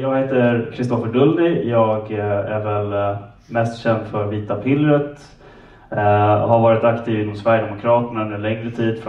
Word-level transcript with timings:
Jag 0.00 0.18
heter 0.18 0.72
Kristoffer 0.76 1.12
Dullny. 1.12 1.70
Jag 1.70 2.12
eh, 2.12 2.24
är 2.24 2.64
väl 2.64 2.92
eh, 2.92 3.18
mest 3.46 3.82
känd 3.82 4.06
för 4.06 4.26
Vita 4.26 4.54
pillret. 4.54 5.20
Eh, 5.90 6.48
har 6.48 6.60
varit 6.60 6.84
aktiv 6.84 7.20
inom 7.20 7.36
Sverigedemokraterna 7.36 8.22
under 8.22 8.36
en 8.36 8.42
längre 8.42 8.70
tid. 8.70 9.02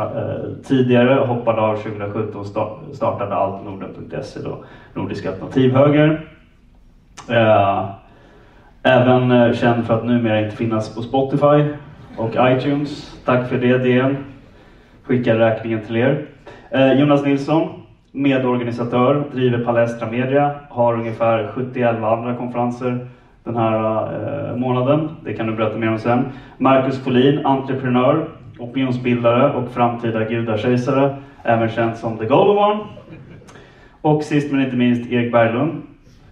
Tidigare 0.63 1.25
hoppade 1.25 1.61
av 1.61 1.75
2017 1.75 2.41
och 2.41 2.95
startade 2.95 3.35
altnorden.se, 3.35 4.39
då, 4.39 4.63
Nordisk 4.93 5.25
alternativhöger. 5.25 6.27
Även 8.83 9.53
känd 9.53 9.85
för 9.85 9.97
att 9.97 10.05
numera 10.05 10.45
inte 10.45 10.55
finnas 10.55 10.95
på 10.95 11.01
Spotify 11.01 11.65
och 12.17 12.35
iTunes. 12.39 13.15
Tack 13.25 13.49
för 13.49 13.57
det 13.57 13.77
DN. 13.77 14.17
Skickar 15.03 15.35
räkningen 15.35 15.81
till 15.85 15.95
er. 15.97 16.27
Jonas 16.95 17.25
Nilsson, 17.25 17.80
medorganisatör, 18.11 19.23
driver 19.31 19.65
Palestra 19.65 20.11
Media, 20.11 20.51
har 20.69 20.93
ungefär 20.93 21.51
71 21.55 21.95
andra 22.03 22.35
konferenser 22.35 23.07
den 23.43 23.57
här 23.57 24.03
eh, 24.49 24.55
månaden. 24.55 25.09
Det 25.23 25.33
kan 25.33 25.47
du 25.47 25.55
berätta 25.55 25.77
mer 25.77 25.91
om 25.91 25.99
sen. 25.99 26.25
Marcus 26.57 27.03
Folin, 27.03 27.45
entreprenör, 27.45 28.29
opinionsbildare 28.59 29.53
och 29.53 29.71
framtida 29.71 30.23
gudakejsare, 30.23 31.15
även 31.43 31.69
känd 31.69 31.97
som 31.97 32.17
The 32.17 32.25
Golden 32.25 32.57
One. 32.57 32.79
Och 34.01 34.23
sist 34.23 34.51
men 34.51 34.61
inte 34.61 34.75
minst 34.75 35.11
Erik 35.11 35.31
Berglund. 35.31 35.81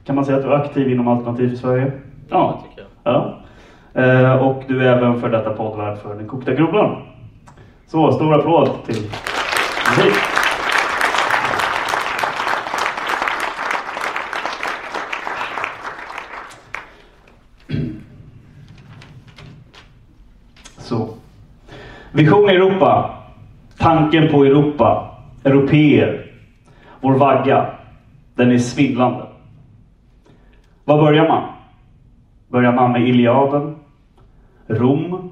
Kan 0.05 0.15
man 0.15 0.25
säga 0.25 0.37
att 0.37 0.43
du 0.43 0.49
är 0.49 0.55
aktiv 0.55 0.91
inom 0.91 1.07
Alternativ 1.07 1.49
för 1.49 1.55
Sverige? 1.55 1.91
Ja, 2.29 2.63
tycker 2.70 2.87
jag. 3.03 3.13
Ja. 3.13 3.35
Eh, 4.01 4.48
och 4.48 4.63
du 4.67 4.87
är 4.87 4.98
även 4.98 5.21
för 5.21 5.29
detta 5.29 5.49
poddvärd 5.49 5.98
för 5.98 6.15
Den 6.15 6.27
kokta 6.27 6.53
grodan. 6.53 6.95
Så, 7.87 8.11
stor 8.11 8.34
applåd 8.34 8.70
till 8.85 9.03
musik. 9.98 10.13
Så. 20.77 21.13
Vision 22.20 22.49
Europa. 22.49 23.15
Tanken 23.77 24.31
på 24.31 24.45
Europa. 24.45 25.17
Europeer. 25.43 26.26
Vår 27.01 27.13
vagga. 27.13 27.70
Den 28.35 28.51
är 28.51 28.57
svindlande. 28.57 29.26
Var 30.85 31.01
börjar 31.01 31.27
man? 31.27 31.43
Börjar 32.48 32.71
man 32.71 32.91
med 32.91 33.07
Iliaden? 33.07 33.76
Rom? 34.67 35.31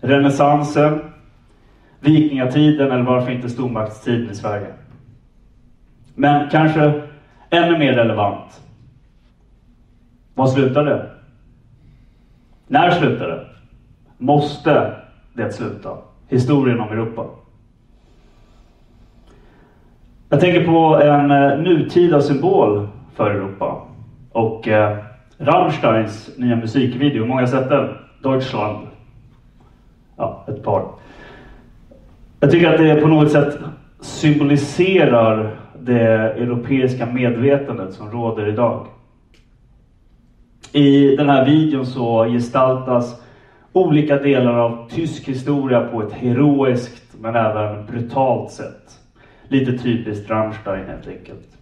Renässansen? 0.00 1.00
Vikingatiden 2.00 2.92
eller 2.92 3.04
varför 3.04 3.32
inte 3.32 3.48
stormaktstiden 3.48 4.30
i 4.30 4.34
Sverige? 4.34 4.74
Men 6.14 6.50
kanske 6.50 7.02
ännu 7.50 7.78
mer 7.78 7.92
relevant. 7.92 8.62
Var 10.34 10.46
slutar 10.46 10.84
det? 10.84 11.10
När 12.66 12.90
slutar 12.90 13.28
det? 13.28 13.46
måste 14.18 15.05
det 15.36 15.52
sluta. 15.52 15.98
Historien 16.28 16.80
om 16.80 16.88
Europa. 16.88 17.26
Jag 20.28 20.40
tänker 20.40 20.64
på 20.64 21.02
en 21.02 21.30
eh, 21.30 21.58
nutida 21.58 22.20
symbol 22.20 22.88
för 23.14 23.30
Europa. 23.30 23.82
Och 24.32 24.68
eh, 24.68 24.96
Rammsteins 25.38 26.30
nya 26.36 26.56
musikvideo. 26.56 27.22
Hur 27.22 27.28
många 27.28 27.40
har 27.40 27.46
sett 27.46 27.68
den? 27.68 27.88
Deutschland. 28.22 28.86
Ja, 30.16 30.44
ett 30.48 30.62
par. 30.62 30.84
Jag 32.40 32.50
tycker 32.50 32.72
att 32.72 32.78
det 32.78 33.00
på 33.00 33.08
något 33.08 33.32
sätt 33.32 33.58
symboliserar 34.00 35.56
det 35.80 36.32
europeiska 36.32 37.06
medvetandet 37.06 37.94
som 37.94 38.10
råder 38.10 38.48
idag. 38.48 38.86
I 40.72 41.16
den 41.16 41.28
här 41.28 41.44
videon 41.44 41.86
så 41.86 42.24
gestaltas 42.24 43.22
olika 43.76 44.18
delar 44.18 44.58
av 44.58 44.88
tysk 44.90 45.28
historia 45.28 45.80
på 45.80 46.02
ett 46.02 46.12
heroiskt 46.12 47.14
men 47.20 47.36
även 47.36 47.86
brutalt 47.86 48.50
sätt. 48.50 49.00
Lite 49.48 49.78
typiskt 49.78 50.30
Rammstein 50.30 50.86
helt 50.86 51.08
enkelt. 51.08 51.58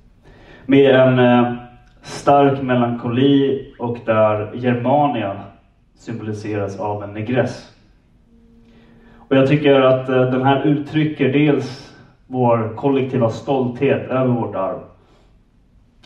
Med 0.67 0.95
en 0.95 1.19
eh, 1.19 1.53
stark 2.03 2.63
melankoli 2.63 3.73
och 3.79 3.99
där 4.07 4.55
Germania 4.55 5.41
symboliseras 5.95 6.81
av 6.81 7.05
en 7.05 7.15
negress. 7.15 7.73
Och 9.19 9.37
jag 9.37 9.49
tycker 9.49 9.81
att 9.81 10.09
eh, 10.09 10.31
den 10.31 10.43
här 10.43 10.67
uttrycker 10.67 11.33
dels 11.33 11.95
vår 12.27 12.77
kollektiva 12.77 13.31
stolthet 13.31 14.11
över 14.11 14.35
vårt 14.35 14.55
arv, 14.55 14.81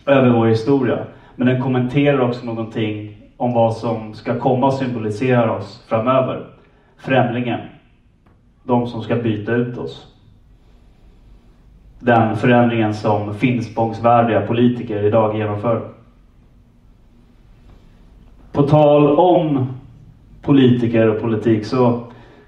över 0.06 0.30
vår 0.30 0.46
historia. 0.46 0.98
Men 1.36 1.46
den 1.46 1.62
kommenterar 1.62 2.20
också 2.20 2.46
någonting 2.46 3.07
om 3.38 3.52
vad 3.52 3.76
som 3.76 4.14
ska 4.14 4.38
komma 4.38 4.66
och 4.66 4.74
symbolisera 4.74 5.52
oss 5.52 5.84
framöver. 5.88 6.46
Främlingen. 6.96 7.60
De 8.62 8.86
som 8.86 9.02
ska 9.02 9.16
byta 9.16 9.52
ut 9.52 9.78
oss. 9.78 10.14
Den 12.00 12.36
förändringen 12.36 12.94
som 12.94 13.34
Finspångsvärdiga 13.34 14.46
politiker 14.46 15.02
idag 15.02 15.36
genomför. 15.36 15.88
På 18.52 18.62
tal 18.62 19.18
om 19.18 19.66
politiker 20.42 21.08
och 21.08 21.20
politik 21.20 21.64
så 21.64 22.00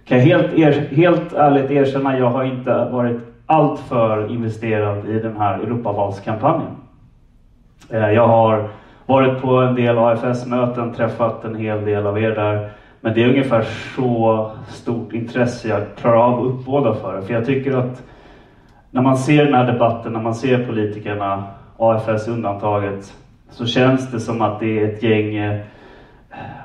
kan 0.04 0.18
jag 0.18 0.24
helt, 0.24 0.52
er, 0.52 0.72
helt 0.72 1.32
ärligt 1.32 1.70
erkänna 1.70 2.10
att 2.10 2.18
jag 2.18 2.30
har 2.30 2.44
inte 2.44 2.84
varit 2.92 3.20
alltför 3.46 4.30
investerad 4.30 5.08
i 5.08 5.18
den 5.18 5.36
här 5.36 5.58
Europavalskampanjen. 5.58 6.76
Eh, 7.90 8.10
jag 8.10 8.28
har 8.28 8.68
varit 9.10 9.42
på 9.42 9.56
en 9.56 9.74
del 9.74 9.98
AFS-möten, 9.98 10.94
träffat 10.94 11.44
en 11.44 11.54
hel 11.54 11.84
del 11.84 12.06
av 12.06 12.18
er 12.18 12.30
där. 12.30 12.70
Men 13.00 13.14
det 13.14 13.22
är 13.22 13.28
ungefär 13.28 13.64
så 13.96 14.50
stort 14.68 15.12
intresse 15.12 15.68
jag 15.68 15.82
klarar 15.96 16.16
av 16.16 16.40
att 16.40 16.46
uppbåda 16.46 16.94
för 16.94 17.16
det. 17.16 17.22
För 17.22 17.34
jag 17.34 17.46
tycker 17.46 17.76
att 17.76 18.02
när 18.90 19.02
man 19.02 19.18
ser 19.18 19.44
den 19.44 19.54
här 19.54 19.72
debatten, 19.72 20.12
när 20.12 20.20
man 20.20 20.34
ser 20.34 20.66
politikerna, 20.66 21.44
AFS 21.76 22.28
undantaget, 22.28 23.14
så 23.50 23.66
känns 23.66 24.10
det 24.10 24.20
som 24.20 24.42
att 24.42 24.60
det 24.60 24.78
är 24.78 24.88
ett 24.88 25.02
gäng 25.02 25.36
eh, 25.36 25.60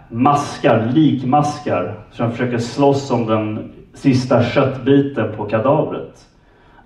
maskar, 0.10 0.92
likmaskar, 0.94 1.96
som 2.12 2.32
försöker 2.32 2.58
slåss 2.58 3.12
om 3.12 3.26
den 3.26 3.74
sista 3.94 4.44
köttbiten 4.44 5.36
på 5.38 5.46
kadavret. 5.46 6.28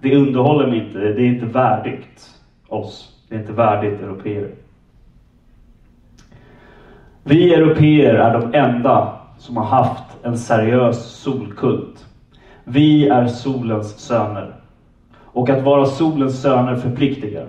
Det 0.02 0.18
underhåller 0.18 0.68
mig 0.68 0.88
inte, 0.88 1.00
det 1.00 1.22
är 1.22 1.28
inte 1.28 1.46
värdigt 1.46 2.30
oss. 2.68 3.16
Det 3.30 3.36
är 3.36 3.40
inte 3.40 3.54
värdigt 3.54 4.02
europeer. 4.02 4.50
Vi 7.24 7.54
europeer 7.54 8.14
är 8.14 8.40
de 8.40 8.54
enda 8.54 9.20
som 9.38 9.58
har 9.58 9.64
haft 9.64 10.04
en 10.24 10.38
seriös 10.38 11.06
solkult. 11.06 12.08
Vi 12.64 13.08
är 13.08 13.28
solens 13.28 14.00
söner. 14.00 14.56
Och 15.12 15.50
att 15.50 15.64
vara 15.64 15.86
solens 15.86 16.42
söner 16.42 16.76
förpliktigar. 16.76 17.48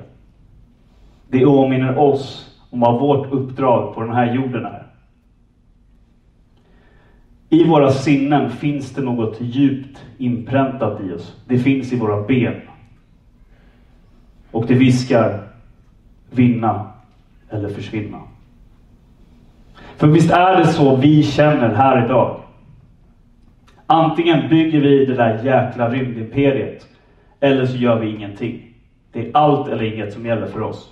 Det 1.28 1.46
åminner 1.46 1.98
oss 1.98 2.56
om 2.70 2.80
vad 2.80 3.00
vårt 3.00 3.32
uppdrag 3.32 3.94
på 3.94 4.00
den 4.00 4.14
här 4.14 4.34
jorden 4.34 4.64
är. 4.64 4.86
I 7.48 7.64
våra 7.64 7.90
sinnen 7.90 8.50
finns 8.50 8.94
det 8.94 9.02
något 9.02 9.40
djupt 9.40 10.04
inpräntat 10.18 11.00
i 11.00 11.12
oss. 11.12 11.36
Det 11.46 11.58
finns 11.58 11.92
i 11.92 11.96
våra 11.96 12.22
ben. 12.26 12.60
Och 14.50 14.66
det 14.66 14.74
viskar 14.74 15.48
vinna 16.30 16.92
eller 17.50 17.68
försvinna. 17.68 18.20
För 20.00 20.06
visst 20.06 20.30
är 20.30 20.56
det 20.56 20.66
så 20.66 20.96
vi 20.96 21.22
känner 21.22 21.74
här 21.74 22.04
idag. 22.04 22.40
Antingen 23.86 24.48
bygger 24.48 24.80
vi 24.80 25.06
det 25.06 25.14
där 25.14 25.44
jäkla 25.44 25.90
rymdimperiet, 25.90 26.86
eller 27.40 27.66
så 27.66 27.76
gör 27.76 27.98
vi 27.98 28.14
ingenting. 28.14 28.74
Det 29.12 29.20
är 29.20 29.30
allt 29.36 29.68
eller 29.68 29.82
inget 29.82 30.12
som 30.12 30.26
gäller 30.26 30.46
för 30.46 30.62
oss. 30.62 30.90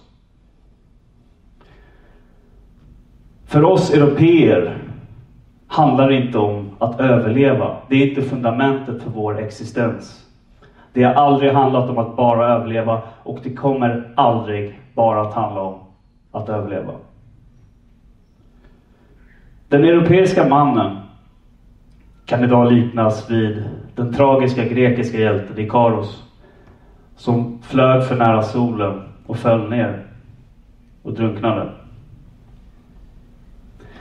För 3.46 3.64
oss 3.64 3.94
europeer 3.94 4.78
handlar 5.66 6.08
det 6.08 6.16
inte 6.16 6.38
om 6.38 6.70
att 6.78 7.00
överleva. 7.00 7.76
Det 7.88 7.96
är 7.96 8.08
inte 8.08 8.22
fundamentet 8.22 9.02
för 9.02 9.10
vår 9.10 9.38
existens. 9.40 10.26
Det 10.92 11.02
har 11.02 11.14
aldrig 11.14 11.52
handlat 11.52 11.90
om 11.90 11.98
att 11.98 12.16
bara 12.16 12.48
överleva 12.48 13.02
och 13.22 13.38
det 13.42 13.54
kommer 13.54 14.12
aldrig 14.16 14.78
bara 14.94 15.20
att 15.20 15.34
handla 15.34 15.60
om 15.60 15.78
att 16.32 16.48
överleva. 16.48 16.92
Den 19.68 19.84
europeiska 19.84 20.48
mannen 20.48 20.96
kan 22.26 22.44
idag 22.44 22.72
liknas 22.72 23.30
vid 23.30 23.64
den 23.94 24.12
tragiska 24.12 24.64
grekiska 24.64 25.18
hjälten 25.18 25.58
Ikaros 25.58 26.24
som 27.16 27.62
flög 27.62 28.04
för 28.04 28.16
nära 28.16 28.42
solen 28.42 29.02
och 29.26 29.36
föll 29.36 29.70
ner 29.70 30.02
och 31.02 31.12
drunknade. 31.12 31.70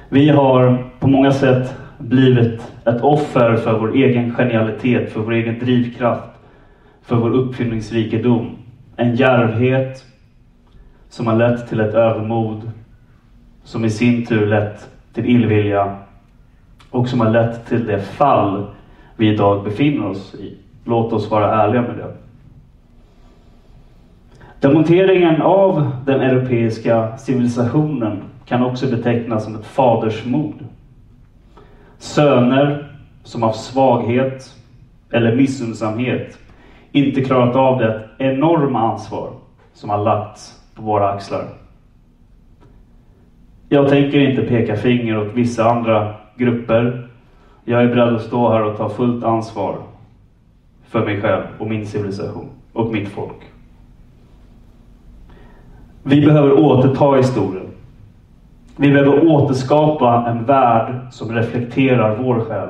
Vi 0.10 0.30
har 0.30 0.86
på 1.00 1.08
många 1.08 1.32
sätt 1.32 1.76
blivit 1.98 2.74
ett 2.86 3.02
offer 3.02 3.56
för 3.56 3.80
vår 3.80 3.96
egen 3.96 4.36
genialitet, 4.36 5.12
för 5.12 5.20
vår 5.20 5.34
egen 5.34 5.60
drivkraft, 5.60 6.30
för 7.02 7.16
vår 7.16 7.30
uppfinningsrikedom. 7.30 8.56
En 8.96 9.16
järvhet 9.16 10.06
som 11.10 11.28
har 11.28 11.36
lett 11.36 11.70
till 11.70 11.80
ett 11.80 11.94
övermod 11.94 12.72
som 13.64 13.86
i 13.86 13.90
sin 13.90 14.26
tur 14.26 14.48
lett 14.48 14.90
till 15.18 15.30
illvilja 15.30 15.96
och 16.92 17.10
som 17.10 17.20
har 17.20 17.30
lett 17.30 17.66
till 17.66 17.86
det 17.86 18.00
fall 18.00 18.66
vi 19.16 19.28
idag 19.30 19.64
befinner 19.64 20.10
oss 20.10 20.36
i. 20.36 20.58
Låt 20.84 21.14
oss 21.14 21.32
vara 21.32 21.64
ärliga 21.64 21.82
med 21.82 21.96
det. 21.96 22.14
Demonteringen 24.60 25.42
av 25.42 25.92
den 26.06 26.22
europeiska 26.22 27.18
civilisationen 27.18 28.24
kan 28.46 28.64
också 28.64 28.88
betecknas 28.88 29.44
som 29.44 29.56
ett 29.56 29.66
fadersmord. 29.66 30.64
Söner 31.98 32.92
som 33.24 33.44
av 33.44 33.52
svaghet 33.52 34.56
eller 35.12 35.36
missunnsamhet 35.36 36.40
inte 36.92 37.22
klarat 37.22 37.56
av 37.56 37.80
det 37.80 38.10
enorma 38.18 38.80
ansvar 38.92 39.30
som 39.74 39.90
har 39.90 39.98
lagts 39.98 40.62
på 40.76 40.82
våra 40.82 41.10
axlar. 41.10 41.48
Jag 43.70 43.90
tänker 43.90 44.20
inte 44.20 44.42
peka 44.42 44.76
finger 44.76 45.18
åt 45.18 45.34
vissa 45.34 45.70
andra 45.70 46.14
grupper. 46.36 47.08
Jag 47.66 47.84
är 47.84 47.88
beredd 47.88 48.16
att 48.16 48.22
stå 48.22 48.50
här 48.50 48.64
och 48.64 48.78
ta 48.78 48.90
fullt 48.90 49.24
ansvar 49.24 49.78
för 50.88 51.06
mig 51.06 51.22
själv 51.22 51.44
och 51.60 51.68
min 51.68 51.88
civilisation 51.88 52.50
och 52.74 52.94
mitt 52.94 53.10
folk. 53.10 53.42
Vi 56.04 56.26
behöver 56.26 56.60
återta 56.60 57.16
historien. 57.16 57.68
Vi 58.76 58.92
behöver 58.92 59.28
återskapa 59.28 60.26
en 60.28 60.46
värld 60.46 60.96
som 61.12 61.36
reflekterar 61.36 62.16
vår 62.16 62.40
själ. 62.40 62.70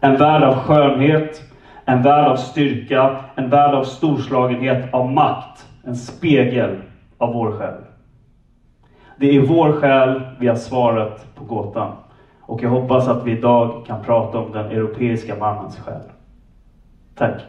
En 0.00 0.16
värld 0.16 0.42
av 0.42 0.54
skönhet, 0.54 1.42
en 1.84 2.02
värld 2.02 2.26
av 2.26 2.36
styrka, 2.36 3.16
en 3.34 3.50
värld 3.50 3.74
av 3.74 3.84
storslagenhet, 3.84 4.94
av 4.94 5.12
makt. 5.12 5.66
En 5.84 5.96
spegel 5.96 6.76
av 7.18 7.34
vår 7.34 7.52
själ. 7.52 7.80
Det 9.20 9.36
är 9.36 9.40
vår 9.40 9.72
själ 9.72 10.20
vi 10.38 10.48
har 10.48 10.56
svaret 10.56 11.34
på 11.34 11.44
gåtan. 11.44 11.92
Och 12.42 12.62
jag 12.62 12.70
hoppas 12.70 13.08
att 13.08 13.26
vi 13.26 13.32
idag 13.32 13.86
kan 13.86 14.04
prata 14.04 14.38
om 14.38 14.52
den 14.52 14.66
europeiska 14.66 15.36
mannens 15.36 15.76
själ. 15.76 16.02
Tack. 17.14 17.40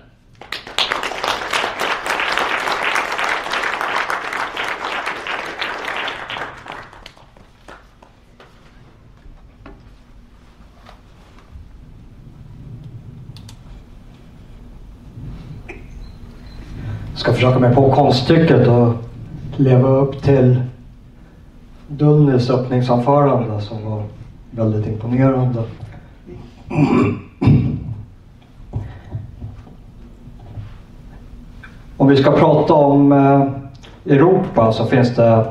ska 17.15 17.33
försöka 17.33 17.59
mig 17.59 17.75
på 17.75 17.91
konststycket 17.91 18.67
och 18.67 18.93
leva 19.57 19.89
upp 19.89 20.23
till 20.23 20.61
Dullnys 21.97 22.49
öppningsanförande 22.49 23.61
som 23.61 23.85
var 23.91 24.03
väldigt 24.51 24.87
imponerande. 24.87 25.63
Om 31.97 32.07
vi 32.07 32.17
ska 32.17 32.31
prata 32.31 32.73
om 32.73 33.11
eh, 33.11 33.47
Europa 34.13 34.71
så 34.71 34.85
finns 34.85 35.15
det 35.15 35.45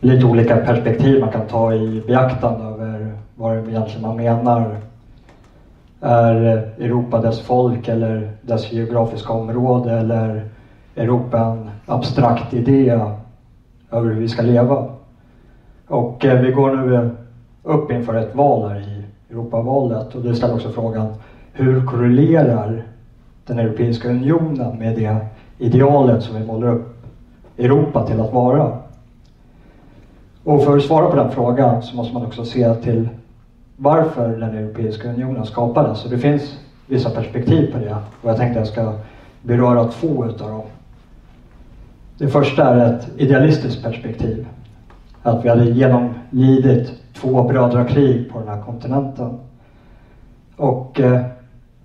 lite 0.00 0.26
olika 0.26 0.56
perspektiv 0.56 1.20
man 1.20 1.32
kan 1.32 1.46
ta 1.46 1.74
i 1.74 2.02
beaktande 2.06 2.64
över 2.64 3.16
vad 3.34 3.56
det 3.56 3.70
egentligen 3.70 4.02
man 4.02 4.16
menar 4.16 4.76
är 6.00 6.34
Europa 6.78 7.20
dess 7.20 7.40
folk 7.40 7.88
eller 7.88 8.32
dess 8.42 8.72
geografiska 8.72 9.32
område 9.32 9.92
eller 9.92 10.48
Europa 10.96 11.38
en 11.38 11.70
abstrakt 11.86 12.54
idé 12.54 13.00
över 13.92 14.10
hur 14.10 14.20
vi 14.20 14.28
ska 14.28 14.42
leva? 14.42 14.86
Och 15.88 16.24
eh, 16.24 16.40
vi 16.40 16.52
går 16.52 16.76
nu 16.76 16.94
eh, 16.94 17.08
upp 17.62 17.90
inför 17.90 18.14
ett 18.14 18.34
val 18.34 18.68
här 18.68 18.78
i 18.78 19.04
Europavalet 19.30 20.14
och 20.14 20.22
det 20.22 20.34
ställer 20.34 20.54
också 20.54 20.68
frågan 20.68 21.14
hur 21.52 21.86
korrelerar 21.86 22.82
den 23.46 23.58
Europeiska 23.58 24.08
unionen 24.08 24.78
med 24.78 24.96
det 24.96 25.16
idealet 25.58 26.22
som 26.22 26.36
vi 26.36 26.46
målar 26.46 26.68
upp 26.68 27.06
Europa 27.58 28.06
till 28.06 28.20
att 28.20 28.32
vara? 28.32 28.78
Och 30.44 30.64
för 30.64 30.76
att 30.76 30.82
svara 30.82 31.10
på 31.10 31.16
den 31.16 31.30
frågan 31.30 31.82
så 31.82 31.96
måste 31.96 32.14
man 32.14 32.26
också 32.26 32.44
se 32.44 32.74
till 32.74 33.08
varför 33.76 34.28
den 34.28 34.54
Europeiska 34.54 35.10
unionen 35.10 35.46
skapades. 35.46 36.04
Och 36.04 36.10
det 36.10 36.18
finns 36.18 36.58
vissa 36.86 37.10
perspektiv 37.10 37.72
på 37.72 37.78
det 37.78 37.96
och 38.22 38.30
jag 38.30 38.36
tänkte 38.36 38.58
jag 38.58 38.68
ska 38.68 38.92
beröra 39.42 39.84
två 39.84 40.26
utav 40.26 40.50
dem. 40.50 40.64
Det 42.18 42.28
första 42.28 42.74
är 42.74 42.94
ett 42.94 43.08
idealistiskt 43.16 43.82
perspektiv. 43.82 44.46
Att 45.22 45.44
vi 45.44 45.48
hade 45.48 45.64
genomlidit 45.64 46.92
två 47.14 47.42
brödrakrig 47.42 48.32
på 48.32 48.38
den 48.38 48.48
här 48.48 48.62
kontinenten. 48.62 49.38
Och 50.56 51.00
eh, 51.00 51.20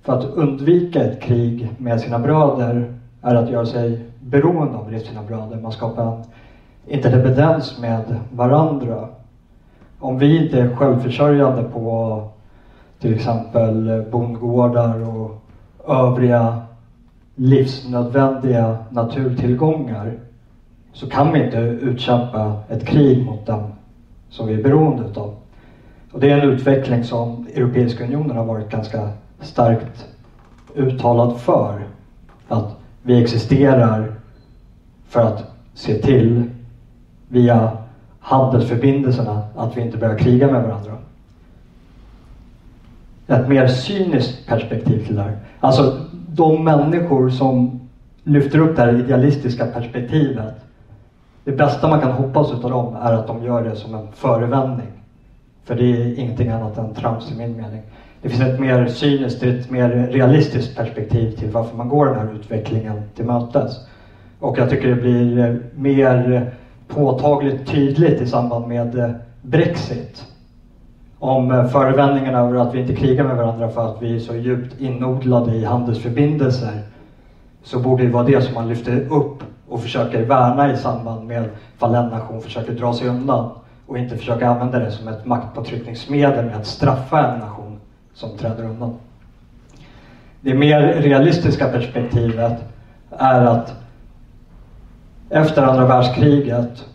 för 0.02 0.20
att 0.20 0.26
undvika 0.26 1.04
ett 1.04 1.22
krig 1.22 1.72
med 1.78 2.02
sina 2.02 2.20
bröder 2.20 2.94
är 3.22 3.36
att 3.36 3.50
göra 3.50 3.66
sig 3.66 4.06
beroende 4.20 4.78
av 4.78 5.00
sina 5.00 5.22
bröder. 5.24 5.62
Man 5.62 5.72
skapar 5.72 6.04
en 6.04 6.24
interdependens 6.88 7.80
med 7.80 8.16
varandra 8.32 9.08
om 10.00 10.18
vi 10.18 10.44
inte 10.44 10.62
är 10.62 10.76
självförsörjande 10.76 11.64
på 11.64 12.22
till 13.00 13.14
exempel 13.16 14.06
bondgårdar 14.12 15.10
och 15.10 15.44
övriga 15.88 16.62
livsnödvändiga 17.38 18.76
naturtillgångar 18.90 20.18
så 20.94 21.10
kan 21.10 21.34
vi 21.34 21.44
inte 21.44 21.58
utkämpa 21.58 22.56
ett 22.70 22.88
krig 22.88 23.26
mot 23.26 23.46
dem 23.46 23.72
som 24.30 24.48
vi 24.48 24.54
är 24.54 24.64
beroende 24.64 25.04
utav. 25.04 25.34
Och 26.12 26.20
det 26.20 26.32
är 26.32 26.40
en 26.40 26.54
utveckling 26.54 27.04
som 27.04 27.48
Europeiska 27.56 28.04
unionen 28.04 28.38
har 28.38 28.46
varit 28.46 28.72
ganska 28.72 29.10
starkt 29.40 30.08
uttalad 30.76 31.38
för. 31.38 31.88
Att 32.48 32.76
vi 33.02 33.22
existerar 33.22 34.12
för 35.08 35.22
att 35.22 35.46
se 35.74 35.96
till 35.96 36.44
via 37.28 37.72
handelsförbindelserna, 38.20 39.42
att 39.56 39.78
vi 39.78 39.82
inte 39.82 39.98
börjar 39.98 40.18
kriga 40.18 40.50
med 40.50 40.64
varandra. 40.64 40.98
Ett 43.28 43.48
mer 43.48 43.68
cyniskt 43.68 44.48
perspektiv 44.48 45.06
till 45.06 45.16
det 45.16 45.22
här. 45.22 45.36
Alltså, 45.60 46.07
de 46.38 46.64
människor 46.64 47.30
som 47.30 47.80
lyfter 48.24 48.60
upp 48.60 48.76
det 48.76 48.82
här 48.82 49.00
idealistiska 49.00 49.66
perspektivet. 49.66 50.54
Det 51.44 51.52
bästa 51.52 51.88
man 51.88 52.02
kan 52.02 52.12
hoppas 52.12 52.54
utav 52.54 52.72
dem 52.72 52.96
är 52.96 53.14
att 53.14 53.28
de 53.28 53.44
gör 53.44 53.64
det 53.64 53.76
som 53.76 53.96
en 53.96 54.12
förevändning. 54.12 54.88
För 55.66 55.76
det 55.76 55.84
är 55.84 56.20
ingenting 56.20 56.50
annat 56.50 56.78
än 56.78 56.94
trams 56.94 57.32
i 57.32 57.36
min 57.36 57.56
mening. 57.56 57.82
Det 58.22 58.30
finns 58.30 58.42
ett 58.42 58.60
mer 58.60 58.88
cyniskt, 58.88 59.44
ett 59.44 59.70
mer 59.70 59.90
realistiskt 59.90 60.78
perspektiv 60.78 61.32
till 61.32 61.52
varför 61.52 61.78
man 61.78 61.90
går 61.90 62.06
den 62.06 62.16
här 62.16 62.34
utvecklingen 62.34 63.02
till 63.16 63.26
mötes. 63.26 63.88
Och 64.40 64.58
jag 64.58 64.70
tycker 64.70 64.88
det 64.88 65.02
blir 65.02 65.64
mer 65.76 66.52
påtagligt 66.88 67.68
tydligt 67.68 68.22
i 68.22 68.28
samband 68.28 68.68
med 68.68 68.96
eh, 68.96 69.10
Brexit. 69.42 70.26
Om 71.20 71.52
eh, 71.52 71.68
förevändningarna 71.68 72.40
över 72.40 72.56
att 72.56 72.76
vi 72.76 72.80
inte 72.80 72.96
krigar 72.96 73.24
med 73.24 73.38
varandra 73.38 73.70
för 73.70 73.88
att 73.88 74.02
vi 74.02 74.16
är 74.16 74.20
så 74.20 74.36
djupt 74.36 74.82
inodlade 74.82 75.56
i 75.56 75.66
handelsförbindelser. 75.66 76.82
Så 77.64 77.80
borde 77.80 78.04
det 78.04 78.10
vara 78.10 78.24
det 78.24 78.42
som 78.42 78.54
man 78.54 78.68
lyfter 78.70 79.00
upp 79.10 79.44
och 79.68 79.82
försöker 79.82 80.26
värna 80.26 80.72
i 80.74 80.78
samband 80.78 81.28
med 81.28 81.50
fall 81.78 81.96
en 81.96 82.10
nation 82.10 82.42
försöker 82.42 82.74
dra 82.74 82.94
sig 82.94 83.08
undan. 83.08 83.50
Och 83.88 83.98
inte 83.98 84.18
försöka 84.18 84.50
använda 84.50 84.80
det 84.80 84.92
som 84.92 85.08
ett 85.08 85.26
maktpåtryckningsmedel 85.26 86.46
med 86.46 86.56
att 86.56 86.68
straffa 86.68 87.28
en 87.28 87.40
nation 87.40 87.80
som 88.14 88.38
träder 88.38 88.64
undan. 88.64 88.94
Det 90.42 90.54
mer 90.54 90.82
realistiska 90.82 91.68
perspektivet 91.68 92.54
är 93.10 93.42
att 93.42 93.74
efter 95.30 95.64
andra 95.64 95.86
världskriget 95.86 96.86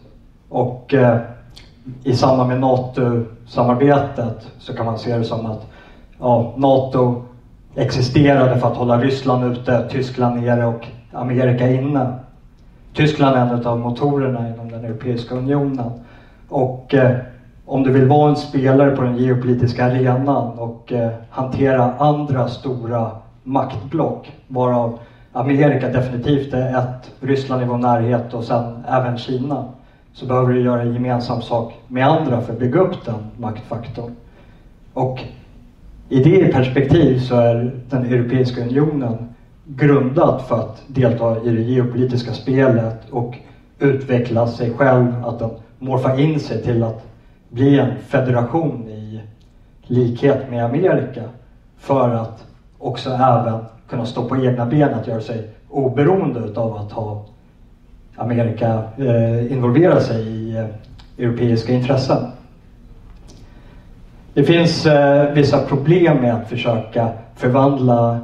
och 0.48 0.94
eh, 0.94 1.18
i 2.04 2.14
samband 2.14 2.48
med 2.48 2.60
NATO 2.60 3.24
NATO-samarbetet 3.52 4.52
så 4.58 4.74
kan 4.74 4.86
man 4.86 4.98
se 4.98 5.18
det 5.18 5.24
som 5.24 5.46
att 5.46 5.66
ja, 6.18 6.52
NATO 6.56 7.24
existerade 7.74 8.58
för 8.58 8.68
att 8.68 8.76
hålla 8.76 8.98
Ryssland 8.98 9.44
ute, 9.44 9.88
Tyskland 9.90 10.40
nere 10.40 10.66
och 10.66 10.86
Amerika 11.12 11.70
inne. 11.70 12.08
Tyskland 12.94 13.36
är 13.36 13.40
en 13.40 13.66
av 13.66 13.80
motorerna 13.80 14.48
inom 14.48 14.72
den 14.72 14.84
Europeiska 14.84 15.34
unionen. 15.34 15.90
Och 16.48 16.94
eh, 16.94 17.16
om 17.66 17.82
du 17.82 17.92
vill 17.92 18.08
vara 18.08 18.30
en 18.30 18.36
spelare 18.36 18.90
på 18.90 19.02
den 19.02 19.16
geopolitiska 19.16 19.84
arenan 19.84 20.58
och 20.58 20.92
eh, 20.92 21.10
hantera 21.30 21.92
andra 21.98 22.48
stora 22.48 23.10
maktblock, 23.42 24.32
varav 24.46 24.98
Amerika 25.32 25.88
definitivt 25.88 26.54
är 26.54 26.78
ett, 26.78 27.12
Ryssland 27.20 27.62
i 27.62 27.64
vår 27.64 27.76
närhet 27.76 28.34
och 28.34 28.44
sen 28.44 28.84
även 28.88 29.18
Kina. 29.18 29.64
Så 30.14 30.26
behöver 30.26 30.52
du 30.52 30.62
göra 30.62 30.84
gemensam 30.84 31.40
sak 31.40 31.72
med 31.88 32.06
andra 32.06 32.40
för 32.40 32.52
att 32.52 32.58
bygga 32.58 32.80
upp 32.80 33.04
den 33.04 33.20
maktfaktorn. 33.36 34.10
Och 34.92 35.24
i 36.08 36.20
det 36.20 36.52
perspektiv 36.52 37.18
så 37.18 37.34
är 37.36 37.80
den 37.88 38.04
Europeiska 38.04 38.60
unionen 38.60 39.26
grundad 39.64 40.42
för 40.42 40.58
att 40.58 40.82
delta 40.86 41.40
i 41.40 41.52
det 41.52 41.60
geopolitiska 41.60 42.32
spelet 42.32 43.10
och 43.10 43.38
utveckla 43.78 44.46
sig 44.46 44.70
själv, 44.70 45.24
att 45.24 45.38
den 45.38 45.50
morfar 45.78 46.20
in 46.20 46.40
sig 46.40 46.62
till 46.62 46.82
att 46.82 47.06
bli 47.48 47.76
en 47.78 47.98
federation 47.98 48.88
i 48.88 49.20
likhet 49.82 50.48
med 50.48 50.64
Amerika 50.64 51.24
för 51.76 52.10
att 52.10 52.46
också 52.78 53.10
även 53.10 53.58
kunna 53.88 54.04
stå 54.04 54.22
på 54.22 54.36
egna 54.36 54.66
ben, 54.66 54.94
att 54.94 55.06
göra 55.06 55.20
sig 55.20 55.42
oberoende 55.68 56.40
utav 56.40 56.74
att 56.74 56.92
ha 56.92 57.18
Amerika 58.16 58.82
eh, 58.96 60.00
sig 60.00 60.26
i 60.28 60.56
eh, 60.56 60.66
europeiska 61.18 61.72
intressen. 61.72 62.26
Det 64.34 64.44
finns 64.44 64.86
eh, 64.86 65.32
vissa 65.32 65.58
problem 65.66 66.16
med 66.16 66.34
att 66.34 66.48
försöka 66.48 67.08
förvandla 67.36 68.20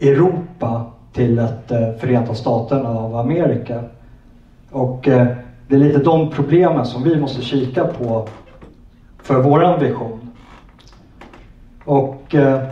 Europa 0.00 0.86
till 1.12 1.38
ett 1.38 1.70
eh, 1.70 1.92
Förenta 2.00 2.34
Staterna 2.34 2.88
av 2.88 3.16
Amerika. 3.16 3.82
Och 4.70 5.08
eh, 5.08 5.26
det 5.68 5.74
är 5.74 5.78
lite 5.78 5.98
de 5.98 6.30
problemen 6.30 6.86
som 6.86 7.02
vi 7.02 7.16
måste 7.16 7.42
kika 7.42 7.84
på 7.84 8.28
för 9.22 9.42
våran 9.42 9.80
vision. 9.80 10.30
Och 11.84 12.34
eh, 12.34 12.62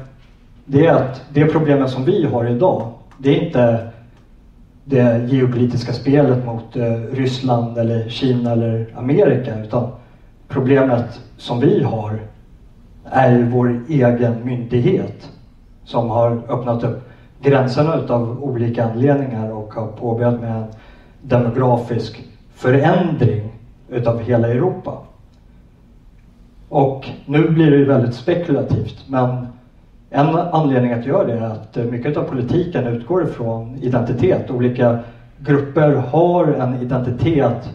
det 0.65 0.87
är 0.87 0.93
att 0.93 1.23
det 1.33 1.47
problemen 1.47 1.89
som 1.89 2.05
vi 2.05 2.25
har 2.25 2.47
idag, 2.47 2.93
det 3.19 3.39
är 3.39 3.45
inte 3.45 3.86
det 4.89 5.29
geopolitiska 5.29 5.93
spelet 5.93 6.47
mot 6.47 6.77
eh, 6.77 6.93
Ryssland 7.13 7.79
eller 7.79 8.09
Kina 8.09 8.53
eller 8.53 8.95
Amerika 8.97 9.61
utan 9.65 9.89
problemet 10.49 11.21
som 11.37 11.61
vi 11.61 11.83
har 11.83 12.21
är 13.05 13.31
ju 13.31 13.49
vår 13.49 13.85
egen 13.89 14.45
myndighet 14.45 15.31
som 15.85 16.11
har 16.11 16.31
öppnat 16.49 16.85
upp 16.85 17.09
gränserna 17.41 17.97
utav 17.97 18.45
olika 18.45 18.85
anledningar 18.85 19.51
och 19.53 19.75
har 19.75 19.87
påbörjat 19.87 20.41
med 20.41 20.57
en 20.57 20.65
demografisk 21.21 22.25
förändring 22.55 23.53
utav 23.89 24.21
hela 24.21 24.49
Europa. 24.49 24.99
Och 26.69 27.09
nu 27.27 27.49
blir 27.49 27.71
det 27.71 27.77
ju 27.77 27.85
väldigt 27.85 28.15
spekulativt 28.15 29.05
men 29.09 29.47
en 30.17 30.37
anledning 30.37 30.93
att 30.93 31.07
göra 31.07 31.25
det 31.25 31.33
är 31.33 31.41
att 31.41 31.77
eh, 31.77 31.85
mycket 31.85 32.17
av 32.17 32.23
politiken 32.23 32.87
utgår 32.87 33.23
ifrån 33.23 33.79
identitet. 33.81 34.51
Olika 34.51 34.99
grupper 35.39 35.93
har 35.93 36.47
en 36.47 36.75
identitet 36.75 37.71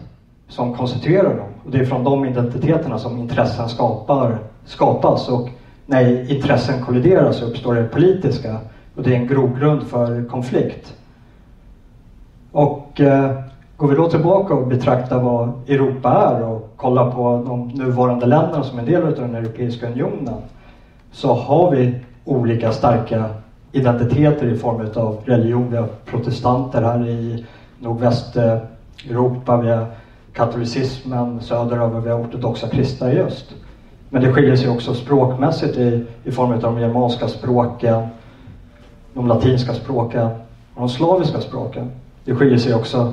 som 0.48 0.74
konstituerar 0.74 1.36
dem. 1.36 1.48
Och 1.64 1.70
det 1.70 1.78
är 1.78 1.84
från 1.84 2.04
de 2.04 2.24
identiteterna 2.24 2.98
som 2.98 3.18
intressen 3.18 3.68
skapar, 3.68 4.38
skapas. 4.64 5.28
Och 5.28 5.48
när 5.86 6.30
intressen 6.30 6.84
kolliderar 6.84 7.32
så 7.32 7.46
uppstår 7.46 7.74
det 7.74 7.84
politiska. 7.84 8.58
Och 8.96 9.02
det 9.02 9.14
är 9.14 9.16
en 9.16 9.26
grogrund 9.26 9.82
för 9.82 10.24
konflikt. 10.24 10.94
Och 12.52 13.00
eh, 13.00 13.30
går 13.76 13.88
vi 13.88 13.94
då 13.94 14.10
tillbaka 14.10 14.54
och 14.54 14.66
betraktar 14.66 15.22
vad 15.22 15.52
Europa 15.68 16.10
är 16.10 16.44
och 16.44 16.72
kollar 16.76 17.10
på 17.10 17.44
de 17.46 17.68
nuvarande 17.68 18.26
länderna 18.26 18.62
som 18.62 18.78
är 18.78 18.82
en 18.82 18.88
del 18.88 19.02
av 19.02 19.12
den 19.12 19.34
Europeiska 19.34 19.86
unionen 19.88 20.34
så 21.12 21.34
har 21.34 21.70
vi 21.70 21.94
olika 22.24 22.72
starka 22.72 23.24
identiteter 23.72 24.46
i 24.46 24.56
form 24.56 24.88
av 24.96 25.18
religion. 25.24 25.70
Vi 25.70 25.76
har 25.76 25.88
protestanter 26.04 26.82
här 26.82 27.08
i 27.08 27.44
nordvästeuropa, 27.80 29.56
vi 29.56 29.70
har 29.70 29.86
katolicismen 30.32 31.42
söderöver, 31.42 32.00
vi 32.00 32.10
har 32.10 32.20
ortodoxa 32.20 32.68
kristna 32.68 33.12
i 33.12 33.20
öst. 33.20 33.54
Men 34.10 34.22
det 34.22 34.32
skiljer 34.32 34.56
sig 34.56 34.70
också 34.70 34.94
språkmässigt 34.94 35.76
i, 35.76 36.04
i 36.24 36.30
form 36.30 36.52
av 36.52 36.60
de 36.60 36.78
germanska 36.78 37.28
språken, 37.28 38.02
de 39.14 39.26
latinska 39.26 39.74
språken 39.74 40.26
och 40.74 40.80
de 40.80 40.88
slaviska 40.88 41.40
språken. 41.40 41.90
Det 42.24 42.34
skiljer 42.34 42.58
sig 42.58 42.74
också 42.74 43.12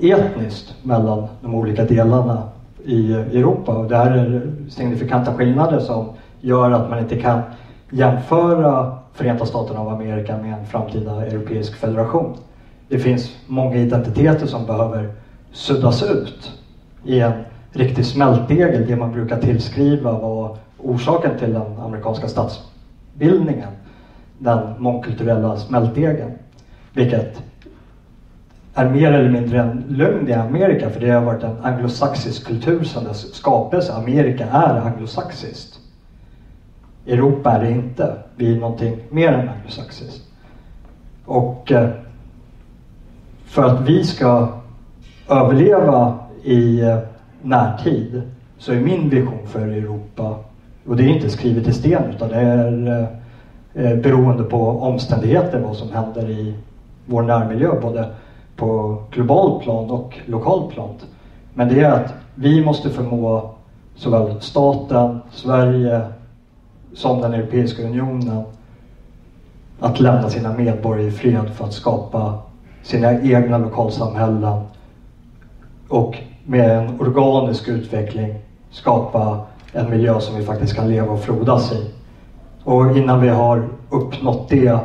etniskt 0.00 0.74
mellan 0.82 1.26
de 1.40 1.54
olika 1.54 1.84
delarna 1.84 2.42
i 2.84 3.12
Europa 3.12 3.74
och 3.74 3.88
det 3.88 3.96
här 3.96 4.10
är 4.10 4.52
signifikanta 4.68 5.34
skillnader 5.34 5.80
som 5.80 6.08
gör 6.40 6.70
att 6.70 6.90
man 6.90 6.98
inte 6.98 7.16
kan 7.16 7.38
jämföra 7.92 8.96
Förenta 9.12 9.46
Staterna 9.46 9.80
av 9.80 9.88
Amerika 9.88 10.36
med 10.36 10.54
en 10.54 10.66
framtida 10.66 11.26
europeisk 11.26 11.74
federation. 11.74 12.36
Det 12.88 12.98
finns 12.98 13.36
många 13.46 13.76
identiteter 13.76 14.46
som 14.46 14.66
behöver 14.66 15.08
suddas 15.52 16.02
ut 16.02 16.52
i 17.04 17.20
en 17.20 17.32
riktig 17.72 18.06
smältdegel, 18.06 18.86
det 18.88 18.96
man 18.96 19.12
brukar 19.12 19.40
tillskriva 19.40 20.18
var 20.18 20.56
orsaken 20.78 21.38
till 21.38 21.52
den 21.52 21.78
amerikanska 21.78 22.28
statsbildningen, 22.28 23.70
den 24.38 24.82
mångkulturella 24.82 25.56
smältdegeln. 25.56 26.30
Vilket 26.92 27.42
är 28.74 28.88
mer 28.88 29.12
eller 29.12 29.30
mindre 29.30 29.60
en 29.60 29.84
lögn 29.88 30.28
i 30.28 30.32
Amerika, 30.32 30.90
för 30.90 31.00
det 31.00 31.10
har 31.10 31.22
varit 31.22 31.42
en 31.42 31.60
anglosaxisk 31.62 32.46
kultur 32.46 32.84
sedan 32.84 33.04
dess 33.04 33.34
skapelse. 33.34 33.92
Amerika 33.92 34.46
är 34.46 34.74
anglosaxiskt. 34.74 35.81
Europa 37.06 37.50
är 37.50 37.64
det 37.64 37.70
inte. 37.70 38.16
Vi 38.36 38.56
är 38.56 38.60
någonting 38.60 38.96
mer 39.10 39.32
än 39.32 39.48
anglosaxiskt. 39.48 40.22
Och 41.24 41.72
eh, 41.72 41.90
för 43.44 43.64
att 43.64 43.80
vi 43.80 44.04
ska 44.04 44.48
överleva 45.28 46.18
i 46.44 46.80
eh, 46.80 46.98
närtid 47.42 48.22
så 48.58 48.72
är 48.72 48.80
min 48.80 49.08
vision 49.08 49.46
för 49.46 49.68
Europa, 49.68 50.38
och 50.86 50.96
det 50.96 51.04
är 51.04 51.08
inte 51.08 51.30
skrivet 51.30 51.68
i 51.68 51.72
sten 51.72 52.02
utan 52.14 52.28
det 52.28 52.36
är 52.36 53.08
eh, 53.74 53.96
beroende 53.96 54.44
på 54.44 54.68
omständigheter 54.68 55.60
vad 55.60 55.76
som 55.76 55.92
händer 55.92 56.30
i 56.30 56.54
vår 57.06 57.22
närmiljö 57.22 57.80
både 57.80 58.06
på 58.56 59.02
globalt 59.10 59.62
plan 59.62 59.90
och 59.90 60.18
lokalt 60.26 60.74
plan. 60.74 60.94
Men 61.54 61.68
det 61.68 61.80
är 61.80 61.90
att 61.90 62.14
vi 62.34 62.64
måste 62.64 62.90
förmå 62.90 63.50
såväl 63.94 64.40
staten, 64.40 65.20
Sverige, 65.30 66.00
som 66.94 67.20
den 67.20 67.32
Europeiska 67.32 67.82
unionen 67.82 68.42
att 69.80 70.00
lämna 70.00 70.28
sina 70.28 70.52
medborgare 70.52 71.06
i 71.06 71.10
fred 71.10 71.50
för 71.54 71.64
att 71.64 71.72
skapa 71.72 72.34
sina 72.82 73.12
egna 73.12 73.58
lokalsamhällen 73.58 74.58
och 75.88 76.22
med 76.44 76.76
en 76.76 76.90
organisk 76.98 77.68
utveckling 77.68 78.34
skapa 78.70 79.38
en 79.72 79.90
miljö 79.90 80.20
som 80.20 80.34
vi 80.36 80.42
faktiskt 80.42 80.72
kan 80.72 80.88
leva 80.88 81.12
och 81.12 81.20
frodas 81.20 81.72
i. 81.72 81.86
Och 82.64 82.96
innan 82.96 83.20
vi 83.20 83.28
har 83.28 83.68
uppnått 83.88 84.48
det 84.48 84.78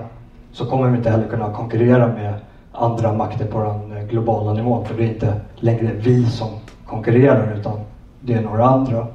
så 0.52 0.66
kommer 0.66 0.90
vi 0.90 0.96
inte 0.96 1.10
heller 1.10 1.26
kunna 1.26 1.50
konkurrera 1.50 2.08
med 2.08 2.34
andra 2.72 3.12
makter 3.12 3.46
på 3.46 3.62
den 3.62 4.08
globala 4.08 4.54
nivån. 4.54 4.84
För 4.84 4.94
det 4.94 5.04
är 5.04 5.08
inte 5.08 5.36
längre 5.56 5.92
vi 5.92 6.26
som 6.26 6.50
konkurrerar 6.86 7.54
utan 7.54 7.80
det 8.20 8.34
är 8.34 8.42
några 8.42 8.66
andra. 8.66 9.06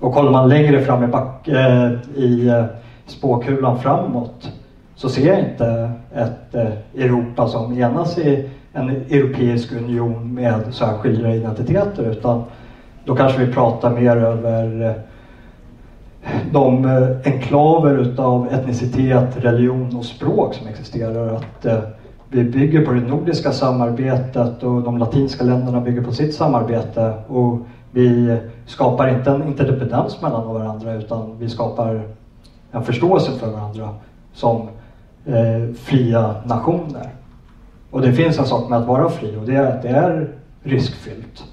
Och 0.00 0.14
kollar 0.14 0.32
man 0.32 0.48
längre 0.48 0.80
fram 0.80 1.04
i, 1.04 1.06
back, 1.06 1.48
eh, 1.48 1.92
i 2.14 2.48
eh, 2.48 2.64
spåkulan 3.06 3.78
framåt 3.78 4.52
så 4.94 5.08
ser 5.08 5.26
jag 5.26 5.40
inte 5.40 5.90
ett 6.14 6.54
eh, 6.54 7.04
Europa 7.04 7.46
som 7.48 7.78
enas 7.78 8.18
i 8.18 8.48
en 8.72 8.88
europeisk 8.90 9.72
union 9.72 10.34
med 10.34 10.60
så 10.70 10.84
här 10.84 10.98
skilda 10.98 11.34
identiteter 11.34 12.10
utan 12.10 12.42
då 13.04 13.16
kanske 13.16 13.44
vi 13.44 13.52
pratar 13.52 13.90
mer 13.90 14.16
över 14.16 14.82
eh, 14.82 14.92
de 16.52 16.84
eh, 16.84 17.32
enklaver 17.32 17.98
utav 17.98 18.48
etnicitet, 18.52 19.36
religion 19.36 19.96
och 19.96 20.04
språk 20.04 20.54
som 20.54 20.66
existerar. 20.66 21.34
Att 21.34 21.66
vi 22.28 22.44
bygger 22.44 22.86
på 22.86 22.92
det 22.92 23.00
nordiska 23.00 23.52
samarbetet 23.52 24.62
och 24.62 24.82
de 24.82 24.98
latinska 24.98 25.44
länderna 25.44 25.80
bygger 25.80 26.02
på 26.02 26.12
sitt 26.12 26.34
samarbete 26.34 27.14
och 27.28 27.58
vi 27.96 28.36
skapar 28.66 29.08
inte 29.08 29.30
en 29.30 29.48
interdependens 29.48 30.22
mellan 30.22 30.54
varandra 30.54 30.94
utan 30.94 31.38
vi 31.38 31.48
skapar 31.48 32.02
en 32.70 32.84
förståelse 32.84 33.32
för 33.32 33.50
varandra 33.50 33.94
som 34.32 34.68
eh, 35.24 35.74
fria 35.74 36.34
nationer. 36.44 37.10
Och 37.90 38.02
det 38.02 38.12
finns 38.12 38.38
en 38.38 38.46
sak 38.46 38.70
med 38.70 38.78
att 38.78 38.86
vara 38.86 39.08
fri 39.08 39.36
och 39.36 39.46
det 39.46 39.54
är 39.54 39.76
att 39.76 39.82
det 39.82 39.88
är 39.88 40.28
riskfyllt. 40.62 41.44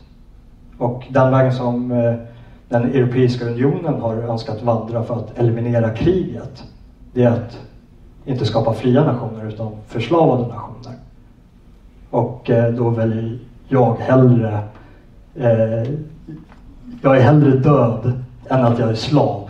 Och 0.77 1.03
den 1.09 1.31
vägen 1.31 1.53
som 1.53 1.91
eh, 1.91 2.13
den 2.69 2.83
Europeiska 2.83 3.45
unionen 3.45 4.01
har 4.01 4.15
önskat 4.15 4.63
vandra 4.63 5.03
för 5.03 5.15
att 5.15 5.39
eliminera 5.39 5.89
kriget, 5.89 6.63
det 7.13 7.23
är 7.23 7.31
att 7.31 7.59
inte 8.25 8.45
skapa 8.45 8.73
fria 8.73 9.03
nationer 9.03 9.47
utan 9.47 9.71
förslavade 9.87 10.47
nationer. 10.47 10.93
Och 12.09 12.49
eh, 12.49 12.73
då 12.73 12.89
väljer 12.89 13.39
jag 13.67 13.95
hellre 13.95 14.59
eh, 15.35 15.93
jag 17.03 17.17
är 17.17 17.21
hellre 17.21 17.57
död 17.57 18.13
än 18.49 18.65
att 18.65 18.79
jag 18.79 18.89
är 18.89 18.95
slav. 18.95 19.49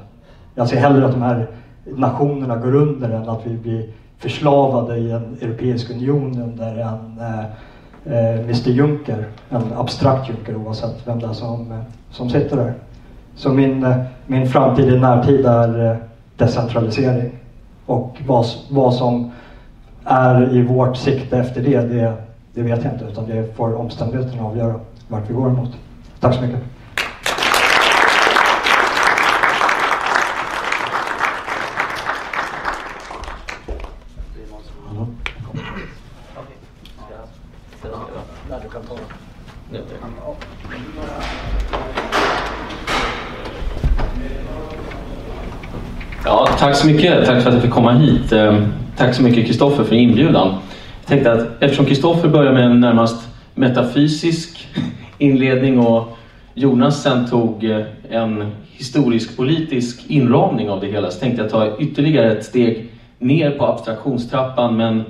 Jag 0.56 0.70
ser 0.70 0.78
hellre 0.78 1.06
att 1.06 1.12
de 1.12 1.22
här 1.22 1.48
nationerna 1.86 2.56
går 2.56 2.76
under 2.76 3.10
än 3.10 3.30
att 3.30 3.42
vi 3.46 3.58
blir 3.58 3.86
förslavade 4.18 4.98
i 4.98 5.12
en 5.12 5.38
europeisk 5.42 5.92
union 5.92 6.42
under 6.42 6.78
en 6.78 7.20
eh, 7.20 7.46
eh 8.14 8.40
Mr 8.40 8.70
Juncker, 8.70 9.26
en 9.50 9.74
abstrakt 9.78 10.30
Juncker 10.30 10.56
oavsett 10.56 11.08
vem 11.08 11.20
det 11.20 11.28
är 11.28 11.34
som, 11.34 11.72
eh, 11.72 11.78
som 12.12 12.30
sitter 12.30 12.58
där. 12.58 12.74
Så 13.36 13.50
min, 13.50 13.84
eh, 13.84 13.98
min 14.26 14.50
framtid 14.50 14.94
i 14.94 15.00
närtid 15.00 15.46
är 15.46 15.98
decentralisering. 16.38 17.32
Och 17.86 18.18
vad, 18.28 18.46
vad 18.70 18.94
som 18.94 19.32
är 20.06 20.56
i 20.56 20.62
vårt 20.62 20.98
sikte 20.98 21.38
efter 21.38 21.62
det, 21.62 21.82
det 21.82 22.14
det 22.54 22.62
vet 22.62 22.84
jag 22.84 22.94
inte 22.94 23.06
utan 23.06 23.28
det 23.28 23.56
får 23.56 23.76
omständigheterna 23.76 24.44
avgöra 24.44 24.80
vart 25.08 25.30
vi 25.30 25.34
går 25.34 25.50
emot. 25.50 25.70
Tack 26.20 26.36
så 26.36 26.42
mycket. 26.42 26.60
Ja, 46.26 46.50
tack 46.60 46.76
så 46.76 46.88
mycket. 46.88 47.23
Tack 47.34 47.42
för 47.42 47.50
att 47.50 47.56
jag 47.56 47.64
fick 47.64 47.72
komma 47.72 47.92
hit. 47.92 48.32
Ehm, 48.32 48.74
tack 48.98 49.16
så 49.16 49.24
mycket 49.24 49.48
Kristoffer 49.48 49.84
för 49.84 49.96
inbjudan. 49.96 50.48
Jag 51.00 51.08
tänkte 51.08 51.32
att 51.32 51.48
eftersom 51.60 51.86
Kristoffer 51.86 52.30
börjar 52.30 52.54
med 52.54 52.64
en 52.64 52.80
närmast 52.80 53.28
metafysisk 53.54 54.68
inledning 55.18 55.80
och 55.80 56.18
Jonas 56.54 57.04
sen 57.04 57.30
tog 57.30 57.64
eh, 57.64 57.86
en 58.10 58.52
historisk-politisk 58.64 60.04
inramning 60.08 60.70
av 60.70 60.82
det 60.82 60.88
hela 60.88 61.12
så 61.12 61.20
tänkte 61.20 61.42
jag 61.42 61.52
ta 61.52 61.78
ytterligare 61.78 62.32
ett 62.32 62.46
steg 62.46 62.92
ner 63.20 63.52
på 63.52 63.66
abstraktionstrappan 63.66 64.78
men 64.78 65.04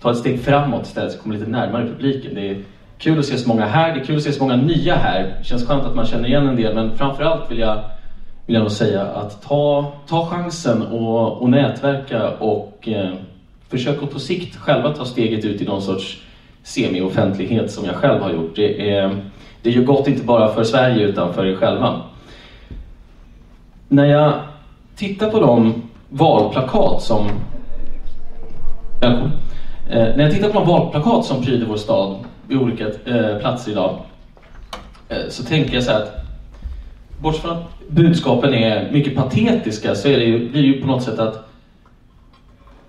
ta 0.00 0.10
ett 0.10 0.18
steg 0.18 0.40
framåt 0.40 0.86
istället 0.86 1.12
så 1.12 1.18
kommer 1.18 1.36
lite 1.38 1.50
närmare 1.50 1.86
publiken. 1.86 2.34
Det 2.34 2.50
är 2.50 2.56
kul 2.98 3.18
att 3.18 3.26
se 3.26 3.38
så 3.38 3.48
många 3.48 3.66
här, 3.66 3.94
det 3.94 4.00
är 4.00 4.04
kul 4.04 4.16
att 4.16 4.22
se 4.22 4.32
så 4.32 4.42
många 4.42 4.56
nya 4.56 4.96
här. 4.96 5.34
Det 5.38 5.44
känns 5.44 5.66
skönt 5.66 5.84
att 5.84 5.96
man 5.96 6.06
känner 6.06 6.28
igen 6.28 6.48
en 6.48 6.56
del 6.56 6.74
men 6.74 6.96
framförallt 6.98 7.50
vill 7.50 7.58
jag, 7.58 7.78
vill 8.48 8.54
jag 8.54 8.62
nog 8.62 8.72
säga 8.72 9.02
att 9.02 9.42
ta, 9.42 9.92
ta 10.06 10.26
chansen 10.26 10.82
och, 10.82 11.42
och 11.42 11.50
nätverka 11.50 12.30
och 12.30 12.88
eh, 12.88 13.14
försök 13.68 14.02
att 14.02 14.10
på 14.10 14.18
sikt 14.18 14.56
själva 14.56 14.94
ta 14.94 15.04
steget 15.04 15.44
ut 15.44 15.60
i 15.60 15.64
någon 15.64 15.82
sorts 15.82 16.22
semi-offentlighet 16.62 17.70
som 17.70 17.84
jag 17.84 17.94
själv 17.94 18.22
har 18.22 18.32
gjort. 18.32 18.56
Det, 18.56 18.90
är, 18.90 19.16
det 19.62 19.70
gör 19.70 19.82
gott 19.82 20.08
inte 20.08 20.24
bara 20.24 20.54
för 20.54 20.64
Sverige 20.64 21.06
utan 21.06 21.34
för 21.34 21.46
er 21.46 21.56
själva. 21.56 22.02
När 23.88 24.04
jag 24.04 24.32
tittar 24.96 25.30
på 25.30 25.40
de 25.40 25.82
valplakat 26.08 27.02
som 27.02 27.26
Välkommen. 29.00 29.32
Eh, 29.90 30.16
när 30.16 30.22
jag 30.22 30.32
tittar 30.32 30.48
på 30.48 30.58
de 30.58 30.68
valplakat 30.68 31.24
som 31.24 31.42
pryder 31.42 31.66
vår 31.66 31.76
stad 31.76 32.16
vid 32.46 32.58
olika 32.58 32.84
eh, 32.84 33.38
platser 33.38 33.72
idag 33.72 33.98
eh, 35.08 35.28
så 35.28 35.44
tänker 35.44 35.74
jag 35.74 35.82
så 35.82 35.92
här 35.92 36.02
att 36.02 36.27
bortsett 37.20 37.42
från 37.42 37.56
att 37.56 37.88
budskapen 37.88 38.54
är 38.54 38.92
mycket 38.92 39.16
patetiska 39.16 39.94
så 39.94 40.08
är 40.08 40.18
det 40.18 40.24
ju, 40.24 40.48
blir 40.48 40.62
det 40.62 40.68
ju 40.68 40.80
på 40.80 40.86
något 40.86 41.02
sätt 41.02 41.18
att 41.18 41.48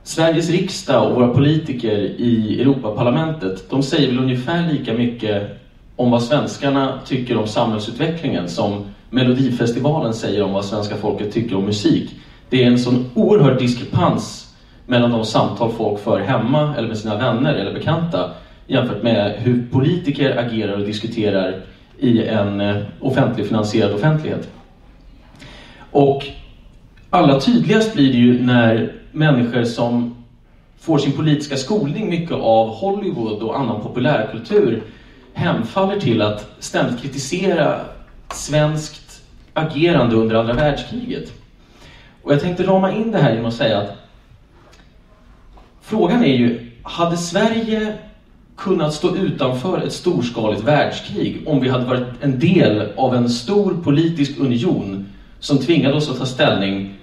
Sveriges 0.03 0.49
riksdag 0.49 1.07
och 1.07 1.15
våra 1.15 1.33
politiker 1.33 1.97
i 1.99 2.61
Europaparlamentet, 2.61 3.69
de 3.69 3.83
säger 3.83 4.07
väl 4.07 4.19
ungefär 4.19 4.71
lika 4.71 4.93
mycket 4.93 5.59
om 5.95 6.11
vad 6.11 6.23
svenskarna 6.23 6.99
tycker 7.05 7.37
om 7.37 7.47
samhällsutvecklingen 7.47 8.49
som 8.49 8.85
Melodifestivalen 9.09 10.13
säger 10.13 10.43
om 10.43 10.53
vad 10.53 10.65
svenska 10.65 10.95
folket 10.95 11.33
tycker 11.33 11.55
om 11.55 11.65
musik. 11.65 12.15
Det 12.49 12.63
är 12.63 12.67
en 12.67 12.79
sån 12.79 13.09
oerhörd 13.13 13.59
diskrepans 13.59 14.55
mellan 14.85 15.11
de 15.11 15.25
samtal 15.25 15.71
folk 15.71 15.99
för 15.99 16.19
hemma 16.19 16.75
eller 16.77 16.87
med 16.87 16.97
sina 16.97 17.17
vänner 17.17 17.53
eller 17.53 17.73
bekanta 17.73 18.31
jämfört 18.67 19.03
med 19.03 19.35
hur 19.37 19.67
politiker 19.71 20.37
agerar 20.37 20.77
och 20.77 20.85
diskuterar 20.85 21.61
i 21.99 22.27
en 22.27 22.61
eh, 22.61 22.67
offentligfinansierad 22.67 23.01
offentlig 23.01 23.47
finansierad 23.47 23.93
offentlighet. 23.93 24.49
Och 25.91 26.25
allra 27.09 27.39
tydligast 27.39 27.93
blir 27.93 28.11
det 28.11 28.17
ju 28.17 28.45
när 28.45 28.93
människor 29.11 29.63
som 29.63 30.15
får 30.79 30.97
sin 30.97 31.11
politiska 31.11 31.57
skolning 31.57 32.09
mycket 32.09 32.35
av 32.35 32.67
Hollywood 32.67 33.41
och 33.41 33.59
annan 33.59 33.81
populärkultur 33.81 34.83
hemfaller 35.33 35.99
till 35.99 36.21
att 36.21 36.51
ständigt 36.59 37.01
kritisera 37.01 37.79
svenskt 38.33 39.21
agerande 39.53 40.15
under 40.15 40.35
andra 40.35 40.53
världskriget. 40.53 41.33
Och 42.23 42.33
jag 42.33 42.41
tänkte 42.41 42.63
rama 42.63 42.91
in 42.91 43.11
det 43.11 43.17
här 43.17 43.29
genom 43.29 43.45
att 43.45 43.53
säga 43.53 43.79
att 43.79 43.95
frågan 45.81 46.23
är 46.23 46.35
ju, 46.35 46.71
hade 46.83 47.17
Sverige 47.17 47.93
kunnat 48.59 48.93
stå 48.93 49.15
utanför 49.15 49.81
ett 49.81 49.93
storskaligt 49.93 50.63
världskrig 50.63 51.43
om 51.45 51.61
vi 51.61 51.69
hade 51.69 51.85
varit 51.85 52.07
en 52.21 52.39
del 52.39 52.91
av 52.97 53.15
en 53.15 53.29
stor 53.29 53.73
politisk 53.83 54.39
union 54.39 55.09
som 55.39 55.57
tvingade 55.57 55.95
oss 55.95 56.09
att 56.09 56.17
ta 56.17 56.25
ställning 56.25 56.93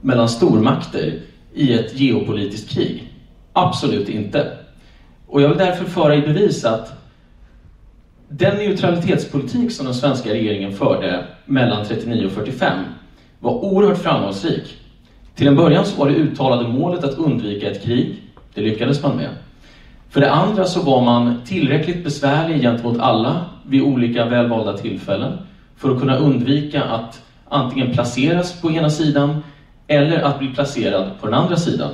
mellan 0.00 0.28
stormakter 0.28 1.20
i 1.54 1.72
ett 1.72 2.00
geopolitiskt 2.00 2.70
krig? 2.70 3.12
Absolut 3.52 4.08
inte. 4.08 4.58
Och 5.26 5.42
jag 5.42 5.48
vill 5.48 5.58
därför 5.58 5.84
föra 5.84 6.16
i 6.16 6.20
bevis 6.20 6.64
att 6.64 6.92
den 8.28 8.56
neutralitetspolitik 8.56 9.72
som 9.72 9.86
den 9.86 9.94
svenska 9.94 10.30
regeringen 10.30 10.72
förde 10.72 11.26
mellan 11.44 11.86
39 11.86 12.26
och 12.26 12.32
45 12.32 12.78
var 13.38 13.64
oerhört 13.64 13.98
framgångsrik. 13.98 14.76
Till 15.34 15.46
en 15.46 15.56
början 15.56 15.84
så 15.84 15.98
var 15.98 16.10
det 16.10 16.14
uttalade 16.14 16.68
målet 16.68 17.04
att 17.04 17.18
undvika 17.18 17.70
ett 17.70 17.82
krig. 17.82 18.22
Det 18.54 18.60
lyckades 18.60 19.02
man 19.02 19.16
med. 19.16 19.30
För 20.16 20.20
det 20.20 20.32
andra 20.32 20.64
så 20.64 20.82
var 20.82 21.02
man 21.02 21.40
tillräckligt 21.44 22.04
besvärlig 22.04 22.60
gentemot 22.62 22.98
alla 22.98 23.44
vid 23.66 23.82
olika 23.82 24.24
välvalda 24.24 24.76
tillfällen 24.76 25.38
för 25.76 25.90
att 25.90 26.00
kunna 26.00 26.16
undvika 26.16 26.82
att 26.82 27.22
antingen 27.48 27.92
placeras 27.92 28.60
på 28.60 28.70
ena 28.70 28.90
sidan 28.90 29.42
eller 29.86 30.22
att 30.22 30.38
bli 30.38 30.48
placerad 30.48 31.10
på 31.20 31.26
den 31.26 31.34
andra 31.34 31.56
sidan. 31.56 31.90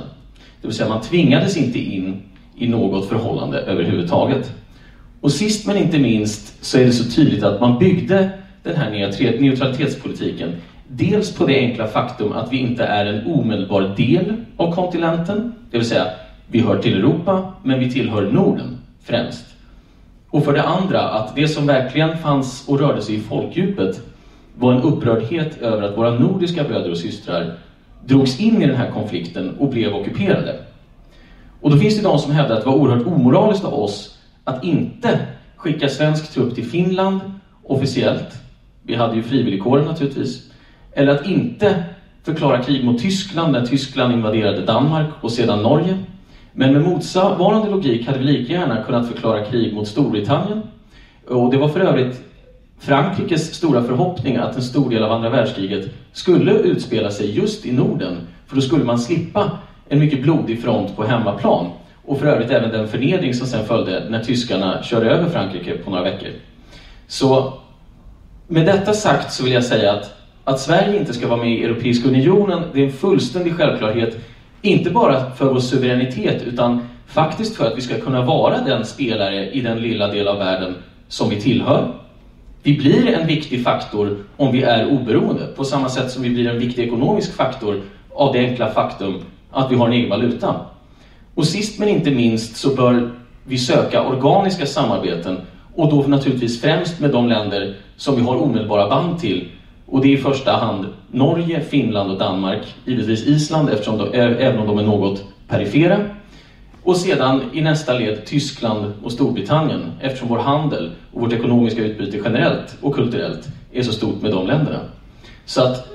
Det 0.61 0.67
vill 0.67 0.75
säga 0.75 0.89
man 0.89 1.01
tvingades 1.01 1.57
inte 1.57 1.79
in 1.79 2.21
i 2.55 2.67
något 2.67 3.09
förhållande 3.09 3.57
överhuvudtaget. 3.57 4.53
Och 5.21 5.31
sist 5.31 5.67
men 5.67 5.77
inte 5.77 5.99
minst 5.99 6.65
så 6.65 6.77
är 6.77 6.85
det 6.85 6.91
så 6.93 7.11
tydligt 7.11 7.43
att 7.43 7.61
man 7.61 7.79
byggde 7.79 8.29
den 8.63 8.75
här 8.75 8.89
neutralitetspolitiken 9.39 10.55
dels 10.87 11.35
på 11.35 11.45
det 11.45 11.59
enkla 11.59 11.87
faktum 11.87 12.31
att 12.31 12.53
vi 12.53 12.57
inte 12.57 12.83
är 12.83 13.05
en 13.05 13.27
omedelbar 13.27 13.93
del 13.97 14.33
av 14.57 14.75
kontinenten, 14.75 15.53
det 15.71 15.77
vill 15.77 15.87
säga 15.87 16.07
vi 16.47 16.59
hör 16.59 16.77
till 16.77 16.97
Europa, 16.97 17.53
men 17.63 17.79
vi 17.79 17.91
tillhör 17.91 18.31
Norden 18.31 18.77
främst. 19.03 19.45
Och 20.29 20.45
för 20.45 20.53
det 20.53 20.63
andra 20.63 21.01
att 21.01 21.35
det 21.35 21.47
som 21.47 21.67
verkligen 21.67 22.17
fanns 22.17 22.67
och 22.67 22.79
rörde 22.79 23.01
sig 23.01 23.15
i 23.15 23.19
folkdjupet 23.19 24.01
var 24.55 24.73
en 24.73 24.81
upprördhet 24.81 25.61
över 25.61 25.83
att 25.83 25.97
våra 25.97 26.11
nordiska 26.11 26.63
bröder 26.63 26.91
och 26.91 26.97
systrar 26.97 27.57
drogs 28.05 28.39
in 28.39 28.61
i 28.61 28.67
den 28.67 28.75
här 28.75 28.91
konflikten 28.91 29.55
och 29.59 29.69
blev 29.69 29.95
ockuperade. 29.95 30.59
Och 31.61 31.71
då 31.71 31.77
finns 31.77 31.95
det 31.97 32.03
de 32.03 32.19
som 32.19 32.31
hävdar 32.31 32.55
att 32.55 32.63
det 32.63 32.69
var 32.69 32.77
oerhört 32.77 33.07
omoraliskt 33.07 33.65
av 33.65 33.73
oss 33.73 34.17
att 34.43 34.63
inte 34.63 35.19
skicka 35.55 35.89
svensk 35.89 36.33
trupp 36.33 36.55
till 36.55 36.65
Finland 36.65 37.19
officiellt. 37.63 38.41
Vi 38.83 38.95
hade 38.95 39.15
ju 39.15 39.23
frivilligkåren 39.23 39.85
naturligtvis. 39.85 40.51
Eller 40.93 41.11
att 41.11 41.27
inte 41.27 41.83
förklara 42.23 42.63
krig 42.63 42.85
mot 42.85 43.01
Tyskland 43.01 43.51
när 43.51 43.65
Tyskland 43.65 44.13
invaderade 44.13 44.65
Danmark 44.65 45.09
och 45.21 45.31
sedan 45.31 45.63
Norge. 45.63 45.97
Men 46.53 46.73
med 46.73 46.81
motsvarande 46.81 47.69
logik 47.69 48.07
hade 48.07 48.19
vi 48.19 48.25
lika 48.25 48.53
gärna 48.53 48.83
kunnat 48.83 49.07
förklara 49.07 49.45
krig 49.45 49.73
mot 49.73 49.87
Storbritannien. 49.87 50.61
Och 51.27 51.51
det 51.51 51.57
var 51.57 51.67
för 51.67 51.79
övrigt 51.79 52.23
Frankrikes 52.79 53.53
stora 53.53 53.83
förhoppning 53.83 54.37
att 54.37 54.55
en 54.55 54.61
stor 54.61 54.89
del 54.89 55.03
av 55.03 55.11
andra 55.11 55.29
världskriget 55.29 55.89
skulle 56.11 56.53
utspela 56.53 57.11
sig 57.11 57.37
just 57.37 57.65
i 57.65 57.71
Norden. 57.71 58.27
För 58.47 58.55
då 58.55 58.61
skulle 58.61 58.83
man 58.83 58.99
slippa 58.99 59.51
en 59.89 59.99
mycket 59.99 60.21
blodig 60.23 60.61
front 60.61 60.95
på 60.95 61.03
hemmaplan. 61.03 61.67
Och 62.05 62.19
för 62.19 62.25
övrigt 62.25 62.51
även 62.51 62.71
den 62.71 62.87
förnedring 62.87 63.33
som 63.33 63.47
sen 63.47 63.65
följde 63.65 64.09
när 64.09 64.23
tyskarna 64.23 64.83
körde 64.83 65.09
över 65.09 65.29
Frankrike 65.29 65.77
på 65.77 65.89
några 65.89 66.03
veckor. 66.03 66.29
Så 67.07 67.53
med 68.47 68.65
detta 68.65 68.93
sagt 68.93 69.33
så 69.33 69.43
vill 69.43 69.53
jag 69.53 69.63
säga 69.63 69.91
att, 69.91 70.15
att 70.43 70.59
Sverige 70.59 70.99
inte 70.99 71.13
ska 71.13 71.27
vara 71.27 71.39
med 71.39 71.51
i 71.51 71.63
Europeiska 71.63 72.09
Unionen, 72.09 72.63
det 72.73 72.81
är 72.81 72.85
en 72.85 72.91
fullständig 72.91 73.55
självklarhet. 73.55 74.17
Inte 74.65 74.89
bara 74.89 75.31
för 75.31 75.45
vår 75.45 75.59
suveränitet 75.59 76.41
utan 76.41 76.87
faktiskt 77.07 77.55
för 77.55 77.67
att 77.67 77.77
vi 77.77 77.81
ska 77.81 77.99
kunna 77.99 78.25
vara 78.25 78.61
den 78.61 78.85
spelare 78.85 79.51
i 79.51 79.61
den 79.61 79.81
lilla 79.81 80.07
del 80.07 80.27
av 80.27 80.37
världen 80.37 80.75
som 81.07 81.29
vi 81.29 81.41
tillhör 81.41 81.93
vi 82.63 82.77
blir 82.77 83.07
en 83.07 83.27
viktig 83.27 83.63
faktor 83.63 84.17
om 84.37 84.51
vi 84.51 84.61
är 84.61 84.91
oberoende, 84.91 85.47
på 85.47 85.63
samma 85.63 85.89
sätt 85.89 86.11
som 86.11 86.23
vi 86.23 86.29
blir 86.29 86.47
en 86.47 86.59
viktig 86.59 86.83
ekonomisk 86.83 87.35
faktor 87.35 87.81
av 88.13 88.33
det 88.33 88.39
enkla 88.39 88.71
faktum 88.71 89.21
att 89.51 89.71
vi 89.71 89.75
har 89.75 89.87
en 89.87 89.93
egen 89.93 90.09
valuta. 90.09 90.55
Och 91.35 91.45
sist 91.45 91.79
men 91.79 91.89
inte 91.89 92.11
minst 92.11 92.55
så 92.55 92.75
bör 92.75 93.11
vi 93.43 93.57
söka 93.57 94.07
organiska 94.07 94.65
samarbeten 94.65 95.41
och 95.75 95.89
då 95.89 96.01
naturligtvis 96.01 96.61
främst 96.61 96.99
med 96.99 97.11
de 97.11 97.27
länder 97.27 97.75
som 97.97 98.15
vi 98.15 98.21
har 98.21 98.41
omedelbara 98.41 98.89
band 98.89 99.19
till. 99.19 99.47
Och 99.93 100.01
det 100.01 100.07
är 100.07 100.17
i 100.17 100.17
första 100.17 100.51
hand 100.51 100.85
Norge, 101.11 101.61
Finland 101.61 102.11
och 102.11 102.17
Danmark, 102.17 102.75
givetvis 102.85 103.27
Island 103.27 103.69
eftersom 103.69 103.97
de, 103.97 104.13
även 104.13 104.59
om 104.59 104.67
de 104.67 104.77
är 104.77 104.83
något 104.83 105.23
perifera. 105.47 105.99
Och 106.83 106.97
sedan 106.97 107.41
i 107.53 107.61
nästa 107.61 107.93
led 107.93 108.25
Tyskland 108.25 108.93
och 109.03 109.11
Storbritannien 109.11 109.91
eftersom 110.01 110.29
vår 110.29 110.37
handel 110.37 110.91
och 111.11 111.21
vårt 111.21 111.33
ekonomiska 111.33 111.83
utbyte 111.83 112.21
generellt 112.23 112.77
och 112.81 112.95
kulturellt 112.95 113.47
är 113.73 113.83
så 113.83 113.91
stort 113.91 114.21
med 114.21 114.31
de 114.31 114.47
länderna. 114.47 114.79
Så 115.45 115.61
att 115.61 115.87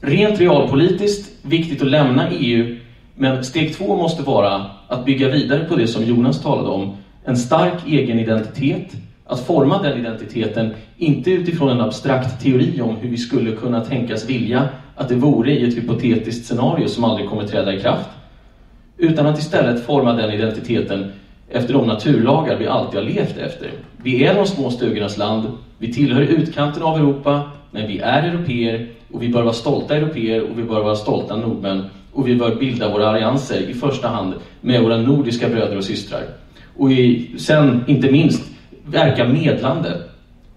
rent 0.00 0.40
realpolitiskt, 0.40 1.32
viktigt 1.42 1.82
att 1.82 1.88
lämna 1.88 2.30
EU, 2.30 2.76
men 3.14 3.44
steg 3.44 3.76
två 3.76 3.96
måste 3.96 4.22
vara 4.22 4.66
att 4.88 5.04
bygga 5.04 5.28
vidare 5.28 5.64
på 5.64 5.76
det 5.76 5.86
som 5.86 6.04
Jonas 6.04 6.42
talade 6.42 6.68
om, 6.68 6.96
en 7.24 7.36
stark 7.36 7.86
egen 7.86 8.18
identitet, 8.18 8.92
att 9.28 9.46
forma 9.46 9.82
den 9.82 9.98
identiteten, 9.98 10.74
inte 10.96 11.30
utifrån 11.30 11.68
en 11.68 11.80
abstrakt 11.80 12.42
teori 12.42 12.80
om 12.80 12.96
hur 12.96 13.08
vi 13.08 13.16
skulle 13.16 13.52
kunna 13.52 13.84
tänkas 13.84 14.28
vilja 14.28 14.68
att 14.96 15.08
det 15.08 15.14
vore 15.14 15.52
i 15.52 15.68
ett 15.68 15.76
hypotetiskt 15.76 16.46
scenario 16.46 16.88
som 16.88 17.04
aldrig 17.04 17.28
kommer 17.28 17.46
träda 17.46 17.74
i 17.74 17.80
kraft, 17.80 18.08
utan 18.96 19.26
att 19.26 19.38
istället 19.38 19.86
forma 19.86 20.12
den 20.12 20.30
identiteten 20.30 21.12
efter 21.48 21.74
de 21.74 21.86
naturlagar 21.86 22.58
vi 22.58 22.66
alltid 22.66 23.00
har 23.00 23.06
levt 23.06 23.36
efter. 23.36 23.70
Vi 24.02 24.24
är 24.24 24.34
de 24.34 24.46
små 24.46 24.70
stugornas 24.70 25.16
land, 25.16 25.46
vi 25.78 25.92
tillhör 25.92 26.22
utkanten 26.22 26.82
av 26.82 26.96
Europa, 26.96 27.50
men 27.70 27.88
vi 27.88 27.98
är 27.98 28.22
europeer 28.22 28.86
och 29.12 29.22
vi 29.22 29.28
bör 29.28 29.42
vara 29.42 29.52
stolta 29.52 29.96
europeer 29.96 30.42
och 30.42 30.58
vi 30.58 30.62
bör 30.62 30.82
vara 30.82 30.96
stolta 30.96 31.36
nordmän 31.36 31.82
och 32.12 32.28
vi 32.28 32.36
bör 32.36 32.54
bilda 32.54 32.92
våra 32.92 33.08
allianser 33.08 33.60
i 33.60 33.74
första 33.74 34.08
hand 34.08 34.34
med 34.60 34.82
våra 34.82 34.96
nordiska 34.96 35.48
bröder 35.48 35.76
och 35.76 35.84
systrar. 35.84 36.22
Och 36.76 36.92
i, 36.92 37.30
sen, 37.38 37.84
inte 37.86 38.10
minst, 38.10 38.42
verka 38.90 39.24
medlande 39.24 40.02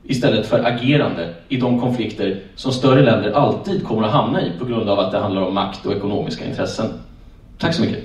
istället 0.03 0.45
för 0.45 0.63
agerande 0.63 1.33
i 1.47 1.57
de 1.57 1.79
konflikter 1.79 2.39
som 2.55 2.71
större 2.71 3.01
länder 3.01 3.31
alltid 3.31 3.85
kommer 3.87 4.03
att 4.03 4.11
hamna 4.13 4.41
i 4.41 4.51
på 4.59 4.65
grund 4.65 4.89
av 4.89 4.99
att 4.99 5.11
det 5.11 5.19
handlar 5.19 5.41
om 5.41 5.53
makt 5.53 5.85
och 5.85 5.93
ekonomiska 5.93 6.45
intressen. 6.45 6.85
Tack 7.57 7.73
så 7.73 7.81
mycket. 7.81 8.03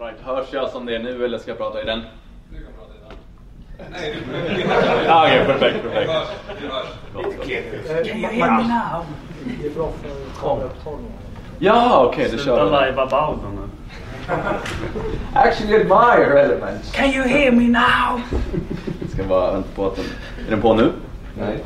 Right, 0.00 0.20
hörs 0.24 0.46
jag 0.52 0.70
som 0.70 0.86
det 0.86 0.94
är 0.94 0.98
nu 0.98 1.24
eller 1.24 1.38
ska 1.38 1.50
jag 1.50 1.58
prata 1.58 1.82
i 1.82 1.84
den? 1.84 2.02
Du 2.50 2.56
kan 2.56 2.72
prata 2.78 2.92
i 2.94 2.98
den. 2.98 4.70
Ja, 5.06 5.24
Okej, 5.26 5.46
perfekt, 5.46 5.82
perfekt. 5.82 6.10
Det 6.10 6.12
hörs. 6.12 6.28
Det 6.60 6.68
hörs. 6.68 8.06
Can 8.08 8.18
you 8.18 8.28
hear 8.28 8.50
me 8.50 8.68
now? 8.68 9.04
Det 9.44 9.66
är 9.66 9.70
bra 9.74 9.92
för 10.02 10.40
kameraupptagningen. 10.40 11.12
Ja, 11.58 12.04
okej, 12.06 12.24
det 12.24 12.30
Sluta 12.30 12.44
kör 12.44 12.64
vi. 12.64 12.70
lajva 12.70 13.06
Baudo 13.06 13.42
nu. 13.54 13.68
Actually 15.34 15.74
admire 15.74 16.40
elements. 16.40 16.92
Can 16.92 17.10
you 17.10 17.24
hear 17.24 17.52
me 17.52 17.68
now? 17.68 18.20
Ska 19.14 19.22
bara 19.24 19.52
vänta 19.52 19.68
på 19.74 19.86
att 19.86 19.96
den... 19.96 20.04
Är 20.46 20.50
den 20.50 20.60
på 20.60 20.74
nu? 20.74 20.92
Nej. 21.38 21.58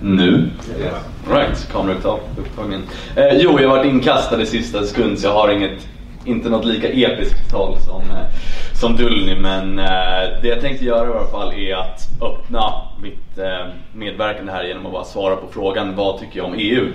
Nu? 0.00 0.50
Yes. 0.80 0.92
Right, 1.30 1.68
kameraupptagningen. 1.72 2.82
Eh, 3.16 3.28
jo, 3.32 3.60
jag 3.60 3.68
har 3.68 3.76
varit 3.76 3.92
inkastad 3.92 4.42
i 4.42 4.46
sista 4.46 4.82
sekund 4.84 5.18
så 5.18 5.26
jag 5.26 5.32
har 5.32 5.48
inget, 5.48 5.88
inte 6.28 6.48
något 6.48 6.64
lika 6.64 6.88
episkt 6.88 7.50
tal 7.50 7.78
som, 7.78 8.00
eh, 8.00 8.26
som 8.74 8.96
Dulny. 8.96 9.34
Men 9.34 9.78
eh, 9.78 10.40
det 10.42 10.48
jag 10.48 10.60
tänkte 10.60 10.84
göra 10.84 11.08
i 11.08 11.12
alla 11.12 11.26
fall 11.26 11.54
är 11.54 11.74
att 11.74 12.08
öppna 12.22 12.72
mitt 13.02 13.38
eh, 13.38 13.66
medverkande 13.92 14.52
här 14.52 14.64
genom 14.64 14.86
att 14.86 14.92
bara 14.92 15.04
svara 15.04 15.36
på 15.36 15.46
frågan 15.48 15.96
vad 15.96 16.18
tycker 16.20 16.38
jag 16.38 16.46
om 16.46 16.54
EU? 16.56 16.86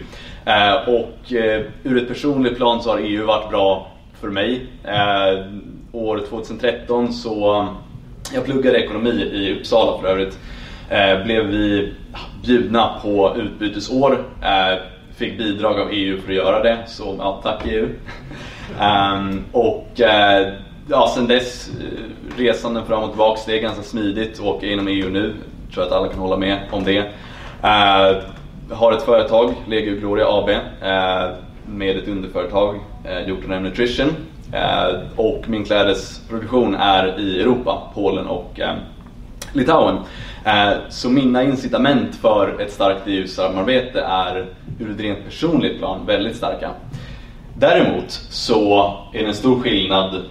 Eh, 0.45 0.89
och 0.89 1.33
eh, 1.33 1.61
ur 1.83 1.97
ett 1.97 2.07
personligt 2.07 2.57
plan 2.57 2.81
så 2.81 2.91
har 2.91 2.99
EU 2.99 3.25
varit 3.25 3.49
bra 3.49 3.91
för 4.21 4.29
mig. 4.29 4.65
Eh, 4.83 5.45
år 5.91 6.21
2013 6.29 7.13
så 7.13 7.67
jag 8.33 8.45
pluggade 8.45 8.77
ekonomi 8.77 9.09
i 9.09 9.59
Uppsala 9.59 10.01
för 10.01 10.07
övrigt. 10.07 10.39
Eh, 10.89 11.23
blev 11.23 11.45
vi 11.45 11.93
bjudna 12.43 12.99
på 13.01 13.35
utbytesår. 13.37 14.25
Eh, 14.41 14.79
fick 15.15 15.37
bidrag 15.37 15.79
av 15.79 15.89
EU 15.91 16.21
för 16.21 16.29
att 16.29 16.35
göra 16.35 16.63
det, 16.63 16.77
så 16.87 17.15
ja, 17.19 17.39
tack 17.43 17.65
EU. 17.65 17.87
Um, 18.81 19.43
och 19.51 19.87
uh, 19.99 20.53
ja, 20.89 21.11
sen 21.15 21.27
dess, 21.27 21.69
eh, 21.69 22.37
resanden 22.37 22.85
fram 22.85 23.03
och 23.03 23.09
tillbaka, 23.09 23.41
det 23.45 23.57
är 23.57 23.61
ganska 23.61 23.83
smidigt 23.83 24.33
att 24.33 24.45
åka 24.45 24.65
inom 24.67 24.87
EU 24.87 25.09
nu. 25.09 25.33
Jag 25.65 25.73
tror 25.73 25.83
att 25.83 25.91
alla 25.91 26.07
kan 26.07 26.19
hålla 26.19 26.37
med 26.37 26.59
om 26.71 26.83
det. 26.83 26.99
Uh, 26.99 28.23
har 28.71 28.91
ett 28.91 29.03
företag, 29.03 29.53
Legio 29.67 29.99
Gloria 29.99 30.25
AB, 30.27 30.49
uh, 30.49 31.35
med 31.65 31.97
ett 31.97 32.07
underföretag, 32.07 32.75
uh, 32.75 33.27
Jotunheim 33.27 33.63
Nutrition. 33.63 34.09
Uh, 34.53 35.01
och 35.15 35.49
min 35.49 35.65
klädesproduktion 35.65 36.75
är 36.75 37.19
i 37.19 37.41
Europa, 37.41 37.91
Polen 37.93 38.27
och 38.27 38.59
Litauen. 39.53 39.97
Så 40.89 41.09
mina 41.09 41.43
incitament 41.43 42.15
för 42.15 42.61
ett 42.61 42.71
starkt 42.71 43.01
EU-samarbete 43.05 44.01
är 44.01 44.45
ur 44.79 44.91
ett 44.91 44.99
rent 44.99 45.25
personligt 45.25 45.77
plan 45.77 46.05
väldigt 46.05 46.35
starka. 46.35 46.71
Däremot 47.57 48.11
så 48.29 48.93
är 49.13 49.19
det 49.19 49.27
en 49.27 49.33
stor 49.33 49.59
skillnad 49.59 50.21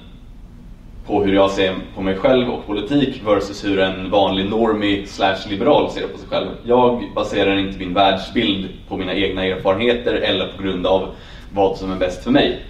på 1.06 1.24
hur 1.24 1.35
jag 1.35 1.50
ser 1.50 1.74
på 1.94 2.02
mig 2.02 2.16
själv 2.16 2.50
och 2.50 2.66
politik 2.66 3.22
versus 3.26 3.64
hur 3.64 3.78
en 3.78 4.11
vanlig 4.11 4.50
normie 4.50 5.06
slash 5.06 5.37
liberal 5.50 5.90
ser 5.90 6.08
på 6.08 6.18
sig 6.18 6.28
själv. 6.28 6.48
Jag 6.64 7.02
baserar 7.14 7.56
inte 7.56 7.78
min 7.78 7.94
världsbild 7.94 8.68
på 8.88 8.96
mina 8.96 9.14
egna 9.14 9.44
erfarenheter 9.44 10.14
eller 10.14 10.52
på 10.56 10.62
grund 10.62 10.87
av 10.87 11.08
vad 11.54 11.76
som 11.76 11.92
är 11.92 11.96
bäst 11.96 12.24
för 12.24 12.30
mig. 12.30 12.61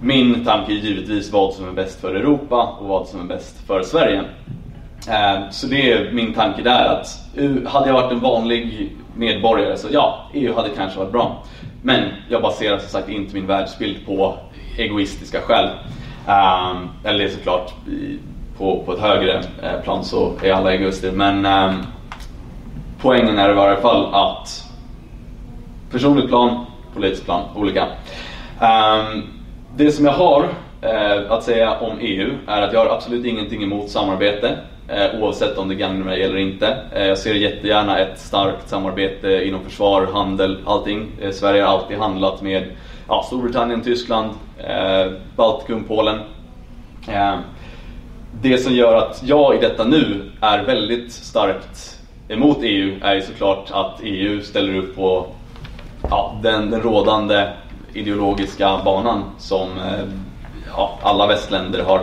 Min 0.00 0.44
tanke 0.44 0.72
är 0.72 0.76
givetvis 0.76 1.32
vad 1.32 1.54
som 1.54 1.68
är 1.68 1.72
bäst 1.72 2.00
för 2.00 2.14
Europa 2.14 2.76
och 2.80 2.88
vad 2.88 3.08
som 3.08 3.20
är 3.20 3.24
bäst 3.24 3.66
för 3.66 3.82
Sverige. 3.82 4.22
Eh, 5.08 5.50
så 5.50 5.66
det 5.66 5.92
är 5.92 6.12
min 6.12 6.34
tanke 6.34 6.62
där 6.62 6.84
att 6.84 7.06
eh, 7.36 7.72
hade 7.72 7.86
jag 7.86 7.94
varit 7.94 8.12
en 8.12 8.20
vanlig 8.20 8.92
medborgare 9.16 9.76
så 9.76 9.88
ja, 9.92 10.30
EU 10.34 10.54
hade 10.54 10.68
kanske 10.68 10.98
varit 10.98 11.12
bra. 11.12 11.44
Men 11.86 12.08
jag 12.28 12.42
baserar 12.42 12.78
som 12.78 12.88
sagt 12.88 13.08
inte 13.08 13.34
min 13.34 13.46
världsbild 13.46 14.06
på 14.06 14.38
egoistiska 14.78 15.40
skäl. 15.40 15.68
Um, 16.26 16.88
eller 17.04 17.18
det 17.18 17.24
är 17.24 17.28
såklart 17.28 17.72
på, 18.58 18.82
på 18.86 18.92
ett 18.92 19.00
högre 19.00 19.42
eh, 19.62 19.80
plan 19.82 20.04
så 20.04 20.32
är 20.42 20.52
alla 20.52 20.74
egoister. 20.74 21.12
Men 21.12 21.46
um, 21.46 21.82
poängen 23.00 23.38
är 23.38 23.50
i 23.50 23.54
varje 23.54 23.80
fall 23.80 24.14
att 24.14 24.64
personligt 25.90 26.28
plan, 26.28 26.66
politiskt 26.94 27.24
plan, 27.24 27.42
olika. 27.54 27.86
Um, 28.60 29.22
det 29.76 29.92
som 29.92 30.04
jag 30.04 30.12
har 30.12 30.42
uh, 30.42 31.32
att 31.32 31.42
säga 31.42 31.78
om 31.78 31.98
EU 32.00 32.30
är 32.46 32.62
att 32.62 32.72
jag 32.72 32.80
har 32.80 32.96
absolut 32.96 33.26
ingenting 33.26 33.62
emot 33.62 33.90
samarbete. 33.90 34.58
Eh, 34.88 35.20
oavsett 35.20 35.58
om 35.58 35.68
det 35.68 35.74
gagnar 35.74 36.04
mig 36.04 36.22
eller 36.22 36.36
inte. 36.36 36.76
Eh, 36.92 37.06
jag 37.06 37.18
ser 37.18 37.34
jättegärna 37.34 37.98
ett 37.98 38.18
starkt 38.18 38.68
samarbete 38.68 39.44
inom 39.44 39.64
försvar, 39.64 40.08
handel, 40.12 40.58
allting. 40.66 41.10
Eh, 41.20 41.30
Sverige 41.30 41.62
har 41.62 41.78
alltid 41.78 41.98
handlat 41.98 42.42
med 42.42 42.64
ja, 43.08 43.22
Storbritannien, 43.26 43.82
Tyskland, 43.82 44.30
eh, 44.58 45.12
Baltikum, 45.36 45.84
Polen. 45.84 46.20
Eh, 47.08 47.34
det 48.42 48.58
som 48.58 48.74
gör 48.74 48.96
att 48.96 49.22
jag 49.24 49.54
i 49.54 49.58
detta 49.58 49.84
nu 49.84 50.30
är 50.40 50.64
väldigt 50.64 51.12
starkt 51.12 52.00
emot 52.28 52.58
EU 52.60 52.98
är 53.02 53.14
ju 53.14 53.22
såklart 53.22 53.70
att 53.70 54.00
EU 54.02 54.40
ställer 54.42 54.76
upp 54.76 54.96
på 54.96 55.26
ja, 56.10 56.40
den, 56.42 56.70
den 56.70 56.80
rådande 56.80 57.48
ideologiska 57.92 58.80
banan 58.84 59.22
som 59.38 59.68
eh, 59.78 60.04
ja, 60.76 60.98
alla 61.02 61.26
västländer 61.26 61.82
har 61.84 62.02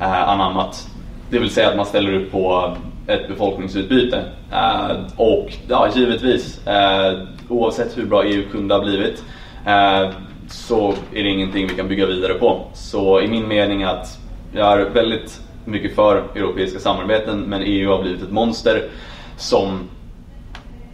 anammat. 0.00 0.91
Det 1.32 1.38
vill 1.38 1.50
säga 1.50 1.68
att 1.68 1.76
man 1.76 1.86
ställer 1.86 2.12
upp 2.12 2.32
på 2.32 2.76
ett 3.06 3.28
befolkningsutbyte. 3.28 4.24
Eh, 4.52 4.96
och 5.16 5.52
ja, 5.68 5.88
givetvis, 5.94 6.66
eh, 6.66 7.18
oavsett 7.48 7.98
hur 7.98 8.06
bra 8.06 8.24
EU 8.24 8.42
kunde 8.50 8.74
ha 8.74 8.82
blivit 8.82 9.24
eh, 9.66 10.10
så 10.48 10.94
är 11.14 11.22
det 11.22 11.28
ingenting 11.28 11.66
vi 11.66 11.74
kan 11.74 11.88
bygga 11.88 12.06
vidare 12.06 12.34
på. 12.34 12.60
Så 12.74 13.20
i 13.20 13.28
min 13.28 13.48
mening 13.48 13.82
att 13.82 14.18
jag 14.54 14.80
är 14.80 14.84
väldigt 14.84 15.40
mycket 15.64 15.94
för 15.94 16.22
europeiska 16.34 16.78
samarbeten 16.78 17.40
men 17.40 17.62
EU 17.62 17.90
har 17.90 18.02
blivit 18.02 18.22
ett 18.22 18.32
monster 18.32 18.88
som 19.36 19.88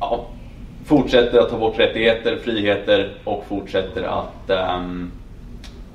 ja, 0.01 0.27
fortsätter 0.85 1.39
att 1.39 1.51
ta 1.51 1.59
bort 1.59 1.79
rättigheter, 1.79 2.39
friheter 2.45 3.13
och 3.25 3.45
fortsätter 3.49 4.03
att 4.03 4.51
ehm, 4.51 5.11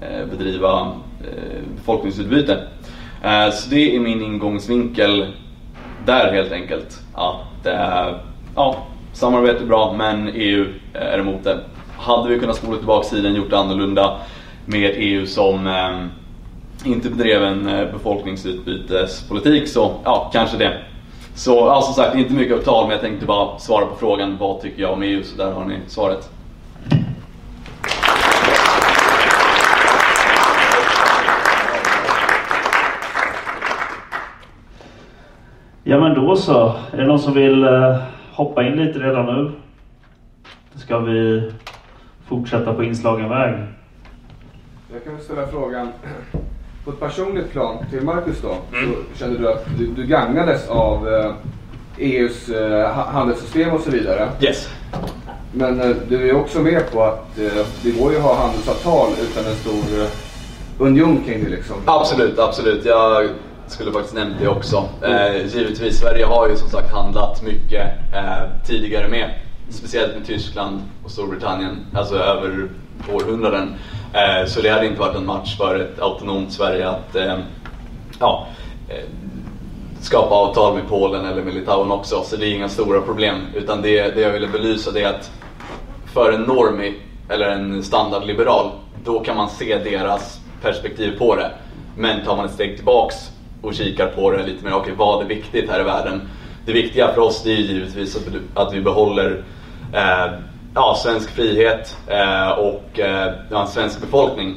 eh, 0.01 0.25
bedriva 0.25 0.91
eh, 1.21 1.61
befolkningsutbyte. 1.77 2.67
Eh, 3.23 3.51
så 3.51 3.69
det 3.69 3.95
är 3.95 3.99
min 3.99 4.21
ingångsvinkel 4.21 5.27
där 6.05 6.33
helt 6.33 6.51
enkelt. 6.51 6.99
Att 7.13 7.65
eh, 7.65 8.15
ja, 8.55 8.77
samarbete 9.13 9.63
är 9.63 9.67
bra 9.67 9.93
men 9.97 10.29
EU 10.33 10.65
är 10.93 11.19
emot 11.19 11.43
det. 11.43 11.59
Hade 11.97 12.29
vi 12.29 12.39
kunnat 12.39 12.55
spola 12.55 12.77
tillbaka 12.77 13.07
tiden 13.07 13.35
gjort 13.35 13.49
det 13.49 13.59
annorlunda 13.59 14.17
med 14.65 14.89
ett 14.89 14.95
EU 14.97 15.25
som 15.25 15.67
eh, 15.67 16.05
inte 16.91 17.09
bedrev 17.09 17.43
en 17.43 17.63
befolkningsutbytespolitik 17.93 19.67
så 19.67 19.91
ja, 20.03 20.29
kanske 20.33 20.57
det. 20.57 20.77
Så 21.35 21.51
ja, 21.51 21.81
som 21.81 21.93
sagt, 21.93 22.15
inte 22.15 22.33
mycket 22.33 22.57
av 22.57 22.61
tal 22.61 22.83
men 22.83 22.91
jag 22.91 23.01
tänkte 23.01 23.25
bara 23.25 23.59
svara 23.59 23.85
på 23.85 23.95
frågan 23.95 24.37
vad 24.39 24.61
tycker 24.61 24.81
jag 24.81 24.93
om 24.93 25.03
EU 25.03 25.23
så 25.23 25.37
där 25.37 25.51
har 25.51 25.65
ni 25.65 25.75
svaret. 25.87 26.29
Ja 35.83 35.99
men 35.99 36.13
då 36.15 36.35
så. 36.35 36.75
Är 36.91 36.97
det 36.97 37.05
någon 37.07 37.19
som 37.19 37.33
vill 37.33 37.63
eh, 37.63 37.95
hoppa 38.31 38.63
in 38.63 38.73
lite 38.75 38.99
redan 38.99 39.25
nu? 39.25 39.51
Ska 40.75 40.99
vi 40.99 41.51
fortsätta 42.27 42.73
på 42.73 42.83
inslagen 42.83 43.29
väg? 43.29 43.53
Jag 44.93 45.03
kan 45.03 45.19
ställa 45.21 45.47
frågan 45.47 45.87
på 46.85 46.91
ett 46.91 46.99
personligt 46.99 47.51
plan 47.51 47.85
till 47.89 48.01
Marcus 48.01 48.41
då. 48.41 48.55
Så 48.71 49.19
kände 49.19 49.39
du 49.39 49.51
att 49.51 49.65
du, 49.77 49.87
du 49.87 50.03
gagnades 50.05 50.69
av 50.69 51.07
eh, 51.07 51.31
EUs 51.97 52.49
eh, 52.49 52.93
ha- 52.95 53.09
handelssystem 53.11 53.73
och 53.73 53.81
så 53.81 53.91
vidare. 53.91 54.29
Yes. 54.41 54.69
Men 55.53 55.81
eh, 55.81 55.95
du 56.09 56.29
är 56.29 56.35
också 56.35 56.59
med 56.59 56.91
på 56.91 57.03
att 57.03 57.37
eh, 57.39 57.65
det 57.83 57.91
går 57.91 58.11
ju 58.11 58.17
att 58.17 58.23
ha 58.23 58.35
handelsavtal 58.35 59.07
utan 59.21 59.45
en 59.45 59.55
stor 59.55 60.01
eh, 60.01 60.09
union 60.77 61.23
kring 61.25 61.43
det 61.43 61.49
liksom. 61.49 61.75
Absolut, 61.85 62.39
absolut. 62.39 62.85
Jag 62.85 63.29
skulle 63.67 63.91
faktiskt 63.91 64.15
nämnt 64.15 64.35
det 64.39 64.47
också. 64.47 64.89
Eh, 65.01 65.45
givetvis, 65.45 65.99
Sverige 65.99 66.25
har 66.25 66.49
ju 66.49 66.55
som 66.57 66.69
sagt 66.69 66.93
handlat 66.93 67.41
mycket 67.41 67.87
eh, 68.13 68.65
tidigare 68.65 69.07
med. 69.07 69.29
Speciellt 69.69 70.15
med 70.15 70.25
Tyskland 70.25 70.81
och 71.03 71.11
Storbritannien, 71.11 71.85
alltså 71.93 72.15
över 72.15 72.69
århundraden. 73.13 73.75
Eh, 74.13 74.47
så 74.47 74.61
det 74.61 74.69
hade 74.69 74.85
inte 74.85 74.99
varit 74.99 75.15
en 75.15 75.25
match 75.25 75.57
för 75.57 75.79
ett 75.79 76.01
autonomt 76.01 76.53
Sverige 76.53 76.89
att 76.89 77.15
eh, 77.15 77.37
ja, 78.19 78.47
eh, 78.89 79.05
skapa 80.01 80.35
avtal 80.35 80.75
med 80.75 80.87
Polen 80.89 81.25
eller 81.25 81.43
med 81.43 81.53
Litauen 81.53 81.91
också. 81.91 82.23
Så 82.23 82.35
det 82.35 82.47
är 82.47 82.55
inga 82.55 82.69
stora 82.69 83.01
problem. 83.01 83.35
Utan 83.55 83.81
det, 83.81 84.15
det 84.15 84.21
jag 84.21 84.31
ville 84.31 84.47
belysa 84.47 84.91
det 84.91 85.01
är 85.01 85.09
att 85.09 85.31
för 86.13 86.31
en 86.31 86.41
normie 86.41 86.93
eller 87.29 87.49
en 87.49 87.83
standardliberal, 87.83 88.71
då 89.03 89.19
kan 89.19 89.37
man 89.37 89.49
se 89.49 89.77
deras 89.77 90.39
perspektiv 90.61 91.17
på 91.17 91.35
det. 91.35 91.51
Men 91.97 92.25
tar 92.25 92.35
man 92.35 92.45
ett 92.45 92.53
steg 92.53 92.75
tillbaks 92.75 93.32
och 93.63 93.73
kikar 93.73 94.07
på 94.07 94.31
det 94.31 94.43
lite 94.43 94.65
mer, 94.65 94.73
okej 94.73 94.93
vad 94.97 95.23
är 95.23 95.27
viktigt 95.27 95.69
här 95.69 95.79
i 95.79 95.83
världen? 95.83 96.21
Det 96.65 96.73
viktiga 96.73 97.13
för 97.13 97.21
oss 97.21 97.43
det 97.43 97.51
är 97.51 97.57
givetvis 97.57 98.17
att, 98.53 98.73
vi 98.73 98.81
behåller 98.81 99.43
eh, 99.93 100.33
ja, 100.75 100.97
svensk 101.03 101.29
frihet 101.29 101.97
eh, 102.07 102.49
och 102.49 102.99
eh, 102.99 103.33
ja, 103.51 103.61
en 103.61 103.67
svensk 103.67 104.01
befolkning. 104.01 104.55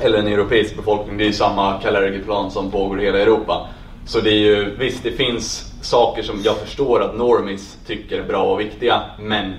Eller 0.00 0.18
en 0.18 0.26
europeisk 0.26 0.76
befolkning, 0.76 1.18
det 1.18 1.24
är 1.24 1.26
ju 1.26 1.32
samma 1.32 1.78
Kalergiplan 1.78 2.50
som 2.50 2.70
pågår 2.70 3.00
i 3.00 3.04
hela 3.04 3.18
Europa. 3.18 3.68
Så 4.06 4.20
det 4.20 4.30
är 4.30 4.38
ju, 4.38 4.76
visst 4.78 5.02
det 5.02 5.12
finns 5.12 5.74
saker 5.82 6.22
som 6.22 6.40
jag 6.44 6.56
förstår 6.56 7.02
att 7.02 7.16
normis 7.16 7.78
tycker 7.86 8.18
är 8.18 8.24
bra 8.24 8.42
och 8.42 8.60
viktiga, 8.60 9.02
men 9.18 9.54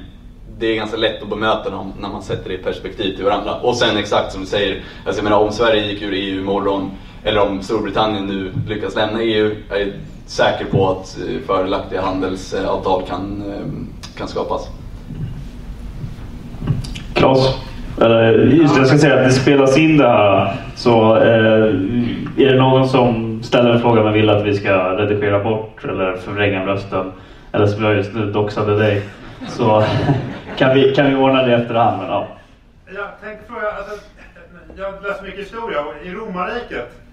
det 0.60 0.67
är 0.67 0.76
ganska 0.76 0.98
lätt 0.98 1.21
att 1.21 1.30
bemöta 1.30 1.69
dem 1.69 1.93
när 2.00 2.10
man 2.10 2.24
sätter 2.24 2.50
det 2.50 2.56
i 2.56 2.58
perspektiv 2.58 3.15
till 3.15 3.26
varandra. 3.26 3.56
Och 3.56 3.76
sen 3.76 3.98
exakt 3.98 4.32
som 4.32 4.41
du 4.41 4.48
säger, 4.48 4.84
alltså 5.06 5.19
jag 5.19 5.24
menar 5.24 5.39
om 5.39 5.52
Sverige 5.52 5.91
gick 5.91 6.02
ur 6.02 6.13
EU 6.13 6.39
imorgon, 6.41 6.91
eller 7.25 7.41
om 7.41 7.61
Storbritannien 7.61 8.25
nu 8.25 8.51
lyckas 8.67 8.95
lämna 8.95 9.21
EU, 9.21 9.55
jag 9.69 9.81
är 9.81 9.93
säker 10.25 10.65
på 10.65 10.89
att 10.89 11.17
fördelaktiga 11.45 12.01
handelsavtal 12.01 13.03
kan, 13.07 13.43
eh, 13.51 14.17
kan 14.17 14.27
skapas. 14.27 14.67
Klas? 17.13 17.59
Just 18.51 18.77
jag 18.77 18.88
ska 18.88 18.97
säga 18.97 19.15
att 19.15 19.23
det 19.23 19.31
spelas 19.31 19.77
in 19.77 19.97
det 19.97 20.07
här. 20.07 20.55
Så 20.75 21.15
eh, 21.15 21.65
är 22.38 22.51
det 22.51 22.57
någon 22.57 22.89
som 22.89 23.43
ställer 23.43 23.69
en 23.69 23.81
fråga 23.81 24.03
men 24.03 24.13
vill 24.13 24.29
att 24.29 24.45
vi 24.45 24.53
ska 24.53 24.73
redigera 24.73 25.43
bort 25.43 25.83
eller 25.83 26.15
förvränga 26.15 26.65
rösten, 26.65 27.11
eller 27.51 27.67
som 27.67 27.83
jag 27.83 27.95
just 27.95 28.13
nu 28.13 28.31
doxade 28.31 28.77
dig, 28.77 29.01
så 29.47 29.83
kan 30.57 30.75
vi, 30.75 30.95
kan 30.95 31.09
vi 31.09 31.15
ordna 31.15 31.43
det 31.43 31.55
efterhand. 31.55 31.97
Men, 32.01 32.07
ja. 32.07 32.27
Jag 32.85 33.07
tänkte 33.23 33.47
fråga, 33.47 33.67
alltså, 33.71 34.05
jag 34.77 34.93
läser 35.03 35.23
mycket 35.23 35.39
historia 35.39 35.79
och 35.79 36.05
i 36.05 36.13
romarriket 36.13 37.04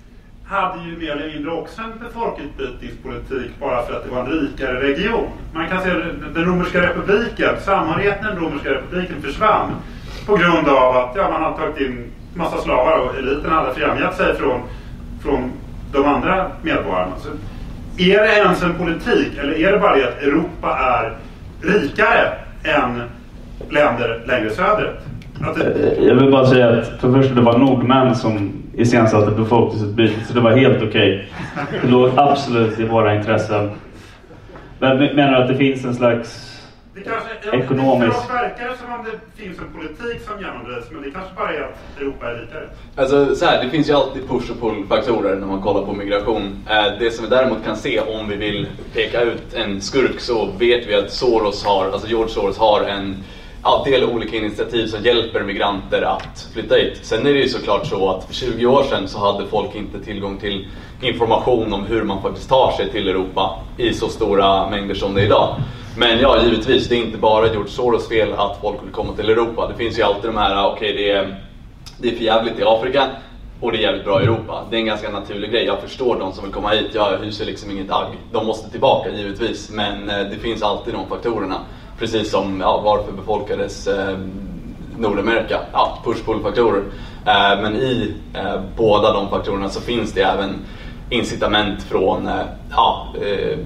hade 0.52 0.84
ju 0.88 0.98
mer 0.98 1.10
eller 1.10 1.32
mindre 1.32 1.52
också 1.52 1.82
en 1.82 1.92
folkutbytningspolitik 2.14 3.50
bara 3.60 3.82
för 3.82 3.94
att 3.94 4.04
det 4.04 4.10
var 4.10 4.20
en 4.20 4.30
rikare 4.30 4.80
region. 4.80 5.28
Man 5.54 5.68
kan 5.68 5.82
säga 5.82 5.94
att 5.96 6.34
den 6.34 6.44
romerska 6.44 6.82
republiken, 6.82 7.54
samhörigheten 7.60 8.26
i 8.26 8.28
den 8.28 8.38
romerska 8.38 8.70
republiken 8.70 9.22
försvann 9.22 9.70
på 10.26 10.36
grund 10.36 10.68
av 10.68 10.96
att 10.96 11.16
ja, 11.16 11.30
man 11.30 11.42
hade 11.42 11.56
tagit 11.56 11.80
in 11.80 12.04
massa 12.34 12.58
slavar 12.58 12.98
och 12.98 13.18
eliten 13.18 13.50
hade 13.50 13.74
fjärmat 13.74 14.16
sig 14.16 14.34
från, 14.34 14.60
från 15.22 15.52
de 15.92 16.04
andra 16.04 16.50
medborgarna. 16.62 17.12
Så 17.18 17.28
är 17.98 18.22
det 18.22 18.36
ens 18.36 18.62
en 18.62 18.74
politik 18.74 19.38
eller 19.38 19.58
är 19.58 19.72
det 19.72 19.78
bara 19.78 19.96
det 19.96 20.08
att 20.08 20.22
Europa 20.22 20.78
är 20.78 21.16
rikare 21.60 22.32
än 22.64 23.02
länder 23.70 24.22
längre 24.26 24.50
söderut? 24.50 24.98
Det... 25.56 25.96
Jag 26.00 26.14
vill 26.14 26.30
bara 26.30 26.46
säga 26.46 26.68
att 26.68 27.00
för 27.00 27.08
det 27.08 27.14
första 27.22 27.34
det 27.34 27.40
var 27.40 27.58
nordmän 27.58 28.14
som 28.14 28.61
iscensatte 28.76 29.30
befolkningsutbytet 29.30 30.26
så 30.26 30.34
det 30.34 30.40
var 30.40 30.50
helt 30.50 30.82
okej. 30.82 31.28
Okay. 31.52 31.80
Det 31.82 31.88
låg 31.88 32.10
absolut 32.16 32.80
i 32.80 32.84
våra 32.84 33.14
intressen. 33.14 33.70
Men 34.78 34.98
menar 34.98 35.32
du 35.32 35.42
att 35.42 35.48
det 35.48 35.56
finns 35.56 35.84
en 35.84 35.94
slags 35.94 36.52
det 36.94 37.00
kanske, 37.00 37.56
ekonomisk... 37.56 38.16
Det 38.28 38.34
verkar 38.34 38.74
som 38.76 38.92
om 38.92 39.04
det 39.04 39.42
finns 39.42 39.58
en 39.58 39.72
politik 39.78 40.22
som 40.22 40.40
genomdrivs 40.40 40.90
men 40.90 41.02
det 41.02 41.10
kanske 41.10 41.34
bara 41.36 41.54
är 41.54 41.60
att 41.60 42.00
Europa 42.00 42.30
är 42.30 42.34
rikare. 42.34 42.68
Alltså 42.96 43.34
så 43.34 43.46
här, 43.46 43.64
det 43.64 43.70
finns 43.70 43.88
ju 43.88 43.92
alltid 43.92 44.28
push 44.28 44.50
och 44.50 44.60
pull-faktorer 44.60 45.36
när 45.36 45.46
man 45.46 45.62
kollar 45.62 45.86
på 45.86 45.92
migration. 45.92 46.64
Eh, 46.70 46.98
det 46.98 47.10
som 47.10 47.24
vi 47.24 47.30
däremot 47.30 47.64
kan 47.64 47.76
se 47.76 48.00
om 48.00 48.28
vi 48.28 48.36
vill 48.36 48.66
peka 48.94 49.20
ut 49.20 49.54
en 49.54 49.80
skurk 49.80 50.20
så 50.20 50.46
vet 50.58 50.86
vi 50.86 50.94
att 50.94 51.10
Soros 51.10 51.64
har, 51.64 51.90
alltså 51.92 52.08
George 52.08 52.28
Soros 52.28 52.58
har 52.58 52.80
en 52.80 53.16
ja, 53.62 53.82
del 53.84 54.04
olika 54.04 54.36
initiativ 54.36 54.86
som 54.86 55.02
hjälper 55.02 55.42
migranter 55.42 56.02
att 56.02 56.48
flytta 56.52 56.74
hit. 56.74 56.98
Sen 57.02 57.26
är 57.26 57.32
det 57.32 57.38
ju 57.38 57.48
såklart 57.48 57.86
så 57.86 58.10
att 58.10 58.24
för 58.24 58.34
20 58.34 58.66
år 58.66 58.82
sedan 58.82 59.08
så 59.08 59.18
hade 59.18 59.46
folk 59.46 59.74
inte 59.74 60.00
tillgång 60.00 60.38
till 60.38 60.66
information 61.00 61.72
om 61.72 61.84
hur 61.84 62.02
man 62.02 62.22
faktiskt 62.22 62.48
tar 62.48 62.72
sig 62.72 62.90
till 62.90 63.08
Europa 63.08 63.58
i 63.76 63.92
så 63.92 64.08
stora 64.08 64.70
mängder 64.70 64.94
som 64.94 65.14
det 65.14 65.20
är 65.20 65.24
idag. 65.24 65.56
Men 65.96 66.18
ja, 66.18 66.42
givetvis, 66.42 66.88
det 66.88 66.94
är 66.94 66.98
inte 66.98 67.18
bara 67.18 67.46
George 67.46 67.70
Soros 67.70 68.08
fel 68.08 68.32
att 68.32 68.58
folk 68.60 68.82
vill 68.82 68.92
komma 68.92 69.12
till 69.12 69.30
Europa. 69.30 69.68
Det 69.68 69.74
finns 69.74 69.98
ju 69.98 70.02
alltid 70.02 70.30
de 70.30 70.36
här, 70.36 70.66
okej 70.66 70.92
okay, 70.92 71.04
det, 71.04 71.10
är, 71.10 71.36
det 71.98 72.08
är 72.08 72.16
för 72.16 72.24
jävligt 72.24 72.58
i 72.58 72.64
Afrika 72.64 73.08
och 73.60 73.72
det 73.72 73.78
är 73.78 73.82
jävligt 73.82 74.04
bra 74.04 74.20
i 74.20 74.24
Europa. 74.24 74.64
Det 74.70 74.76
är 74.76 74.80
en 74.80 74.86
ganska 74.86 75.10
naturlig 75.10 75.50
grej. 75.50 75.64
Jag 75.64 75.80
förstår 75.80 76.18
de 76.18 76.32
som 76.32 76.44
vill 76.44 76.52
komma 76.52 76.68
hit. 76.68 76.90
Jag 76.92 77.18
hyser 77.18 77.44
liksom 77.44 77.70
inget 77.70 77.90
agg. 77.90 78.08
De 78.32 78.46
måste 78.46 78.70
tillbaka 78.70 79.10
givetvis, 79.10 79.70
men 79.70 80.10
eh, 80.10 80.18
det 80.30 80.36
finns 80.36 80.62
alltid 80.62 80.94
de 80.94 81.08
faktorerna. 81.08 81.60
Precis 82.02 82.30
som 82.30 82.60
ja, 82.60 82.80
varför 82.84 83.12
befolkades 83.12 83.86
eh, 83.86 84.18
Nordamerika? 84.98 85.60
Ja, 85.72 85.98
push-pull-faktorer. 86.04 86.82
Eh, 87.26 87.62
men 87.62 87.76
i 87.76 88.14
eh, 88.34 88.60
båda 88.76 89.12
de 89.12 89.28
faktorerna 89.28 89.68
så 89.68 89.80
finns 89.80 90.12
det 90.12 90.22
även 90.22 90.50
incitament 91.10 91.82
från 91.82 92.26
eh, 92.26 92.34
ja, 92.70 93.06
eh, 93.14 93.58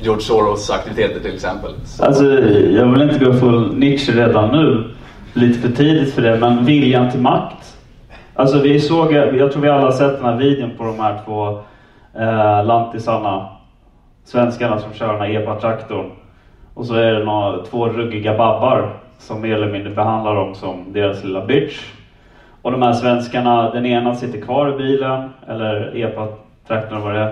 George 0.00 0.22
Soros 0.22 0.70
aktiviteter 0.70 1.20
till 1.20 1.34
exempel. 1.34 1.70
Alltså, 2.00 2.24
jag 2.50 2.86
vill 2.86 3.02
inte 3.02 3.24
gå 3.24 3.32
full 3.32 3.74
Nietzsche 3.78 4.12
redan 4.12 4.50
nu. 4.50 4.94
Lite 5.32 5.58
för 5.58 5.76
tidigt 5.76 6.14
för 6.14 6.22
det, 6.22 6.36
men 6.36 6.64
viljan 6.64 7.10
till 7.10 7.20
makt. 7.20 7.76
Alltså 8.34 8.60
vi 8.60 8.80
såg, 8.80 9.12
jag 9.12 9.52
tror 9.52 9.62
vi 9.62 9.68
alla 9.68 9.82
har 9.84 9.92
sett 9.92 10.16
den 10.16 10.24
här 10.24 10.36
videon 10.36 10.70
på 10.78 10.84
de 10.84 11.00
här 11.00 11.20
två 11.24 11.48
eh, 12.20 12.66
lantisarna, 12.66 13.48
svenskarna 14.24 14.78
som 14.78 14.92
kör 14.92 15.12
den 15.12 15.20
här 15.20 15.30
epa-traktorn. 15.30 16.10
Och 16.76 16.86
så 16.86 16.94
är 16.94 17.12
det 17.12 17.24
några, 17.24 17.64
två 17.64 17.88
ruggiga 17.88 18.38
babbar 18.38 18.90
som 19.18 19.40
mer 19.40 19.54
eller 19.54 19.72
mindre 19.72 19.90
behandlar 19.90 20.34
dem 20.34 20.54
som 20.54 20.92
deras 20.92 21.24
lilla 21.24 21.46
bitch. 21.46 21.92
Och 22.62 22.72
de 22.72 22.82
här 22.82 22.92
svenskarna, 22.92 23.70
den 23.70 23.86
ena 23.86 24.14
sitter 24.14 24.40
kvar 24.40 24.74
i 24.74 24.76
bilen, 24.78 25.30
eller 25.48 25.96
epa-traktorn 25.96 27.02
vad 27.02 27.14
det 27.14 27.20
är. 27.20 27.28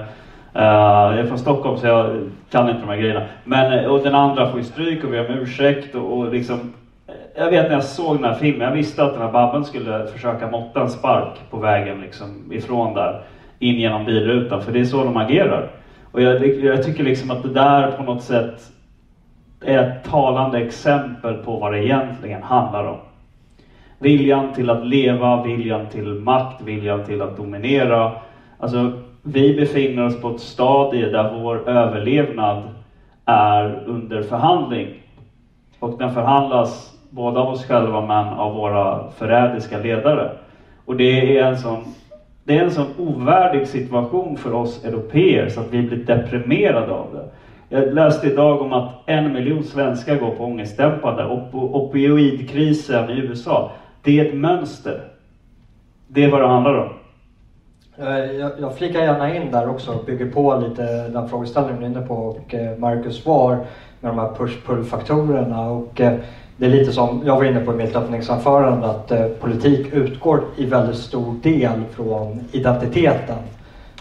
Uh, 0.57 1.17
jag 1.17 1.19
är 1.19 1.27
från 1.27 1.39
Stockholm 1.39 1.79
så 1.79 1.87
jag 1.87 2.31
kan 2.51 2.69
inte 2.69 2.81
de 2.81 2.89
här 2.89 2.97
grejerna. 2.97 3.23
Men, 3.45 3.79
eh, 3.79 3.85
och 3.85 4.03
den 4.03 4.15
andra 4.15 4.51
får 4.51 4.59
ju 4.59 4.65
stryk 4.65 5.05
och 5.05 5.13
vi 5.13 5.19
har 5.19 5.29
om 5.29 5.35
ursäkt 5.35 5.95
och, 5.95 6.19
och 6.19 6.33
liksom 6.33 6.73
eh, 7.07 7.15
jag 7.37 7.51
vet 7.51 7.67
när 7.67 7.73
jag 7.73 7.85
såg 7.85 8.17
den 8.17 8.25
här 8.25 8.35
filmen, 8.35 8.69
jag 8.69 8.75
visste 8.75 9.05
att 9.05 9.13
den 9.13 9.23
här 9.23 9.33
babben 9.33 9.65
skulle 9.65 10.07
försöka 10.07 10.51
måtta 10.51 10.81
en 10.81 10.91
spark 10.91 11.41
på 11.51 11.57
vägen 11.57 12.01
liksom 12.01 12.53
ifrån 12.53 12.95
där, 12.95 13.23
in 13.59 13.75
genom 13.75 14.05
bilrutan, 14.05 14.63
för 14.63 14.73
det 14.73 14.81
är 14.81 14.85
så 14.85 15.05
de 15.05 15.17
agerar. 15.17 15.71
Och 16.13 16.23
jag, 16.23 16.47
jag 16.47 16.85
tycker 16.85 17.05
liksom 17.05 17.31
att 17.31 17.43
det 17.43 17.53
där 17.53 17.91
på 17.91 18.03
något 18.03 18.23
sätt 18.23 18.74
är 19.65 19.79
ett 19.81 20.03
talande 20.03 20.59
exempel 20.59 21.37
på 21.37 21.57
vad 21.57 21.73
det 21.73 21.79
egentligen 21.79 22.43
handlar 22.43 22.85
om. 22.85 22.97
Viljan 23.99 24.51
till 24.51 24.71
att 24.71 24.83
leva, 24.83 25.37
viljan 25.37 25.87
till 25.87 26.15
makt, 26.15 26.61
viljan 26.61 27.03
till 27.03 27.21
att 27.21 27.37
dominera. 27.37 28.11
Alltså, 28.57 28.91
vi 29.23 29.53
befinner 29.53 30.05
oss 30.05 30.15
på 30.21 30.29
ett 30.29 30.39
stadie 30.39 31.09
där 31.09 31.25
vår 31.25 31.69
överlevnad 31.69 32.69
är 33.25 33.79
under 33.85 34.23
förhandling. 34.23 34.89
Och 35.79 35.93
den 35.99 36.11
förhandlas 36.11 36.93
både 37.09 37.41
av 37.41 37.49
oss 37.49 37.65
själva 37.65 38.01
men 38.01 38.33
av 38.33 38.53
våra 38.53 39.03
förrädiska 39.09 39.79
ledare. 39.79 40.29
Och 40.85 40.97
det 40.97 41.37
är 41.37 41.43
en 41.43 41.57
sån, 41.57 41.87
det 42.43 42.57
är 42.57 42.61
en 42.61 42.71
sån 42.71 42.89
ovärdig 42.97 43.67
situation 43.67 44.37
för 44.37 44.53
oss 44.53 44.79
europeer 44.83 45.49
så 45.49 45.61
att 45.61 45.71
vi 45.71 45.83
blir 45.83 45.97
deprimerade 45.97 46.93
av 46.93 47.11
det. 47.11 47.25
Jag 47.69 47.95
läste 47.95 48.27
idag 48.27 48.63
om 48.63 48.73
att 48.73 48.93
en 49.07 49.33
miljon 49.33 49.65
svenskar 49.65 50.17
går 50.17 50.31
på 50.31 50.45
ångestdämpande. 50.45 51.27
Op 51.27 51.55
opioidkrisen 51.55 53.11
i 53.11 53.19
USA, 53.19 53.71
det 54.03 54.21
är 54.21 54.25
ett 54.25 54.35
mönster. 54.35 55.05
Det 56.09 56.25
är 56.25 56.31
vad 56.31 56.41
det 56.41 56.47
handlar 56.47 56.75
om. 56.75 56.89
Eh, 57.97 58.19
jag, 58.19 58.53
jag 58.61 58.79
flikar 58.79 59.01
gärna 59.01 59.37
in 59.37 59.51
där 59.51 59.69
också 59.69 59.93
och 59.93 60.05
bygger 60.05 60.31
på 60.31 60.57
lite 60.69 61.09
den 61.09 61.29
frågeställningen 61.29 61.81
du 61.81 61.87
är 61.87 61.91
inne 61.91 62.07
på 62.07 62.15
och 62.15 62.55
eh, 62.55 62.79
Marcus 62.79 63.23
svar 63.23 63.57
med 64.01 64.11
de 64.11 64.19
här 64.19 64.35
push-pull-faktorerna. 64.35 65.71
Och 65.71 66.01
eh, 66.01 66.19
det 66.57 66.67
är 66.67 66.71
lite 66.71 66.93
som 66.93 67.23
jag 67.25 67.37
var 67.37 67.45
inne 67.45 67.61
på 67.61 67.73
i 67.73 67.77
mitt 67.77 67.97
öppningsanförande 67.97 68.87
att 68.87 69.41
politik 69.41 69.93
utgår 69.93 70.45
i 70.57 70.67
väldigt 70.67 70.97
stor 70.97 71.35
del 71.43 71.83
från 71.93 72.41
identiteten. 72.53 73.39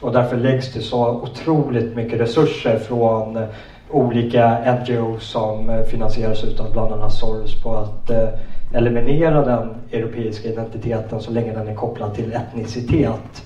Och 0.03 0.13
därför 0.13 0.37
läggs 0.37 0.73
det 0.73 0.81
så 0.81 1.09
otroligt 1.09 1.95
mycket 1.95 2.19
resurser 2.19 2.79
från 2.79 3.37
eh, 3.37 3.43
olika 3.91 4.57
NGOs 4.79 5.23
som 5.23 5.69
eh, 5.69 5.83
finansieras 5.83 6.43
utav 6.43 6.71
bland 6.71 6.93
annat 6.93 7.13
Soros 7.13 7.63
på 7.63 7.75
att 7.75 8.09
eh, 8.09 8.29
eliminera 8.73 9.45
den 9.45 9.69
europeiska 9.91 10.49
identiteten 10.49 11.21
så 11.21 11.31
länge 11.31 11.53
den 11.53 11.67
är 11.67 11.75
kopplad 11.75 12.15
till 12.15 12.33
etnicitet. 12.33 13.43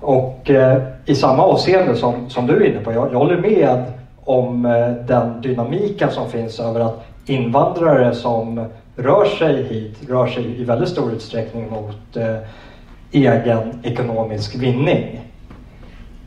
Och 0.00 0.50
eh, 0.50 0.82
i 1.06 1.14
samma 1.14 1.42
avseende 1.42 1.96
som, 1.96 2.30
som 2.30 2.46
du 2.46 2.56
är 2.56 2.70
inne 2.70 2.80
på, 2.80 2.92
jag, 2.92 3.12
jag 3.12 3.18
håller 3.18 3.40
med 3.40 3.84
om 4.24 4.66
eh, 4.66 4.90
den 5.06 5.40
dynamiken 5.40 6.10
som 6.10 6.30
finns 6.30 6.60
över 6.60 6.80
att 6.80 7.04
invandrare 7.26 8.14
som 8.14 8.64
rör 8.96 9.24
sig 9.24 9.62
hit 9.62 9.98
rör 10.08 10.26
sig 10.26 10.60
i 10.60 10.64
väldigt 10.64 10.88
stor 10.88 11.12
utsträckning 11.12 11.70
mot 11.70 12.16
eh, 12.16 12.36
egen 13.12 13.80
ekonomisk 13.82 14.54
vinning. 14.54 15.20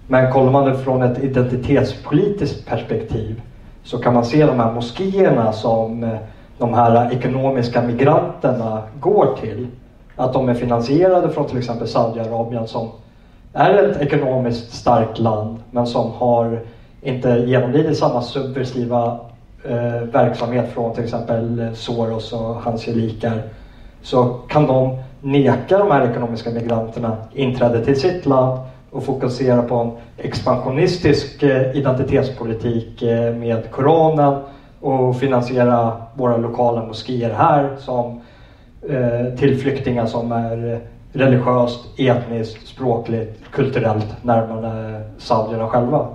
Men 0.08 0.32
kollar 0.32 0.52
man 0.52 0.66
det 0.66 0.78
från 0.78 1.02
ett 1.02 1.24
identitetspolitiskt 1.24 2.68
perspektiv 2.68 3.42
så 3.84 3.98
kan 3.98 4.14
man 4.14 4.26
se 4.26 4.46
de 4.46 4.60
här 4.60 4.74
moskéerna 4.74 5.54
som 5.54 6.04
eh, 6.04 6.18
de 6.58 6.74
här 6.74 7.14
ekonomiska 7.14 7.82
migranterna 7.82 8.84
går 9.00 9.38
till. 9.42 9.68
Att 10.16 10.34
de 10.34 10.50
är 10.50 10.54
finansierade 10.54 11.30
från 11.30 11.48
till 11.48 11.58
exempel 11.58 11.88
Saudiarabien 11.88 12.68
som 12.68 12.90
är 13.54 13.84
ett 13.84 14.02
ekonomiskt 14.02 14.74
starkt 14.74 15.20
land 15.20 15.60
men 15.72 15.88
som 15.88 16.12
har 16.12 16.62
inte 17.02 17.30
genomlidit 17.30 17.98
samma 17.98 18.22
subversiva 18.22 19.20
eh, 19.64 20.02
verksamhet 20.12 20.74
från 20.74 20.94
till 20.94 21.04
exempel 21.04 21.70
Soros 21.74 22.34
och 22.34 22.56
hans 22.56 22.86
gelikar 22.86 23.42
så 24.02 24.24
kan 24.26 24.68
de 24.68 24.98
neka 25.22 25.78
de 25.78 25.92
här 25.92 26.12
ekonomiska 26.12 26.50
migranterna 26.50 27.18
inträde 27.34 27.86
till 27.86 28.00
sitt 28.00 28.26
land 28.26 28.60
och 28.96 29.04
fokusera 29.04 29.62
på 29.62 29.76
en 29.76 29.92
expansionistisk 30.26 31.44
eh, 31.44 31.78
identitetspolitik 31.78 33.02
eh, 33.02 33.36
med 33.36 33.72
Koranen 33.72 34.42
och 34.80 35.20
finansiera 35.20 35.94
våra 36.14 36.38
lokala 36.38 36.86
moskéer 36.86 37.34
här 37.34 37.76
som 37.78 38.22
eh, 38.90 39.38
till 39.38 39.58
flyktingar 39.58 40.06
som 40.06 40.32
är 40.32 40.80
religiöst, 41.14 42.00
etniskt, 42.00 42.68
språkligt, 42.68 43.52
kulturellt 43.52 44.24
närmare 44.24 45.02
saudierna 45.18 45.68
själva. 45.68 46.08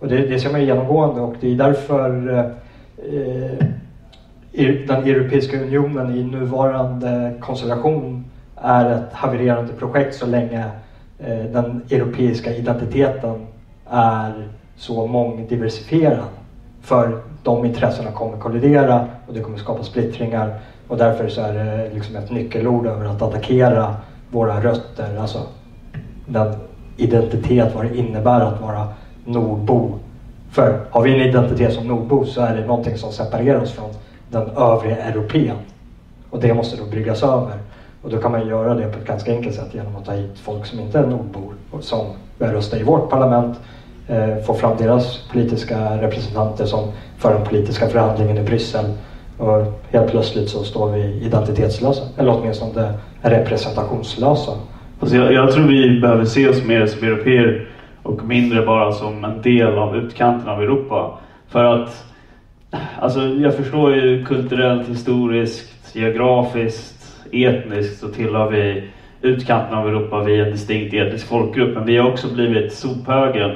Och 0.00 0.08
det, 0.08 0.16
det 0.16 0.38
ser 0.38 0.52
man 0.52 0.64
genomgående 0.64 1.20
och 1.20 1.34
det 1.40 1.52
är 1.52 1.56
därför 1.56 2.38
eh, 2.38 3.66
den 4.86 5.04
Europeiska 5.04 5.62
unionen 5.62 6.16
i 6.16 6.24
nuvarande 6.24 7.34
konstellation 7.40 8.24
är 8.56 8.90
ett 8.90 9.12
havererande 9.12 9.72
projekt 9.72 10.14
så 10.14 10.26
länge 10.26 10.64
Eh, 11.18 11.44
den 11.52 11.82
europeiska 11.90 12.54
identiteten 12.54 13.46
är 13.90 14.48
så 14.76 15.06
mångdiversifierad. 15.06 16.28
För 16.82 17.18
de 17.42 17.64
intressena 17.64 18.12
kommer 18.12 18.38
kollidera 18.38 19.06
och 19.26 19.34
det 19.34 19.40
kommer 19.40 19.58
skapa 19.58 19.82
splittringar 19.82 20.58
och 20.88 20.96
därför 20.96 21.28
så 21.28 21.40
är 21.40 21.52
det 21.52 21.94
liksom 21.94 22.16
ett 22.16 22.30
nyckelord 22.30 22.86
över 22.86 23.04
att 23.04 23.22
attackera 23.22 23.94
våra 24.30 24.60
rötter, 24.60 25.16
alltså 25.16 25.38
den 26.26 26.54
identitet, 26.96 27.74
vad 27.74 27.84
det 27.84 27.96
innebär 27.96 28.40
att 28.40 28.60
vara 28.60 28.88
nordbo. 29.24 29.92
För 30.50 30.80
har 30.90 31.02
vi 31.02 31.14
en 31.14 31.28
identitet 31.28 31.72
som 31.72 31.88
nordbo 31.88 32.24
så 32.24 32.40
är 32.40 32.56
det 32.56 32.66
någonting 32.66 32.96
som 32.96 33.12
separerar 33.12 33.60
oss 33.60 33.72
från 33.72 33.90
den 34.30 34.48
övriga 34.56 34.96
europeen. 34.96 35.56
Och 36.30 36.40
det 36.40 36.54
måste 36.54 36.76
då 36.76 36.84
bryggas 36.84 37.22
över. 37.22 37.58
Och 38.04 38.10
då 38.10 38.18
kan 38.18 38.32
man 38.32 38.48
göra 38.48 38.74
det 38.74 38.88
på 38.88 38.98
ett 38.98 39.06
ganska 39.06 39.32
enkelt 39.32 39.54
sätt 39.54 39.74
genom 39.74 39.96
att 39.96 40.04
ta 40.04 40.12
hit 40.12 40.38
folk 40.42 40.66
som 40.66 40.80
inte 40.80 40.98
är 40.98 41.06
nordbor 41.06 41.54
som 41.80 42.06
börjar 42.38 42.52
rösta 42.52 42.78
i 42.78 42.82
vårt 42.82 43.10
parlament, 43.10 43.60
eh, 44.08 44.36
få 44.46 44.54
fram 44.54 44.76
deras 44.76 45.28
politiska 45.32 46.02
representanter 46.02 46.64
som 46.64 46.92
för 47.18 47.34
den 47.34 47.44
politiska 47.44 47.88
förhandlingen 47.88 48.38
i 48.38 48.42
Bryssel 48.42 48.84
och 49.38 49.82
helt 49.90 50.10
plötsligt 50.10 50.48
så 50.48 50.64
står 50.64 50.92
vi 50.92 51.00
identitetslösa, 51.00 52.02
eller 52.18 52.40
åtminstone 52.40 52.92
representationslösa. 53.22 54.52
Alltså 55.00 55.16
jag, 55.16 55.32
jag 55.32 55.52
tror 55.52 55.64
vi 55.64 56.00
behöver 56.00 56.24
se 56.24 56.48
oss 56.48 56.64
mer 56.64 56.86
som 56.86 57.08
europeer 57.08 57.68
och 58.02 58.24
mindre 58.24 58.66
bara 58.66 58.92
som 58.92 59.24
en 59.24 59.42
del 59.42 59.78
av 59.78 59.96
utkanten 59.96 60.48
av 60.48 60.62
Europa. 60.62 61.18
För 61.48 61.64
att, 61.64 62.04
alltså 63.00 63.20
jag 63.20 63.54
förstår 63.54 63.94
ju 63.94 64.24
kulturellt, 64.24 64.88
historiskt, 64.88 65.96
geografiskt, 65.96 66.93
etniskt 67.34 68.00
så 68.00 68.08
tillhör 68.08 68.50
vi 68.50 68.88
utkanten 69.20 69.74
av 69.74 69.88
Europa, 69.88 70.22
vi 70.22 70.40
är 70.40 70.44
en 70.44 70.50
distinkt 70.50 70.94
etnisk 70.94 71.28
folkgrupp. 71.28 71.74
Men 71.74 71.86
vi 71.86 71.96
har 71.96 72.10
också 72.10 72.34
blivit 72.34 72.72
sophögen 72.72 73.50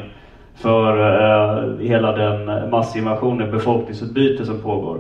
för 0.55 0.99
eh, 0.99 1.87
hela 1.87 2.13
den 2.13 2.71
massinvasionen, 2.71 3.51
befolkningsutbyte 3.51 4.45
som 4.45 4.61
pågår. 4.61 4.99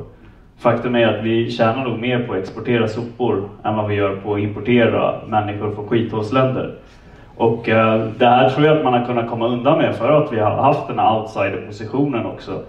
Faktum 0.58 0.94
är 0.94 1.06
att 1.06 1.24
vi 1.24 1.50
tjänar 1.50 1.84
nog 1.84 1.98
mer 1.98 2.26
på 2.26 2.32
att 2.32 2.38
exportera 2.38 2.88
sopor 2.88 3.48
än 3.64 3.74
vad 3.74 3.88
vi 3.88 3.94
gör 3.94 4.16
på 4.16 4.34
att 4.34 4.40
importera 4.40 5.14
människor 5.26 5.74
från 5.74 5.88
skithålsländer. 5.88 6.74
Och 7.36 7.68
eh, 7.68 8.06
det 8.18 8.26
här 8.26 8.50
tror 8.50 8.66
jag 8.66 8.76
att 8.76 8.84
man 8.84 8.92
har 8.92 9.06
kunnat 9.06 9.30
komma 9.30 9.48
undan 9.48 9.78
med 9.78 9.94
för 9.94 10.22
att 10.22 10.32
vi 10.32 10.38
har 10.38 10.50
haft 10.50 10.88
den 10.88 10.98
här 10.98 11.20
outsider-positionen 11.20 12.26
också. 12.26 12.62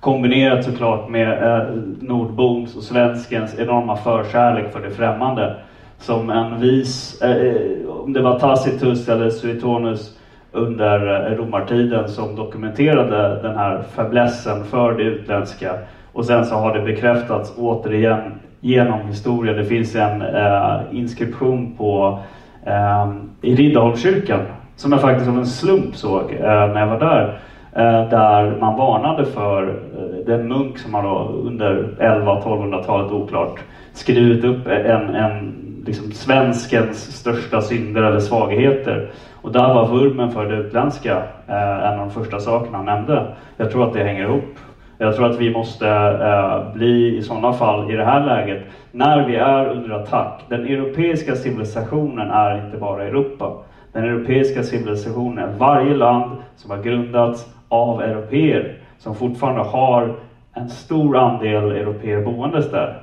Kombinerat 0.00 0.64
såklart 0.64 1.08
med 1.08 1.42
eh, 1.42 1.74
nordbons 2.00 2.76
och 2.76 2.82
svenskens 2.82 3.58
enorma 3.58 3.96
förkärlek 3.96 4.72
för 4.72 4.80
det 4.80 4.90
främmande. 4.90 5.56
Som 5.98 6.30
en 6.30 6.60
vis, 6.60 7.22
eh, 7.22 7.30
eh 7.30 7.88
om 8.06 8.12
det 8.12 8.20
var 8.20 8.38
Tacitus 8.38 9.08
eller 9.08 9.30
Suetonius 9.30 10.18
under 10.52 11.30
eh, 11.30 11.36
romartiden 11.36 12.08
som 12.08 12.36
dokumenterade 12.36 13.42
den 13.42 13.56
här 13.56 13.82
fäblessen 13.82 14.64
för 14.64 14.92
det 14.92 15.02
utländska 15.02 15.72
och 16.12 16.24
sen 16.24 16.44
så 16.44 16.54
har 16.54 16.78
det 16.78 16.84
bekräftats 16.84 17.54
återigen 17.56 18.40
genom 18.60 19.08
historien. 19.08 19.56
Det 19.56 19.64
finns 19.64 19.96
en 19.96 20.22
eh, 20.22 20.80
inskription 20.92 21.76
på 21.76 22.18
eh, 22.66 23.12
i 23.40 23.54
Riddarholmskyrkan 23.54 24.40
som 24.76 24.92
jag 24.92 25.00
faktiskt 25.00 25.30
av 25.30 25.38
en 25.38 25.46
slump 25.46 25.96
såg 25.96 26.32
eh, 26.32 26.40
när 26.40 26.80
jag 26.80 26.86
var 26.86 26.98
där. 26.98 27.38
Eh, 27.76 28.08
där 28.08 28.56
man 28.60 28.76
varnade 28.76 29.24
för 29.24 29.68
eh, 29.68 30.26
den 30.26 30.48
munk 30.48 30.78
som 30.78 30.92
man 30.92 31.04
då 31.04 31.18
under 31.44 31.96
11-1200-talet 32.00 33.12
oklart 33.12 33.60
skrivit 33.92 34.44
upp 34.44 34.66
en, 34.66 35.14
en 35.14 35.54
liksom 35.86 36.12
svenskens 36.12 37.16
största 37.16 37.60
synder 37.60 38.02
eller 38.02 38.20
svagheter. 38.20 39.10
Och 39.42 39.52
där 39.52 39.74
var 39.74 39.88
vurmen 39.88 40.30
för 40.30 40.46
det 40.46 40.56
utländska 40.56 41.22
eh, 41.48 41.86
en 41.86 41.92
av 41.92 41.98
de 41.98 42.10
första 42.10 42.40
sakerna 42.40 42.76
han 42.76 42.86
nämnde. 42.86 43.34
Jag 43.56 43.70
tror 43.70 43.86
att 43.86 43.92
det 43.92 44.04
hänger 44.04 44.22
ihop. 44.22 44.58
Jag 44.98 45.16
tror 45.16 45.30
att 45.30 45.40
vi 45.40 45.52
måste 45.52 46.70
bli 46.74 47.16
i 47.16 47.22
sådana 47.22 47.52
fall 47.52 47.90
i 47.90 47.94
det 47.94 48.04
här 48.04 48.26
läget, 48.26 48.64
när 48.92 49.26
vi 49.26 49.36
är 49.36 49.66
under 49.66 49.90
attack. 49.90 50.44
Den 50.48 50.66
europeiska 50.66 51.34
civilisationen 51.34 52.30
är 52.30 52.66
inte 52.66 52.78
bara 52.78 53.04
Europa. 53.04 53.52
Den 53.92 54.04
europeiska 54.04 54.62
civilisationen 54.62 55.38
är 55.38 55.58
varje 55.58 55.96
land 55.96 56.36
som 56.56 56.70
har 56.70 56.82
grundats 56.82 57.55
av 57.68 58.02
europeer, 58.02 58.78
som 58.98 59.14
fortfarande 59.14 59.62
har 59.62 60.16
en 60.54 60.70
stor 60.70 61.16
andel 61.16 61.64
europeer 61.64 62.22
boendes 62.24 62.70
där. 62.70 63.02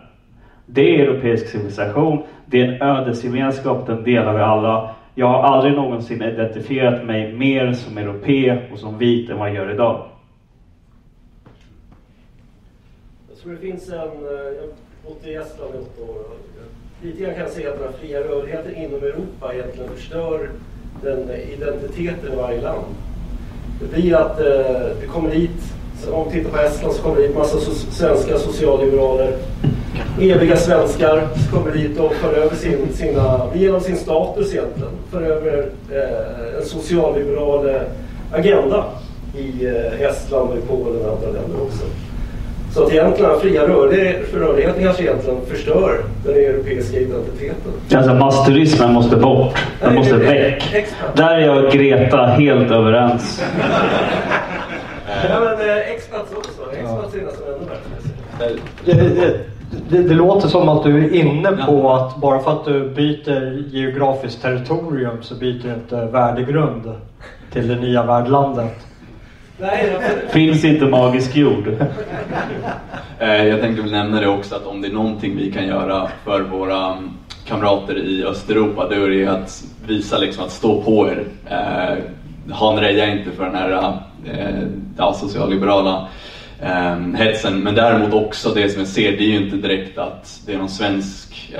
Det 0.65 0.95
är 0.95 0.99
europeisk 0.99 1.47
civilisation, 1.47 2.23
det 2.45 2.62
är 2.62 2.67
en 2.67 2.82
ödesgemenskap, 2.82 3.88
den 3.88 4.04
delar 4.04 4.34
vi 4.34 4.41
alla. 4.41 4.95
Jag 5.15 5.28
har 5.28 5.43
aldrig 5.43 5.73
någonsin 5.73 6.21
identifierat 6.21 7.06
mig 7.06 7.34
mer 7.34 7.73
som 7.73 7.97
europé 7.97 8.60
och 8.71 8.80
som 8.80 8.97
vit 8.97 9.30
än 9.30 9.39
vad 9.39 9.49
jag 9.49 9.56
gör 9.56 9.73
idag. 9.73 10.06
Jag 13.30 13.38
tror 13.38 13.52
det 13.52 13.60
finns 13.60 13.89
en, 13.89 13.95
eh, 13.95 14.02
jag 14.32 14.62
har 14.62 14.69
bott 15.08 15.28
i 15.28 15.34
Estland 15.34 15.76
i 15.76 15.78
åtta 15.78 16.12
år 16.12 16.19
och 16.19 16.39
lite 17.02 17.23
grann 17.23 17.34
kan 17.34 17.41
jag 17.41 17.52
se 17.52 17.67
att 17.67 17.80
den 17.80 17.88
här 17.88 17.99
fria 17.99 18.19
rörligheten 18.19 18.76
inom 18.76 19.04
Europa 19.04 19.54
egentligen 19.54 19.89
förstör 19.89 20.49
den 21.02 21.30
eh, 21.30 21.54
identiteten 21.54 22.34
i 22.34 22.36
varje 22.36 22.62
land. 22.62 22.86
Det 23.83 24.01
blir 24.01 24.15
att 24.15 24.39
eh, 24.39 24.45
det 25.01 25.07
kommer 25.07 25.29
hit, 25.29 25.73
om 26.11 26.25
vi 26.29 26.37
tittar 26.37 26.51
på 26.51 26.57
Estland 26.57 26.93
så 26.93 27.01
kommer 27.01 27.15
det 27.15 27.27
hit 27.27 27.35
massa 27.35 27.57
svenska 27.91 28.37
socialliberaler. 28.37 29.31
Eviga 30.21 30.57
svenskar 30.57 31.27
som 31.34 31.59
kommer 31.59 31.77
hit 31.77 31.99
och 31.99 32.13
för 32.13 32.34
över 32.34 32.55
sin, 32.55 32.93
sina, 32.93 33.41
genom 33.53 33.81
sin 33.81 33.97
status 33.97 34.53
egentligen, 34.53 34.91
för 35.11 35.21
över 35.21 35.69
eh, 35.91 36.57
en 36.59 36.65
socialliberal 36.65 37.69
eh, 37.69 37.81
agenda 38.31 38.86
i 39.38 39.65
Estland 39.99 40.49
och 40.49 40.57
i 40.57 40.61
Polen 40.61 41.05
och 41.05 41.11
andra 41.15 41.27
länder 41.27 41.61
också. 41.61 41.84
Så 42.74 42.84
att 42.84 42.91
egentligen 42.91 43.32
den 43.32 43.39
fria 43.39 43.67
rörligheten 43.67 44.84
kanske 44.84 45.03
egentligen 45.03 45.45
förstör 45.45 46.03
den 46.26 46.36
europeiska 46.36 46.97
identiteten. 46.97 47.71
Alltså 47.95 48.13
massturismen 48.13 48.93
måste 48.93 49.15
bort. 49.15 49.65
Den 49.82 49.95
måste 49.95 50.17
väck. 50.17 50.86
Där 51.15 51.36
är 51.36 51.39
jag 51.39 51.65
och 51.65 51.71
Greta 51.71 52.26
helt 52.26 52.71
överens. 52.71 53.43
ja 55.30 55.39
men 55.39 55.69
eh, 55.69 55.78
expats 55.78 56.32
också. 56.36 56.61
Expats 56.80 57.15
är 57.15 57.21
nästan 57.21 57.47
ännu 57.47 57.65
bättre. 57.65 58.59
Det, 58.86 58.93
det, 58.93 59.39
det, 59.89 60.03
det, 60.03 60.13
låter 60.13 60.47
som 60.47 60.69
att 60.69 60.84
du 60.84 61.05
är 61.05 61.13
inne 61.13 61.51
på 61.51 61.93
att 61.93 62.17
bara 62.17 62.39
för 62.39 62.51
att 62.51 62.65
du 62.65 62.89
byter 62.89 63.63
geografiskt 63.67 64.41
territorium 64.41 65.17
så 65.21 65.36
byter 65.36 65.63
du 65.63 65.74
inte 65.74 66.05
värdegrund 66.05 66.91
till 67.51 67.67
det 67.67 67.76
nya 67.76 68.03
värdlandet. 68.03 68.88
Finns 70.30 70.66
inte 70.66 70.86
magisk 70.86 71.36
jord. 71.36 71.68
Eh, 73.20 73.45
Jag 73.47 73.61
tänkte 73.61 73.82
väl 73.82 73.91
nämna 73.91 74.20
det 74.22 74.28
också 74.28 74.55
att 74.55 74.66
om 74.66 74.82
det 74.82 74.88
är 74.88 74.91
någonting 74.91 75.36
vi 75.38 75.51
kan 75.51 75.68
göra 75.68 76.07
för 76.26 76.41
våra 76.41 76.86
mm, 76.93 77.09
kamrater 77.45 77.97
i 77.97 78.26
Östeuropa 78.26 78.88
då 78.89 78.95
är 78.95 79.09
det 79.09 79.28
att 79.28 79.64
visa 79.88 80.18
liksom 80.18 80.43
att 80.45 80.51
stå 80.51 80.82
på 80.82 81.09
er. 81.09 81.26
Eh, 81.49 81.97
hanreja 82.53 83.07
inte 83.07 83.32
för 83.32 83.45
den 83.45 83.55
här 83.55 83.97
eh, 84.26 84.68
ja, 84.97 85.14
socialliberala 85.14 86.07
hetsen. 87.16 87.59
Men 87.59 87.76
däremot 87.76 88.14
också 88.14 88.49
det 88.49 88.70
som 88.70 88.80
jag 88.80 88.88
ser, 88.88 89.11
det 89.11 89.24
är 89.24 89.28
ju 89.30 89.45
inte 89.45 89.55
direkt 89.55 89.97
att 89.97 90.41
det 90.45 90.53
är 90.53 90.57
någon 90.57 90.70
svensk 90.70 91.53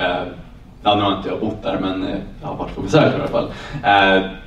Ja, 0.82 0.94
nu 0.94 1.02
har 1.02 1.16
inte 1.16 1.28
jag 1.28 1.40
bott 1.40 1.62
där 1.62 1.78
men 1.80 2.06
jag 2.40 2.48
har 2.48 2.56
varit 2.56 2.74
på 2.74 2.80
besök 2.82 3.12
i 3.12 3.16
alla 3.16 3.28
fall. 3.28 3.48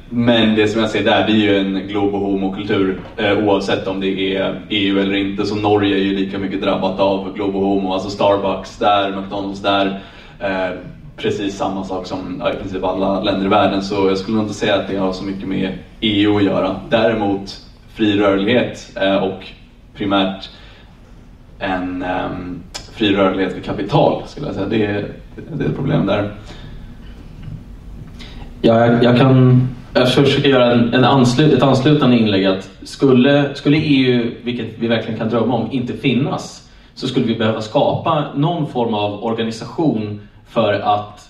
Men 0.09 0.55
det 0.55 0.67
som 0.67 0.81
jag 0.81 0.89
ser 0.89 1.03
där, 1.03 1.27
det 1.27 1.31
är 1.31 1.35
ju 1.35 1.57
en 1.57 1.87
globo 1.87 2.17
homokultur 2.17 2.99
eh, 3.17 3.37
oavsett 3.37 3.87
om 3.87 3.99
det 3.99 4.35
är 4.37 4.61
EU 4.69 4.99
eller 4.99 5.15
inte. 5.15 5.45
Så 5.45 5.55
Norge 5.55 5.95
är 5.95 6.01
ju 6.01 6.15
lika 6.15 6.39
mycket 6.39 6.61
drabbat 6.61 6.99
av 6.99 7.33
globo 7.33 7.59
homo, 7.59 7.93
alltså 7.93 8.09
Starbucks 8.09 8.77
där, 8.77 9.21
McDonalds 9.21 9.61
där. 9.61 10.01
Eh, 10.39 10.77
precis 11.17 11.57
samma 11.57 11.83
sak 11.83 12.05
som 12.05 12.37
ja, 12.39 12.53
i 12.53 12.55
princip 12.55 12.83
alla 12.83 13.23
länder 13.23 13.45
i 13.45 13.49
världen. 13.49 13.81
Så 13.81 14.07
jag 14.07 14.17
skulle 14.17 14.37
nog 14.37 14.45
inte 14.45 14.55
säga 14.55 14.75
att 14.75 14.87
det 14.87 14.97
har 14.97 15.13
så 15.13 15.23
mycket 15.23 15.47
med 15.47 15.73
EU 16.01 16.37
att 16.37 16.43
göra. 16.43 16.75
Däremot 16.89 17.65
fri 17.93 18.19
rörlighet 18.19 18.97
eh, 19.01 19.15
och 19.15 19.45
primärt 19.93 20.49
en 21.59 22.03
ehm, 22.03 22.59
fri 22.93 23.15
rörlighet 23.15 23.53
för 23.53 23.61
kapital 23.61 24.23
skulle 24.25 24.45
jag 24.45 24.55
säga. 24.55 24.67
Det 24.67 24.85
är, 24.85 25.11
det 25.53 25.65
är 25.65 25.69
ett 25.69 25.75
problem 25.75 26.05
där. 26.05 26.31
Ja, 28.61 28.85
jag, 28.85 29.03
jag 29.03 29.17
kan 29.17 29.67
jag 29.99 30.13
försöker 30.13 30.49
göra 30.49 30.71
en, 30.71 30.93
en 30.93 31.03
anslut, 31.03 31.53
ett 31.53 31.63
anslutande 31.63 32.17
inlägg 32.17 32.45
att 32.45 32.69
skulle, 32.83 33.55
skulle 33.55 33.77
EU, 33.77 34.31
vilket 34.43 34.67
vi 34.79 34.87
verkligen 34.87 35.19
kan 35.19 35.29
drömma 35.29 35.55
om, 35.55 35.71
inte 35.71 35.93
finnas 35.93 36.69
så 36.95 37.07
skulle 37.07 37.25
vi 37.25 37.35
behöva 37.35 37.61
skapa 37.61 38.25
någon 38.35 38.67
form 38.67 38.93
av 38.93 39.23
organisation 39.23 40.21
för 40.47 40.73
att 40.73 41.29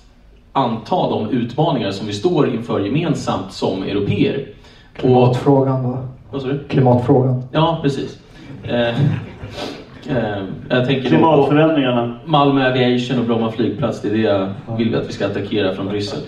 anta 0.54 1.10
de 1.10 1.30
utmaningar 1.30 1.92
som 1.92 2.08
vi 2.08 2.14
står 2.14 2.50
inför 2.50 2.80
gemensamt 2.80 3.52
som 3.52 3.84
europeer. 3.84 4.48
Klimatfrågan 4.94 5.84
då? 5.84 5.98
vad 6.32 6.42
sa 6.42 6.48
du? 6.48 6.60
Klimatfrågan. 6.68 7.44
Ja, 7.52 7.80
precis. 7.82 8.20
Eh, 8.64 8.90
eh, 10.18 10.44
jag 10.70 10.88
tänker 10.88 11.10
Klimatförändringarna. 11.10 12.20
Malmö 12.26 12.70
Aviation 12.70 13.20
och 13.20 13.26
Bromma 13.26 13.52
flygplats, 13.52 14.02
det 14.02 14.08
är 14.08 14.14
det 14.14 14.22
jag 14.22 14.54
vill 14.78 14.96
att 14.96 15.08
vi 15.08 15.14
ska 15.14 15.26
attackera 15.26 15.74
från 15.76 15.88
Bryssel. 15.88 16.20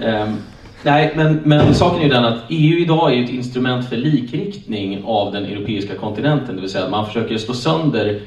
Ehm, 0.00 0.36
nej, 0.82 1.12
men, 1.16 1.40
men 1.44 1.74
saken 1.74 1.98
är 1.98 2.04
ju 2.04 2.10
den 2.10 2.24
att 2.24 2.38
EU 2.48 2.78
idag 2.78 3.14
är 3.14 3.24
ett 3.24 3.30
instrument 3.30 3.88
för 3.88 3.96
likriktning 3.96 5.02
av 5.06 5.32
den 5.32 5.44
europeiska 5.44 5.94
kontinenten, 5.94 6.56
det 6.56 6.60
vill 6.60 6.70
säga 6.70 6.84
att 6.84 6.90
man 6.90 7.06
försöker 7.06 7.38
slå 7.38 7.54
sönder 7.54 8.20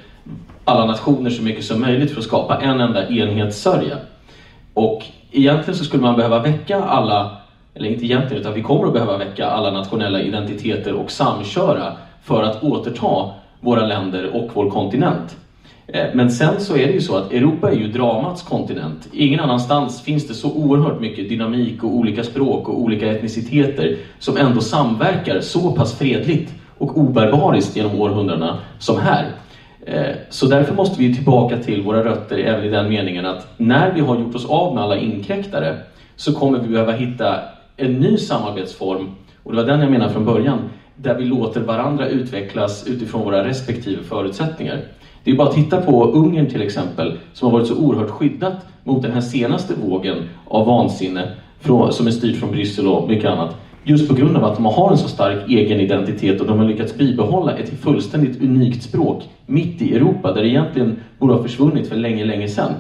alla 0.66 0.86
nationer 0.86 1.30
så 1.30 1.42
mycket 1.42 1.66
som 1.66 1.82
möjligt 1.82 2.12
för 2.12 2.20
att 2.20 2.26
skapa 2.26 2.62
en 2.62 2.82
enda 2.82 3.10
enhetssörja. 3.10 3.98
Och 4.74 5.06
egentligen 5.32 5.78
så 5.78 5.84
skulle 5.84 6.04
man 6.04 6.16
behöva 6.16 6.40
väcka 6.40 6.84
alla, 6.84 7.38
eller 7.74 7.90
inte 7.90 8.06
egentligen, 8.06 8.42
utan 8.42 8.54
vi 8.54 8.62
kommer 8.62 8.88
att 8.88 8.94
behöva 8.94 9.18
väcka 9.18 9.48
alla 9.48 9.72
nationella 9.72 10.22
identiteter 10.22 10.94
och 10.94 11.12
samköra 11.12 11.94
för 12.24 12.44
att 12.44 12.64
återta 12.64 13.30
våra 13.60 13.86
länder 13.86 14.36
och 14.36 14.50
vår 14.54 14.70
kontinent. 14.70 15.38
Eh, 15.94 16.06
men 16.14 16.32
sen 16.32 16.60
så 16.60 16.78
är 16.78 16.88
det 16.88 16.94
ju 16.94 17.02
så 17.02 17.18
att 17.18 17.34
Europa 17.34 17.72
är 17.72 17.76
ju 17.76 17.88
dramats 17.88 18.42
kontinent. 18.42 19.08
Ingen 19.12 19.40
annanstans 19.40 20.02
finns 20.02 20.28
det 20.28 20.34
så 20.34 20.52
oerhört 20.52 21.02
mycket 21.02 21.30
dynamik 21.30 21.84
och 21.84 21.96
olika 21.96 22.24
språk 22.24 22.70
och 22.70 22.82
olika 22.82 23.12
etniciteter 23.12 23.98
som 24.20 24.38
ändå 24.38 24.62
samverkar 24.62 25.40
så 25.40 25.72
pass 25.72 25.98
fredligt 25.98 26.54
och 26.78 26.98
obarbariskt 26.98 27.76
genom 27.76 28.02
århundradena 28.02 28.60
som 28.80 29.00
här. 29.00 29.26
Eh, 29.86 30.16
så 30.30 30.46
därför 30.46 30.76
måste 30.76 31.00
vi 31.00 31.16
tillbaka 31.16 31.58
till 31.58 31.82
våra 31.82 32.04
rötter 32.04 32.38
även 32.38 32.66
i 32.66 32.70
den 32.70 32.90
meningen 32.90 33.26
att 33.26 33.48
när 33.58 33.94
vi 33.94 34.02
har 34.02 34.20
gjort 34.20 34.36
oss 34.36 34.46
av 34.46 34.76
med 34.76 34.84
alla 34.84 34.98
inkräktare 34.98 35.78
så 36.16 36.34
kommer 36.34 36.60
vi 36.60 36.68
behöva 36.68 36.92
hitta 36.92 37.40
en 37.78 37.94
ny 37.94 38.18
samarbetsform, 38.18 39.16
och 39.44 39.52
det 39.52 39.58
var 39.58 39.66
den 39.66 39.82
jag 39.82 39.92
menade 39.92 40.14
från 40.14 40.26
början, 40.26 40.60
där 40.96 41.16
vi 41.16 41.26
låter 41.26 41.62
varandra 41.62 42.08
utvecklas 42.08 42.88
utifrån 42.88 43.22
våra 43.22 43.48
respektive 43.48 44.04
förutsättningar. 44.04 44.82
Det 45.24 45.32
är 45.32 45.36
bara 45.36 45.50
att 45.50 45.56
titta 45.56 45.82
på 45.82 46.12
Ungern 46.12 46.50
till 46.50 46.62
exempel, 46.62 47.18
som 47.34 47.52
har 47.52 47.60
varit 47.60 47.68
så 47.68 47.76
oerhört 47.76 48.10
skyddat 48.10 48.66
mot 48.84 49.02
den 49.02 49.12
här 49.12 49.22
senaste 49.22 49.74
vågen 49.76 50.24
av 50.48 50.66
vansinne 50.66 51.30
från, 51.60 51.94
som 51.94 52.08
är 52.08 52.12
styrt 52.12 52.40
från 52.40 52.52
Bryssel 52.52 52.88
och 52.88 53.10
mycket 53.10 53.30
annat. 53.30 53.56
Just 53.86 54.08
på 54.08 54.14
grund 54.14 54.38
av 54.38 54.46
att 54.46 54.56
de 54.56 54.66
har 54.66 54.92
en 54.92 54.98
så 54.98 55.08
stark 55.08 55.50
egen 55.50 55.80
identitet 55.80 56.42
och 56.42 56.48
de 56.48 56.58
har 56.58 56.66
lyckats 56.66 56.98
bibehålla 56.98 57.52
ett 57.58 57.70
fullständigt 57.80 58.42
unikt 58.42 58.84
språk 58.84 59.30
mitt 59.46 59.82
i 59.82 59.96
Europa, 59.96 60.32
där 60.32 60.42
det 60.42 60.50
egentligen 60.50 60.94
borde 61.18 61.34
ha 61.34 61.42
försvunnit 61.42 61.88
för 61.88 61.96
länge, 61.96 62.24
länge 62.24 62.48
sedan. 62.48 62.72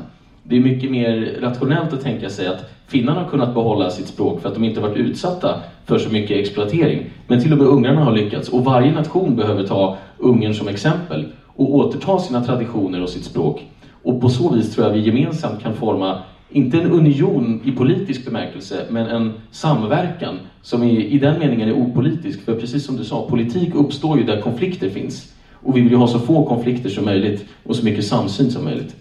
Det 0.44 0.56
är 0.56 0.60
mycket 0.60 0.92
mer 0.92 1.38
rationellt 1.42 1.94
att 1.94 2.02
tänka 2.02 2.30
sig 2.30 2.48
att 2.48 2.66
finnarna 2.88 3.20
har 3.20 3.30
kunnat 3.30 3.54
behålla 3.54 3.90
sitt 3.90 4.08
språk 4.08 4.42
för 4.42 4.50
att 4.50 4.56
de 4.56 4.64
inte 4.64 4.80
varit 4.80 4.96
utsatta 4.96 5.58
för 5.86 5.98
så 5.98 6.10
mycket 6.10 6.38
exploatering. 6.38 7.04
Men 7.28 7.40
till 7.40 7.52
och 7.52 7.58
med 7.58 7.68
ungrarna 7.68 8.04
har 8.04 8.12
lyckats 8.12 8.50
och 8.50 8.64
varje 8.64 8.92
nation 8.92 9.36
behöver 9.36 9.64
ta 9.64 9.96
Ungern 10.18 10.54
som 10.54 10.68
exempel 10.68 11.26
och 11.56 11.76
återta 11.76 12.20
sina 12.20 12.44
traditioner 12.44 13.02
och 13.02 13.10
sitt 13.10 13.26
språk. 13.26 13.68
Och 14.04 14.22
på 14.22 14.30
så 14.30 14.50
vis 14.50 14.76
tror 14.76 14.88
jag 14.88 14.94
vi 14.94 15.00
gemensamt 15.00 15.62
kan 15.62 15.74
forma, 15.74 16.20
inte 16.50 16.78
en 16.78 16.92
union 16.92 17.62
i 17.66 17.72
politisk 17.72 18.26
bemärkelse, 18.26 18.86
men 18.90 19.08
en 19.08 19.34
samverkan 19.52 20.40
som 20.62 20.84
i, 20.84 21.08
i 21.08 21.20
den 21.20 21.40
meningen 21.40 21.70
är 21.70 21.74
opolitisk. 21.74 22.46
För 22.46 22.56
precis 22.56 22.86
som 22.86 22.98
du 22.98 23.04
sa, 23.04 23.28
politik 23.30 23.76
uppstår 23.76 24.18
ju 24.18 24.24
där 24.24 24.42
konflikter 24.42 24.90
finns. 24.90 25.34
Och 25.54 25.78
vi 25.78 25.82
vill 25.82 25.92
ju 25.92 25.98
ha 25.98 26.08
så 26.08 26.20
få 26.20 26.46
konflikter 26.46 26.90
som 26.90 27.06
möjligt 27.06 27.46
och 27.64 27.76
så 27.76 27.86
mycket 27.86 28.06
samsyn 28.06 28.52
som 28.52 28.64
möjligt. 28.64 28.96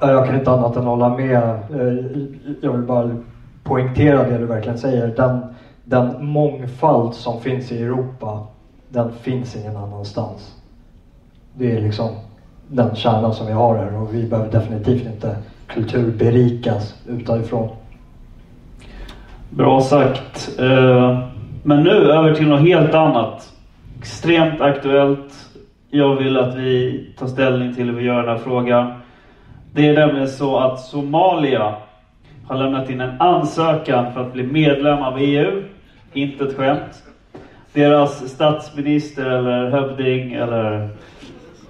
Jag 0.00 0.26
kan 0.26 0.34
inte 0.34 0.50
annat 0.50 0.76
än 0.76 0.84
hålla 0.84 1.16
med. 1.16 1.42
Eh, 1.42 2.22
jag 2.60 2.72
vill 2.72 2.82
bara 2.82 3.16
poängtera 3.62 4.28
det 4.28 4.38
du 4.38 4.46
verkligen 4.46 4.78
säger. 4.78 5.06
Den, 5.06 5.40
den 5.84 6.26
mångfald 6.26 7.14
som 7.14 7.40
finns 7.40 7.72
i 7.72 7.82
Europa, 7.82 8.46
den 8.88 9.12
finns 9.12 9.56
ingen 9.56 9.76
annanstans. 9.76 10.54
Det 11.54 11.76
är 11.76 11.80
liksom 11.80 12.08
den 12.68 12.94
kärnan 12.96 13.34
som 13.34 13.46
vi 13.46 13.52
har 13.52 13.76
här 13.76 13.96
och 13.96 14.14
vi 14.14 14.26
behöver 14.26 14.52
definitivt 14.52 15.06
inte 15.06 15.36
kulturberikas 15.66 16.94
utifrån. 17.08 17.68
Bra 19.50 19.80
sagt. 19.80 20.58
Eh, 20.58 21.28
men 21.62 21.82
nu 21.82 21.90
över 21.90 22.34
till 22.34 22.48
något 22.48 22.60
helt 22.60 22.94
annat. 22.94 23.52
Extremt 23.98 24.60
aktuellt. 24.60 25.48
Jag 25.90 26.16
vill 26.16 26.36
att 26.36 26.54
vi 26.54 27.04
tar 27.18 27.26
ställning 27.26 27.74
till 27.74 27.86
hur 27.86 27.92
vi 27.92 28.04
gör 28.04 28.22
den 28.22 28.28
här 28.28 28.44
frågan. 28.44 28.92
Det 29.74 29.88
är 29.88 29.94
nämligen 29.94 30.28
så 30.28 30.58
att 30.58 30.80
Somalia 30.80 31.74
har 32.46 32.56
lämnat 32.56 32.90
in 32.90 33.00
en 33.00 33.20
ansökan 33.20 34.12
för 34.12 34.20
att 34.20 34.32
bli 34.32 34.42
medlem 34.42 35.02
av 35.02 35.18
EU. 35.18 35.62
Inte 36.12 36.44
ett 36.44 36.56
skämt. 36.56 37.02
Deras 37.72 38.28
statsminister 38.28 39.26
eller 39.26 39.70
hövding 39.70 40.32
eller 40.32 40.88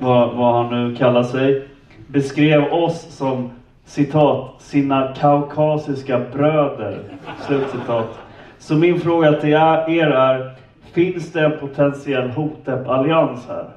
vad, 0.03 0.37
vad 0.37 0.55
han 0.55 0.89
nu 0.89 0.97
kallar 0.97 1.23
sig 1.23 1.69
beskrev 2.07 2.73
oss 2.73 3.17
som 3.17 3.51
citat 3.85 4.55
sina 4.59 5.15
kaukasiska 5.21 6.21
bröder. 6.33 6.99
Slutcitat. 7.47 8.19
Så 8.59 8.75
min 8.75 9.01
fråga 9.01 9.33
till 9.33 9.51
er 9.51 10.11
är, 10.11 10.55
finns 10.93 11.33
det 11.33 11.45
en 11.45 11.59
potentiell 11.59 12.31
Hotep-allians 12.31 13.49
här? 13.49 13.69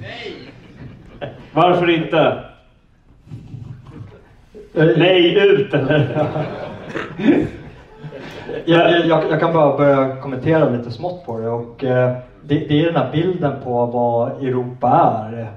Nej! 0.00 0.52
Varför 1.52 1.90
inte? 1.90 2.44
Nej, 4.72 5.34
ut 5.34 5.74
eller? 5.74 6.28
Jag, 8.64 9.06
jag, 9.06 9.24
jag 9.30 9.40
kan 9.40 9.52
bara 9.52 9.76
börja 9.76 10.16
kommentera 10.16 10.70
lite 10.70 10.90
smått 10.90 11.26
på 11.26 11.38
det. 11.38 11.48
Och, 11.48 11.84
eh, 11.84 12.16
det, 12.48 12.68
det 12.68 12.80
är 12.80 12.86
den 12.86 12.96
här 12.96 13.12
bilden 13.12 13.52
på 13.64 13.86
vad 13.86 14.30
Europa 14.44 14.88
är. 14.88 15.50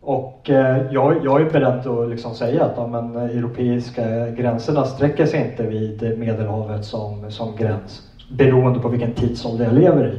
Och 0.00 0.50
eh, 0.50 0.92
jag, 0.92 1.24
jag 1.24 1.40
är 1.40 1.50
beredd 1.50 1.86
att 1.86 2.10
liksom 2.10 2.34
säga 2.34 2.64
att 2.64 2.76
de 2.76 3.16
europeiska 3.16 4.28
gränserna 4.30 4.84
sträcker 4.84 5.26
sig 5.26 5.40
inte 5.50 5.66
vid 5.66 6.18
Medelhavet 6.18 6.84
som, 6.84 7.30
som 7.30 7.56
gräns. 7.56 8.02
Beroende 8.36 8.80
på 8.80 8.88
vilken 8.88 9.14
tidsålder 9.14 9.64
jag 9.64 9.74
lever 9.74 10.08
i. 10.08 10.18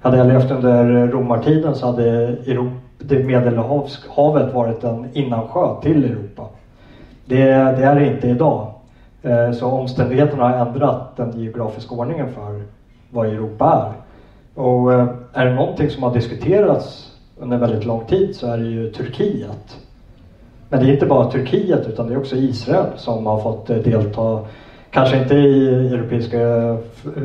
Hade 0.00 0.16
jag 0.16 0.26
levt 0.26 0.50
under 0.50 1.08
romartiden 1.08 1.74
så 1.74 1.86
hade 1.86 2.04
Europa, 2.46 2.76
det 2.98 3.24
Medelhavet 3.24 4.54
varit 4.54 4.84
en 4.84 5.06
innansjö 5.16 5.80
till 5.82 6.04
Europa. 6.04 6.48
Det, 7.24 7.44
det 7.46 7.84
är 7.84 7.94
det 7.94 8.06
inte 8.06 8.28
idag. 8.28 8.66
Eh, 9.22 9.52
Så 9.52 9.66
omständigheterna 9.66 10.48
har 10.48 10.66
ändrat 10.66 11.16
den 11.16 11.32
geografiska 11.40 11.94
ordningen 11.94 12.28
för 12.32 12.62
vad 13.10 13.26
Europa 13.26 13.92
är. 13.94 14.05
Och 14.56 14.92
eh, 14.92 15.08
är 15.32 15.46
det 15.46 15.54
någonting 15.54 15.90
som 15.90 16.02
har 16.02 16.14
diskuterats 16.14 17.12
under 17.38 17.58
väldigt 17.58 17.84
lång 17.84 18.04
tid 18.04 18.36
så 18.36 18.46
är 18.46 18.58
det 18.58 18.64
ju 18.64 18.92
Turkiet. 18.92 19.80
Men 20.68 20.80
det 20.80 20.86
är 20.86 20.92
inte 20.92 21.06
bara 21.06 21.30
Turkiet 21.30 21.88
utan 21.88 22.06
det 22.06 22.14
är 22.14 22.18
också 22.18 22.36
Israel 22.36 22.86
som 22.96 23.26
har 23.26 23.38
fått 23.38 23.70
eh, 23.70 23.76
delta 23.76 24.40
kanske 24.90 25.18
inte 25.18 25.34
i 25.34 25.92
europeiska 25.94 26.38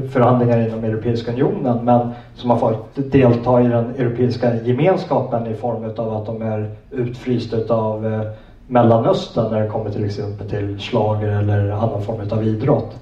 förhandlingar 0.10 0.68
inom 0.68 0.84
Europeiska 0.84 1.32
unionen, 1.32 1.86
men 1.86 2.08
som 2.36 2.50
har 2.50 2.58
fått 2.58 2.96
delta 3.12 3.62
i 3.62 3.68
den 3.68 3.90
europeiska 3.90 4.56
gemenskapen 4.56 5.48
i 5.48 5.54
form 5.54 5.92
av 5.98 6.12
att 6.12 6.26
de 6.26 6.42
är 6.42 6.70
utfrysta 6.92 7.76
av 7.76 8.06
eh, 8.06 8.22
Mellanöstern 8.68 9.50
när 9.50 9.60
det 9.60 9.68
kommer 9.68 9.90
till 9.90 10.06
exempel 10.06 10.50
till 10.50 10.80
slager 10.80 11.30
eller 11.30 11.70
annan 11.70 12.02
form 12.02 12.28
av 12.32 12.44
idrott. 12.44 12.98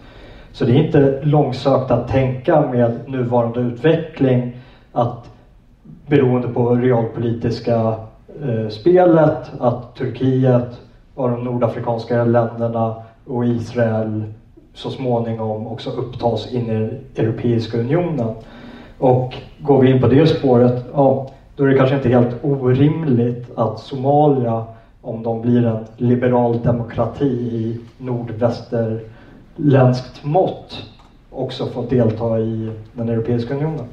Så 0.52 0.66
det 0.66 0.72
är 0.72 0.86
inte 0.86 1.20
långsökt 1.22 1.92
att 1.92 2.08
tänka 2.08 2.62
med 2.62 3.00
nuvarande 3.08 3.60
utveckling 3.60 4.58
att 4.92 5.30
beroende 6.08 6.48
på 6.48 6.76
realpolitiska 6.76 7.96
eh, 8.42 8.70
spelet 8.70 9.52
att 9.60 9.96
Turkiet 9.96 10.82
och 11.16 11.30
de 11.30 11.44
nordafrikanska 11.44 12.24
länderna 12.24 12.96
och 13.26 13.46
Israel 13.46 14.24
så 14.74 14.90
småningom 14.90 15.68
också 15.68 15.90
upptas 15.90 16.54
in 16.54 16.70
i 16.70 17.00
Europeiska 17.22 17.78
unionen. 17.78 18.34
Och 18.98 19.34
går 19.60 19.82
vi 19.82 19.92
in 19.92 20.02
på 20.02 20.08
det 20.08 20.28
spåret, 20.28 20.86
ja, 20.94 21.28
då 21.56 21.64
är 21.64 21.68
det 21.68 21.78
kanske 21.78 21.96
inte 21.96 22.10
helt 22.10 22.44
orimligt 22.44 23.52
att 23.56 23.80
Somalia, 23.80 24.64
om 25.02 25.24
de 25.24 25.42
blir 25.42 25.66
en 25.66 25.86
liberal 25.98 26.62
demokrati 26.64 27.26
i 27.26 27.80
nordväster 27.98 29.00
nordvästerländskt 29.60 30.24
mått, 30.24 30.84
också 31.30 31.66
får 31.66 31.84
delta 31.90 32.40
i 32.40 32.72
den 32.94 33.10
Europeiska 33.10 33.54
unionen. 33.54 33.86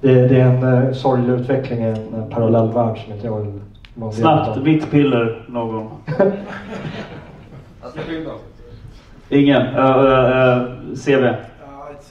Det, 0.00 0.28
det 0.28 0.40
är 0.40 0.46
en 0.46 0.64
uh, 0.64 0.92
sorglig 0.92 1.34
utveckling 1.34 1.80
i 1.82 1.88
en, 1.88 2.14
en 2.14 2.30
parallell 2.30 2.72
värld 2.72 2.98
som 3.04 3.12
inte 3.12 3.26
jag 3.26 3.40
vill 3.40 3.60
Snabbt, 4.12 4.56
vitt 4.56 4.90
piller 4.90 5.44
någon. 5.48 5.90
Jag 7.82 7.92
släpper 7.92 8.16
in 8.16 8.24
dem. 8.24 8.38
Ingen. 9.28 9.62
Uh, 9.62 9.78
uh, 9.78 10.62
CV. 10.94 11.34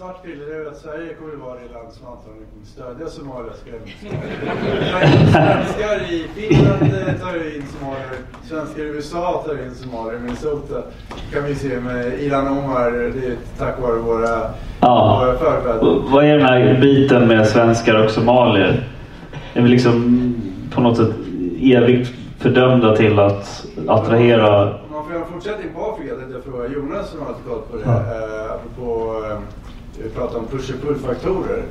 Svart 0.01 0.23
piller 0.23 0.61
är 0.61 0.65
att 0.65 0.77
Sverige 0.77 1.13
kommer 1.13 1.33
att 1.33 1.39
vara 1.39 1.53
det 1.53 1.73
land 1.73 1.93
som 1.93 2.07
antagligen 2.07 2.47
kommer 2.51 2.65
stödja 2.65 3.07
Somalia. 3.09 3.53
ska 3.53 3.69
jag 3.69 3.81
säga. 4.01 4.21
Svenskar 5.31 6.13
i 6.13 6.27
Finland 6.35 6.81
eh, 6.83 7.13
tar 7.21 7.55
in 7.55 7.63
somalier. 7.79 8.17
Svenskar 8.49 8.83
i 8.83 8.85
USA 8.85 9.43
tar 9.45 9.63
in 9.65 9.75
somalier. 9.75 10.19
Minnesota 10.19 10.81
kan 11.33 11.43
vi 11.43 11.55
se 11.55 11.79
med 11.79 12.19
Ilan 12.19 12.47
Omar. 12.47 12.91
Det 12.91 13.27
är 13.27 13.35
tack 13.57 13.81
vare 13.81 13.95
våra, 13.95 14.41
Ja. 14.79 15.19
våra 15.25 15.37
förfäder. 15.37 16.01
Vad 16.11 16.25
är 16.25 16.37
den 16.37 16.45
här 16.47 16.81
biten 16.81 17.27
med 17.27 17.47
svenskar 17.47 18.05
och 18.05 18.11
somalier? 18.11 18.83
Är 19.53 19.61
vi 19.61 19.69
liksom 19.69 19.95
på 20.73 20.81
något 20.81 20.97
sätt 20.97 21.15
evigt 21.61 22.11
fördömda 22.39 22.95
till 22.95 23.19
att 23.19 23.65
attrahera... 23.87 24.63
Om 24.63 24.91
man 24.91 25.03
får 25.03 25.13
göra 25.13 25.25
en 25.25 25.31
fortsättning 25.33 25.67
på 25.75 25.85
Afrika 25.91 26.15
tänkte 26.15 26.33
jag 26.35 26.43
fråga 26.43 26.67
Jonas 26.67 27.09
som 27.09 27.19
har 27.19 27.33
koll 27.47 27.61
på 27.71 27.77
det. 27.77 27.83
Ja. 27.85 27.91
Eh, 27.91 28.51
apropå 28.51 29.15
eh, 29.31 29.37
vi 29.97 30.09
pratar 30.09 30.39
om 30.39 30.45
push 30.47 30.71
och 30.73 30.87
pull-faktorer. 30.87 31.63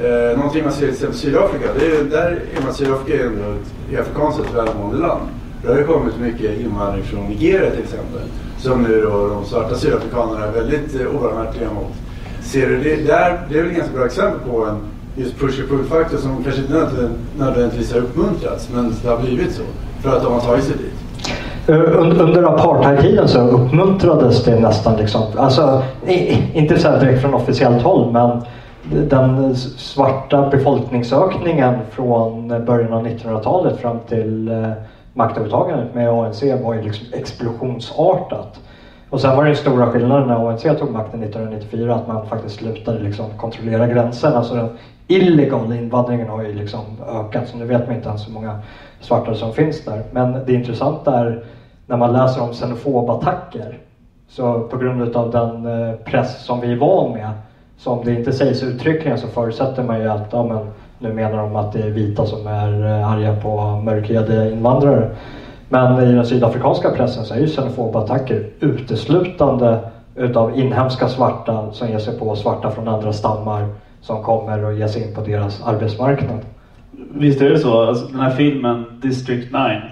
Eh, 0.00 0.36
någonting 0.36 0.64
man 0.64 0.72
ser 0.72 0.80
till 0.80 0.88
exempel 0.88 1.16
i 1.16 1.20
Sydafrika. 1.20 1.66
Det 1.78 1.86
är, 1.86 2.04
där 2.04 2.40
är 2.56 2.62
man, 2.62 2.74
Sydafrika 2.74 3.22
är 3.22 3.26
ändå 3.26 3.42
ett, 3.42 4.00
afrikanskt 4.00 4.54
välmående 4.54 4.98
land. 4.98 5.22
Det 5.62 5.68
har 5.68 5.78
ju 5.78 5.84
kommit 5.84 6.18
mycket 6.20 6.60
invandring 6.60 7.04
från 7.04 7.24
Nigeria 7.24 7.70
till 7.70 7.82
exempel. 7.82 8.20
Som 8.58 8.82
nu 8.82 9.00
då 9.00 9.28
de 9.28 9.44
svarta 9.44 9.74
sydafrikanerna 9.74 10.46
är 10.46 10.52
väldigt 10.52 11.00
eh, 11.00 11.06
obarmhärtiga 11.06 11.72
mot. 11.72 11.92
Ser 12.42 12.68
du 12.68 12.80
det 12.80 12.96
där? 12.96 13.40
Det 13.50 13.58
är 13.58 13.62
väl 13.62 13.70
ett 13.70 13.76
ganska 13.76 13.96
bra 13.96 14.06
exempel 14.06 14.40
på 14.50 14.64
en 14.64 14.76
just 15.16 15.38
push 15.38 15.62
och 15.62 15.68
pull-faktor 15.68 16.18
som 16.18 16.44
kanske 16.44 16.60
inte 16.60 17.10
nödvändigtvis 17.38 17.92
har 17.92 18.00
uppmuntrats. 18.00 18.68
Men 18.74 18.94
det 19.02 19.08
har 19.08 19.20
blivit 19.20 19.54
så. 19.54 19.62
För 20.02 20.16
att 20.16 20.22
de 20.22 20.32
har 20.32 20.40
tagit 20.40 20.64
sig 20.64 20.76
dit. 20.76 21.01
Eh, 21.68 22.20
under 22.20 22.42
apartheidtiden 22.42 23.28
så 23.28 23.40
uppmuntrades 23.40 24.44
det 24.44 24.60
nästan 24.60 24.96
liksom, 24.96 25.22
alltså 25.36 25.82
inte 26.52 26.78
så 26.78 26.88
här 26.88 27.00
direkt 27.00 27.20
från 27.20 27.34
officiellt 27.34 27.82
håll 27.82 28.12
men 28.12 28.42
den 29.08 29.56
svarta 29.56 30.48
befolkningsökningen 30.50 31.74
från 31.90 32.48
början 32.48 32.92
av 32.92 33.06
1900-talet 33.06 33.80
fram 33.80 33.98
till 34.08 34.48
eh, 34.48 34.70
maktövertagandet 35.14 35.94
med 35.94 36.08
ANC 36.08 36.42
var 36.64 36.74
ju 36.74 36.82
liksom 36.82 37.06
explosionsartat. 37.12 38.60
Och 39.10 39.20
sen 39.20 39.36
var 39.36 39.44
det 39.44 39.50
den 39.50 39.56
stora 39.56 39.86
skillnaden 39.86 40.28
när 40.28 40.48
ANC 40.48 40.62
tog 40.62 40.90
makten 40.90 41.22
1994 41.22 41.94
att 41.94 42.08
man 42.08 42.26
faktiskt 42.26 42.56
slutade 42.56 42.98
liksom 42.98 43.26
kontrollera 43.36 43.86
gränserna. 43.86 44.42
Så 44.42 44.54
den 44.54 44.68
illegala 45.06 45.76
invandringen 45.76 46.28
har 46.28 46.42
ju 46.42 46.54
liksom 46.54 46.80
ökat 47.08 47.48
så 47.48 47.56
nu 47.56 47.64
vet 47.64 47.86
man 47.86 47.96
inte 47.96 48.08
ens 48.08 48.28
hur 48.28 48.32
många 48.32 48.58
svarta 49.00 49.34
som 49.34 49.52
finns 49.52 49.84
där. 49.84 50.02
Men 50.10 50.32
det 50.46 50.52
intressanta 50.52 51.18
är 51.18 51.44
när 51.86 51.96
man 51.96 52.12
läser 52.12 52.42
om 52.42 52.52
xenofobattacker 52.52 53.78
så 54.28 54.60
på 54.60 54.76
grund 54.76 55.16
av 55.16 55.30
den 55.30 55.66
eh, 55.66 55.94
press 55.96 56.44
som 56.44 56.60
vi 56.60 56.72
är 56.72 56.76
van 56.76 57.12
med 57.12 57.30
så 57.76 57.90
om 57.90 58.04
det 58.04 58.14
inte 58.14 58.32
sägs 58.32 58.62
uttryckligen 58.62 59.18
så 59.18 59.26
förutsätter 59.26 59.82
man 59.82 60.00
ju 60.00 60.08
att 60.08 60.28
ja, 60.32 60.44
men, 60.44 60.58
nu 60.98 61.12
menar 61.12 61.38
de 61.38 61.56
att 61.56 61.72
det 61.72 61.82
är 61.82 61.90
vita 61.90 62.26
som 62.26 62.46
är 62.46 62.86
eh, 62.86 63.12
arga 63.12 63.36
på 63.36 63.80
mörkhyade 63.84 64.50
invandrare. 64.52 65.10
Men 65.68 66.02
i 66.02 66.12
den 66.12 66.26
sydafrikanska 66.26 66.90
pressen 66.90 67.24
så 67.24 67.34
är 67.34 67.38
ju 67.38 67.46
xenofobattacker 67.46 68.46
uteslutande 68.60 69.78
utav 70.14 70.58
inhemska 70.58 71.08
svarta 71.08 71.72
som 71.72 71.88
ger 71.88 71.98
sig 71.98 72.18
på 72.18 72.34
svarta 72.34 72.70
från 72.70 72.88
andra 72.88 73.12
stammar 73.12 73.68
som 74.02 74.22
kommer 74.22 74.64
och 74.64 74.74
ger 74.74 74.86
sig 74.86 75.08
in 75.08 75.14
på 75.14 75.20
deras 75.20 75.62
arbetsmarknad. 75.62 76.38
Visst 77.14 77.40
är 77.40 77.50
det 77.50 77.58
så? 77.58 77.82
Alltså, 77.82 78.06
den 78.06 78.20
här 78.20 78.30
filmen 78.30 78.84
District 79.02 79.52
9. 79.52 79.82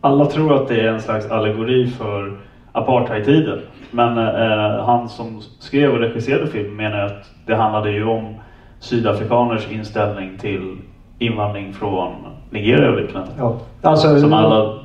Alla 0.00 0.26
tror 0.26 0.54
att 0.54 0.68
det 0.68 0.80
är 0.80 0.88
en 0.88 1.00
slags 1.00 1.30
allegori 1.30 1.86
för 1.86 2.38
apartheidtiden. 2.72 3.60
Men 3.90 4.18
eh, 4.18 4.84
han 4.84 5.08
som 5.08 5.40
skrev 5.58 5.92
och 5.92 6.00
regisserade 6.00 6.46
filmen 6.46 6.76
menar 6.76 6.98
att 6.98 7.30
det 7.46 7.54
handlade 7.54 7.90
ju 7.90 8.04
om 8.04 8.34
sydafrikaners 8.80 9.70
inställning 9.70 10.38
till 10.38 10.76
invandring 11.18 11.72
från 11.72 12.12
Nigeria 12.50 12.90
och 12.90 12.96
liknande. 12.96 13.30
Ja, 13.38 13.56
alltså, 13.82 14.20
Som 14.20 14.32
alla 14.32 14.78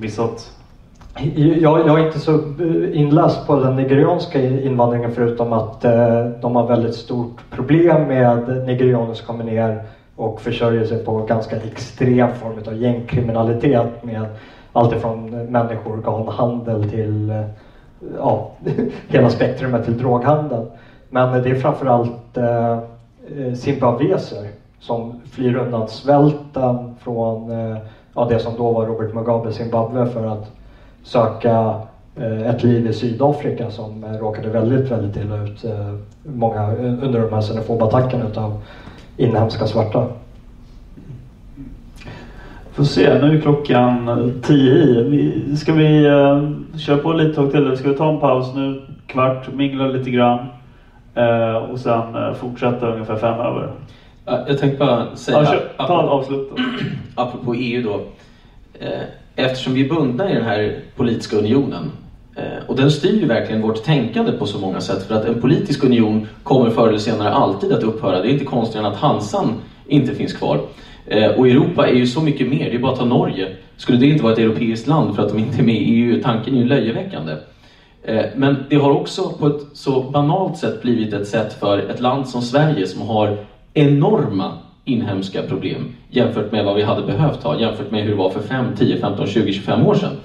visste 0.00 0.24
att 0.24 0.53
jag, 1.16 1.86
jag 1.86 2.00
är 2.00 2.06
inte 2.06 2.18
så 2.18 2.34
eh, 2.34 3.00
inläst 3.00 3.46
på 3.46 3.56
den 3.56 3.76
nigerianska 3.76 4.42
invandringen 4.42 5.12
förutom 5.12 5.52
att 5.52 5.84
eh, 5.84 6.24
de 6.40 6.56
har 6.56 6.66
väldigt 6.66 6.94
stort 6.94 7.44
problem 7.50 8.08
med 8.08 8.66
nigerianer 8.66 9.14
som 9.14 9.26
kommer 9.26 9.44
ner 9.44 9.82
och 10.16 10.40
försörjer 10.40 10.84
sig 10.84 11.04
på 11.04 11.18
ganska 11.18 11.56
extrem 11.56 12.34
form 12.34 12.58
av 12.66 12.82
gängkriminalitet 12.82 14.04
med 14.04 14.26
allt 14.72 14.96
ifrån 14.96 15.30
människoorganhandel 15.30 16.90
till 16.90 17.30
eh, 17.30 17.44
ja, 18.18 18.50
hela 19.08 19.30
spektrumet 19.30 19.84
till 19.84 19.98
droghandel. 19.98 20.66
Men 21.10 21.42
det 21.42 21.50
är 21.50 21.54
framförallt 21.54 22.36
eh, 22.36 22.72
eh, 22.72 23.54
zimbabweser 23.54 24.48
som 24.80 25.20
flyr 25.32 25.56
undan 25.56 25.88
svälten 25.88 26.94
från 27.00 27.50
eh, 27.50 27.78
ja, 28.14 28.26
det 28.30 28.38
som 28.38 28.56
då 28.56 28.72
var 28.72 28.86
Robert 28.86 29.14
Mugabe 29.14 29.52
Zimbabwe 29.52 30.06
för 30.06 30.26
att 30.26 30.50
söka 31.04 31.80
eh, 32.16 32.46
ett 32.50 32.62
liv 32.62 32.86
i 32.86 32.92
Sydafrika 32.92 33.70
som 33.70 34.04
eh, 34.04 34.10
råkade 34.10 34.48
väldigt, 34.48 34.90
väldigt 34.90 35.16
illa 35.16 35.36
ut 35.44 35.64
eh, 35.64 35.94
många, 36.22 36.66
under 36.76 37.20
de 37.20 37.32
här 37.32 37.42
xenofobattackerna 37.42 38.28
utav 38.28 38.62
inhemska 39.16 39.66
svarta. 39.66 40.06
Får 42.72 42.84
se, 42.84 43.18
nu 43.20 43.36
är 43.36 43.40
klockan 43.40 44.08
eh, 44.08 44.42
tio 44.42 44.74
i. 44.74 45.02
Vi, 45.02 45.56
ska 45.56 45.72
vi 45.72 46.06
uh, 46.08 46.50
köra 46.78 46.96
på 46.98 47.12
lite 47.12 47.34
tag 47.34 47.50
till? 47.50 47.60
eller 47.60 47.76
Ska 47.76 47.88
vi 47.88 47.96
ta 47.96 48.12
en 48.14 48.20
paus 48.20 48.54
nu? 48.54 48.86
Kvart, 49.06 49.54
mingla 49.54 49.86
lite 49.86 50.10
grann. 50.10 50.46
och 51.70 51.78
sen 51.78 52.34
fortsätta 52.34 52.92
ungefär 52.92 53.16
fem 53.16 53.40
över. 53.40 53.70
Ja, 54.24 54.44
Jag 54.48 54.58
tänkte 54.58 54.78
bara 54.78 55.16
säga, 55.16 55.38
Ja, 55.38 55.44
kör, 55.44 55.86
ta 55.86 56.02
en 56.02 56.08
avslut 56.08 56.50
då. 56.56 56.62
apropå 57.14 57.54
EU 57.54 57.82
då. 57.82 58.00
Eftersom 59.36 59.74
vi 59.74 59.84
är 59.84 59.88
bundna 59.88 60.30
i 60.30 60.34
den 60.34 60.44
här 60.44 60.80
politiska 60.96 61.36
unionen 61.36 61.92
eh, 62.36 62.68
och 62.68 62.76
den 62.76 62.90
styr 62.90 63.20
ju 63.20 63.26
verkligen 63.26 63.62
vårt 63.62 63.84
tänkande 63.84 64.32
på 64.32 64.46
så 64.46 64.58
många 64.58 64.80
sätt 64.80 65.02
för 65.08 65.14
att 65.14 65.24
en 65.24 65.40
politisk 65.40 65.84
union 65.84 66.28
kommer 66.42 66.70
förr 66.70 66.88
eller 66.88 66.98
senare 66.98 67.30
alltid 67.30 67.72
att 67.72 67.82
upphöra. 67.82 68.22
Det 68.22 68.28
är 68.28 68.32
inte 68.32 68.44
konstigare 68.44 68.86
än 68.86 68.92
att 68.92 68.98
Hansan 68.98 69.54
inte 69.86 70.14
finns 70.14 70.32
kvar. 70.32 70.60
Eh, 71.06 71.30
och 71.30 71.48
Europa 71.48 71.88
är 71.88 71.94
ju 71.94 72.06
så 72.06 72.20
mycket 72.20 72.48
mer, 72.48 72.70
det 72.70 72.76
är 72.76 72.78
bara 72.78 72.92
att 72.92 72.98
ta 72.98 73.04
Norge. 73.04 73.56
Skulle 73.76 73.98
det 73.98 74.06
inte 74.06 74.22
vara 74.22 74.32
ett 74.32 74.38
europeiskt 74.38 74.86
land 74.86 75.16
för 75.16 75.22
att 75.22 75.28
de 75.28 75.38
inte 75.38 75.58
är 75.58 75.64
med 75.64 75.74
i 75.74 75.84
EU? 75.84 76.22
Tanken 76.22 76.54
är 76.54 76.58
ju 76.58 76.64
löjeväckande. 76.64 77.32
Eh, 78.04 78.24
men 78.34 78.56
det 78.70 78.76
har 78.76 78.90
också 78.90 79.30
på 79.30 79.46
ett 79.46 79.60
så 79.72 80.00
banalt 80.02 80.56
sätt 80.58 80.82
blivit 80.82 81.12
ett 81.12 81.28
sätt 81.28 81.52
för 81.60 81.78
ett 81.78 82.00
land 82.00 82.28
som 82.28 82.42
Sverige 82.42 82.86
som 82.86 83.08
har 83.08 83.36
enorma 83.74 84.52
inhemska 84.84 85.42
problem 85.42 85.84
jämfört 86.10 86.52
med 86.52 86.64
vad 86.64 86.76
vi 86.76 86.82
hade 86.82 87.06
behövt 87.06 87.42
ha, 87.42 87.60
jämfört 87.60 87.90
med 87.90 88.02
hur 88.02 88.10
det 88.10 88.16
var 88.16 88.30
för 88.30 88.40
5, 88.40 88.76
10, 88.76 89.00
15, 89.00 89.26
20, 89.26 89.52
25 89.52 89.86
år 89.86 89.94
sedan. 89.94 90.16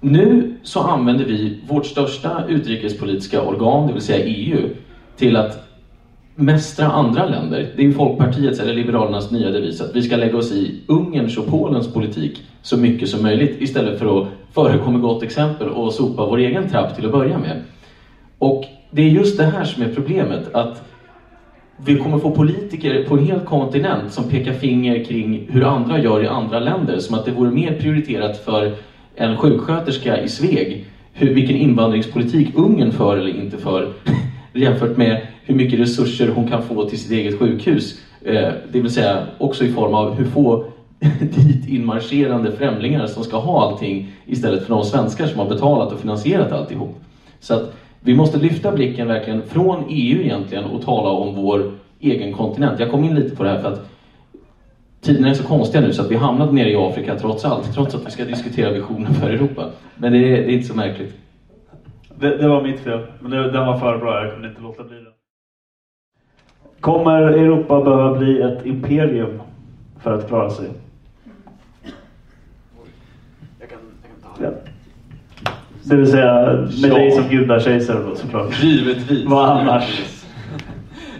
Nu 0.00 0.54
så 0.62 0.80
använder 0.80 1.24
vi 1.24 1.60
vårt 1.68 1.86
största 1.86 2.44
utrikespolitiska 2.48 3.42
organ, 3.42 3.86
det 3.86 3.92
vill 3.92 4.02
säga 4.02 4.24
EU, 4.24 4.68
till 5.16 5.36
att 5.36 5.66
mästra 6.34 6.86
andra 6.86 7.26
länder. 7.26 7.72
Det 7.76 7.86
är 7.86 7.92
Folkpartiets 7.92 8.60
eller 8.60 8.74
Liberalernas 8.74 9.30
nya 9.30 9.50
devis 9.50 9.80
att 9.80 9.96
vi 9.96 10.02
ska 10.02 10.16
lägga 10.16 10.36
oss 10.36 10.52
i 10.52 10.80
Ungerns 10.86 11.38
och 11.38 11.46
Polens 11.46 11.92
politik 11.92 12.42
så 12.62 12.76
mycket 12.76 13.08
som 13.08 13.22
möjligt 13.22 13.60
istället 13.60 13.98
för 13.98 14.20
att 14.20 14.28
förekomma 14.52 14.98
gott 14.98 15.22
exempel 15.22 15.68
och 15.68 15.92
sopa 15.92 16.26
vår 16.26 16.38
egen 16.38 16.68
trapp 16.68 16.94
till 16.96 17.06
att 17.06 17.12
börja 17.12 17.38
med. 17.38 17.62
Och 18.38 18.64
det 18.90 19.02
är 19.02 19.08
just 19.08 19.38
det 19.38 19.44
här 19.44 19.64
som 19.64 19.82
är 19.82 19.88
problemet. 19.88 20.54
Att 20.54 20.82
vi 21.84 21.98
kommer 21.98 22.18
få 22.18 22.30
politiker 22.30 23.04
på 23.08 23.14
en 23.14 23.26
hel 23.26 23.40
kontinent 23.40 24.12
som 24.12 24.30
pekar 24.30 24.52
finger 24.52 25.04
kring 25.04 25.46
hur 25.48 25.64
andra 25.64 25.98
gör 25.98 26.22
i 26.22 26.26
andra 26.26 26.60
länder. 26.60 26.98
Som 26.98 27.14
att 27.14 27.24
det 27.24 27.32
vore 27.32 27.50
mer 27.50 27.72
prioriterat 27.80 28.38
för 28.38 28.72
en 29.14 29.36
sjuksköterska 29.36 30.22
i 30.22 30.28
Sveg 30.28 30.84
hur, 31.12 31.34
vilken 31.34 31.56
invandringspolitik 31.56 32.56
Ungern 32.56 32.92
för 32.92 33.16
eller 33.16 33.36
inte 33.36 33.58
för 33.58 33.92
jämfört 34.52 34.96
med 34.96 35.26
hur 35.44 35.54
mycket 35.54 35.80
resurser 35.80 36.28
hon 36.28 36.48
kan 36.48 36.62
få 36.62 36.88
till 36.88 36.98
sitt 36.98 37.12
eget 37.12 37.38
sjukhus. 37.38 38.00
Eh, 38.24 38.48
det 38.72 38.80
vill 38.80 38.90
säga 38.90 39.22
också 39.38 39.64
i 39.64 39.68
form 39.68 39.94
av 39.94 40.10
hur 40.10 40.24
få 40.24 40.64
dit 41.20 41.68
inmarscherande 41.68 42.52
främlingar 42.52 43.06
som 43.06 43.24
ska 43.24 43.36
ha 43.36 43.62
allting 43.62 44.12
istället 44.24 44.66
för 44.66 44.74
de 44.74 44.84
svenskar 44.84 45.26
som 45.26 45.40
har 45.40 45.48
betalat 45.48 45.92
och 45.92 46.00
finansierat 46.00 46.52
alltihop. 46.52 46.94
Så 47.40 47.54
att 47.54 47.74
vi 48.06 48.14
måste 48.14 48.38
lyfta 48.38 48.72
blicken 48.72 49.08
verkligen 49.08 49.42
från 49.42 49.84
EU 49.88 50.22
egentligen 50.22 50.64
och 50.64 50.82
tala 50.82 51.08
om 51.08 51.34
vår 51.34 51.70
egen 52.00 52.32
kontinent. 52.32 52.80
Jag 52.80 52.90
kom 52.90 53.04
in 53.04 53.14
lite 53.14 53.36
på 53.36 53.42
det 53.42 53.50
här 53.50 53.60
för 53.60 53.72
att 53.72 53.90
tiderna 55.00 55.28
är 55.28 55.34
så 55.34 55.44
konstiga 55.44 55.84
nu 55.84 55.92
så 55.92 56.02
att 56.02 56.10
vi 56.10 56.14
hamnat 56.14 56.52
nere 56.52 56.70
i 56.70 56.76
Afrika 56.76 57.18
trots 57.18 57.44
allt, 57.44 57.74
trots 57.74 57.94
att 57.94 58.06
vi 58.06 58.10
ska 58.10 58.24
diskutera 58.24 58.70
visionen 58.70 59.14
för 59.14 59.30
Europa. 59.30 59.68
Men 59.94 60.12
det 60.12 60.18
är, 60.18 60.46
det 60.46 60.52
är 60.52 60.54
inte 60.54 60.66
så 60.66 60.74
märkligt. 60.74 61.14
Det, 62.18 62.36
det 62.36 62.48
var 62.48 62.62
mitt 62.62 62.80
fel. 62.80 63.00
Men 63.20 63.30
det, 63.30 63.50
den 63.50 63.66
var 63.66 63.78
för 63.78 63.98
bra, 63.98 64.24
jag 64.24 64.32
kunde 64.32 64.48
inte 64.48 64.60
låta 64.60 64.84
bli 64.84 64.96
den. 64.96 65.12
Kommer 66.80 67.22
Europa 67.22 67.80
behöva 67.80 68.18
bli 68.18 68.40
ett 68.40 68.66
imperium 68.66 69.40
för 70.00 70.12
att 70.12 70.28
klara 70.28 70.50
sig? 70.50 70.68
Jag 73.60 73.68
kan, 73.68 73.78
jag 74.02 74.10
kan 74.10 74.32
ta 74.36 74.44
Ja. 74.44 74.65
Det 75.88 75.96
vill 75.96 76.10
säga 76.10 76.42
med 76.44 76.90
Ja. 76.90 76.94
dig 76.94 77.10
som 77.12 77.28
gudakejsare 77.28 77.98
då 78.08 78.14
såklart. 78.16 78.62
Givetvis. 78.62 79.24
Vad 79.26 79.48
annars? 79.48 80.00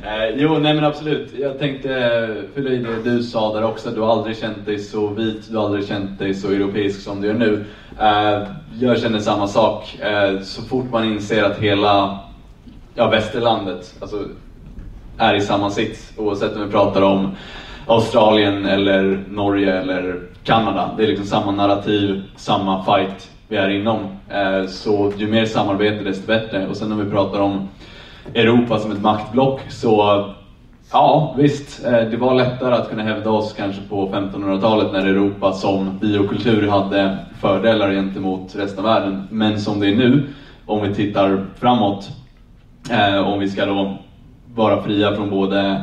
Eh, 0.03 0.35
jo, 0.37 0.59
nej 0.59 0.75
men 0.75 0.85
absolut. 0.85 1.33
Jag 1.39 1.59
tänkte 1.59 1.95
eh, 1.95 2.55
fylla 2.55 2.71
i 2.71 2.77
det 2.79 3.11
du 3.11 3.23
sa 3.23 3.55
där 3.55 3.65
också. 3.65 3.91
Du 3.91 4.01
har 4.01 4.13
aldrig 4.13 4.37
känt 4.37 4.67
dig 4.67 4.79
så 4.79 5.07
vit, 5.09 5.51
du 5.51 5.57
har 5.57 5.65
aldrig 5.65 5.87
känt 5.87 6.19
dig 6.19 6.35
så 6.35 6.49
europeisk 6.51 7.01
som 7.01 7.21
du 7.21 7.27
gör 7.27 7.35
nu. 7.35 7.65
Eh, 8.01 8.43
jag 8.81 8.99
känner 8.99 9.19
samma 9.19 9.47
sak. 9.47 9.99
Eh, 10.01 10.41
så 10.41 10.63
fort 10.63 10.91
man 10.93 11.05
inser 11.05 11.43
att 11.45 11.59
hela 11.59 12.19
ja, 12.95 13.09
västerlandet 13.09 13.95
alltså, 14.01 14.17
är 15.19 15.35
i 15.35 15.41
samma 15.41 15.71
sits, 15.71 16.13
oavsett 16.17 16.57
om 16.57 16.63
vi 16.63 16.71
pratar 16.71 17.03
om 17.03 17.31
Australien 17.87 18.67
eller 18.67 19.25
Norge 19.29 19.73
eller 19.81 20.21
Kanada. 20.45 20.91
Det 20.97 21.03
är 21.03 21.07
liksom 21.07 21.27
samma 21.27 21.53
narrativ, 21.53 22.23
samma 22.37 22.85
fight 22.85 23.31
vi 23.49 23.57
är 23.57 23.69
inom. 23.69 23.99
Eh, 24.29 24.67
så 24.69 25.13
ju 25.17 25.27
mer 25.27 25.45
samarbete 25.45 26.05
desto 26.05 26.27
bättre. 26.27 26.69
Och 26.69 26.77
sen 26.77 26.89
när 26.89 27.05
vi 27.05 27.11
pratar 27.11 27.41
om 27.41 27.69
Europa 28.35 28.79
som 28.79 28.93
ett 28.93 29.03
maktblock 29.03 29.61
så 29.69 30.25
ja 30.93 31.35
visst, 31.39 31.85
eh, 31.85 31.93
det 31.93 32.17
var 32.17 32.35
lättare 32.35 32.75
att 32.75 32.91
kunna 32.91 33.03
hävda 33.03 33.31
oss 33.31 33.55
kanske 33.57 33.83
på 33.89 34.09
1500-talet 34.13 34.93
när 34.93 35.07
Europa 35.07 35.53
som 35.53 35.99
biokultur 35.99 36.69
hade 36.69 37.19
fördelar 37.41 37.93
gentemot 37.93 38.57
resten 38.57 38.79
av 38.79 38.85
världen. 38.85 39.29
Men 39.31 39.61
som 39.61 39.81
det 39.81 39.87
är 39.87 39.97
nu, 39.97 40.29
om 40.67 40.89
vi 40.89 40.95
tittar 40.95 41.47
framåt, 41.59 42.09
eh, 42.91 43.29
om 43.29 43.39
vi 43.39 43.49
ska 43.49 43.67
då 43.67 43.99
vara 44.55 44.83
fria 44.83 45.17
från 45.17 45.31
både 45.31 45.83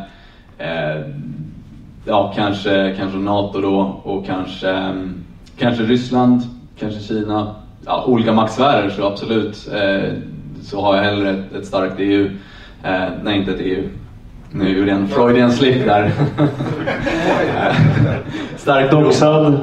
ja, 2.05 2.34
kanske, 2.36 2.95
kanske 2.97 3.18
NATO 3.18 3.61
då 3.61 4.01
och 4.03 4.26
kanske, 4.26 4.70
mm, 4.70 5.24
kanske 5.57 5.84
Ryssland, 5.84 6.41
kanske 6.84 6.99
Kina, 7.13 7.55
ja, 7.86 8.03
olika 8.07 8.34
maktsfärer 8.34 8.89
så 8.89 9.07
absolut 9.07 9.67
eh, 9.73 10.13
så 10.61 10.81
har 10.81 10.95
jag 10.95 11.03
hellre 11.03 11.29
ett, 11.29 11.53
ett 11.55 11.65
starkt 11.65 11.93
EU. 11.97 12.25
Eh, 12.84 13.03
nej, 13.23 13.38
inte 13.39 13.51
ett 13.51 13.59
EU. 13.59 13.84
Nu 14.51 14.77
gjorde 14.77 14.91
jag 14.91 14.99
en 14.99 15.07
Freudian 15.07 15.51
slip 15.51 15.86
där. 15.86 16.07
Starkt 18.57 18.91
Doxad. 18.91 19.57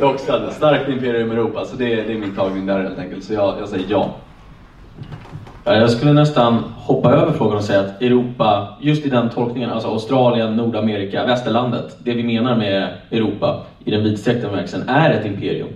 Doxad. 0.00 0.52
Starkt 0.52 0.88
Imperium 0.88 1.30
Europa. 1.30 1.64
Så 1.64 1.76
det, 1.76 1.92
är- 2.00 2.04
det 2.06 2.12
är 2.12 2.18
min 2.18 2.34
tagning 2.36 2.66
där 2.66 2.82
helt 2.82 2.98
enkelt. 2.98 3.24
Så 3.24 3.34
jag, 3.34 3.54
jag 3.60 3.68
säger 3.68 3.84
ja. 3.88 4.14
Ja, 5.64 5.74
Jag 5.74 5.90
skulle 5.90 6.12
nästan 6.12 6.54
hoppa 6.76 7.12
över 7.12 7.32
frågan 7.32 7.56
och 7.56 7.64
säga 7.64 7.80
att 7.80 8.02
Europa, 8.02 8.68
just 8.80 9.06
i 9.06 9.10
den 9.10 9.30
tolkningen, 9.30 9.70
alltså 9.70 9.88
Australien, 9.88 10.56
Nordamerika, 10.56 11.26
västerlandet, 11.26 11.96
det 12.04 12.12
vi 12.12 12.22
menar 12.24 12.56
med 12.56 12.88
Europa 13.10 13.62
i 13.84 13.90
den 13.90 14.02
vidsträckta 14.04 14.48
bemärkelsen 14.48 14.88
är 14.88 15.10
ett 15.10 15.26
imperium. 15.26 15.68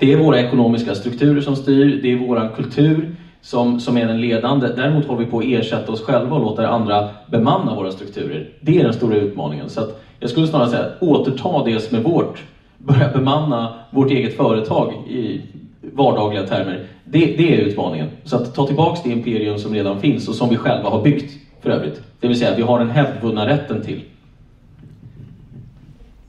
Det 0.00 0.12
är 0.12 0.16
våra 0.16 0.38
ekonomiska 0.38 0.94
strukturer 0.94 1.40
som 1.40 1.56
styr, 1.56 1.98
det 2.02 2.12
är 2.12 2.16
vår 2.16 2.54
kultur 2.54 3.08
som, 3.40 3.78
som 3.80 3.96
är 3.96 4.06
den 4.06 4.20
ledande. 4.20 4.68
Däremot 4.68 5.04
håller 5.04 5.24
vi 5.24 5.30
på 5.30 5.38
att 5.38 5.44
ersätta 5.44 5.92
oss 5.92 6.00
själva 6.00 6.34
och 6.34 6.40
låta 6.40 6.68
andra 6.68 7.04
bemanna 7.26 7.74
våra 7.74 7.90
strukturer. 7.90 8.44
Det 8.60 8.78
är 8.78 8.84
den 8.84 8.92
stora 8.92 9.16
utmaningen. 9.16 9.68
Så 9.68 9.80
att 9.80 9.94
jag 10.18 10.30
skulle 10.30 10.46
snarare 10.46 10.68
säga 10.68 10.86
återta 11.00 11.62
det 11.62 11.80
som 11.80 11.96
är 11.96 12.00
vårt, 12.00 12.44
börja 12.78 13.08
bemanna 13.08 13.70
vårt 13.90 14.10
eget 14.10 14.32
företag 14.32 14.92
i 14.92 15.40
vardagliga 15.80 16.42
termer. 16.42 16.80
Det, 17.04 17.26
det 17.36 17.54
är 17.54 17.58
utmaningen. 17.58 18.08
Så 18.24 18.36
att 18.36 18.54
ta 18.54 18.64
tillbaks 18.64 19.00
det 19.00 19.08
imperium 19.08 19.58
som 19.58 19.74
redan 19.74 19.96
finns 19.96 20.28
och 20.28 20.34
som 20.34 20.48
vi 20.48 20.56
själva 20.56 20.88
har 20.88 20.98
byggt 20.98 21.38
för 21.62 21.70
övrigt. 21.70 22.00
Det 22.20 22.26
vill 22.26 22.36
säga 22.36 22.50
att 22.50 22.58
vi 22.58 22.62
har 22.62 22.78
den 22.78 22.88
hävdvunna 22.88 23.46
rätten 23.46 23.80
till. 23.80 24.02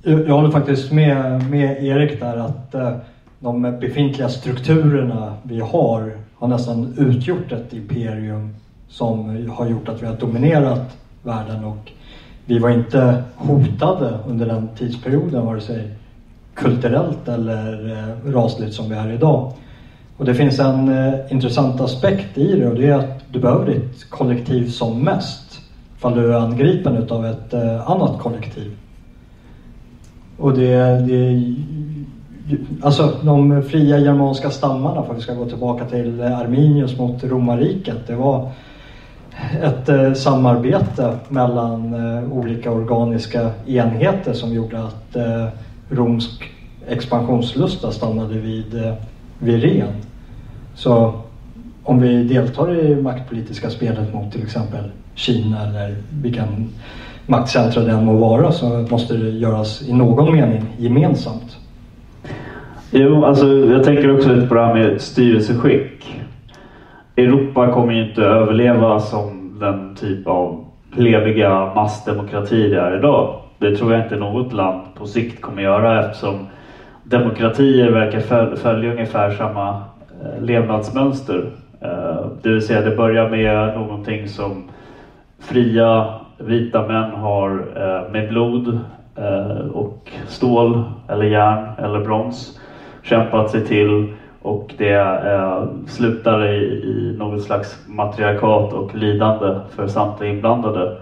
Jag 0.03 0.21
jag 0.25 0.35
håller 0.35 0.49
faktiskt 0.49 0.89
med, 0.89 1.49
med 1.49 1.81
Erik 1.81 2.19
där 2.19 2.35
att 2.35 2.73
eh, 2.73 2.91
de 3.41 3.61
befintliga 3.61 4.29
strukturerna 4.29 5.33
vi 5.43 5.59
har 5.59 6.11
har 6.35 6.47
nästan 6.47 6.93
utgjort 6.97 7.51
ett 7.51 7.73
imperium 7.73 8.55
som 8.89 9.47
har 9.49 9.69
gjort 9.69 9.89
att 9.89 10.01
vi 10.01 10.05
har 10.05 10.15
dominerat 10.15 10.97
världen 11.23 11.63
och 11.63 11.91
vi 12.45 12.59
var 12.59 12.69
inte 12.69 13.23
hotade 13.35 14.17
under 14.27 14.45
den 14.45 14.67
tidsperioden 14.77 15.45
vare 15.45 15.61
sig 15.61 15.91
kulturellt 16.55 17.27
eller 17.27 17.91
eh, 17.91 18.31
rasligt 18.31 18.73
som 18.73 18.89
vi 18.89 18.95
är 18.95 19.11
idag. 19.11 19.53
Och 20.17 20.25
det 20.25 20.35
finns 20.35 20.59
en 20.59 20.89
eh, 20.89 21.13
intressant 21.29 21.81
aspekt 21.81 22.37
i 22.37 22.59
det 22.59 22.67
och 22.67 22.75
det 22.75 22.87
är 22.87 22.93
att 22.93 23.23
du 23.31 23.39
behöver 23.39 23.65
ditt 23.65 24.09
kollektiv 24.09 24.69
som 24.69 24.99
mest 24.99 25.59
ifall 25.97 26.15
du 26.15 26.33
är 26.33 26.39
angripen 26.39 26.97
utav 26.97 27.25
ett 27.25 27.53
eh, 27.53 27.89
annat 27.89 28.19
kollektiv. 28.19 28.77
Och 30.37 30.53
det, 30.53 30.75
det 31.07 31.53
Alltså 32.81 33.13
de 33.23 33.63
fria 33.63 33.99
germanska 33.99 34.49
stammarna, 34.49 35.03
för 35.03 35.11
att 35.11 35.17
vi 35.17 35.21
ska 35.21 35.33
gå 35.33 35.45
tillbaka 35.45 35.85
till 35.85 36.21
Arminius 36.21 36.97
mot 36.97 37.23
romarriket. 37.23 38.07
Det 38.07 38.15
var 38.15 38.49
ett 39.61 39.89
eh, 39.89 40.13
samarbete 40.13 41.17
mellan 41.29 41.93
eh, 41.93 42.33
olika 42.33 42.71
organiska 42.71 43.51
enheter 43.67 44.33
som 44.33 44.53
gjorde 44.53 44.83
att 44.83 45.15
eh, 45.15 45.47
romsk 45.89 46.51
expansionslusta 46.87 47.91
stannade 47.91 48.33
vid, 48.37 48.85
eh, 48.85 48.93
vid 49.39 49.63
Ren. 49.63 49.93
Så 50.75 51.13
om 51.83 51.99
vi 51.99 52.23
deltar 52.23 52.79
i 52.79 53.01
maktpolitiska 53.01 53.69
spelet 53.69 54.13
mot 54.13 54.31
till 54.31 54.43
exempel 54.43 54.91
Kina 55.15 55.63
eller 55.67 55.95
vilken 56.21 56.69
maktcentra 57.25 57.83
det 57.83 57.91
än 57.91 58.05
må 58.05 58.17
vara 58.17 58.51
så 58.51 58.87
måste 58.89 59.13
det 59.13 59.29
göras 59.29 59.81
i 59.81 59.93
någon 59.93 60.33
mening 60.33 60.65
gemensamt. 60.77 61.57
Jo, 62.93 63.25
alltså 63.25 63.47
jag 63.47 63.83
tänker 63.83 64.15
också 64.15 64.33
lite 64.33 64.47
på 64.47 64.55
det 64.55 64.65
här 64.65 64.73
med 64.73 65.01
styrelseskick. 65.01 66.21
Europa 67.17 67.71
kommer 67.71 67.93
ju 67.93 68.09
inte 68.09 68.21
överleva 68.21 68.99
som 68.99 69.59
den 69.59 69.95
typ 69.95 70.27
av 70.27 70.65
plebiga 70.95 71.71
massdemokrati 71.75 72.69
det 72.69 72.79
är 72.79 72.97
idag. 72.97 73.41
Det 73.57 73.75
tror 73.75 73.93
jag 73.93 74.03
inte 74.03 74.15
något 74.15 74.53
land 74.53 74.81
på 74.97 75.05
sikt 75.05 75.41
kommer 75.41 75.61
göra 75.61 76.05
eftersom 76.05 76.47
demokratier 77.03 77.91
verkar 77.91 78.55
följa 78.55 78.91
ungefär 78.91 79.31
samma 79.31 79.69
eh, 80.23 80.43
levnadsmönster. 80.43 81.51
Eh, 81.81 82.25
det 82.41 82.49
vill 82.49 82.61
säga 82.61 82.81
det 82.81 82.95
börjar 82.95 83.29
med 83.29 83.75
någonting 83.77 84.27
som 84.27 84.63
fria 85.39 86.13
vita 86.37 86.87
män 86.87 87.11
har 87.11 87.49
eh, 87.75 88.11
med 88.11 88.29
blod 88.29 88.79
och 89.73 90.11
stål 90.27 90.83
eller 91.09 91.25
järn 91.25 91.67
eller 91.77 91.99
brons 91.99 92.57
kämpat 93.03 93.49
sig 93.49 93.65
till 93.65 94.13
och 94.41 94.73
det 94.77 94.93
eh, 94.93 95.63
slutar 95.87 96.45
i, 96.47 96.57
i 96.63 97.15
något 97.17 97.43
slags 97.43 97.87
matriarkat 97.87 98.73
och 98.73 98.95
lidande 98.95 99.59
för 99.75 99.87
samtliga 99.87 100.31
inblandade. 100.31 100.97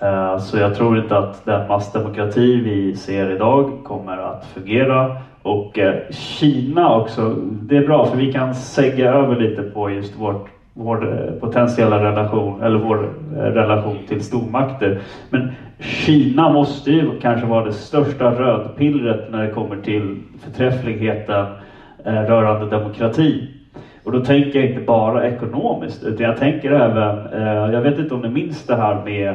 Eh, 0.00 0.38
så 0.38 0.58
jag 0.58 0.74
tror 0.74 0.98
inte 0.98 1.18
att 1.18 1.44
den 1.44 1.68
massdemokrati 1.68 2.60
vi 2.60 2.96
ser 2.96 3.30
idag 3.30 3.70
kommer 3.84 4.18
att 4.18 4.46
fungera. 4.46 5.16
Och 5.42 5.78
eh, 5.78 6.10
Kina 6.10 6.96
också, 6.96 7.34
det 7.44 7.76
är 7.76 7.86
bra 7.86 8.06
för 8.06 8.16
vi 8.16 8.32
kan 8.32 8.54
segga 8.54 9.10
över 9.10 9.36
lite 9.36 9.62
på 9.62 9.90
just 9.90 10.16
vårt 10.16 10.48
vår 10.74 11.12
eh, 11.12 11.40
potentiella 11.40 12.02
relation, 12.02 12.62
eller 12.62 12.78
vår 12.78 13.14
eh, 13.36 13.38
relation 13.38 13.98
till 14.08 14.24
stormakter. 14.24 15.00
Men 15.28 15.52
Kina 15.84 16.52
måste 16.52 16.90
ju 16.90 17.20
kanske 17.20 17.46
vara 17.46 17.64
det 17.64 17.72
största 17.72 18.30
rödpillret 18.30 19.30
när 19.30 19.42
det 19.42 19.52
kommer 19.52 19.76
till 19.76 20.16
förträffligheten 20.38 21.46
eh, 22.04 22.12
rörande 22.12 22.66
demokrati. 22.66 23.48
Och 24.04 24.12
då 24.12 24.20
tänker 24.20 24.60
jag 24.60 24.68
inte 24.70 24.80
bara 24.80 25.28
ekonomiskt, 25.28 26.02
utan 26.02 26.26
jag 26.26 26.36
tänker 26.36 26.70
även, 26.70 27.26
eh, 27.26 27.72
jag 27.74 27.80
vet 27.80 27.98
inte 27.98 28.14
om 28.14 28.22
ni 28.22 28.28
minns 28.28 28.66
det 28.66 28.76
här 28.76 29.04
med 29.04 29.28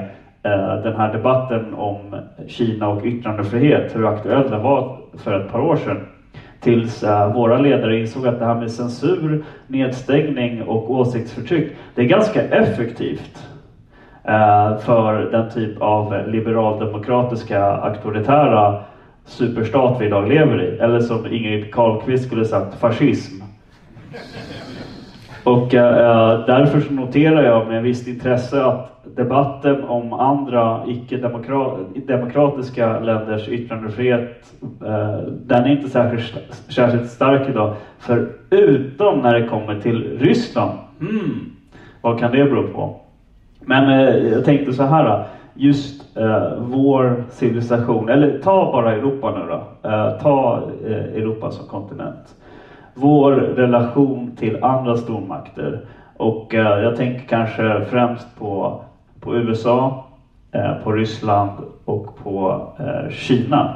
eh, 0.44 0.84
den 0.84 0.96
här 0.96 1.14
debatten 1.14 1.74
om 1.74 2.16
Kina 2.48 2.88
och 2.88 3.06
yttrandefrihet, 3.06 3.96
hur 3.96 4.06
aktuell 4.06 4.50
den 4.50 4.62
var 4.62 4.98
för 5.18 5.40
ett 5.40 5.52
par 5.52 5.60
år 5.60 5.76
sedan. 5.76 6.08
Tills 6.60 7.04
våra 7.34 7.58
ledare 7.58 8.00
insåg 8.00 8.28
att 8.28 8.40
det 8.40 8.46
här 8.46 8.56
med 8.56 8.72
censur, 8.72 9.44
nedstängning 9.68 10.62
och 10.64 10.92
åsiktsförtryck, 10.92 11.72
det 11.96 12.02
är 12.02 12.06
ganska 12.06 12.42
effektivt 12.42 13.50
för 14.80 15.32
den 15.32 15.50
typ 15.50 15.82
av 15.82 16.28
liberaldemokratiska 16.28 17.64
auktoritära 17.64 18.80
superstat 19.26 20.02
vi 20.02 20.06
idag 20.06 20.28
lever 20.28 20.62
i. 20.62 20.78
Eller 20.78 21.00
som 21.00 21.26
Ingrid 21.26 21.74
Carlqvist 21.74 22.28
skulle 22.28 22.46
sagt, 22.46 22.80
fascism. 22.80 23.44
Och 25.44 25.74
eh, 25.74 26.46
därför 26.46 26.82
så 26.82 26.94
noterar 26.94 27.44
jag 27.44 27.68
med 27.68 27.84
visst 27.84 28.08
intresse 28.08 28.66
att 28.66 29.16
debatten 29.16 29.84
om 29.84 30.14
andra 30.14 30.84
icke-demokratiska 30.88 33.00
länders 33.00 33.48
yttrandefrihet, 33.48 34.54
eh, 34.62 35.18
den 35.28 35.64
är 35.64 35.70
inte 35.70 35.90
särskilt, 35.90 36.64
särskilt 36.68 37.10
stark 37.10 37.50
idag. 37.50 37.74
För 38.00 38.30
utom 38.50 39.20
när 39.20 39.40
det 39.40 39.48
kommer 39.48 39.82
till 39.82 40.20
Ryssland, 40.20 40.72
hmm, 41.00 41.52
vad 42.02 42.20
kan 42.20 42.32
det 42.32 42.46
bero 42.46 42.68
på? 42.68 43.02
Men 43.70 43.90
eh, 43.90 44.16
jag 44.16 44.46
tänkte 44.46 44.74
så 44.74 44.84
här, 44.84 45.24
just 45.54 46.18
eh, 46.18 46.54
vår 46.58 47.24
civilisation, 47.30 48.10
eller 48.10 48.40
ta 48.40 48.72
bara 48.72 48.96
Europa 48.96 49.32
nu 49.32 49.48
då, 49.48 49.90
eh, 49.90 50.22
ta 50.22 50.62
eh, 50.86 50.92
Europa 50.92 51.52
som 51.52 51.68
kontinent 51.68 52.36
vår 52.94 53.32
relation 53.32 54.36
till 54.36 54.64
andra 54.64 54.98
stormakter. 54.98 55.86
Och 56.18 56.56
eh, 56.56 56.84
jag 56.84 56.96
tänker 56.96 57.28
kanske 57.28 57.86
främst 57.90 58.28
på, 58.40 58.82
på 59.20 59.36
USA, 59.36 60.06
eh, 60.52 60.74
på 60.84 60.92
Ryssland 60.92 61.52
och 61.86 62.18
på 62.24 62.68
eh, 62.80 63.12
Kina. 63.12 63.76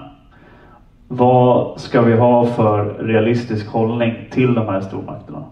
Vad 1.07 1.79
ska 1.79 2.01
vi 2.01 2.15
ha 2.15 2.45
för 2.45 2.85
realistisk 2.85 3.71
hållning 3.71 4.13
till 4.31 4.53
de 4.53 4.67
här 4.67 4.81
stormakterna? 4.81 5.43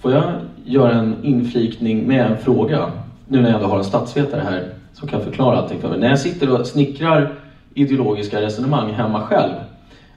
Får 0.00 0.12
jag 0.12 0.24
göra 0.64 0.92
en 0.92 1.16
inflikning 1.24 2.06
med 2.06 2.26
en 2.26 2.38
fråga? 2.38 2.90
Nu 3.28 3.40
när 3.40 3.48
jag 3.48 3.56
ändå 3.56 3.68
har 3.68 3.78
en 3.78 3.84
statsvetare 3.84 4.40
här 4.40 4.68
som 4.92 5.08
kan 5.08 5.24
förklara 5.24 5.58
allting 5.58 5.80
för 5.80 5.88
mig. 5.88 5.98
När 5.98 6.08
jag 6.08 6.18
sitter 6.18 6.60
och 6.60 6.66
snickrar 6.66 7.34
ideologiska 7.74 8.40
resonemang 8.40 8.92
hemma 8.92 9.20
själv 9.20 9.52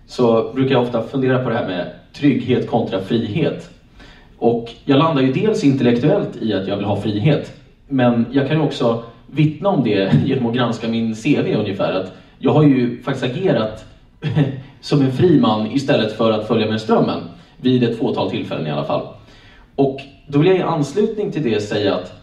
så 0.05 0.53
brukar 0.53 0.75
jag 0.75 0.83
ofta 0.83 1.01
fundera 1.01 1.43
på 1.43 1.49
det 1.49 1.55
här 1.55 1.67
med 1.67 1.91
trygghet 2.13 2.69
kontra 2.69 3.01
frihet. 3.01 3.69
Och 4.37 4.69
jag 4.85 4.99
landar 4.99 5.21
ju 5.21 5.33
dels 5.33 5.63
intellektuellt 5.63 6.41
i 6.41 6.53
att 6.53 6.67
jag 6.67 6.77
vill 6.77 6.85
ha 6.85 7.01
frihet, 7.01 7.53
men 7.87 8.25
jag 8.31 8.47
kan 8.47 8.57
ju 8.57 8.63
också 8.63 9.03
vittna 9.31 9.69
om 9.69 9.83
det 9.83 10.13
genom 10.25 10.45
att 10.45 10.55
granska 10.55 10.87
min 10.87 11.15
CV 11.15 11.55
ungefär. 11.55 11.93
Att 11.93 12.13
jag 12.39 12.53
har 12.53 12.63
ju 12.63 13.01
faktiskt 13.01 13.25
agerat 13.35 13.85
som 14.81 15.01
en 15.01 15.11
fri 15.11 15.39
man 15.39 15.71
istället 15.71 16.17
för 16.17 16.31
att 16.31 16.47
följa 16.47 16.69
med 16.69 16.81
strömmen. 16.81 17.19
Vid 17.61 17.83
ett 17.83 17.97
fåtal 17.99 18.29
tillfällen 18.29 18.67
i 18.67 18.71
alla 18.71 18.85
fall. 18.85 19.07
Och 19.75 20.01
då 20.27 20.39
vill 20.39 20.47
jag 20.47 20.57
i 20.57 20.61
anslutning 20.61 21.31
till 21.31 21.43
det 21.43 21.61
säga 21.61 21.95
att 21.95 22.13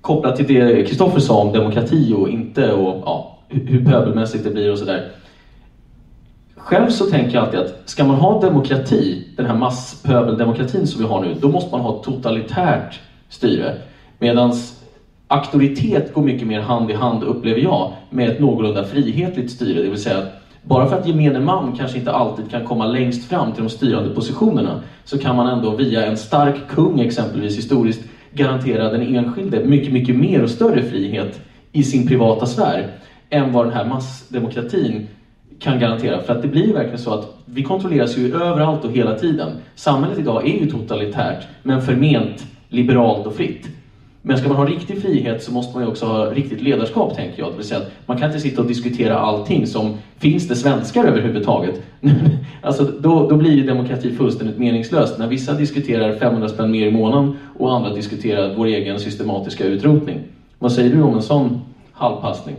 kopplat 0.00 0.36
till 0.36 0.46
det 0.46 0.86
Kristoffer 0.86 1.20
sa 1.20 1.40
om 1.40 1.52
demokrati 1.52 2.12
och 2.12 2.28
inte 2.28 2.72
och 2.72 3.02
ja, 3.06 3.38
hur 3.48 3.84
pöbelmässigt 3.84 4.44
det 4.44 4.50
blir 4.50 4.72
och 4.72 4.78
sådär. 4.78 5.10
Själv 6.56 6.90
så 6.90 7.04
tänker 7.06 7.34
jag 7.34 7.44
alltid 7.44 7.60
att 7.60 7.74
ska 7.84 8.04
man 8.04 8.16
ha 8.16 8.40
demokrati, 8.40 9.26
den 9.36 9.46
här 9.46 9.54
masspöbeldemokratin 9.54 10.86
som 10.86 11.00
vi 11.00 11.06
har 11.06 11.20
nu, 11.20 11.34
då 11.40 11.48
måste 11.48 11.70
man 11.70 11.80
ha 11.80 12.02
totalitärt 12.02 13.00
styre. 13.28 13.76
Medan 14.18 14.52
auktoritet 15.28 16.12
går 16.12 16.22
mycket 16.22 16.48
mer 16.48 16.60
hand 16.60 16.90
i 16.90 16.94
hand, 16.94 17.22
upplever 17.22 17.60
jag, 17.60 17.92
med 18.10 18.28
ett 18.28 18.38
någorlunda 18.38 18.84
frihetligt 18.84 19.50
styre. 19.50 19.82
Det 19.82 19.88
vill 19.88 20.02
säga 20.02 20.18
att 20.18 20.43
bara 20.68 20.86
för 20.86 20.96
att 20.96 21.06
gemene 21.06 21.40
man 21.40 21.74
kanske 21.76 21.98
inte 21.98 22.12
alltid 22.12 22.50
kan 22.50 22.64
komma 22.64 22.84
längst 22.84 23.24
fram 23.24 23.52
till 23.52 23.62
de 23.62 23.68
styrande 23.68 24.10
positionerna, 24.10 24.78
så 25.04 25.18
kan 25.18 25.36
man 25.36 25.46
ändå 25.46 25.72
via 25.72 26.02
en 26.02 26.16
stark 26.16 26.68
kung 26.68 27.00
exempelvis 27.00 27.58
historiskt 27.58 28.02
garantera 28.30 28.88
den 28.88 29.02
enskilde 29.02 29.60
mycket, 29.60 29.92
mycket 29.92 30.14
mer 30.16 30.42
och 30.42 30.50
större 30.50 30.82
frihet 30.82 31.40
i 31.72 31.84
sin 31.84 32.06
privata 32.06 32.46
sfär 32.46 32.86
än 33.30 33.52
vad 33.52 33.64
den 33.64 33.72
här 33.72 33.84
massdemokratin 33.84 35.00
kan 35.58 35.78
garantera. 35.78 36.20
För 36.20 36.32
att 36.32 36.42
det 36.42 36.48
blir 36.48 36.72
verkligen 36.72 36.98
så 36.98 37.12
att 37.12 37.28
vi 37.44 37.62
kontrolleras 37.62 38.16
ju 38.16 38.28
överallt 38.28 38.84
och 38.84 38.90
hela 38.90 39.12
tiden. 39.12 39.54
Samhället 39.74 40.18
idag 40.18 40.46
är 40.46 40.54
ju 40.54 40.66
totalitärt, 40.66 41.46
men 41.62 41.80
förment 41.80 42.46
liberalt 42.68 43.26
och 43.26 43.32
fritt. 43.34 43.70
Men 44.26 44.38
ska 44.38 44.48
man 44.48 44.56
ha 44.56 44.66
riktig 44.66 45.02
frihet 45.02 45.42
så 45.42 45.52
måste 45.52 45.76
man 45.76 45.84
ju 45.84 45.90
också 45.90 46.06
ha 46.06 46.30
riktigt 46.30 46.62
ledarskap, 46.62 47.16
tänker 47.16 47.42
jag. 47.42 47.52
Det 47.52 47.56
vill 47.56 47.66
säga 47.66 47.80
att 47.80 47.90
man 48.06 48.18
kan 48.18 48.26
inte 48.28 48.40
sitta 48.40 48.62
och 48.62 48.68
diskutera 48.68 49.18
allting 49.18 49.66
som, 49.66 49.96
finns 50.18 50.48
det 50.48 50.56
svenskar 50.56 51.04
överhuvudtaget? 51.04 51.82
alltså, 52.62 52.84
då, 53.00 53.28
då 53.28 53.36
blir 53.36 53.50
ju 53.50 53.66
demokrati 53.66 54.14
fullständigt 54.14 54.58
meningslöst. 54.58 55.18
När 55.18 55.28
vissa 55.28 55.52
diskuterar 55.52 56.14
500 56.14 56.48
spänn 56.48 56.70
mer 56.70 56.86
i 56.86 56.90
månaden 56.90 57.36
och 57.58 57.76
andra 57.76 57.94
diskuterar 57.94 58.54
vår 58.56 58.66
egen 58.66 59.00
systematiska 59.00 59.64
utrotning. 59.64 60.18
Vad 60.58 60.72
säger 60.72 60.96
du 60.96 61.02
om 61.02 61.14
en 61.14 61.22
sån 61.22 61.60
halvpassning? 61.92 62.56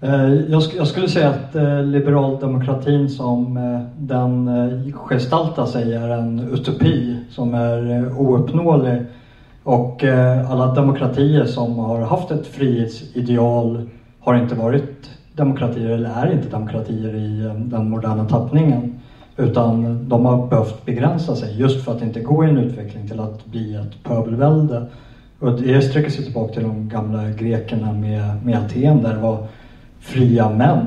Eh, 0.00 0.34
jag, 0.76 0.86
skulle 0.86 1.08
säga 1.08 1.28
att 1.28 1.54
eh, 1.54 1.82
liberaldemokratin 1.82 3.10
som 3.10 3.56
eh, 3.56 3.80
den 3.98 4.50
gestaltar 4.94 5.66
sig 5.66 5.94
är 5.94 6.08
en 6.08 6.48
utopi 6.52 7.16
som 7.30 7.54
är 7.54 8.12
ouppnåelig. 8.20 9.02
Och 9.66 10.04
eh, 10.04 10.50
alla 10.50 10.74
demokratier 10.74 11.44
som 11.44 11.78
har 11.78 12.00
haft 12.00 12.30
ett 12.30 12.46
frihetsideal 12.46 13.88
har 14.20 14.36
inte 14.36 14.54
varit 14.54 15.10
demokratier 15.32 15.90
eller 15.90 16.10
är 16.10 16.32
inte 16.32 16.48
demokratier 16.48 17.14
i 17.14 17.44
eh, 17.44 17.54
den 17.54 17.90
moderna 17.90 18.28
tappningen. 18.28 19.00
Utan 19.36 19.98
de 20.08 20.24
har 20.24 20.46
behövt 20.46 20.84
begränsa 20.84 21.36
sig 21.36 21.60
just 21.60 21.84
för 21.84 21.96
att 21.96 22.02
inte 22.02 22.20
gå 22.20 22.44
i 22.44 22.48
en 22.48 22.58
utveckling 22.58 23.08
till 23.08 23.20
att 23.20 23.46
bli 23.46 23.74
ett 23.74 24.02
pöbelvälde. 24.04 24.86
Och 25.38 25.60
det 25.60 25.82
sträcker 25.82 26.10
sig 26.10 26.24
tillbaka 26.24 26.52
till 26.52 26.62
de 26.62 26.88
gamla 26.88 27.28
grekerna 27.28 27.92
med, 27.92 28.44
med 28.44 28.58
Aten 28.58 29.02
där 29.02 29.14
det 29.14 29.20
var 29.20 29.46
fria 30.00 30.50
män 30.50 30.86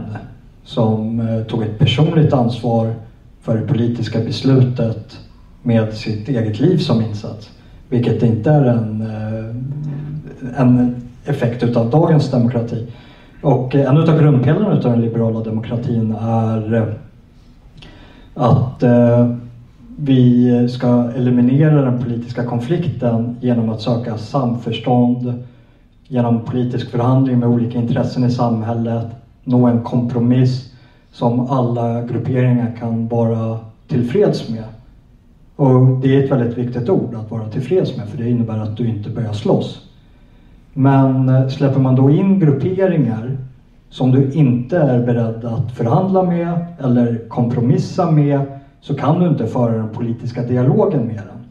som 0.64 1.20
eh, 1.20 1.44
tog 1.44 1.64
ett 1.64 1.80
personligt 1.80 2.34
ansvar 2.34 2.94
för 3.42 3.58
det 3.58 3.68
politiska 3.68 4.20
beslutet 4.20 5.20
med 5.64 5.94
sitt 5.94 6.30
eget 6.30 6.60
liv 6.60 6.78
som 6.78 7.02
insats. 7.02 7.50
Vilket 7.90 8.24
inte 8.24 8.52
är 8.52 8.66
en, 8.66 9.02
eh, 9.02 10.62
en 10.62 10.96
effekt 11.26 11.64
utav 11.64 11.90
dagens 11.90 12.32
demokrati. 12.32 12.88
Och 13.42 13.76
eh, 13.76 13.90
en 13.90 13.98
av 13.98 14.20
grundpelarna 14.20 14.80
utav 14.80 14.92
den 14.92 15.02
liberala 15.02 15.40
demokratin 15.40 16.16
är 16.22 16.74
eh, 16.74 16.84
att 18.34 18.84
vi 19.96 20.68
ska 20.70 21.12
eliminera 21.16 21.82
den 21.82 22.04
politiska 22.04 22.46
konflikten 22.46 23.38
genom 23.42 23.70
att 23.70 23.82
söka 23.82 24.18
samförstånd, 24.18 25.44
genom 26.08 26.46
politisk 26.46 26.92
förhandling 26.92 27.40
med 27.40 27.50
olika 27.50 27.80
intressen 27.80 28.24
i 28.24 28.32
samhället 28.32 29.08
nå 29.44 29.68
en 29.68 29.84
kompromiss 29.84 30.74
som 31.12 31.40
alla 31.40 32.02
grupperingar 32.02 32.76
kan 32.80 33.08
vara 33.08 33.60
tillfreds 33.88 34.50
med. 34.50 34.64
Och 35.60 36.02
det 36.02 36.16
är 36.16 36.24
ett 36.24 36.32
väldigt 36.32 36.58
viktigt 36.58 36.90
ord 36.90 37.16
att 37.16 37.32
vara 37.32 37.48
tillfreds 37.48 37.98
med 37.98 38.10
för 38.10 38.18
det 38.18 38.30
innebär 38.30 38.58
att 38.58 38.78
du 38.78 38.88
inte 38.88 39.10
börjar 39.10 39.34
slåss. 39.34 39.82
Men 40.74 41.30
eh, 41.30 41.48
släpper 41.48 41.80
man 41.80 41.96
då 41.96 42.10
in 42.10 42.40
grupperingar 42.40 43.38
som 43.90 44.12
du 44.12 44.32
inte 44.32 44.78
är 44.78 45.00
beredd 45.00 45.46
att 45.46 45.72
förhandla 45.72 46.22
med 46.22 46.58
eller 46.78 47.22
kompromissa 47.28 48.08
med 48.08 48.42
så 48.82 48.94
kan 48.94 49.20
du 49.20 49.28
inte 49.28 49.46
föra 49.46 49.78
den 49.78 49.90
politiska 49.90 50.44
dialogen 50.44 51.08
med 51.08 51.26
den. 51.26 51.44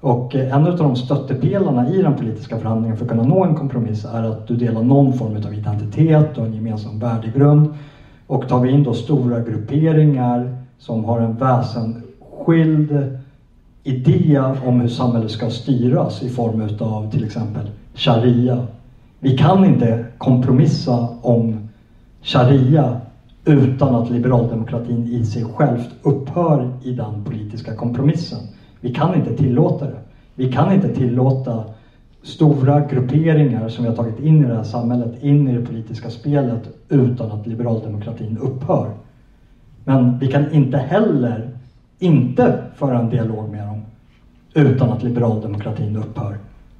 Och 0.00 0.34
eh, 0.34 0.54
en 0.54 0.66
av 0.66 0.74
de 0.76 0.96
stöttepelarna 0.96 1.86
i 1.86 2.00
den 2.00 2.14
politiska 2.14 2.58
förhandlingen 2.58 2.96
för 2.96 3.04
att 3.04 3.08
kunna 3.08 3.22
nå 3.22 3.44
en 3.44 3.54
kompromiss 3.54 4.04
är 4.04 4.22
att 4.22 4.46
du 4.46 4.56
delar 4.56 4.82
någon 4.82 5.12
form 5.12 5.40
av 5.44 5.54
identitet 5.54 6.38
och 6.38 6.44
en 6.44 6.52
gemensam 6.52 6.98
värdegrund. 6.98 7.68
Och 8.26 8.46
tar 8.46 8.60
vi 8.60 8.68
in 8.68 8.82
då 8.82 8.92
stora 8.92 9.40
grupperingar 9.40 10.50
som 10.78 11.04
har 11.04 11.18
en 11.18 11.36
väsensskild 11.36 13.06
idé 13.84 14.38
om 14.62 14.80
hur 14.80 14.88
samhället 14.88 15.30
ska 15.30 15.50
styras 15.50 16.22
i 16.22 16.28
form 16.28 16.70
av 16.78 17.10
till 17.10 17.24
exempel 17.24 17.70
sharia. 17.94 18.62
Vi 19.18 19.36
kan 19.36 19.64
inte 19.64 19.98
kompromissa 20.18 21.08
om 21.20 21.56
sharia 22.22 22.94
utan 23.44 23.94
att 23.94 24.10
liberaldemokratin 24.10 25.06
i 25.06 25.24
sig 25.24 25.44
självt 25.44 25.88
upphör 26.02 26.68
i 26.82 26.92
den 26.92 27.22
politiska 27.24 27.74
kompromissen. 27.74 28.40
Vi 28.80 28.88
kan 28.88 29.14
inte 29.14 29.32
tillåta 29.32 29.86
det. 29.86 29.98
Vi 30.34 30.46
kan 30.46 30.72
inte 30.72 30.88
tillåta 30.88 31.64
stora 32.22 32.80
grupperingar 32.80 33.68
som 33.68 33.84
vi 33.84 33.88
har 33.88 33.96
tagit 33.96 34.18
in 34.18 34.42
i 34.42 34.46
det 34.46 34.54
här 34.54 34.62
samhället, 34.62 35.22
in 35.22 35.48
i 35.48 35.52
det 35.52 35.60
politiska 35.60 36.10
spelet 36.10 36.68
utan 36.88 37.30
att 37.30 37.46
liberaldemokratin 37.46 38.36
upphör. 38.36 38.90
Men 39.84 40.10
vi 40.18 40.26
kan 40.26 40.46
inte 40.50 40.78
heller 40.78 41.48
inte 41.98 42.54
föra 42.74 42.98
en 42.98 43.08
dialog 43.08 43.48
med 43.48 43.66
dem 43.66 43.73
utan 44.54 44.90
att 44.90 45.02
liberaldemokratin 45.02 45.96
upphör. 45.96 46.36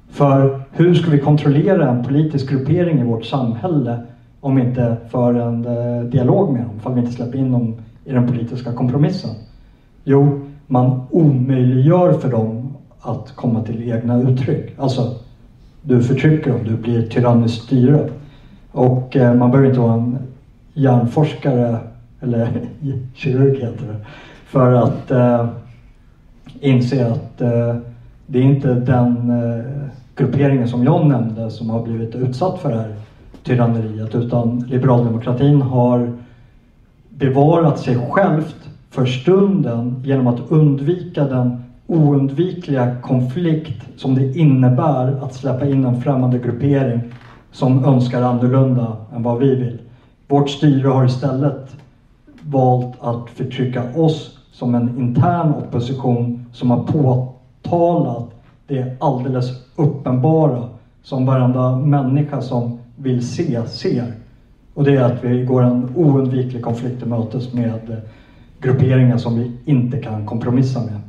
För 0.09 0.61
hur 0.71 0.95
ska 0.95 1.11
vi 1.11 1.19
kontrollera 1.19 1.89
en 1.89 2.03
politisk 2.03 2.49
gruppering 2.49 2.99
i 2.99 3.03
vårt 3.03 3.25
samhälle 3.25 3.99
om 4.39 4.55
vi 4.55 4.61
inte 4.61 4.97
för 5.09 5.33
en 5.33 5.65
eh, 5.65 6.03
dialog 6.03 6.53
med 6.53 6.61
dem, 6.61 6.79
om 6.83 6.93
vi 6.93 6.99
inte 6.99 7.11
släpper 7.11 7.37
in 7.37 7.51
dem 7.51 7.75
i 8.05 8.13
den 8.13 8.27
politiska 8.27 8.73
kompromissen? 8.73 9.29
Jo, 10.03 10.41
man 10.67 11.01
omöjliggör 11.09 12.13
för 12.13 12.31
dem 12.31 12.73
att 12.99 13.35
komma 13.35 13.63
till 13.63 13.91
egna 13.91 14.21
uttryck. 14.21 14.73
Alltså, 14.77 15.15
du 15.81 16.03
förtrycker 16.03 16.51
dem, 16.51 16.63
du 16.63 16.77
blir 16.77 17.07
tyranniskt 17.07 17.63
styre. 17.63 18.09
Och 18.71 19.15
eh, 19.15 19.33
man 19.33 19.51
behöver 19.51 19.69
inte 19.69 19.79
vara 19.79 19.93
en 19.93 20.17
hjärnforskare, 20.73 21.77
eller 22.21 22.47
kirurg 23.13 23.59
heter 23.59 23.87
det, 23.87 24.05
för 24.45 24.73
att 24.73 25.11
eh, 25.11 25.47
inse 26.59 27.11
att 27.11 27.41
eh, 27.41 27.75
det 28.25 28.39
är 28.39 28.43
inte 28.43 28.73
den 28.73 29.29
eh, 29.29 29.65
grupperingen 30.15 30.67
som 30.67 30.83
jag 30.83 31.05
nämnde 31.07 31.51
som 31.51 31.69
har 31.69 31.83
blivit 31.83 32.15
utsatt 32.15 32.59
för 32.59 32.69
det 32.69 32.77
här 32.77 32.95
tyranneriet 33.43 34.15
utan 34.15 34.59
liberaldemokratin 34.59 35.61
har 35.61 36.11
bevarat 37.09 37.79
sig 37.79 37.97
självt 38.11 38.69
för 38.89 39.05
stunden 39.05 40.01
genom 40.05 40.27
att 40.27 40.51
undvika 40.51 41.23
den 41.23 41.63
oundvikliga 41.87 42.95
konflikt 43.01 43.83
som 43.97 44.15
det 44.15 44.37
innebär 44.37 45.23
att 45.23 45.33
släppa 45.33 45.65
in 45.65 45.85
en 45.85 46.01
främmande 46.01 46.37
gruppering 46.37 47.01
som 47.51 47.85
önskar 47.85 48.21
annorlunda 48.21 48.97
än 49.15 49.23
vad 49.23 49.39
vi 49.39 49.55
vill. 49.55 49.79
Vårt 50.27 50.49
styre 50.49 50.87
har 50.87 51.05
istället 51.05 51.75
valt 52.41 52.95
att 53.01 53.29
förtrycka 53.29 53.83
oss 53.95 54.37
som 54.55 54.75
en 54.75 54.99
intern 54.99 55.53
opposition 55.53 56.45
som 56.53 56.71
har 56.71 56.83
påtalat 56.83 58.29
det 58.67 58.95
alldeles 58.99 59.45
uppenbara 59.75 60.69
som 61.03 61.25
varenda 61.25 61.75
människa 61.75 62.41
som 62.41 62.79
vill 62.95 63.27
se 63.27 63.67
ser. 63.67 64.13
Och 64.73 64.83
det 64.83 64.95
är 64.95 65.01
att 65.01 65.23
vi 65.23 65.45
går 65.45 65.63
en 65.63 65.89
oundviklig 65.95 66.63
konflikt 66.63 66.99
till 66.99 67.07
mötes 67.07 67.53
med 67.53 67.89
eh, 67.89 67.97
grupperingar 68.59 69.17
som 69.17 69.39
vi 69.39 69.51
inte 69.65 69.97
kan 69.97 70.25
kompromissa 70.25 70.79
med. 70.79 70.99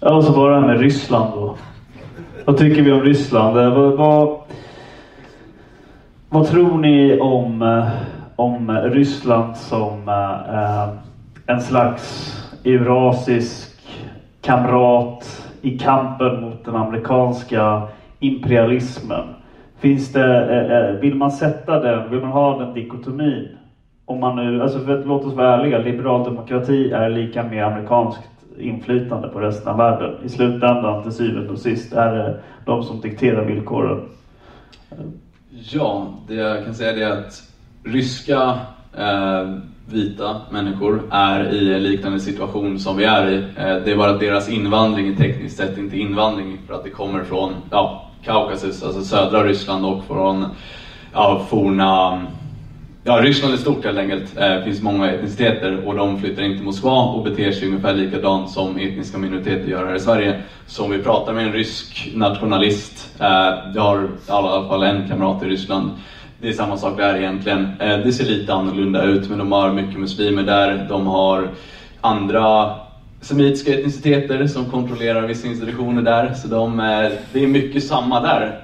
Ja, 0.00 0.14
och 0.16 0.24
så 0.24 0.32
var 0.32 0.50
det 0.50 0.60
här 0.60 0.66
med 0.66 0.80
Ryssland 0.80 1.34
då. 1.34 1.43
Vad 2.46 2.56
tycker 2.56 2.82
vi 2.82 2.92
om 2.92 3.00
Ryssland? 3.00 3.58
Eh, 3.58 3.74
vad, 3.74 3.92
vad, 3.92 4.38
vad 6.28 6.46
tror 6.46 6.78
ni 6.78 7.20
om, 7.20 7.62
eh, 7.62 7.88
om 8.36 8.70
Ryssland 8.70 9.56
som 9.56 10.08
eh, 10.08 10.54
eh, 10.54 10.88
en 11.46 11.60
slags 11.60 12.34
eurasisk 12.64 13.70
kamrat 14.42 15.50
i 15.62 15.78
kampen 15.78 16.40
mot 16.40 16.64
den 16.64 16.76
amerikanska 16.76 17.82
imperialismen? 18.18 19.24
Finns 19.78 20.12
det, 20.12 20.90
eh, 20.94 21.00
vill 21.00 21.14
man 21.14 21.30
sätta 21.30 21.80
den, 21.80 22.10
vill 22.10 22.20
man 22.20 22.30
ha 22.30 22.58
den 22.58 22.74
dikotomin? 22.74 23.48
Om 24.04 24.20
man 24.20 24.36
nu, 24.36 24.62
alltså 24.62 24.78
för 24.78 24.98
att, 24.98 25.06
låt 25.06 25.24
oss 25.24 25.34
vara 25.34 25.54
ärliga, 25.54 25.78
liberal 25.78 26.24
demokrati 26.24 26.92
är 26.92 27.08
lika 27.08 27.42
med 27.42 27.66
amerikanskt 27.66 28.33
inflytande 28.58 29.28
på 29.28 29.40
resten 29.40 29.68
av 29.68 29.76
världen. 29.76 30.24
I 30.24 30.28
slutändan, 30.28 31.02
till 31.02 31.12
syvende 31.12 31.52
och 31.52 31.58
sist, 31.58 31.92
är 31.92 32.14
det 32.14 32.40
de 32.64 32.82
som 32.82 33.00
dikterar 33.00 33.44
villkoren. 33.44 34.08
Ja, 35.72 36.14
det 36.28 36.34
jag 36.34 36.64
kan 36.64 36.74
säga 36.74 37.08
är 37.08 37.12
att 37.12 37.42
ryska 37.84 38.58
eh, 38.96 39.56
vita 39.86 40.40
människor 40.50 41.02
är 41.10 41.52
i 41.52 41.74
en 41.74 41.82
liknande 41.82 42.20
situation 42.20 42.78
som 42.78 42.96
vi 42.96 43.04
är 43.04 43.30
i. 43.30 43.36
Eh, 43.36 43.76
det 43.84 43.92
är 43.92 43.96
bara 43.96 44.10
att 44.10 44.20
deras 44.20 44.48
invandring 44.48 45.08
är 45.08 45.16
tekniskt 45.16 45.56
sett 45.56 45.78
inte 45.78 45.98
invandring 45.98 46.58
för 46.66 46.74
att 46.74 46.84
det 46.84 46.90
kommer 46.90 47.24
från 47.24 47.52
ja, 47.70 48.10
Kaukasus, 48.24 48.82
alltså 48.82 49.02
södra 49.02 49.44
Ryssland 49.44 49.84
och 49.84 50.04
från 50.04 50.44
ja, 51.12 51.46
forna 51.48 52.22
Ja, 53.06 53.20
Ryssland 53.22 53.54
är 53.54 53.58
stort 53.58 53.84
helt 53.84 53.98
enkelt. 53.98 54.34
Det 54.34 54.62
finns 54.64 54.82
många 54.82 55.10
etniciteter 55.10 55.86
och 55.86 55.94
de 55.94 56.20
flyttar 56.20 56.42
in 56.42 56.56
till 56.56 56.64
Moskva 56.64 57.02
och 57.02 57.24
beter 57.24 57.52
sig 57.52 57.68
ungefär 57.68 57.94
likadant 57.94 58.50
som 58.50 58.76
etniska 58.76 59.18
minoriteter 59.18 59.68
gör 59.68 59.86
här 59.86 59.94
i 59.94 60.00
Sverige. 60.00 60.42
Så 60.66 60.84
om 60.84 60.90
vi 60.90 60.98
pratar 60.98 61.32
med 61.32 61.46
en 61.46 61.52
rysk 61.52 62.12
nationalist, 62.14 63.20
eh, 63.20 63.26
jag 63.74 63.82
har 63.82 64.02
i 64.02 64.30
alla 64.30 64.68
fall 64.68 64.82
en 64.82 65.08
kamrat 65.08 65.42
i 65.42 65.46
Ryssland, 65.46 65.90
det 66.40 66.48
är 66.48 66.52
samma 66.52 66.76
sak 66.76 66.96
där 66.96 67.16
egentligen. 67.16 67.64
Eh, 67.80 67.98
det 67.98 68.12
ser 68.12 68.24
lite 68.24 68.54
annorlunda 68.54 69.04
ut 69.04 69.28
men 69.28 69.38
de 69.38 69.52
har 69.52 69.72
mycket 69.72 70.00
muslimer 70.00 70.42
där, 70.42 70.86
de 70.88 71.06
har 71.06 71.48
andra 72.00 72.74
semitiska 73.20 73.78
etniciteter 73.78 74.46
som 74.46 74.64
kontrollerar 74.64 75.26
vissa 75.26 75.46
institutioner 75.46 76.02
där. 76.02 76.34
Så 76.34 76.48
de, 76.48 76.76
det 77.32 77.42
är 77.42 77.46
mycket 77.46 77.84
samma 77.84 78.20
där. 78.20 78.60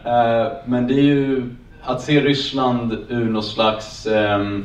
Men 0.67 0.87
det 0.87 0.95
är 0.95 1.05
ju 1.05 1.43
att 1.83 2.03
se 2.03 2.21
Ryssland 2.21 2.99
ur 3.09 3.29
något 3.29 3.45
slags 3.45 4.07
eh, 4.07 4.59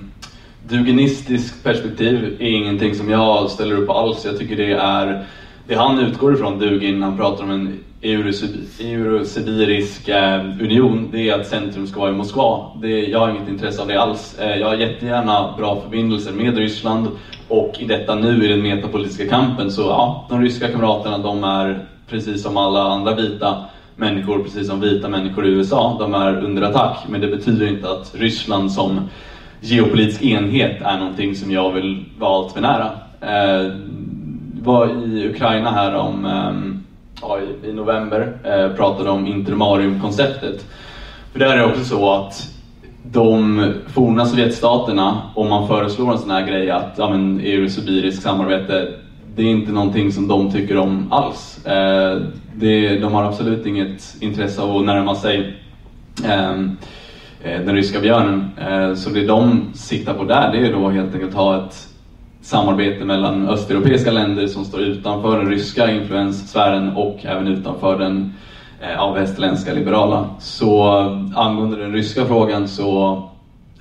duginistiskt 0.67 1.63
perspektiv 1.63 2.37
är 2.39 2.47
ingenting 2.47 2.95
som 2.95 3.09
jag 3.09 3.49
ställer 3.49 3.75
upp 3.75 3.87
på 3.87 3.93
alls. 3.93 4.25
Jag 4.25 4.37
tycker 4.37 4.57
det 4.57 4.71
är 4.71 5.25
det 5.67 5.75
han 5.75 5.99
utgår 5.99 6.33
ifrån, 6.33 6.59
Dugin, 6.59 6.99
när 6.99 7.07
han 7.07 7.17
pratar 7.17 7.43
om 7.43 7.51
en 7.51 7.79
eurosibirisk 8.01 10.07
eh, 10.07 10.45
union, 10.61 11.09
det 11.11 11.29
är 11.29 11.39
att 11.39 11.47
centrum 11.47 11.87
ska 11.87 11.99
vara 11.99 12.11
i 12.11 12.13
Moskva. 12.13 12.71
Det, 12.81 12.89
jag 12.89 13.19
har 13.19 13.29
inget 13.29 13.49
intresse 13.49 13.81
av 13.81 13.87
det 13.87 14.01
alls. 14.01 14.39
Eh, 14.39 14.55
jag 14.55 14.67
har 14.67 14.75
jättegärna 14.75 15.53
bra 15.57 15.81
förbindelser 15.81 16.31
med 16.31 16.57
Ryssland 16.57 17.07
och 17.47 17.75
i 17.79 17.85
detta 17.85 18.15
nu 18.15 18.45
i 18.45 18.47
den 18.47 18.61
metapolitiska 18.61 19.27
kampen 19.27 19.71
så 19.71 19.81
ja, 19.81 20.27
de 20.29 20.41
ryska 20.41 20.67
kamraterna 20.67 21.17
de 21.17 21.43
är 21.43 21.85
precis 22.09 22.43
som 22.43 22.57
alla 22.57 22.81
andra 22.81 23.15
vita 23.15 23.65
människor, 23.95 24.43
precis 24.43 24.67
som 24.67 24.81
vita 24.81 25.09
människor 25.09 25.45
i 25.45 25.49
USA, 25.49 25.97
de 25.99 26.13
är 26.13 26.43
under 26.43 26.61
attack. 26.61 26.97
Men 27.09 27.21
det 27.21 27.27
betyder 27.27 27.67
inte 27.67 27.91
att 27.91 28.15
Ryssland 28.15 28.71
som 28.71 29.09
geopolitisk 29.61 30.21
enhet 30.21 30.81
är 30.81 30.99
någonting 30.99 31.35
som 31.35 31.51
jag 31.51 31.71
vill 31.71 32.05
vara 32.19 32.37
allt 32.37 32.53
för 32.53 32.61
nära. 32.61 32.91
Eh, 33.21 33.71
var 34.63 34.87
i 34.87 35.29
Ukraina 35.29 35.71
här 35.71 35.95
om, 35.95 36.25
eh, 36.25 36.81
ja, 37.21 37.39
i, 37.39 37.69
i 37.69 37.73
november, 37.73 38.37
eh, 38.43 38.75
pratade 38.75 39.09
om 39.09 39.27
intermariumkonceptet. 39.27 40.65
För 41.31 41.39
där 41.39 41.47
är 41.47 41.57
det 41.57 41.65
också 41.65 41.83
så 41.83 42.13
att 42.13 42.51
de 43.11 43.73
forna 43.87 44.25
Sovjetstaterna, 44.25 45.21
om 45.35 45.49
man 45.49 45.67
föreslår 45.67 46.11
en 46.11 46.19
sån 46.19 46.31
här 46.31 46.47
grej 46.47 46.71
att 46.71 46.93
ja, 46.97 47.09
men, 47.09 47.39
eurosibirisk 47.39 48.21
samarbete, 48.21 48.93
det 49.35 49.41
är 49.41 49.47
inte 49.47 49.71
någonting 49.71 50.11
som 50.11 50.27
de 50.27 50.51
tycker 50.51 50.77
om 50.77 51.11
alls. 51.11 51.65
Eh, 51.65 52.21
det, 52.57 52.99
de 52.99 53.13
har 53.13 53.23
absolut 53.23 53.65
inget 53.65 54.15
intresse 54.19 54.61
av 54.61 54.77
att 54.77 54.85
närma 54.85 55.15
sig 55.15 55.55
ehm, 56.25 56.77
eh, 57.43 57.61
den 57.61 57.75
ryska 57.75 57.99
björnen. 57.99 58.49
Eh, 58.57 58.93
så 58.93 59.09
det 59.09 59.25
de 59.25 59.69
siktar 59.73 60.13
på 60.13 60.23
där, 60.23 60.51
det 60.51 60.67
är 60.67 60.73
då 60.73 60.89
helt 60.89 61.13
enkelt 61.13 61.31
att 61.31 61.37
ha 61.37 61.65
ett 61.65 61.87
samarbete 62.41 63.05
mellan 63.05 63.49
östeuropeiska 63.49 64.11
länder 64.11 64.47
som 64.47 64.65
står 64.65 64.81
utanför 64.81 65.37
den 65.37 65.49
ryska 65.49 65.91
influenssfären 65.91 66.95
och 66.95 67.25
även 67.25 67.47
utanför 67.47 67.99
den 67.99 68.33
eh, 68.81 69.13
västerländska 69.13 69.73
liberala. 69.73 70.29
Så 70.39 70.83
angående 71.35 71.77
den 71.77 71.93
ryska 71.93 72.25
frågan 72.25 72.67
så 72.67 73.23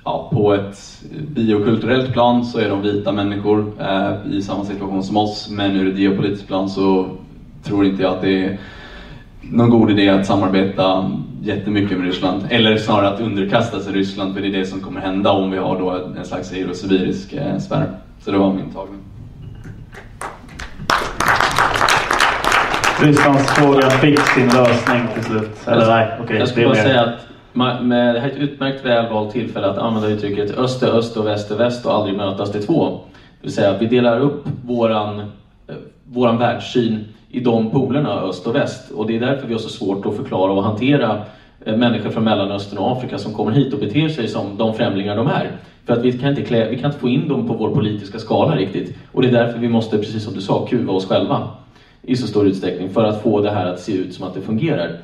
ja, 0.03 0.29
på 0.33 0.53
ett 0.53 1.03
biokulturellt 1.27 2.13
plan 2.13 2.45
så 2.45 2.59
är 2.59 2.69
de 2.69 2.81
vita 2.81 3.11
människor 3.11 3.71
eh, 3.79 4.33
i 4.33 4.41
samma 4.41 4.65
situation 4.65 5.03
som 5.03 5.17
oss 5.17 5.49
men 5.49 5.75
ur 5.75 5.93
ett 5.93 5.99
geopolitiskt 5.99 6.47
plan 6.47 6.69
så 6.69 7.09
tror 7.65 7.85
inte 7.85 8.03
jag 8.03 8.13
att 8.13 8.21
det 8.21 8.45
är 8.45 8.57
någon 9.41 9.69
god 9.69 9.91
idé 9.91 10.09
att 10.09 10.25
samarbeta 10.25 11.11
jättemycket 11.41 11.97
med 11.97 12.07
Ryssland. 12.07 12.43
Eller 12.49 12.77
snarare 12.77 13.09
att 13.09 13.19
underkasta 13.19 13.79
sig 13.79 13.93
Ryssland, 13.93 14.33
för 14.33 14.41
det 14.41 14.47
är 14.47 14.51
det 14.51 14.65
som 14.65 14.81
kommer 14.81 15.01
hända 15.01 15.31
om 15.31 15.51
vi 15.51 15.57
har 15.57 15.79
då 15.79 15.89
en 16.17 16.25
slags 16.25 16.51
eurosibirisk 16.51 17.33
eh, 17.33 17.57
sfär. 17.57 17.89
Så 18.19 18.31
det 18.31 18.37
var 18.37 18.53
min 18.53 18.71
tagning. 18.71 18.99
Rysslandsfrågan 23.01 23.91
fick 23.91 24.19
sin 24.19 24.47
lösning 24.47 25.07
till 25.13 25.23
slut. 25.23 25.67
Eller 25.67 25.87
nej, 25.87 26.07
okej. 26.13 26.23
Okay, 26.23 26.37
jag 26.37 26.47
skulle 26.47 26.65
bara 26.65 26.75
säga 26.75 27.01
att 27.01 27.19
med, 27.53 28.15
det 28.15 28.19
här 28.19 28.29
är 28.29 28.31
ett 28.31 28.37
utmärkt 28.37 28.85
välvalt 28.85 29.33
tillfälle 29.33 29.67
att 29.67 29.77
använda 29.77 30.09
uttrycket 30.09 30.57
öst 30.57 30.83
är 30.83 30.87
öst 30.87 31.17
och 31.17 31.27
väst 31.27 31.51
är 31.51 31.55
väst 31.55 31.85
och 31.85 31.93
aldrig 31.93 32.17
mötas 32.17 32.51
till 32.51 32.65
två. 32.65 32.99
Det 33.41 33.47
vill 33.47 33.53
säga 33.53 33.69
att 33.69 33.81
vi 33.81 33.85
delar 33.85 34.19
upp 34.19 34.45
våran, 34.65 35.19
eh, 35.19 35.75
våran 36.03 36.37
världssyn 36.37 37.05
i 37.35 37.39
de 37.39 37.71
polerna, 37.71 38.21
öst 38.21 38.47
och 38.47 38.55
väst. 38.55 38.91
Och 38.91 39.07
det 39.07 39.15
är 39.15 39.19
därför 39.19 39.47
vi 39.47 39.53
har 39.53 39.59
så 39.59 39.69
svårt 39.69 40.05
att 40.05 40.15
förklara 40.15 40.51
och 40.51 40.63
hantera 40.63 41.21
eh, 41.65 41.77
människor 41.77 42.09
från 42.09 42.23
Mellanöstern 42.23 42.77
och 42.79 42.91
Afrika 42.91 43.17
som 43.17 43.33
kommer 43.33 43.51
hit 43.51 43.73
och 43.73 43.79
beter 43.79 44.09
sig 44.09 44.27
som 44.27 44.57
de 44.57 44.73
främlingar 44.73 45.15
de 45.15 45.27
är. 45.27 45.51
För 45.85 45.93
att 45.93 46.03
vi 46.03 46.11
kan 46.11 46.29
inte, 46.29 46.41
klä, 46.41 46.69
vi 46.69 46.77
kan 46.77 46.85
inte 46.85 46.99
få 46.99 47.09
in 47.09 47.27
dem 47.27 47.47
på 47.47 47.53
vår 47.53 47.69
politiska 47.69 48.19
skala 48.19 48.55
riktigt. 48.55 48.97
Och 49.11 49.21
det 49.21 49.27
är 49.27 49.31
därför 49.31 49.59
vi 49.59 49.69
måste, 49.69 49.97
precis 49.97 50.23
som 50.23 50.33
du 50.33 50.41
sa, 50.41 50.65
kuva 50.65 50.93
oss 50.93 51.05
själva 51.05 51.47
i 52.01 52.15
så 52.15 52.27
stor 52.27 52.47
utsträckning 52.47 52.89
för 52.89 53.03
att 53.03 53.21
få 53.21 53.41
det 53.41 53.51
här 53.51 53.65
att 53.65 53.79
se 53.79 53.93
ut 53.93 54.13
som 54.13 54.27
att 54.27 54.33
det 54.33 54.41
fungerar. 54.41 54.99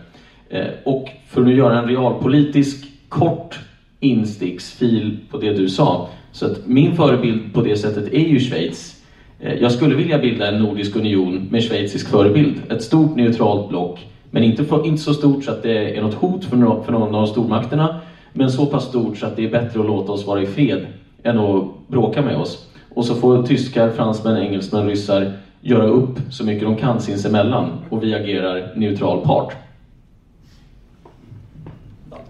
Eh, 0.49 0.67
och 0.83 1.09
för 1.27 1.45
att 1.45 1.53
göra 1.53 1.79
en 1.79 1.87
realpolitisk 1.87 2.87
kort 3.09 3.59
insticksfil 3.99 5.17
på 5.31 5.37
det 5.37 5.53
du 5.53 5.69
sa. 5.69 6.09
Så 6.31 6.45
att 6.45 6.67
min 6.67 6.95
förebild 6.95 7.53
på 7.53 7.61
det 7.61 7.77
sättet 7.77 8.13
är 8.13 8.27
ju 8.27 8.39
Schweiz. 8.39 9.00
Eh, 9.41 9.53
jag 9.53 9.71
skulle 9.71 9.95
vilja 9.95 10.17
bilda 10.17 10.47
en 10.47 10.59
nordisk 10.59 10.95
union 10.95 11.47
med 11.51 11.63
schweizisk 11.63 12.09
förebild. 12.09 12.61
Ett 12.71 12.83
stort 12.83 13.15
neutralt 13.15 13.69
block, 13.69 14.07
men 14.31 14.43
inte, 14.43 14.63
för, 14.63 14.87
inte 14.87 15.01
så 15.01 15.13
stort 15.13 15.43
så 15.43 15.51
att 15.51 15.63
det 15.63 15.97
är 15.97 16.01
något 16.01 16.13
hot 16.13 16.45
för, 16.45 16.57
någon, 16.57 16.85
för 16.85 16.91
någon 16.91 17.15
av 17.15 17.25
stormakterna, 17.25 17.99
men 18.33 18.51
så 18.51 18.65
pass 18.65 18.83
stort 18.83 19.17
så 19.17 19.25
att 19.25 19.35
det 19.35 19.43
är 19.43 19.51
bättre 19.51 19.79
att 19.79 19.85
låta 19.85 20.11
oss 20.11 20.27
vara 20.27 20.41
i 20.41 20.45
fred 20.45 20.85
än 21.23 21.37
att 21.37 21.87
bråka 21.87 22.21
med 22.21 22.37
oss. 22.37 22.67
Och 22.89 23.05
så 23.05 23.15
får 23.15 23.43
tyskar, 23.43 23.89
fransmän, 23.89 24.37
engelsmän, 24.37 24.87
ryssar 24.87 25.33
göra 25.61 25.85
upp 25.85 26.19
så 26.29 26.45
mycket 26.45 26.63
de 26.63 26.75
kan 26.75 27.01
sinsemellan 27.01 27.69
och 27.89 28.03
vi 28.03 28.13
agerar 28.13 28.73
neutral 28.75 29.25
part. 29.25 29.53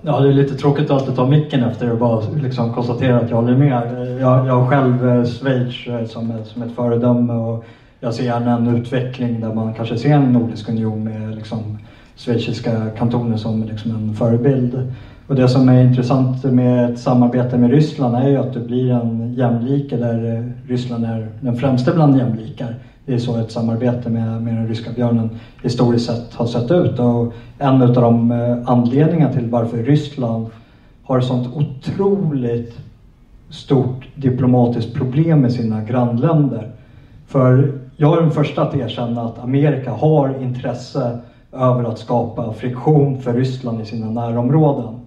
Ja, 0.04 0.20
det 0.20 0.28
är 0.28 0.32
lite 0.32 0.56
tråkigt 0.56 0.86
att 0.86 0.92
alltid 1.02 1.16
ta 1.16 1.26
micken 1.26 1.64
efter 1.64 1.92
och 1.92 1.98
bara 2.00 2.22
liksom 2.42 2.74
konstatera 2.74 3.20
att 3.20 3.30
jag 3.30 3.38
håller 3.38 3.56
med. 3.56 4.20
Jag, 4.22 4.48
jag 4.48 4.60
har 4.62 4.68
själv 4.70 5.08
eh, 5.08 5.26
Schweiz 5.26 5.88
eh, 5.88 6.06
som, 6.06 6.32
ett- 6.32 6.48
som 6.48 6.62
ett 6.62 6.72
föredöme 6.72 7.34
och 7.34 7.64
jag 8.00 8.14
ser 8.14 8.24
gärna 8.24 8.52
en 8.54 8.68
utveckling 8.68 9.40
där 9.42 9.52
man 9.52 9.74
kanske 9.74 9.98
ser 9.98 10.14
en 10.14 10.34
nordisk 10.34 10.70
union 10.70 11.04
med 11.04 11.36
liksom 11.36 11.78
schweiziska 12.16 12.90
kantoner 12.98 13.38
som 13.38 13.64
liksom 13.64 13.92
en 13.92 14.14
förebild. 14.16 14.82
Och 15.28 15.36
det 15.36 15.48
som 15.48 15.70
är 15.70 15.82
intressant 15.84 16.44
med 16.44 16.86
ett 16.92 17.00
samarbete 17.00 17.58
med 17.58 17.72
Ryssland 17.72 18.16
är 18.16 18.28
ju 18.28 18.38
att 18.38 18.54
det 18.54 18.60
blir 18.60 18.92
en 18.92 19.34
jämlike 19.34 19.98
där 19.98 20.38
eh, 20.38 20.70
Ryssland 20.70 21.06
är 21.06 21.30
den 21.40 21.56
främste 21.56 21.92
bland 21.92 22.18
jämlikar. 22.18 22.76
Det 23.06 23.14
är 23.14 23.18
så 23.18 23.38
ett 23.38 23.52
samarbete 23.52 24.10
med, 24.10 24.42
med 24.42 24.56
den 24.56 24.68
ryska 24.68 24.92
björnen 24.92 25.30
historiskt 25.64 26.06
sett 26.06 26.34
har 26.34 26.46
sett 26.46 26.72
ut. 26.72 27.00
Och 27.00 27.34
en 27.60 27.82
av 27.82 27.94
de 27.94 28.32
eh, 28.32 28.58
anledningarna 28.66 29.34
till 29.34 29.50
varför 29.50 29.78
Ryssland 29.78 30.48
har 31.04 31.20
ett 31.20 31.26
sånt 31.26 31.48
otroligt 31.54 32.78
stort 33.50 34.08
diplomatiskt 34.16 34.94
problem 34.94 35.42
med 35.42 35.54
sina 35.54 35.82
grannländer. 35.82 36.72
För 37.28 37.80
jag 37.96 38.18
är 38.18 38.22
den 38.22 38.32
första 38.32 38.62
att 38.62 38.76
erkänna 38.76 39.22
att 39.22 39.40
Amerika 39.40 39.92
har 39.92 40.42
intresse 40.42 41.20
över 41.52 41.84
att 41.84 42.00
skapa 42.00 42.54
friktion 42.54 43.22
för 43.22 43.34
Ryssland 43.34 43.82
i 43.82 43.86
sina 43.86 44.10
närområden. 44.10 45.00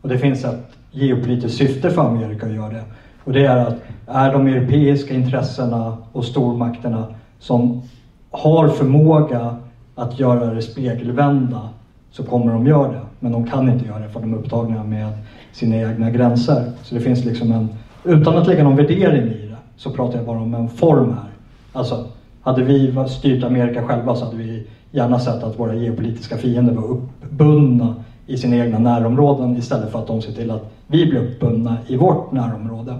Och 0.00 0.08
det 0.08 0.18
finns 0.18 0.44
ett 0.44 0.68
geopolitiskt 0.90 1.58
syfte 1.58 1.90
för 1.90 2.02
Amerika 2.02 2.46
att 2.46 2.54
göra 2.54 2.68
det. 2.68 2.84
Och 3.24 3.32
det 3.32 3.46
är 3.46 3.56
att 3.56 3.76
är 4.06 4.32
de 4.32 4.46
europeiska 4.46 5.14
intressena 5.14 5.96
och 6.12 6.24
stormakterna 6.24 7.06
som 7.42 7.82
har 8.30 8.68
förmåga 8.68 9.56
att 9.94 10.18
göra 10.18 10.54
det 10.54 10.62
spegelvända 10.62 11.68
så 12.10 12.24
kommer 12.24 12.52
de 12.52 12.66
göra 12.66 12.92
det. 12.92 13.00
Men 13.20 13.32
de 13.32 13.46
kan 13.46 13.68
inte 13.68 13.86
göra 13.86 13.98
det 13.98 14.08
för 14.08 14.20
de 14.20 14.34
är 14.34 14.38
upptagna 14.38 14.84
med 14.84 15.12
sina 15.52 15.76
egna 15.76 16.10
gränser. 16.10 16.72
Så 16.82 16.94
det 16.94 17.00
finns 17.00 17.24
liksom 17.24 17.52
en, 17.52 17.68
utan 18.04 18.36
att 18.36 18.46
lägga 18.46 18.64
någon 18.64 18.76
värdering 18.76 19.22
i 19.22 19.46
det, 19.46 19.56
så 19.76 19.90
pratar 19.90 20.16
jag 20.16 20.26
bara 20.26 20.38
om 20.40 20.54
en 20.54 20.68
form 20.68 21.10
här. 21.10 21.30
Alltså, 21.72 22.06
hade 22.42 22.62
vi 22.62 22.94
styrt 23.08 23.44
Amerika 23.44 23.82
själva 23.82 24.14
så 24.14 24.24
hade 24.24 24.36
vi 24.36 24.66
gärna 24.90 25.18
sett 25.18 25.42
att 25.42 25.58
våra 25.58 25.74
geopolitiska 25.74 26.36
fiender 26.36 26.74
var 26.74 26.88
uppbundna 26.88 27.94
i 28.26 28.36
sina 28.36 28.56
egna 28.56 28.78
närområden 28.78 29.56
istället 29.56 29.92
för 29.92 29.98
att 29.98 30.06
de 30.06 30.22
ser 30.22 30.32
till 30.32 30.50
att 30.50 30.72
vi 30.86 31.06
blir 31.06 31.20
uppbundna 31.20 31.76
i 31.86 31.96
vårt 31.96 32.32
närområde. 32.32 32.98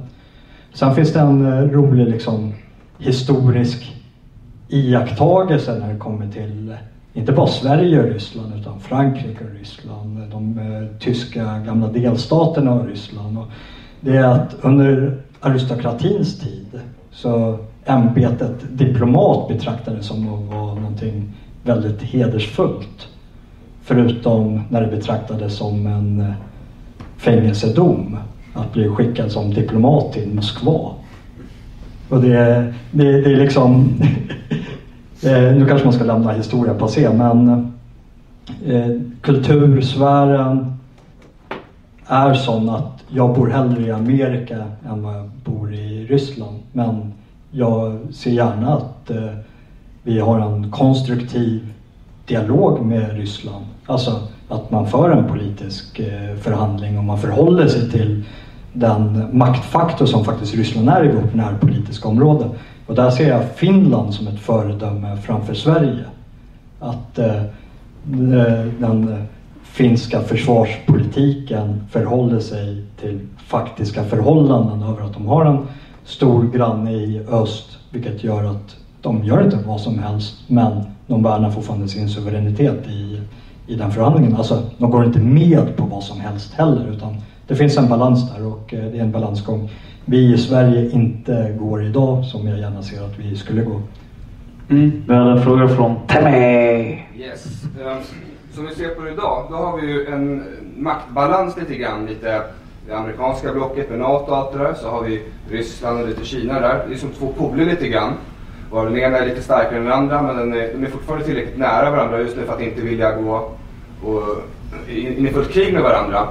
Sen 0.75 0.95
finns 0.95 1.13
det 1.13 1.21
en 1.21 1.47
eh, 1.47 1.71
rolig 1.71 2.09
liksom, 2.09 2.53
historisk 2.99 4.02
iakttagelse 4.73 5.79
när 5.79 5.93
det 5.93 5.99
kommer 5.99 6.29
till 6.29 6.77
inte 7.15 7.33
bara 7.33 7.47
Sverige 7.47 8.03
och 8.03 8.09
Ryssland 8.09 8.53
utan 8.61 8.81
Frankrike 8.81 9.45
och 9.45 9.59
Ryssland, 9.59 10.31
de 10.31 10.59
eh, 10.59 10.99
tyska 10.99 11.59
gamla 11.59 11.89
delstaterna 11.89 12.73
och 12.73 12.87
Ryssland. 12.87 13.39
Och 13.39 13.47
det 14.01 14.17
är 14.17 14.25
att 14.25 14.57
under 14.61 15.17
aristokratins 15.41 16.39
tid 16.41 16.81
så 17.11 17.59
ämbetet 17.85 18.55
diplomat 18.71 19.49
betraktades 19.49 20.07
som 20.07 20.35
att 20.35 20.55
vara 20.55 20.75
någonting 20.75 21.33
väldigt 21.63 22.03
hedersfullt. 22.03 23.09
Förutom 23.83 24.63
när 24.69 24.81
det 24.81 24.97
betraktades 24.97 25.57
som 25.57 25.87
en 25.87 26.21
eh, 26.21 26.33
fängelsedom 27.17 28.19
att 28.55 28.73
bli 28.73 28.89
skickad 28.89 29.33
som 29.33 29.55
diplomat 29.55 30.13
till 30.13 30.35
Moskva. 30.35 30.91
Och 32.09 32.23
det, 32.23 32.73
det, 32.91 33.21
det 33.21 33.33
är 33.33 33.37
liksom... 33.37 33.89
eh, 35.23 35.57
nu 35.57 35.67
kanske 35.69 35.87
man 35.87 35.95
ska 35.95 36.05
lämna 36.05 36.33
historia 36.33 36.75
passé, 36.75 37.11
men 37.13 37.73
eh, 38.67 38.89
kultursfären 39.21 40.77
är 42.07 42.35
sån 42.35 42.69
att 42.69 43.05
jag 43.09 43.35
bor 43.35 43.49
hellre 43.49 43.83
i 43.83 43.91
Amerika 43.91 44.65
än 44.89 45.03
vad 45.03 45.17
jag 45.17 45.31
bor 45.45 45.75
i 45.75 46.07
Ryssland. 46.07 46.57
Men 46.73 47.13
jag 47.51 47.99
ser 48.13 48.31
gärna 48.31 48.75
att 48.75 49.11
eh, 49.11 49.31
vi 50.03 50.19
har 50.19 50.41
en 50.41 50.71
konstruktiv 50.71 51.73
dialog 52.27 52.87
med 52.87 53.17
Ryssland. 53.17 53.65
Alltså 53.87 54.21
att 54.49 54.71
man 54.71 54.87
för 54.87 55.11
en 55.11 55.29
politisk 55.29 55.99
eh, 55.99 56.37
förhandling 56.37 56.99
och 56.99 57.05
man 57.05 57.19
förhåller 57.19 57.69
sig 57.69 57.91
till 57.91 58.25
den 58.73 59.29
maktfaktor 59.33 60.07
som 60.07 60.25
faktiskt 60.25 60.55
Ryssland 60.55 60.89
är 60.89 61.05
i 61.05 61.13
vårt 61.13 61.35
närpolitiska 61.35 62.09
område. 62.09 62.49
Och 62.87 62.95
där 62.95 63.11
ser 63.11 63.29
jag 63.29 63.51
Finland 63.55 64.15
som 64.15 64.27
ett 64.27 64.41
föredöme 64.41 65.17
framför 65.17 65.55
Sverige. 65.55 66.05
Att 66.81 67.19
eh, 67.19 67.37
eh, 67.37 68.65
den 68.79 69.27
finska 69.63 70.21
försvarspolitiken 70.21 71.87
förhåller 71.91 72.41
sig 72.41 72.85
till 73.01 73.21
faktiska 73.47 74.05
förhållanden 74.05 74.83
över 74.83 75.03
att 75.03 75.15
de 75.15 75.27
har 75.27 75.45
en 75.45 75.67
stor 76.05 76.51
granne 76.53 76.93
i 76.93 77.21
öst, 77.31 77.79
vilket 77.91 78.25
gör 78.25 78.45
att 78.45 78.77
de 79.03 79.25
gör 79.25 79.45
inte 79.45 79.59
vad 79.67 79.81
som 79.81 79.99
helst, 79.99 80.37
men 80.47 80.83
de 81.07 81.23
värnar 81.23 81.51
fortfarande 81.51 81.89
sin 81.89 82.09
suveränitet 82.09 82.87
i, 82.89 83.21
i 83.67 83.75
den 83.75 83.93
förhandlingen. 83.93 84.37
Alltså, 84.37 84.63
de 84.79 84.91
går 84.91 85.05
inte 85.05 85.19
med 85.19 85.77
på 85.77 85.85
vad 85.85 86.03
som 86.03 86.21
helst 86.21 86.55
heller, 86.55 86.87
utan 86.91 87.17
det 87.47 87.57
finns 87.57 87.77
en 87.77 87.89
balans 87.89 88.33
där 88.33 88.47
och 88.47 88.75
eh, 88.75 88.85
det 88.85 88.99
är 88.99 89.03
en 89.03 89.13
balansgång 89.13 89.71
vi 90.05 90.35
i 90.35 90.39
Sverige 90.39 90.91
inte 90.91 91.55
går 91.59 91.85
idag, 91.85 92.25
som 92.25 92.49
jag 92.49 92.59
gärna 92.59 92.83
ser 92.83 93.03
att 93.05 93.19
vi 93.19 93.37
skulle 93.37 93.63
gå. 93.63 93.81
Mm. 94.71 95.03
Vi 95.09 95.15
hade 95.15 95.31
en 95.31 95.43
fråga 95.43 95.69
från 95.69 96.07
Temmy. 96.07 96.99
Yes. 97.17 97.65
Eh, 97.85 97.97
Som 98.55 98.67
vi 98.67 98.75
ser 98.75 98.89
på 98.89 99.03
det 99.03 99.11
idag, 99.13 99.47
då 99.51 99.57
har 99.57 99.81
vi 99.81 99.87
ju 99.93 100.07
en 100.07 100.45
maktbalans 100.77 101.57
lite 101.57 101.75
grann. 101.75 102.07
Lite 102.07 102.43
det 102.89 102.95
amerikanska 102.95 103.53
blocket 103.53 103.91
med 103.91 103.99
NATO 103.99 104.31
och 104.31 104.37
allt 104.37 104.53
det 104.53 104.59
där. 104.59 104.75
Så 104.75 104.89
har 104.89 105.03
vi 105.03 105.23
Ryssland 105.51 106.01
och 106.01 106.09
lite 106.09 106.25
Kina 106.25 106.61
där. 106.61 106.85
Det 106.89 106.95
är 106.95 106.99
som 106.99 107.11
två 107.11 107.27
poler 107.39 107.65
lite 107.65 107.89
grann. 107.89 108.13
Och 108.71 108.85
den 108.85 108.99
ena 108.99 109.19
är 109.19 109.27
lite 109.27 109.43
starkare 109.43 109.77
än 109.79 109.85
den 109.85 109.93
andra 109.93 110.23
men 110.23 110.37
den 110.37 110.53
är, 110.53 110.73
de 110.75 110.87
är 110.87 110.91
fortfarande 110.91 111.25
tillräckligt 111.25 111.59
nära 111.59 111.91
varandra 111.91 112.21
just 112.21 112.37
nu 112.37 112.43
för 112.45 112.53
att 112.53 112.61
inte 112.61 112.81
vilja 112.81 113.17
gå 113.17 113.51
och, 114.05 114.23
in, 114.89 115.17
in 115.19 115.27
i 115.27 115.31
fullt 115.31 115.53
krig 115.53 115.73
med 115.73 115.83
varandra. 115.83 116.29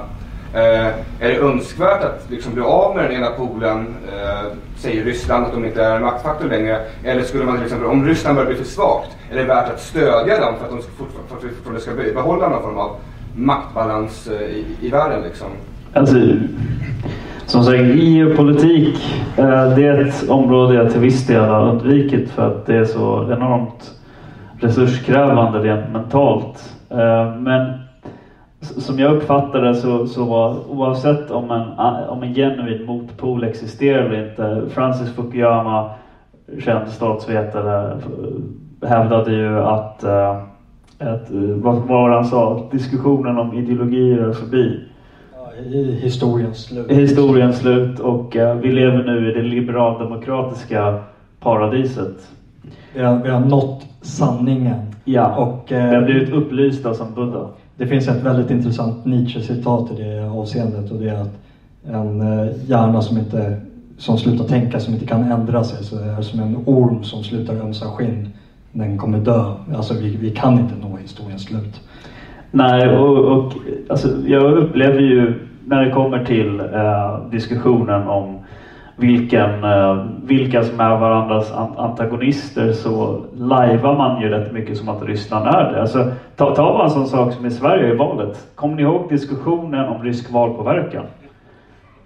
Eh, 0.54 0.86
är 1.20 1.28
det 1.28 1.36
önskvärt 1.36 2.04
att 2.04 2.26
liksom 2.30 2.54
bli 2.54 2.62
av 2.62 2.96
med 2.96 3.04
den 3.04 3.12
ena 3.12 3.30
polen, 3.30 3.94
eh, 4.12 4.52
säger 4.76 5.04
Ryssland 5.04 5.44
att 5.44 5.52
de 5.52 5.64
inte 5.64 5.84
är 5.84 5.96
en 5.96 6.02
maktfaktor 6.02 6.48
längre? 6.48 6.80
Eller 7.04 7.22
skulle 7.22 7.44
man 7.44 7.54
till 7.56 7.64
exempel, 7.64 7.88
om 7.88 8.06
Ryssland 8.06 8.36
börjar 8.36 8.48
bli 8.50 8.58
för 8.58 8.64
svagt, 8.64 9.16
är 9.30 9.36
det 9.36 9.44
värt 9.44 9.70
att 9.70 9.80
stödja 9.80 10.40
dem 10.40 10.54
för 10.58 10.64
att 10.64 10.70
de 10.70 10.82
ska 10.82 10.90
för 11.28 11.36
att 11.36 11.44
vi 11.44 11.48
fortfarande 11.48 11.80
ska 11.80 11.92
behålla 12.14 12.48
någon 12.48 12.62
form 12.62 12.78
av 12.78 12.96
maktbalans 13.36 14.28
eh, 14.28 14.40
i, 14.42 14.64
i 14.80 14.88
världen? 14.88 15.22
Liksom? 15.22 15.48
Alltså, 15.94 16.16
som 17.46 17.64
sagt, 17.64 17.78
geopolitik 17.78 19.24
eh, 19.36 19.74
det 19.74 19.86
är 19.86 20.08
ett 20.08 20.28
område 20.28 20.74
jag 20.74 20.92
till 20.92 21.00
viss 21.00 21.26
del 21.26 21.44
har 21.44 21.68
undvikit 21.68 22.30
för 22.30 22.46
att 22.46 22.66
det 22.66 22.76
är 22.76 22.84
så 22.84 23.32
enormt 23.32 23.90
resurskrävande 24.60 25.58
rent 25.58 25.92
mentalt. 25.92 26.72
Eh, 26.90 27.36
Men 27.36 27.81
som 28.62 28.98
jag 28.98 29.16
uppfattar 29.16 29.60
det 29.60 29.74
så, 29.74 30.06
så 30.06 30.24
var 30.24 30.70
oavsett 30.70 31.30
om 31.30 31.50
en, 31.50 31.68
om 32.08 32.22
en 32.22 32.34
genuin 32.34 32.86
motpol 32.86 33.44
existerar 33.44 34.04
eller 34.04 34.30
inte. 34.30 34.68
Francis 34.74 35.14
Fukuyama, 35.14 35.90
känd 36.58 36.88
statsvetare, 36.88 37.96
hävdade 38.82 39.32
ju 39.32 39.58
att, 39.58 40.04
eh, 40.04 40.36
att 40.98 41.30
eh, 41.30 41.36
vad 41.38 41.76
var 41.76 42.10
han 42.10 42.24
sa? 42.24 42.56
Att 42.56 42.70
diskussionen 42.70 43.38
om 43.38 43.54
ideologier 43.54 44.18
är 44.18 44.32
förbi. 44.32 44.80
I 45.72 45.94
historiens 46.02 46.64
slut. 46.64 46.90
Historiens 46.90 47.58
slut 47.58 47.98
och 47.98 48.36
eh, 48.36 48.56
vi 48.56 48.72
lever 48.72 49.04
nu 49.04 49.30
i 49.30 49.34
det 49.34 49.42
liberaldemokratiska 49.42 50.98
paradiset. 51.40 52.28
Vi 52.94 53.02
har, 53.02 53.22
vi 53.22 53.30
har 53.30 53.40
nått 53.40 53.86
sanningen. 54.00 54.80
Ja, 55.04 55.36
Och, 55.36 55.64
vi 55.68 55.74
har 55.94 56.02
blivit 56.02 56.32
upplysta 56.32 56.94
som 56.94 57.14
Buddha. 57.14 57.48
Det 57.76 57.86
finns 57.86 58.08
ett 58.08 58.22
väldigt 58.22 58.50
intressant 58.50 59.04
Nietzsche-citat 59.04 59.90
i 59.90 60.02
det 60.02 60.30
avseendet 60.30 60.90
och 60.90 60.98
det 60.98 61.10
är 61.10 61.14
att 61.14 61.38
en 61.86 62.20
eh, 62.20 62.52
hjärna 62.66 63.02
som 63.02 63.18
inte 63.18 63.56
som 63.98 64.18
slutar 64.18 64.44
tänka, 64.44 64.80
som 64.80 64.94
inte 64.94 65.06
kan 65.06 65.22
ändra 65.22 65.64
sig, 65.64 65.84
så 65.84 65.98
är 65.98 66.22
som 66.22 66.40
en 66.40 66.62
orm 66.66 67.04
som 67.04 67.22
slutar 67.22 67.54
ömsa 67.54 67.86
skinn. 67.88 68.28
Den 68.72 68.98
kommer 68.98 69.18
dö. 69.18 69.54
Alltså 69.76 69.94
vi, 69.94 70.16
vi 70.16 70.30
kan 70.30 70.58
inte 70.58 70.74
nå 70.76 70.96
historiens 70.96 71.42
slut. 71.42 71.80
Nej, 72.50 72.98
och, 72.98 73.18
och 73.18 73.52
alltså, 73.88 74.08
jag 74.26 74.56
upplever 74.56 75.00
ju 75.00 75.48
när 75.64 75.80
det 75.80 75.90
kommer 75.90 76.24
till 76.24 76.60
eh, 76.60 77.30
diskussionen 77.30 78.08
om 78.08 78.38
vilken, 79.02 79.64
eh, 79.64 80.04
vilka 80.24 80.62
som 80.62 80.80
är 80.80 80.96
varandras 80.96 81.52
antagonister 81.76 82.72
så 82.72 83.20
lajvar 83.36 83.96
man 83.96 84.22
ju 84.22 84.28
rätt 84.28 84.52
mycket 84.52 84.76
som 84.76 84.88
att 84.88 85.02
Ryssland 85.02 85.46
är 85.46 85.72
det. 85.72 85.80
Alltså, 85.80 86.10
ta, 86.36 86.54
ta 86.54 86.72
bara 86.72 86.84
en 86.84 86.90
sån 86.90 87.06
sak 87.06 87.32
som 87.32 87.46
i 87.46 87.50
Sverige 87.50 87.92
i 87.92 87.96
valet. 87.96 88.48
Kommer 88.54 88.76
ni 88.76 88.82
ihåg 88.82 89.08
diskussionen 89.08 89.88
om 89.88 90.02
rysk 90.02 90.32
valpåverkan? 90.32 91.04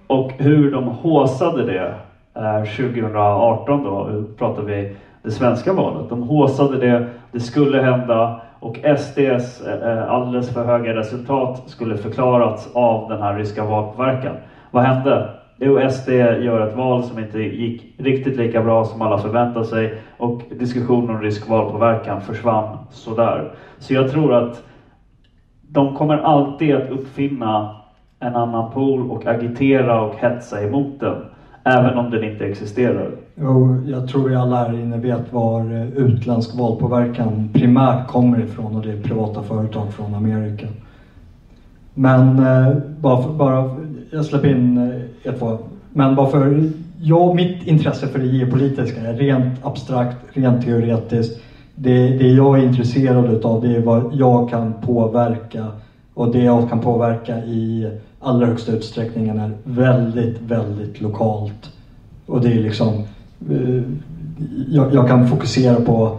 Och 0.07 0.33
hur 0.39 0.73
de 0.73 0.85
håsade 0.85 1.65
det 1.65 1.95
eh, 2.35 2.59
2018 2.59 3.85
då, 3.85 4.09
nu 4.13 4.25
pratar 4.39 4.63
vi 4.63 4.97
det 5.23 5.31
svenska 5.31 5.73
valet. 5.73 6.09
De 6.09 6.23
håsade 6.23 6.79
det, 6.79 7.07
det 7.33 7.41
skulle 7.41 7.83
hända 7.83 8.41
och 8.61 8.79
SDs 8.99 9.67
eh, 9.67 9.91
eh, 9.91 10.11
alldeles 10.11 10.55
för 10.55 10.65
höga 10.65 10.95
resultat 10.95 11.63
skulle 11.67 11.97
förklarats 11.97 12.69
av 12.75 13.09
den 13.09 13.23
här 13.23 13.35
ryska 13.35 13.65
valpåverkan. 13.65 14.37
Vad 14.71 14.83
hände? 14.83 15.36
Jo, 15.59 15.91
SD 15.91 16.09
gör 16.09 16.69
ett 16.69 16.77
val 16.77 17.05
som 17.05 17.19
inte 17.19 17.41
gick 17.41 17.95
riktigt 17.99 18.37
lika 18.37 18.63
bra 18.63 18.85
som 18.85 19.03
alla 19.03 19.19
förväntade 19.19 19.65
sig 19.65 19.95
och 20.17 20.43
diskussionen 20.59 21.11
om 21.11 21.23
riskvalpåverkan 21.23 22.21
försvann 22.21 22.79
sådär. 22.91 23.53
Så 23.79 23.95
jag 23.95 24.13
tror 24.13 24.35
att 24.35 24.65
de 25.69 25.97
kommer 25.97 26.17
alltid 26.17 26.75
att 26.75 26.91
uppfinna 26.91 27.77
en 28.21 28.37
annan 28.37 28.73
pool 28.73 29.11
och 29.11 29.27
agitera 29.27 30.03
och 30.03 30.15
hetsa 30.15 30.63
emot 30.63 31.01
den. 31.01 31.17
Även 31.65 31.99
om 31.99 32.11
den 32.11 32.25
inte 32.25 32.45
existerar. 32.45 33.11
Jo, 33.35 33.77
jag 33.87 34.09
tror 34.09 34.29
vi 34.29 34.35
alla 34.35 34.57
här 34.57 34.73
inne 34.73 34.99
vet 34.99 35.33
var 35.33 35.61
eh, 35.61 35.87
utländsk 35.87 36.59
valpåverkan 36.59 37.49
primärt 37.53 38.07
kommer 38.07 38.41
ifrån 38.41 38.75
och 38.75 38.83
det 38.83 38.93
är 38.93 38.97
privata 38.97 39.43
företag 39.43 39.93
från 39.93 40.15
Amerika. 40.15 40.67
Men 41.95 42.39
eh, 42.39 42.77
bara, 43.01 43.23
för, 43.23 43.31
bara 43.31 43.75
jag 44.11 44.25
släpper 44.25 44.49
in 44.49 44.79
eh, 44.79 45.01
er 45.27 45.33
två. 45.39 45.59
Men 45.93 46.15
bara 46.15 46.31
för, 46.31 46.71
jag, 47.01 47.35
mitt 47.35 47.67
intresse 47.67 48.07
för 48.07 48.19
det 48.19 48.27
geopolitiska 48.27 49.01
är 49.01 49.15
rent 49.15 49.65
abstrakt, 49.65 50.17
rent 50.33 50.65
teoretiskt. 50.65 51.41
Det, 51.75 52.09
det 52.09 52.29
jag 52.29 52.59
är 52.59 52.63
intresserad 52.63 53.33
utav 53.35 53.63
det 53.63 53.77
är 53.77 53.81
vad 53.81 54.15
jag 54.15 54.51
kan 54.51 54.73
påverka 54.83 55.67
och 56.15 56.33
det 56.33 56.43
jag 56.43 56.69
kan 56.69 56.81
påverka 56.81 57.39
i 57.39 57.91
allra 58.21 58.47
högsta 58.47 58.73
utsträckning 58.73 59.29
är 59.29 59.51
väldigt, 59.65 60.41
väldigt 60.41 61.01
lokalt. 61.01 61.71
Och 62.27 62.41
det 62.41 62.53
är 62.53 62.63
liksom, 62.63 62.95
eh, 63.51 63.83
jag, 64.69 64.95
jag 64.95 65.09
kan 65.09 65.29
fokusera 65.29 65.81
på 65.81 66.19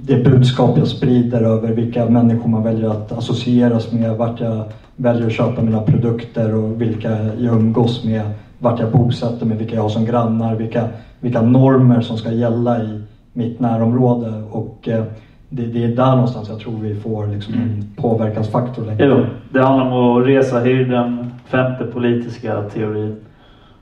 det 0.00 0.24
budskap 0.24 0.78
jag 0.78 0.88
sprider 0.88 1.42
över 1.42 1.72
vilka 1.72 2.08
människor 2.08 2.48
man 2.48 2.62
väljer 2.62 2.88
att 2.88 3.12
associeras 3.12 3.92
med, 3.92 4.16
vart 4.16 4.40
jag 4.40 4.64
väljer 4.96 5.26
att 5.26 5.32
köpa 5.32 5.62
mina 5.62 5.82
produkter 5.82 6.54
och 6.54 6.82
vilka 6.82 7.10
jag 7.38 7.54
umgås 7.54 8.04
med, 8.04 8.30
vart 8.58 8.80
jag 8.80 8.92
bosätter 8.92 9.46
mig, 9.46 9.56
vilka 9.56 9.74
jag 9.74 9.82
har 9.82 9.88
som 9.88 10.04
grannar, 10.04 10.54
vilka, 10.54 10.88
vilka 11.20 11.42
normer 11.42 12.00
som 12.00 12.18
ska 12.18 12.32
gälla 12.32 12.82
i 12.82 13.02
mitt 13.32 13.60
närområde. 13.60 14.42
Och 14.50 14.88
eh, 14.88 15.04
det, 15.48 15.66
det 15.66 15.84
är 15.84 15.88
där 15.88 16.10
någonstans 16.10 16.48
jag 16.48 16.60
tror 16.60 16.78
vi 16.80 17.00
får 17.00 17.26
liksom 17.26 17.54
en 17.54 17.88
påverkansfaktor 17.96 18.84
längre 18.84 19.06
Jo, 19.06 19.26
det 19.50 19.62
handlar 19.62 19.86
om 19.86 20.20
att 20.20 20.26
resa 20.26 20.60
hyrden, 20.60 21.30
femte 21.46 21.84
politiska 21.84 22.62
teorin, 22.62 23.16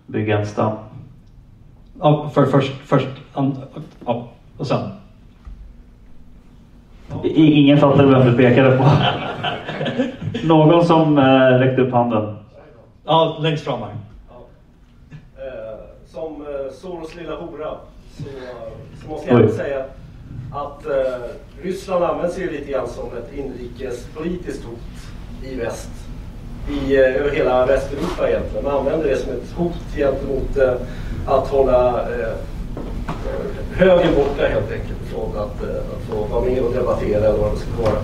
bygga 0.06 0.38
en 0.38 0.46
stam. 0.46 0.72
Ja, 2.00 2.30
för 2.34 2.46
först, 2.46 2.72
först, 2.84 3.08
an, 3.32 3.56
ja, 4.06 4.28
och 4.56 4.66
sen. 4.66 4.88
Ingen 7.34 7.78
fattade 7.78 8.08
vem 8.08 8.26
du 8.26 8.36
pekade 8.36 8.76
på. 8.76 8.84
Någon 10.42 10.84
som 10.84 11.18
eh, 11.18 11.58
räckte 11.58 11.82
upp 11.82 11.92
handen. 11.92 12.36
Ja, 13.04 13.38
längst 13.40 13.64
fram 13.64 13.80
här. 13.80 13.90
Eh, 15.36 15.78
som 16.06 16.46
eh, 16.46 16.72
Soros 16.72 17.14
lilla 17.14 17.36
hora 17.36 17.70
så, 18.16 18.22
så 19.02 19.08
måste 19.08 19.30
jag 19.30 19.40
Oj. 19.40 19.48
säga 19.52 19.84
att 20.52 20.86
eh, 20.86 21.28
Ryssland 21.62 22.04
används 22.04 22.38
ju 22.38 22.50
lite 22.50 22.72
grann 22.72 22.88
som 22.88 23.04
ett 23.06 23.32
inrikespolitiskt 23.34 24.64
hot 24.64 24.78
i 25.44 25.54
väst. 25.54 25.90
I 26.70 26.96
eh, 26.96 27.16
över 27.16 27.30
hela 27.30 27.66
Västeuropa 27.66 28.28
egentligen. 28.28 28.64
Man 28.64 28.74
använder 28.76 29.08
det 29.08 29.16
som 29.16 29.32
ett 29.32 29.52
hot 29.56 29.96
gentemot 29.96 30.56
eh, 30.56 30.74
att 31.26 31.48
hålla 31.48 32.00
eh, 32.00 32.34
högern 33.72 34.14
borta 34.14 34.46
helt 34.46 34.72
enkelt 34.72 35.00
från 35.12 35.30
att, 35.36 35.62
eh, 35.62 35.76
att 35.96 36.02
få 36.10 36.34
vara 36.34 36.44
med 36.44 36.62
och 36.62 36.72
debattera 36.72 37.24
eller 37.24 37.38
vad 37.38 37.52
det 37.52 37.56
ska 37.56 37.82
vara. 37.82 38.00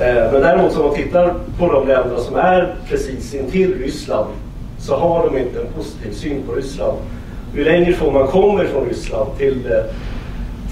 Eh, 0.00 0.32
men 0.32 0.40
däremot 0.40 0.76
om 0.76 0.86
man 0.86 0.94
tittar 0.94 1.34
på 1.58 1.72
de 1.72 1.88
länder 1.88 2.16
som 2.16 2.36
är 2.36 2.74
precis 2.88 3.34
intill 3.34 3.74
Ryssland 3.78 4.26
så 4.78 4.96
har 4.96 5.30
de 5.30 5.38
inte 5.38 5.60
en 5.60 5.66
positiv 5.76 6.12
syn 6.12 6.42
på 6.46 6.52
Ryssland. 6.52 6.98
Ju 7.56 7.64
längre 7.64 7.90
ifrån 7.90 8.14
man 8.14 8.26
kommer 8.26 8.64
från 8.64 8.88
Ryssland 8.88 9.30
till, 9.38 9.72
eh, 9.72 9.84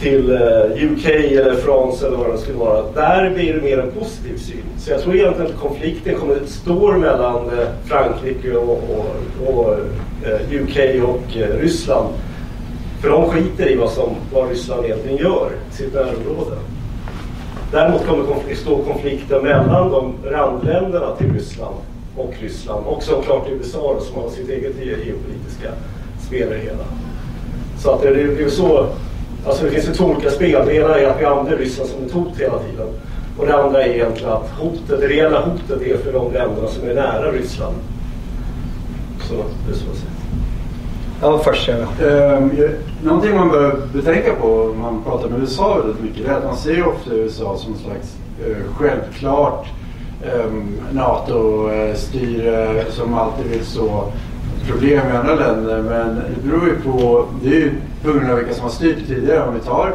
till 0.01 0.31
eh, 0.31 0.93
UK 0.93 1.07
eller 1.07 1.55
Frankrike 1.55 2.07
eller 2.07 2.17
vad 2.17 2.33
det 2.33 2.39
skulle 2.39 2.59
vara, 2.59 2.83
där 2.95 3.31
blir 3.31 3.55
det 3.55 3.61
mer 3.61 3.79
en 3.79 3.91
positiv 3.91 4.37
syn. 4.37 4.65
Så 4.79 4.91
jag 4.91 5.01
tror 5.01 5.17
egentligen 5.17 5.51
att 5.51 5.61
konflikten 5.61 6.15
kommer 6.15 6.37
att 6.37 6.49
stå 6.49 6.93
mellan 6.93 7.51
Frankrike 7.85 8.57
och, 8.57 8.71
och, 8.91 9.55
och 9.55 9.77
UK 10.51 11.05
och 11.09 11.37
Ryssland. 11.61 12.09
För 13.01 13.09
de 13.09 13.31
skiter 13.31 13.71
i 13.71 13.77
vad, 13.77 13.91
som, 13.91 14.09
vad 14.33 14.49
Ryssland 14.49 14.85
egentligen 14.85 15.17
gör 15.19 15.51
i 15.71 15.77
sitt 15.77 15.95
närområde. 15.95 16.57
Däremot 17.73 18.07
kommer 18.07 18.25
konfl- 18.25 18.55
stå 18.55 18.83
konflikten 18.83 19.43
mellan 19.43 19.91
de 19.91 20.15
randländerna 20.25 21.17
till 21.17 21.33
Ryssland 21.33 21.75
och 22.17 22.35
Ryssland 22.41 22.87
och 22.87 23.03
såklart 23.03 23.49
USA 23.49 23.95
då, 23.99 24.01
som 24.01 24.23
har 24.23 24.31
sitt 24.31 24.49
eget 24.49 24.77
geopolitiska 24.79 25.71
spel 26.27 26.49
i 26.49 26.55
det 26.55 26.59
hela. 26.59 26.85
Så 27.79 27.91
att 27.91 28.03
det, 28.03 28.11
det, 28.15 28.45
är 28.45 28.49
så, 28.49 28.87
alltså 29.47 29.65
det 29.65 29.71
finns 29.71 29.89
ju 29.89 29.93
två 29.93 30.05
olika 30.05 30.31
spel. 30.31 30.67
Det 30.67 30.75
ena 30.75 30.99
är 30.99 31.07
att 31.07 31.21
vi 31.21 31.25
använder 31.25 31.57
Ryssland 31.57 31.91
som 31.91 32.05
ett 32.05 32.13
hot 32.13 32.41
hela 32.41 32.59
tiden. 32.59 32.87
Och 33.39 33.47
det 33.47 33.55
andra 33.63 33.83
är 33.85 33.89
egentligen 33.89 34.33
att 34.33 34.51
hotet, 34.51 35.01
det 35.01 35.09
reella 35.09 35.41
hotet 35.41 35.83
är 35.83 35.97
för 35.97 36.13
de 36.13 36.33
länderna 36.33 36.69
som 36.69 36.89
är 36.89 36.95
nära 36.95 37.33
Ryssland. 37.33 37.75
Så 39.29 39.35
det 39.35 39.73
är 39.73 39.77
så 39.77 39.91
att 39.91 39.97
säga. 39.97 40.20
Ja, 41.23 41.39
först 41.39 41.63
kör 41.63 41.83
ehm, 41.83 42.51
jag. 42.59 42.71
Någonting 43.03 43.37
man 43.37 43.49
bör 43.49 43.77
betänka 43.93 44.35
på 44.35 44.47
om 44.47 44.81
man 44.81 45.03
pratar 45.05 45.29
med 45.29 45.41
USA 45.41 45.79
väldigt 45.79 46.03
mycket 46.03 46.27
det 46.27 46.33
är 46.33 46.37
att 46.37 46.45
man 46.45 46.57
ser 46.57 46.75
ju 46.75 46.85
ofta 46.85 47.15
USA 47.15 47.57
som 47.57 47.73
en 47.73 47.79
slags 47.79 48.17
uh, 48.49 48.57
självklart 48.75 49.67
um, 50.45 50.77
NATO-styre 50.93 52.85
som 52.91 53.15
alltid 53.15 53.47
vill 53.47 53.65
så 53.65 54.13
problem 54.67 55.07
i 55.13 55.17
andra 55.17 55.35
länder. 55.35 55.83
Men 55.83 56.15
det 56.15 56.49
beror 56.49 56.67
ju 56.67 56.81
på, 56.81 57.27
det 57.43 57.49
är 57.49 57.55
ju 57.55 57.73
på 58.05 58.13
grund 58.13 58.31
av 58.31 58.37
vilka 58.37 58.55
som 58.55 58.63
har 58.63 58.71
styrt 58.71 59.07
tidigare. 59.07 59.49
Om 59.49 59.55
vi 59.55 59.61
tar 59.61 59.95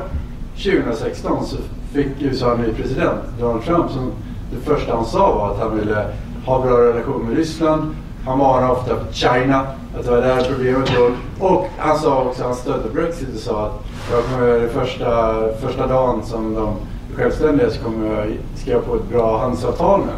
2016 0.56 1.45
så 1.45 1.57
fick 1.93 2.22
USA 2.22 2.52
en 2.52 2.61
ny 2.61 2.73
president, 2.73 3.19
Donald 3.39 3.64
Trump, 3.64 3.91
som 3.91 4.11
det 4.52 4.72
första 4.72 4.95
han 4.95 5.06
sa 5.06 5.35
var 5.35 5.52
att 5.52 5.60
han 5.60 5.77
ville 5.80 6.06
ha 6.45 6.61
bra 6.61 6.77
relation 6.77 7.26
med 7.26 7.38
Ryssland. 7.38 7.95
Han 8.26 8.39
varnade 8.39 8.73
ofta 8.73 8.95
för 8.95 9.14
China, 9.14 9.65
att 9.99 10.05
det 10.05 10.11
var 10.11 10.22
där 10.22 10.45
problemet 10.49 10.93
låg. 10.93 11.11
Och 11.39 11.67
han 11.77 11.99
sa 11.99 12.23
också, 12.23 12.43
han 12.43 12.55
stödde 12.55 12.89
Brexit 12.93 13.35
och 13.35 13.39
sa 13.39 13.65
att 13.65 13.85
jag 14.11 14.23
kommer 14.23 14.59
det 14.59 14.69
första, 14.69 15.35
första 15.61 15.88
dagen 15.88 16.23
som 16.26 16.53
de 16.53 16.67
är 17.13 17.15
självständiga 17.15 17.69
så 17.69 17.84
kommer 17.84 18.15
jag 18.15 18.38
skriva 18.55 18.80
på 18.81 18.95
ett 18.95 19.09
bra 19.09 19.38
handelsavtal 19.38 19.99
med 19.99 20.07
dem. 20.07 20.17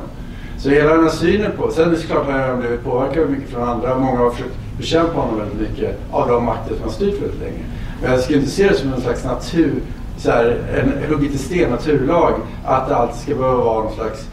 Så 0.57 0.69
hela 0.69 0.93
den 0.93 1.03
här 1.03 1.11
synen 1.11 1.51
på, 1.57 1.71
sen 1.71 1.89
är 1.89 1.95
det 1.95 2.01
klart 2.01 2.27
att 2.27 2.33
han 2.33 2.49
har 2.49 2.57
blivit 2.57 2.83
påverkad 2.83 3.29
mycket 3.29 3.49
från 3.49 3.69
andra. 3.69 3.97
Många 3.97 4.17
har 4.19 4.29
försökt 4.29 4.55
bekämpa 4.77 5.19
honom 5.19 5.39
väldigt 5.39 5.69
mycket 5.69 5.99
av 6.11 6.27
de 6.27 6.45
makter 6.45 6.75
som 6.75 6.83
har 6.83 6.91
styrt 6.91 7.21
väldigt 7.21 7.39
länge. 7.39 7.63
Men 8.01 8.11
jag 8.11 8.19
skulle 8.19 8.39
inte 8.39 8.51
se 8.51 8.69
det 8.69 8.75
som 8.75 8.93
en 8.93 9.01
slags 9.01 9.25
natur, 9.25 9.73
så 10.17 10.31
här, 10.31 10.57
en 10.75 11.09
hugget 11.09 11.33
i 11.33 11.37
sten 11.37 11.69
naturlag 11.69 12.33
att 12.65 12.89
det 12.89 12.95
alltid 12.95 13.21
ska 13.21 13.35
behöva 13.35 13.63
vara 13.63 13.83
någon 13.83 13.93
slags 13.93 14.27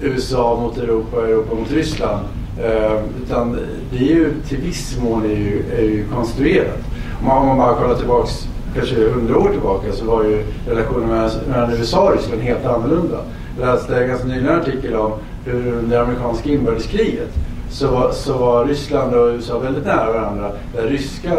USA 0.00 0.60
mot 0.60 0.78
Europa 0.78 1.16
och 1.16 1.24
Europa 1.24 1.54
mot 1.54 1.70
Ryssland. 1.70 2.26
Eh, 2.60 3.00
utan 3.22 3.58
det 3.92 3.96
är 3.98 4.02
ju 4.14 4.32
till 4.48 4.58
viss 4.58 4.98
mån 5.02 5.24
är 5.24 5.28
ju, 5.28 5.62
är 5.78 5.82
ju 5.82 6.04
konstruerat. 6.14 6.78
Om 7.20 7.26
man, 7.26 7.38
om 7.38 7.46
man 7.48 7.58
bara 7.58 7.74
kollar 7.74 7.94
tillbaks 7.94 8.48
kanske 8.74 9.08
hundra 9.08 9.38
år 9.38 9.48
tillbaka 9.50 9.92
så 9.92 10.04
var 10.04 10.24
ju 10.24 10.44
relationen 10.68 11.08
mellan, 11.08 11.30
mellan 11.50 11.72
USA 11.72 12.08
och 12.08 12.16
Ryssland 12.16 12.42
helt 12.42 12.66
annorlunda. 12.66 13.18
Jag 13.60 13.66
läste 13.66 13.96
en 14.02 14.08
ganska 14.08 14.26
nyligen 14.28 14.60
artikel 14.60 14.94
om 14.96 15.12
hur 15.44 15.72
under 15.72 16.02
amerikanska 16.02 16.50
inbördeskriget 16.50 17.28
så, 17.70 17.86
var- 17.90 18.12
så 18.12 18.38
var 18.38 18.64
Ryssland 18.64 19.14
och 19.14 19.28
USA 19.34 19.58
väldigt 19.58 19.84
nära 19.86 20.12
varandra. 20.12 20.52
Där 20.76 20.86
ryska 20.86 21.32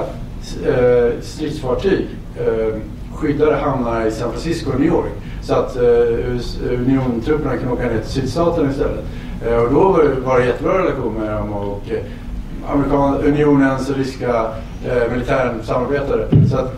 eh, 0.67 1.19
stridsfartyg 1.21 2.07
eh, 2.39 2.75
skyddade 3.15 3.55
hamnar 3.55 4.05
i 4.05 4.11
San 4.11 4.31
Francisco 4.31 4.71
och 4.73 4.79
New 4.79 4.89
York. 4.89 5.11
Så 5.41 5.53
att 5.53 5.75
eh, 5.75 5.83
US 6.33 6.59
eh, 6.71 6.79
uniontrupperna 6.79 7.71
åka 7.73 7.83
ner 7.83 7.99
till 7.99 8.11
sydstaterna 8.11 8.69
istället. 8.71 9.05
Eh, 9.47 9.57
och 9.57 9.73
då 9.73 9.79
var 10.25 10.39
det, 10.39 10.45
jättebra 10.45 10.77
relation 10.77 11.13
med 11.13 11.31
dem 11.31 11.53
och 11.53 11.81
eh, 11.91 12.03
Amerikan, 12.73 13.17
unionens 13.17 13.89
och 13.89 13.97
ryska 13.97 14.45
eh, 14.85 15.11
militären 15.11 15.63
samarbetade. 15.63 16.27
Så 16.49 16.57
att, 16.57 16.73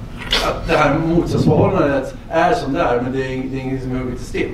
att 0.48 0.68
det 0.68 0.78
här 0.78 0.96
motsatsförhållandet 1.08 2.16
är 2.30 2.54
som 2.54 2.74
det 2.74 2.80
är 2.80 3.02
men 3.02 3.12
det 3.12 3.18
är, 3.18 3.44
det 3.52 3.58
är 3.58 3.62
inget 3.62 3.84
som 3.84 3.92
är 3.92 4.00
hugget 4.00 4.22
i 4.22 4.24
sten. 4.24 4.50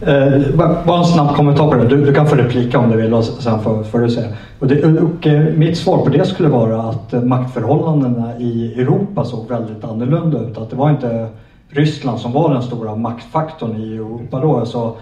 Eh, 0.00 0.56
bara 0.86 0.98
en 0.98 1.04
snabb 1.04 1.36
kommentar 1.36 1.68
på 1.68 1.74
det. 1.74 1.88
Du, 1.88 2.04
du 2.04 2.14
kan 2.14 2.26
få 2.26 2.34
replika 2.34 2.78
om 2.78 2.90
du 2.90 2.96
vill 2.96 3.14
och 3.14 3.24
sen 3.24 3.60
får, 3.60 3.82
får 3.82 3.98
du 3.98 4.10
säga. 4.10 4.28
Och 4.58 4.66
det, 4.66 4.84
och, 4.84 5.26
eh, 5.26 5.54
mitt 5.54 5.78
svar 5.78 5.98
på 5.98 6.08
det 6.08 6.24
skulle 6.24 6.48
vara 6.48 6.82
att 6.82 7.24
maktförhållandena 7.24 8.38
i 8.38 8.80
Europa 8.80 9.24
såg 9.24 9.48
väldigt 9.48 9.84
annorlunda 9.84 10.38
ut. 10.38 10.58
Att 10.58 10.70
det 10.70 10.76
var 10.76 10.90
inte 10.90 11.28
Ryssland 11.68 12.20
som 12.20 12.32
var 12.32 12.54
den 12.54 12.62
stora 12.62 12.96
maktfaktorn 12.96 13.76
i 13.76 13.94
Europa 13.94 14.40
då. 14.40 14.56
Alltså, 14.56 14.94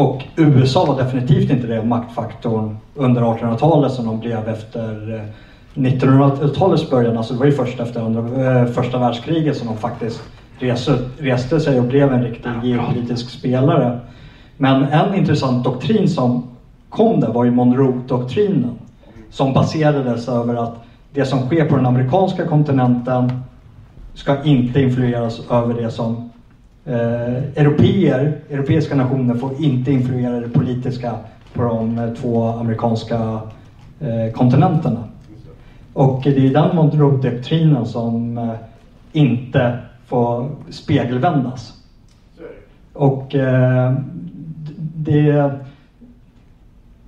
och 0.00 0.24
USA 0.36 0.84
var 0.84 1.02
definitivt 1.02 1.50
inte 1.50 1.66
det 1.66 1.82
maktfaktorn 1.82 2.76
under 2.94 3.22
1800-talet 3.22 3.92
som 3.92 4.06
de 4.06 4.20
blev 4.20 4.48
efter 4.48 5.14
eh, 5.14 5.22
1900-talets 5.74 6.90
början. 6.90 7.16
Alltså 7.16 7.32
det 7.32 7.38
var 7.38 7.46
ju 7.46 7.52
först 7.52 7.80
efter 7.80 8.00
andra, 8.00 8.60
eh, 8.60 8.66
första 8.66 8.98
världskriget 8.98 9.56
som 9.56 9.66
de 9.66 9.76
faktiskt 9.76 10.22
reste, 10.58 10.98
reste 11.18 11.60
sig 11.60 11.80
och 11.80 11.86
blev 11.86 12.12
en 12.12 12.22
riktig 12.22 12.50
geopolitisk 12.62 13.30
spelare. 13.30 14.00
Men 14.56 14.82
en 14.82 15.14
intressant 15.14 15.64
doktrin 15.64 16.08
som 16.08 16.42
kom 16.88 17.20
där 17.20 17.32
var 17.32 17.44
ju 17.44 17.50
Monroe-doktrinen. 17.50 18.78
Som 19.30 19.52
baserades 19.52 20.28
över 20.28 20.54
att 20.54 20.74
det 21.12 21.24
som 21.24 21.46
sker 21.46 21.64
på 21.64 21.76
den 21.76 21.86
amerikanska 21.86 22.46
kontinenten 22.46 23.32
ska 24.14 24.44
inte 24.44 24.80
influeras 24.80 25.40
över 25.50 25.74
det 25.74 25.90
som 25.90 26.30
eh, 26.84 27.36
europeer, 27.56 28.40
europeiska 28.50 28.94
nationer 28.94 29.34
får 29.34 29.50
inte 29.64 29.92
influera 29.92 30.40
det 30.40 30.48
politiska 30.48 31.16
på 31.54 31.62
de 31.62 32.14
två 32.20 32.44
amerikanska 32.44 33.40
eh, 34.00 34.32
kontinenterna. 34.34 35.04
Och 35.92 36.20
det 36.24 36.46
är 36.46 36.52
den 36.52 36.76
Monroe-doktrinen 36.76 37.86
som 37.86 38.38
eh, 38.38 38.54
inte 39.12 39.78
får 40.06 40.50
spegelvändas. 40.70 41.72
Och 42.92 43.34
eh, 43.34 43.94
det, 44.94 45.50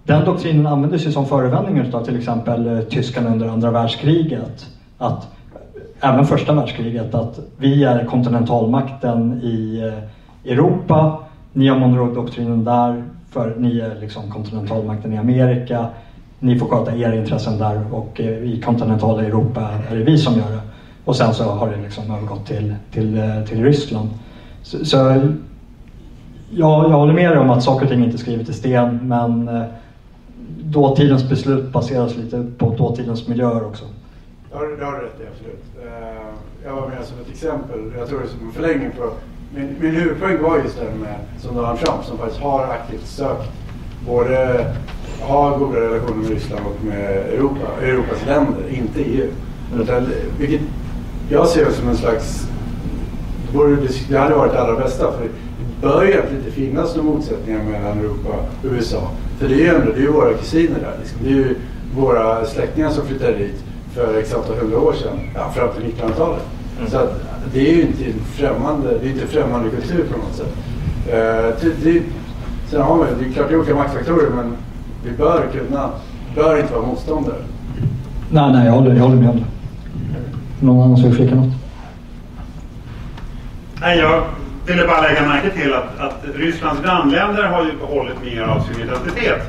den 0.05 0.24
doktrinen 0.24 0.66
användes 0.66 1.07
ju 1.07 1.12
som 1.12 1.27
förevändning 1.27 1.94
av 1.94 2.05
till 2.05 2.19
exempel 2.19 2.66
eh, 2.66 2.81
tyskarna 2.81 3.31
under 3.31 3.49
andra 3.49 3.70
världskriget. 3.70 4.66
Att, 4.99 5.28
även 6.02 6.24
första 6.24 6.52
världskriget, 6.52 7.14
att 7.14 7.40
vi 7.56 7.84
är 7.84 8.04
kontinentalmakten 8.04 9.40
i 9.42 9.80
eh, 10.44 10.52
Europa, 10.52 11.18
ni 11.52 11.68
har 11.68 11.78
Monroe-doktrinen 11.78 12.64
där, 12.64 13.04
för 13.30 13.54
ni 13.58 13.78
är 13.78 14.00
liksom 14.00 14.30
kontinentalmakten 14.30 15.12
i 15.12 15.18
Amerika. 15.18 15.86
Ni 16.38 16.58
får 16.58 16.66
sköta 16.66 16.96
era 16.96 17.16
intressen 17.16 17.58
där 17.58 17.80
och 17.92 18.20
eh, 18.20 18.26
i 18.26 18.60
kontinentala 18.64 19.22
Europa 19.22 19.60
är 19.90 19.96
det 19.96 20.04
vi 20.04 20.18
som 20.18 20.34
gör 20.34 20.50
det. 20.50 20.60
Och 21.04 21.16
sen 21.16 21.34
så 21.34 21.44
har 21.44 21.70
det 21.70 21.82
liksom 21.82 22.04
övergått 22.10 22.46
till, 22.46 22.74
till, 22.92 23.18
eh, 23.18 23.44
till 23.48 23.64
Ryssland. 23.64 24.08
Så, 24.62 24.84
så 24.84 24.96
jag, 26.50 26.90
jag 26.90 26.98
håller 26.98 27.14
med 27.14 27.30
dig 27.30 27.38
om 27.38 27.50
att 27.50 27.62
saker 27.62 27.84
och 27.84 27.90
ting 27.90 28.04
inte 28.04 28.16
är 28.16 28.18
skrivet 28.18 28.48
i 28.48 28.52
sten 28.52 29.08
men 29.08 29.50
dåtidens 30.62 31.28
beslut 31.28 31.72
baseras 31.72 32.16
lite 32.16 32.46
på 32.58 32.74
dåtidens 32.74 33.28
miljöer 33.28 33.66
också. 33.66 33.84
Det 34.52 34.58
har, 34.58 34.66
det 34.66 34.84
har 34.84 34.92
du 34.92 34.98
rätt 34.98 35.20
i, 35.20 35.24
absolut. 35.32 35.86
Uh, 35.86 36.34
Jag 36.64 36.72
var 36.72 36.88
med 36.88 37.04
som 37.04 37.18
ett 37.20 37.28
exempel, 37.30 37.92
jag 37.98 38.08
tror 38.08 38.18
det 38.18 38.24
är 38.24 38.28
som 38.28 38.46
en 38.46 38.52
förlängning 38.52 38.90
på... 38.98 39.10
Min, 39.54 39.76
min 39.80 39.90
huvudpoäng 39.90 40.42
var 40.42 40.58
just 40.58 40.78
den 40.78 40.98
med, 40.98 41.18
som 41.40 41.56
Donald 41.56 41.78
Trump 41.78 42.04
som 42.04 42.18
faktiskt 42.18 42.40
har 42.40 42.64
aktivt 42.64 43.06
sökt 43.06 43.50
både 44.06 44.66
ha 45.20 45.58
goda 45.58 45.80
relationer 45.80 46.16
med 46.16 46.30
Ryssland 46.30 46.66
och 46.66 46.84
med 46.84 47.16
Europa, 47.16 47.82
Europas 47.82 48.26
länder, 48.26 48.62
inte 48.70 49.00
EU. 49.02 49.28
Utan, 49.80 50.06
vilket 50.38 50.60
jag 51.30 51.48
ser 51.48 51.70
som 51.70 51.88
en 51.88 51.96
slags... 51.96 52.46
Det, 53.46 53.58
borde, 53.58 53.76
det 54.08 54.18
hade 54.18 54.34
varit 54.34 54.52
det 54.52 54.60
allra 54.60 54.80
bästa. 54.80 55.12
För 55.12 55.22
det 55.22 55.30
bör 55.80 56.04
egentligen 56.04 56.38
inte 56.38 56.50
finnas 56.50 56.96
några 56.96 57.10
motsättningar 57.10 57.64
mellan 57.64 57.98
Europa 57.98 58.28
och 58.62 58.72
USA. 58.72 59.10
För 59.38 59.48
det 59.48 59.54
är 59.54 59.58
ju 59.58 59.68
ändå 59.68 59.92
det 59.92 59.98
är 59.98 60.02
ju 60.02 60.12
våra 60.12 60.34
kusiner 60.34 60.80
där. 60.80 60.96
Liksom. 61.00 61.18
Det 61.22 61.28
är 61.28 61.34
ju 61.34 61.56
våra 61.96 62.44
släktingar 62.44 62.90
som 62.90 63.06
flyttar 63.06 63.32
dit 63.32 63.64
för 63.94 64.36
antal 64.36 64.56
hundra 64.56 64.78
år 64.78 64.93
sedan, 64.93 65.19
ja, 65.35 65.51
fram 65.51 65.69
till 65.74 65.82
1900-talet. 65.82 66.43
Så 66.89 66.97
att, 66.97 67.20
det 67.52 67.70
är 67.70 67.74
ju 67.74 67.82
inte 67.82 68.05
en 68.05 68.24
främmande, 68.24 68.98
det 68.98 69.06
är 69.06 69.10
inte 69.10 69.23
en 69.23 69.28
främmande 69.28 69.70
kultur 69.70 70.05
på 70.12 70.19
något 70.19 70.35
sätt. 70.35 70.55
Eh, 71.09 71.14
det, 71.60 71.85
det, 71.85 72.02
sen 72.70 72.82
har 72.82 72.97
man, 72.97 73.06
det 73.19 73.27
är 73.28 73.32
klart 73.32 73.48
det 73.48 73.55
är 73.55 73.59
olika 73.59 73.74
maktfaktorer 73.74 74.31
men 74.31 74.56
vi 75.05 75.10
bör 75.10 75.47
kunna, 75.52 75.90
bör 76.35 76.60
inte 76.60 76.73
vara 76.74 76.86
motståndare. 76.86 77.43
Nej, 78.31 78.52
nej, 78.52 78.66
jag 78.66 78.73
håller, 78.73 78.94
jag 78.94 79.02
håller 79.02 79.16
med 79.16 79.31
om 79.31 79.36
det. 79.36 79.47
Någon 80.66 80.85
annan 80.85 80.97
som 80.97 81.06
vill 81.06 81.16
flika 81.16 81.35
något? 81.35 81.52
Nej, 83.81 83.98
jag 83.98 84.23
ville 84.66 84.86
bara 84.86 85.01
lägga 85.01 85.28
märke 85.28 85.51
till 85.51 85.74
att, 85.74 85.98
att 85.98 86.24
Rysslands 86.35 86.82
grannländer 86.82 87.43
har 87.43 87.64
ju 87.64 87.78
behållit 87.78 88.23
mer 88.24 88.43
av 88.43 88.60
sin 88.60 88.82
identitet. 88.82 89.43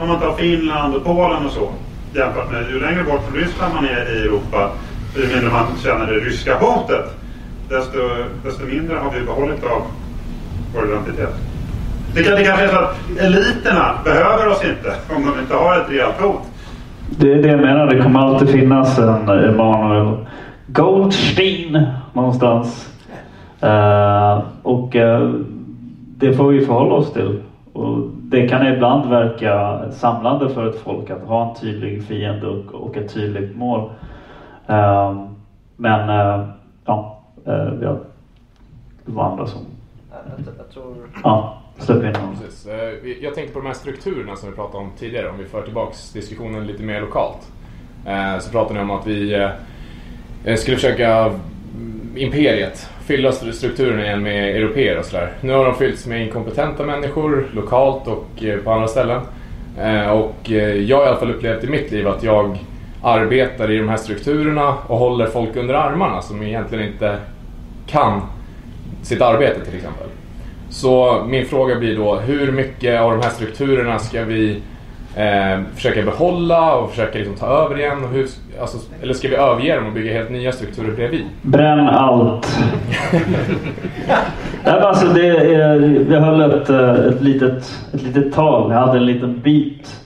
Om 0.00 0.08
man 0.08 0.20
tar 0.20 0.32
Finland 0.32 0.94
och 0.94 1.04
Polen 1.04 1.46
och 1.46 1.52
så 1.52 1.68
jämfört 2.16 2.52
med 2.52 2.70
ju 2.70 2.80
längre 2.80 3.04
bort 3.04 3.20
från 3.28 3.40
Ryssland 3.40 3.74
man 3.74 3.84
är 3.84 4.16
i 4.16 4.22
Europa, 4.22 4.70
ju 5.16 5.22
mindre 5.34 5.50
man 5.50 5.66
känner 5.84 6.06
det 6.06 6.12
ryska 6.12 6.58
hotet, 6.58 7.06
desto, 7.68 7.98
desto 8.44 8.64
mindre 8.66 8.96
har 8.96 9.10
vi 9.10 9.26
behållit 9.26 9.64
av 9.64 9.82
vår 10.74 10.84
identitet. 10.88 11.34
Det, 12.14 12.22
kan- 12.22 12.34
det 12.34 12.44
kanske 12.44 12.64
är 12.64 12.68
så 12.68 12.76
att 12.78 12.96
eliterna 13.20 13.94
behöver 14.04 14.48
oss 14.48 14.64
inte 14.64 14.94
om 15.16 15.22
de 15.26 15.40
inte 15.40 15.54
har 15.54 15.76
ett 15.80 15.90
rejält 15.90 16.20
hot. 16.20 16.40
Det 17.10 17.32
är 17.32 17.42
det 17.42 17.48
jag 17.48 17.60
menar. 17.60 17.86
Det 17.86 18.02
kommer 18.02 18.20
alltid 18.20 18.48
finnas 18.48 18.98
en 18.98 19.28
Emanuel 19.28 20.26
Goldstein 20.66 21.86
någonstans. 22.12 22.88
Uh, 23.64 24.42
och 24.62 24.94
uh, 24.94 25.34
det 26.18 26.32
får 26.32 26.48
vi 26.48 26.66
förhålla 26.66 26.94
oss 26.94 27.12
till. 27.12 27.42
Och 27.76 28.10
det 28.14 28.48
kan 28.48 28.66
ibland 28.66 29.10
verka 29.10 29.82
samlande 29.92 30.48
för 30.48 30.70
ett 30.70 30.80
folk 30.80 31.10
att 31.10 31.22
ha 31.22 31.48
en 31.48 31.60
tydlig 31.60 32.02
fiende 32.02 32.46
och, 32.46 32.74
och 32.74 32.96
ett 32.96 33.14
tydligt 33.14 33.56
mål. 33.56 33.90
Eh, 34.66 35.22
men 35.76 36.08
eh, 36.08 36.48
ja, 36.84 37.22
eh, 37.46 37.64
vi 37.64 37.86
har, 37.86 37.98
det 39.04 39.12
var 39.12 39.24
andra 39.24 39.46
som... 39.46 39.60
Jag 40.58 40.70
tror... 40.72 40.94
Ja, 41.24 41.58
släpp 41.78 42.04
in 42.04 42.14
honom. 42.14 42.36
Precis. 42.42 42.66
Eh, 42.66 43.08
Jag 43.22 43.34
tänkte 43.34 43.52
på 43.54 43.60
de 43.60 43.66
här 43.66 43.74
strukturerna 43.74 44.36
som 44.36 44.50
vi 44.50 44.56
pratade 44.56 44.84
om 44.84 44.90
tidigare, 44.98 45.30
om 45.30 45.38
vi 45.38 45.44
för 45.44 45.62
tillbaks 45.62 46.12
diskussionen 46.12 46.66
lite 46.66 46.82
mer 46.82 47.00
lokalt. 47.00 47.52
Så 48.40 48.50
pratade 48.50 48.74
ni 48.74 48.80
om 48.80 48.90
att 48.90 49.06
vi 49.06 49.48
skulle 50.56 50.76
försöka 50.76 51.32
imperiet 52.16 52.90
fylla 53.06 53.32
strukturen 53.32 53.56
strukturerna 53.56 54.04
igen 54.04 54.22
med 54.22 54.56
europeer 54.56 54.98
och 54.98 55.04
sådär. 55.04 55.32
Nu 55.40 55.52
har 55.52 55.64
de 55.64 55.74
fyllts 55.74 56.06
med 56.06 56.26
inkompetenta 56.26 56.84
människor 56.84 57.46
lokalt 57.52 58.06
och 58.06 58.44
eh, 58.44 58.58
på 58.58 58.70
andra 58.70 58.88
ställen. 58.88 59.20
Eh, 59.80 60.10
och 60.10 60.50
eh, 60.50 60.74
jag 60.74 60.96
har 60.96 61.04
i 61.04 61.08
alla 61.08 61.16
fall 61.16 61.30
upplevt 61.30 61.64
i 61.64 61.66
mitt 61.66 61.90
liv 61.90 62.08
att 62.08 62.22
jag 62.22 62.58
arbetar 63.02 63.70
i 63.70 63.78
de 63.78 63.88
här 63.88 63.96
strukturerna 63.96 64.74
och 64.86 64.98
håller 64.98 65.26
folk 65.26 65.56
under 65.56 65.74
armarna 65.74 66.22
som 66.22 66.42
egentligen 66.42 66.88
inte 66.88 67.16
kan 67.86 68.22
sitt 69.02 69.22
arbete 69.22 69.64
till 69.64 69.76
exempel. 69.76 70.06
Så 70.70 71.24
min 71.28 71.46
fråga 71.46 71.76
blir 71.76 71.96
då, 71.96 72.16
hur 72.16 72.52
mycket 72.52 73.00
av 73.00 73.10
de 73.10 73.22
här 73.22 73.30
strukturerna 73.30 73.98
ska 73.98 74.24
vi 74.24 74.62
eh, 75.16 75.60
försöka 75.74 76.02
behålla 76.02 76.74
och 76.74 76.90
försöka 76.90 77.18
liksom 77.18 77.34
ta 77.34 77.46
över 77.46 77.78
igen? 77.78 78.04
Och 78.04 78.10
hur, 78.10 78.26
alltså, 78.60 78.78
eller 79.02 79.14
ska 79.14 79.28
vi 79.28 79.36
överge 79.36 79.76
dem 79.76 79.86
och 79.86 79.92
bygga 79.92 80.12
helt 80.12 80.30
nya 80.30 80.52
strukturer 80.52 80.92
bredvid? 80.92 81.24
Bränn 81.42 81.88
allt. 81.88 82.58
Nej, 84.64 84.80
alltså 84.80 85.06
det 85.06 85.26
är, 85.26 86.12
jag 86.12 86.20
höll 86.20 86.40
ett, 86.40 86.70
eh, 86.70 86.90
ett, 86.90 87.22
litet, 87.22 87.72
ett 87.94 88.02
litet 88.02 88.34
tal. 88.34 88.72
Jag 88.72 88.78
hade 88.78 88.98
en 88.98 89.06
liten 89.06 89.40
bit 89.40 90.00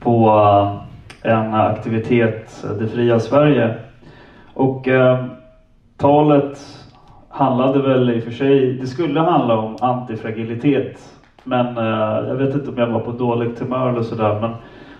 på 0.00 0.28
eh, 1.22 1.32
en 1.32 1.54
aktivitet, 1.54 2.64
eh, 2.64 2.70
Det 2.70 2.88
fria 2.88 3.20
Sverige. 3.20 3.74
Och 4.54 4.88
eh, 4.88 5.24
talet 5.96 6.60
handlade 7.28 7.82
väl 7.82 8.10
i 8.10 8.20
och 8.20 8.24
för 8.24 8.30
sig, 8.30 8.72
det 8.72 8.86
skulle 8.86 9.20
handla 9.20 9.58
om 9.58 9.76
antifragilitet. 9.80 11.13
Men 11.44 11.78
eh, 11.78 12.28
jag 12.28 12.36
vet 12.36 12.54
inte 12.54 12.70
om 12.70 12.78
jag 12.78 12.86
var 12.86 13.00
på 13.00 13.12
dåligt 13.12 13.58
humör 13.58 13.90
eller 13.90 14.02
sådär. 14.02 14.40
Men 14.40 14.50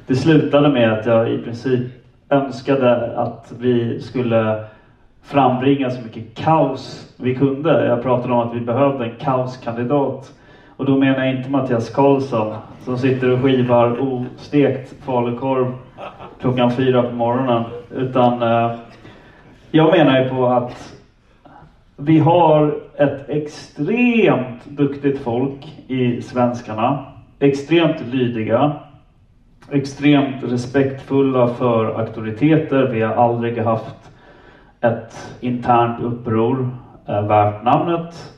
det 0.06 0.14
slutade 0.14 0.68
med 0.68 0.92
att 0.92 1.06
jag 1.06 1.30
i 1.30 1.38
princip 1.38 1.82
önskade 2.28 3.18
att 3.18 3.52
vi 3.58 4.00
skulle 4.00 4.64
frambringa 5.22 5.90
så 5.90 6.02
mycket 6.02 6.34
kaos 6.34 7.12
vi 7.16 7.34
kunde. 7.34 7.86
Jag 7.86 8.02
pratade 8.02 8.32
om 8.32 8.38
att 8.38 8.54
vi 8.54 8.60
behövde 8.60 9.04
en 9.04 9.16
kaoskandidat. 9.18 10.32
Och 10.76 10.84
då 10.84 10.96
menar 10.96 11.24
jag 11.24 11.36
inte 11.36 11.50
Mattias 11.50 11.90
Karlsson 11.90 12.54
som 12.84 12.98
sitter 12.98 13.30
och 13.30 13.40
skivar 13.40 13.98
ostekt 14.00 15.04
falukorv 15.04 15.72
klockan 16.40 16.70
fyra 16.70 17.02
på 17.02 17.14
morgonen. 17.14 17.64
Utan 17.90 18.42
eh, 18.42 18.72
jag 19.70 19.98
menar 19.98 20.20
ju 20.20 20.28
på 20.28 20.46
att 20.46 20.93
vi 21.96 22.18
har 22.18 22.74
ett 22.96 23.28
extremt 23.28 24.64
duktigt 24.64 25.18
folk 25.18 25.84
i 25.88 26.22
svenskarna. 26.22 27.04
Extremt 27.38 28.00
lydiga. 28.12 28.72
Extremt 29.70 30.44
respektfulla 30.44 31.48
för 31.48 32.00
auktoriteter. 32.00 32.82
Vi 32.82 33.02
har 33.02 33.14
aldrig 33.14 33.58
haft 33.58 34.10
ett 34.80 35.36
internt 35.40 36.02
uppror 36.02 36.68
eh, 37.08 37.26
värt 37.26 37.64
namnet. 37.64 38.34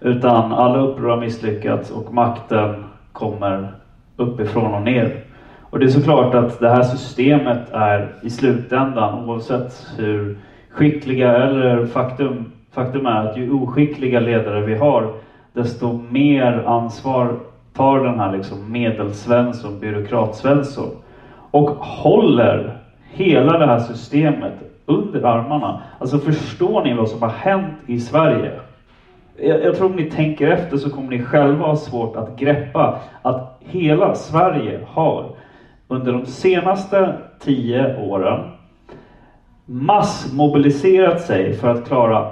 Utan 0.00 0.52
alla 0.52 0.78
uppror 0.78 1.08
har 1.08 1.20
misslyckats 1.20 1.90
och 1.90 2.14
makten 2.14 2.84
kommer 3.12 3.72
uppifrån 4.16 4.74
och 4.74 4.82
ner. 4.82 5.24
Och 5.62 5.78
det 5.78 5.84
är 5.84 5.90
såklart 5.90 6.34
att 6.34 6.60
det 6.60 6.68
här 6.68 6.82
systemet 6.82 7.70
är 7.72 8.14
i 8.22 8.30
slutändan, 8.30 9.28
oavsett 9.28 9.86
hur 9.98 10.38
skickliga 10.70 11.36
eller 11.36 11.86
faktum, 11.86 12.52
faktum 12.78 13.06
är 13.06 13.26
att 13.26 13.38
ju 13.38 13.52
oskickliga 13.52 14.20
ledare 14.20 14.62
vi 14.62 14.74
har, 14.74 15.14
desto 15.52 16.00
mer 16.12 16.64
ansvar 16.66 17.36
tar 17.72 18.00
den 18.00 18.20
här 18.20 18.36
liksom 18.36 18.72
medelsvensson, 18.72 19.78
byråkratsvensson 19.80 20.88
och 21.50 21.70
håller 21.70 22.76
hela 23.10 23.58
det 23.58 23.66
här 23.66 23.78
systemet 23.78 24.52
under 24.86 25.24
armarna. 25.24 25.80
Alltså 25.98 26.18
förstår 26.18 26.82
ni 26.82 26.94
vad 26.94 27.08
som 27.08 27.22
har 27.22 27.28
hänt 27.28 27.74
i 27.86 27.98
Sverige? 27.98 28.52
Jag, 29.36 29.64
jag 29.64 29.76
tror 29.76 29.90
om 29.90 29.96
ni 29.96 30.04
tänker 30.04 30.48
efter 30.48 30.76
så 30.76 30.90
kommer 30.90 31.10
ni 31.10 31.20
själva 31.20 31.66
ha 31.66 31.76
svårt 31.76 32.16
att 32.16 32.36
greppa 32.36 32.98
att 33.22 33.58
hela 33.60 34.14
Sverige 34.14 34.80
har 34.86 35.24
under 35.88 36.12
de 36.12 36.26
senaste 36.26 37.14
tio 37.38 37.96
åren 37.96 38.40
massmobiliserat 39.64 41.20
sig 41.20 41.52
för 41.52 41.68
att 41.68 41.86
klara 41.88 42.24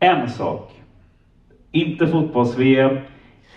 en 0.00 0.28
sak. 0.28 0.72
Inte 1.72 2.06
fotbolls-VM, 2.06 2.96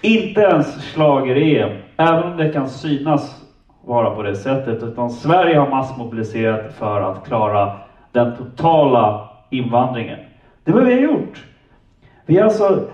inte 0.01 0.41
ens 0.41 0.93
schlager-EM, 0.93 1.77
även 1.97 2.31
om 2.31 2.37
det 2.37 2.49
kan 2.49 2.69
synas 2.69 3.45
vara 3.85 4.15
på 4.15 4.23
det 4.23 4.35
sättet, 4.35 4.83
utan 4.83 5.09
Sverige 5.09 5.57
har 5.57 5.69
massmobiliserat 5.69 6.73
för 6.73 7.01
att 7.01 7.27
klara 7.27 7.77
den 8.11 8.35
totala 8.35 9.29
invandringen. 9.49 10.19
Det 10.63 10.71
är 10.71 10.75
vad 10.75 10.85
vi 10.85 10.93
har 10.93 11.01
gjort. 11.01 11.43
Vi 12.25 12.37
har 12.37 12.43
alltså 12.43 12.87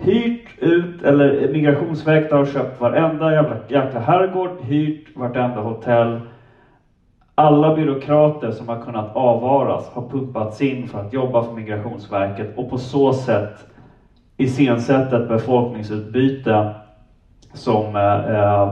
hyrt 0.00 0.58
ut, 0.58 1.02
eller 1.02 1.52
Migrationsverket 1.52 2.32
har 2.32 2.44
köpt 2.44 2.80
varenda 2.80 3.32
jävla, 3.32 3.56
jäkla 3.68 4.00
herrgård, 4.00 4.60
hyrt 4.60 5.16
vartenda 5.16 5.60
hotell. 5.60 6.20
Alla 7.34 7.74
byråkrater 7.74 8.50
som 8.50 8.68
har 8.68 8.80
kunnat 8.84 9.16
avvaras 9.16 9.88
har 9.94 10.08
pumpats 10.08 10.60
in 10.60 10.88
för 10.88 11.00
att 11.00 11.12
jobba 11.12 11.42
för 11.42 11.54
Migrationsverket 11.54 12.58
och 12.58 12.70
på 12.70 12.78
så 12.78 13.12
sätt 13.12 13.66
iscensätt 14.36 15.12
ett 15.12 15.28
befolkningsutbyte 15.28 16.70
som 17.52 17.96
eh, 17.96 18.34
eh, 18.34 18.68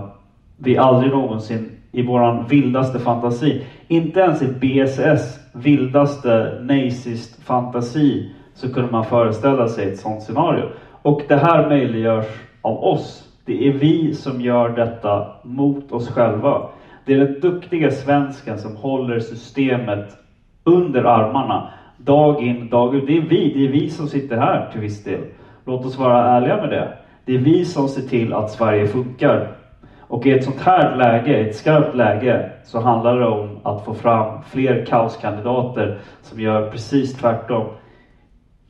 vi 0.56 0.78
aldrig 0.78 1.12
någonsin 1.12 1.70
i 1.92 2.02
våran 2.02 2.46
vildaste 2.48 2.98
fantasi, 2.98 3.62
inte 3.88 4.20
ens 4.20 4.42
i 4.42 4.46
BSS 4.46 5.40
vildaste 5.52 6.56
nazist 6.60 7.42
fantasi 7.42 8.32
så 8.54 8.72
kunde 8.72 8.90
man 8.90 9.04
föreställa 9.04 9.68
sig 9.68 9.86
ett 9.86 9.98
sådant 9.98 10.22
scenario. 10.22 10.64
Och 11.02 11.22
det 11.28 11.36
här 11.36 11.68
möjliggörs 11.68 12.44
av 12.60 12.84
oss. 12.84 13.28
Det 13.44 13.66
är 13.66 13.70
vi 13.70 14.14
som 14.14 14.40
gör 14.40 14.68
detta 14.68 15.24
mot 15.42 15.92
oss 15.92 16.08
själva. 16.08 16.62
Det 17.04 17.14
är 17.14 17.18
den 17.18 17.40
duktiga 17.40 17.90
svensken 17.90 18.58
som 18.58 18.76
håller 18.76 19.20
systemet 19.20 20.16
under 20.64 21.04
armarna 21.04 21.68
dag 21.96 22.42
in, 22.42 22.68
dag 22.68 22.94
ut. 22.94 23.06
Det 23.06 23.16
är 23.16 23.20
vi, 23.20 23.52
det 23.54 23.64
är 23.64 23.68
vi 23.68 23.90
som 23.90 24.06
sitter 24.06 24.36
här 24.36 24.70
till 24.72 24.80
viss 24.80 25.04
del. 25.04 25.20
Låt 25.64 25.86
oss 25.86 25.98
vara 25.98 26.24
ärliga 26.24 26.56
med 26.56 26.70
det. 26.70 26.98
Det 27.24 27.34
är 27.34 27.38
vi 27.38 27.64
som 27.64 27.88
ser 27.88 28.02
till 28.02 28.32
att 28.32 28.50
Sverige 28.50 28.86
funkar. 28.86 29.52
Och 30.00 30.26
i 30.26 30.30
ett 30.30 30.44
sånt 30.44 30.60
här 30.60 30.96
läge, 30.96 31.36
ett 31.36 31.56
skarpt 31.56 31.94
läge, 31.96 32.50
så 32.64 32.80
handlar 32.80 33.18
det 33.18 33.26
om 33.26 33.58
att 33.62 33.84
få 33.84 33.94
fram 33.94 34.42
fler 34.42 34.86
kaoskandidater 34.86 35.98
som 36.22 36.40
gör 36.40 36.70
precis 36.70 37.14
tvärtom. 37.14 37.66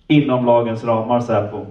Inom 0.07 0.47
lagens 0.47 0.85
ramar, 0.85 1.21
Säpo. 1.21 1.67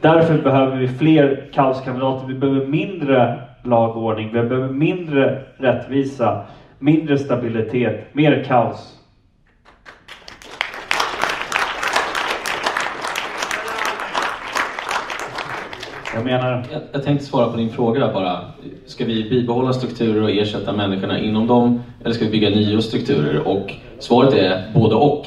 Därför 0.00 0.42
behöver 0.42 0.76
vi 0.76 0.88
fler 0.88 1.50
kaoskandidater. 1.52 2.26
Vi 2.26 2.34
behöver 2.34 2.66
mindre 2.66 3.38
lagordning, 3.62 4.26
vi 4.26 4.32
behöver 4.32 4.68
mindre 4.68 5.42
rättvisa, 5.56 6.44
mindre 6.78 7.18
stabilitet, 7.18 8.14
mer 8.14 8.44
kaos. 8.44 9.00
Jag 16.14 16.24
menar... 16.24 16.66
Jag, 16.72 16.82
jag 16.92 17.04
tänkte 17.04 17.26
svara 17.26 17.50
på 17.50 17.56
din 17.56 17.70
fråga 17.70 18.12
bara. 18.12 18.38
Ska 18.86 19.04
vi 19.04 19.30
bibehålla 19.30 19.72
strukturer 19.72 20.22
och 20.22 20.30
ersätta 20.30 20.72
människorna 20.72 21.18
inom 21.18 21.46
dem? 21.46 21.82
Eller 22.04 22.14
ska 22.14 22.24
vi 22.24 22.30
bygga 22.30 22.50
nya 22.50 22.80
strukturer? 22.80 23.48
Och 23.48 23.74
svaret 23.98 24.34
är 24.34 24.62
både 24.74 24.94
och. 24.94 25.26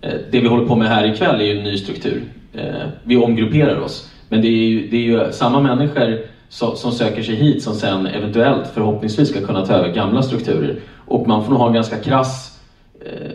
Eh, 0.00 0.12
det 0.30 0.40
vi 0.40 0.48
håller 0.48 0.66
på 0.66 0.76
med 0.76 0.88
här 0.88 1.06
ikväll 1.06 1.40
är 1.40 1.44
ju 1.44 1.58
en 1.58 1.64
ny 1.64 1.76
struktur. 1.76 2.22
Eh, 2.52 2.86
vi 3.04 3.16
omgrupperar 3.16 3.80
oss. 3.80 4.10
Men 4.28 4.40
det 4.40 4.48
är 4.48 4.68
ju, 4.68 4.88
det 4.88 4.96
är 4.96 5.00
ju 5.00 5.32
samma 5.32 5.60
människor 5.60 6.18
som, 6.48 6.76
som 6.76 6.92
söker 6.92 7.22
sig 7.22 7.34
hit 7.34 7.62
som 7.62 7.74
sen 7.74 8.06
eventuellt, 8.06 8.68
förhoppningsvis, 8.74 9.28
ska 9.28 9.40
kunna 9.40 9.66
ta 9.66 9.74
över 9.74 9.88
gamla 9.88 10.22
strukturer. 10.22 10.80
Och 11.06 11.28
man 11.28 11.44
får 11.44 11.50
nog 11.50 11.60
ha 11.60 11.66
en 11.66 11.74
ganska 11.74 11.98
krass 11.98 12.58
eh, 13.00 13.30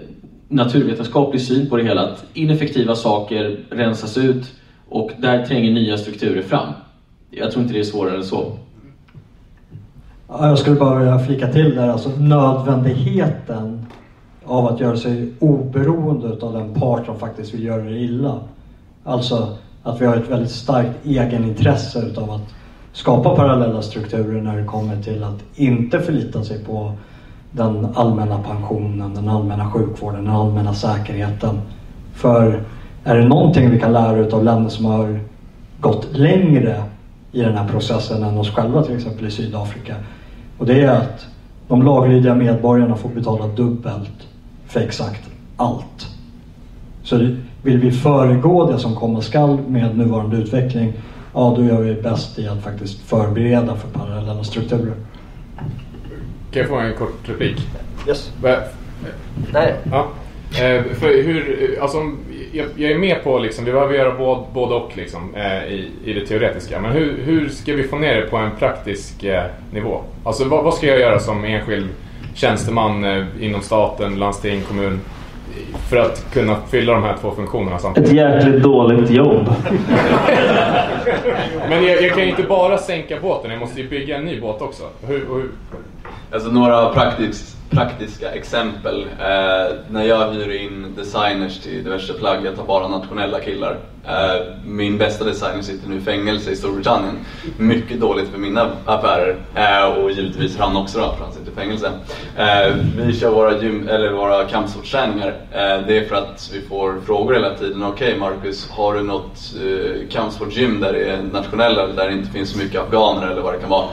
naturvetenskaplig 0.47 1.41
syn 1.41 1.69
på 1.69 1.77
det 1.77 1.83
hela. 1.83 2.01
Att 2.01 2.25
ineffektiva 2.33 2.95
saker 2.95 3.59
rensas 3.69 4.17
ut 4.17 4.51
och 4.89 5.11
där 5.17 5.45
tränger 5.45 5.71
nya 5.71 5.97
strukturer 5.97 6.41
fram. 6.41 6.73
Jag 7.31 7.51
tror 7.51 7.61
inte 7.61 7.73
det 7.73 7.79
är 7.79 7.83
svårare 7.83 8.17
än 8.17 8.23
så. 8.23 8.51
Ja, 10.27 10.47
jag 10.47 10.59
skulle 10.59 10.75
bara 10.75 10.99
vilja 10.99 11.19
flika 11.19 11.47
till 11.47 11.75
där, 11.75 11.87
alltså 11.87 12.09
nödvändigheten 12.09 13.85
av 14.45 14.67
att 14.67 14.79
göra 14.79 14.97
sig 14.97 15.33
oberoende 15.39 16.45
av 16.45 16.53
den 16.53 16.73
part 16.73 17.05
som 17.05 17.19
faktiskt 17.19 17.53
vill 17.53 17.63
göra 17.63 17.83
det 17.83 17.99
illa. 17.99 18.39
Alltså 19.03 19.57
att 19.83 20.01
vi 20.01 20.05
har 20.05 20.15
ett 20.15 20.29
väldigt 20.29 20.51
starkt 20.51 21.05
egenintresse 21.05 21.99
utav 21.99 22.31
att 22.31 22.53
skapa 22.93 23.35
parallella 23.35 23.81
strukturer 23.81 24.41
när 24.41 24.57
det 24.57 24.63
kommer 24.63 25.01
till 25.01 25.23
att 25.23 25.39
inte 25.55 25.99
förlita 25.99 26.43
sig 26.43 26.63
på 26.63 26.91
den 27.51 27.87
allmänna 27.95 28.37
pensionen, 28.37 29.13
den 29.13 29.29
allmänna 29.29 29.71
sjukvården, 29.71 30.25
den 30.25 30.33
allmänna 30.33 30.73
säkerheten. 30.73 31.61
För 32.13 32.63
är 33.03 33.17
det 33.17 33.27
någonting 33.27 33.69
vi 33.69 33.79
kan 33.79 33.93
lära 33.93 34.17
utav 34.17 34.43
länder 34.43 34.69
som 34.69 34.85
har 34.85 35.19
gått 35.79 36.07
längre 36.11 36.83
i 37.31 37.41
den 37.41 37.57
här 37.57 37.67
processen 37.67 38.23
än 38.23 38.37
oss 38.37 38.49
själva, 38.49 38.83
till 38.83 38.95
exempel 38.95 39.27
i 39.27 39.31
Sydafrika. 39.31 39.95
Och 40.57 40.65
det 40.65 40.81
är 40.81 40.91
att 40.91 41.25
de 41.67 41.83
laglydiga 41.83 42.35
medborgarna 42.35 42.95
får 42.95 43.09
betala 43.09 43.47
dubbelt 43.47 44.27
för 44.67 44.79
exakt 44.79 45.29
allt. 45.57 46.07
Så 47.03 47.17
vill 47.63 47.77
vi 47.77 47.91
föregå 47.91 48.71
det 48.71 48.79
som 48.79 48.95
komma 48.95 49.21
skall 49.21 49.59
med 49.67 49.97
nuvarande 49.97 50.37
utveckling, 50.37 50.93
ja 51.33 51.53
då 51.57 51.63
gör 51.65 51.81
vi 51.81 51.93
bäst 51.93 52.39
i 52.39 52.47
att 52.47 52.63
faktiskt 52.63 53.01
förbereda 53.01 53.75
för 53.75 53.87
parallella 53.99 54.43
strukturer. 54.43 54.93
Kan 56.51 56.59
jag 56.61 56.67
få 56.69 56.75
en 56.75 56.93
kort 56.93 57.29
replik? 57.29 57.67
Yes. 58.07 58.31
Va- 58.41 58.57
Nej. 59.53 59.73
Ja. 59.91 60.07
Eh, 60.53 60.83
för 60.83 61.23
hur, 61.23 61.77
alltså, 61.81 61.97
jag, 62.51 62.65
jag 62.75 62.91
är 62.91 62.97
med 62.97 63.23
på 63.23 63.39
liksom, 63.39 63.65
vi 63.65 63.71
behöver 63.71 63.93
göra 63.93 64.17
både, 64.17 64.41
både 64.53 64.75
och 64.75 64.91
liksom, 64.97 65.35
eh, 65.35 65.63
i, 65.63 65.91
i 66.05 66.13
det 66.13 66.25
teoretiska. 66.25 66.81
Men 66.81 66.91
hur, 66.91 67.17
hur 67.25 67.49
ska 67.49 67.73
vi 67.73 67.83
få 67.83 67.97
ner 67.97 68.15
det 68.15 68.27
på 68.27 68.37
en 68.37 68.51
praktisk 68.59 69.23
eh, 69.23 69.43
nivå? 69.71 70.01
Alltså 70.23 70.47
vad, 70.47 70.63
vad 70.63 70.73
ska 70.73 70.87
jag 70.87 70.99
göra 70.99 71.19
som 71.19 71.43
enskild 71.43 71.89
tjänsteman 72.35 73.25
inom 73.39 73.61
staten, 73.61 74.15
landsting, 74.15 74.61
kommun 74.61 74.99
för 75.89 75.97
att 75.97 76.25
kunna 76.33 76.55
fylla 76.71 76.93
de 76.93 77.03
här 77.03 77.15
två 77.21 77.31
funktionerna 77.31 77.75
Ett 77.75 77.81
samtidigt? 77.81 78.11
jäkligt 78.11 78.63
dåligt 78.63 79.09
jobb. 79.09 79.49
Men 81.69 81.83
jag, 81.85 82.01
jag 82.01 82.11
kan 82.13 82.23
ju 82.23 82.29
inte 82.29 82.43
bara 82.43 82.77
sänka 82.77 83.17
båten, 83.21 83.51
jag 83.51 83.59
måste 83.59 83.81
ju 83.81 83.89
bygga 83.89 84.17
en 84.17 84.25
ny 84.25 84.41
båt 84.41 84.61
också. 84.61 84.83
Hur, 85.07 85.17
hur, 85.17 85.49
Alltså 86.31 86.49
några 86.49 86.89
praktis, 86.89 87.52
praktiska 87.69 88.31
exempel. 88.31 89.01
Eh, 89.01 89.75
när 89.89 90.03
jag 90.03 90.31
hyr 90.31 90.51
in 90.51 90.93
designers 90.95 91.59
till 91.59 91.83
diverse 91.83 92.13
plagg, 92.13 92.45
jag 92.45 92.55
tar 92.55 92.65
bara 92.65 92.87
nationella 92.87 93.39
killar. 93.39 93.77
Eh, 94.07 94.41
min 94.65 94.97
bästa 94.97 95.25
designer 95.25 95.61
sitter 95.61 95.89
nu 95.89 95.97
i 95.97 96.01
fängelse 96.01 96.51
i 96.51 96.55
Storbritannien. 96.55 97.19
Mycket 97.57 97.99
dåligt 97.99 98.29
för 98.29 98.37
mina 98.37 98.71
affärer 98.85 99.37
eh, 99.55 99.85
och 99.85 100.11
givetvis 100.11 100.55
för 100.55 100.63
han 100.63 100.77
också 100.77 100.99
då, 100.99 101.15
för 101.17 101.23
han 101.23 101.33
sitter 101.33 101.51
i 101.51 101.55
fängelse. 101.55 101.91
Eh, 102.37 102.75
vi 102.97 103.19
kör 103.19 103.29
våra, 103.29 103.61
gym, 103.61 103.87
eller 103.87 104.11
våra 104.11 104.45
kampsportsträningar. 104.45 105.27
Eh, 105.51 105.87
det 105.87 105.97
är 105.97 106.05
för 106.05 106.15
att 106.15 106.49
vi 106.53 106.61
får 106.61 107.01
frågor 107.05 107.33
hela 107.33 107.55
tiden. 107.55 107.83
Okej 107.83 108.19
Marcus, 108.19 108.69
har 108.69 108.93
du 108.93 109.03
något 109.03 109.39
eh, 109.55 110.09
kampsportgym 110.09 110.79
där 110.79 110.93
det 110.93 111.09
är 111.09 111.21
nationella, 111.21 111.87
där 111.87 112.07
det 112.07 112.13
inte 112.13 112.31
finns 112.31 112.49
så 112.49 112.57
mycket 112.57 112.81
afghaner 112.81 113.27
eller 113.27 113.41
vad 113.41 113.53
det 113.53 113.59
kan 113.59 113.69
vara? 113.69 113.85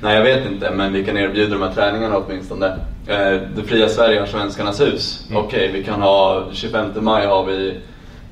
Nej, 0.00 0.16
jag 0.16 0.22
vet 0.22 0.46
inte, 0.46 0.70
men 0.70 0.92
vi 0.92 1.04
kan 1.04 1.16
erbjuda 1.16 1.54
de 1.54 1.62
här 1.62 1.72
träningarna 1.72 2.16
åtminstone. 2.16 2.66
Eh, 3.06 3.40
det 3.56 3.62
fria 3.66 3.88
Sverige 3.88 4.20
har 4.20 4.26
Svenskarnas 4.26 4.80
hus. 4.80 5.28
Okej, 5.34 5.70
vi 5.72 5.84
kan 5.84 6.02
ha 6.02 6.44
25 6.52 6.90
maj 7.00 7.26
har 7.26 7.44
vi 7.44 7.68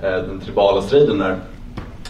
eh, 0.03 0.11
den 0.11 0.41
tribala 0.41 0.83
striden 0.83 1.19
där. 1.19 1.37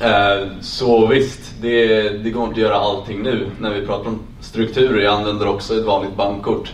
Eh, 0.01 0.49
så 0.61 1.07
visst, 1.07 1.55
det, 1.61 2.09
det 2.09 2.31
går 2.31 2.43
inte 2.43 2.55
att 2.55 2.63
göra 2.63 2.77
allting 2.77 3.23
nu 3.23 3.47
när 3.61 3.71
vi 3.71 3.87
pratar 3.87 4.09
om 4.09 4.21
strukturer. 4.41 5.03
Jag 5.03 5.15
använder 5.15 5.49
också 5.49 5.75
ett 5.75 5.85
vanligt 5.85 6.17
bankkort. 6.17 6.73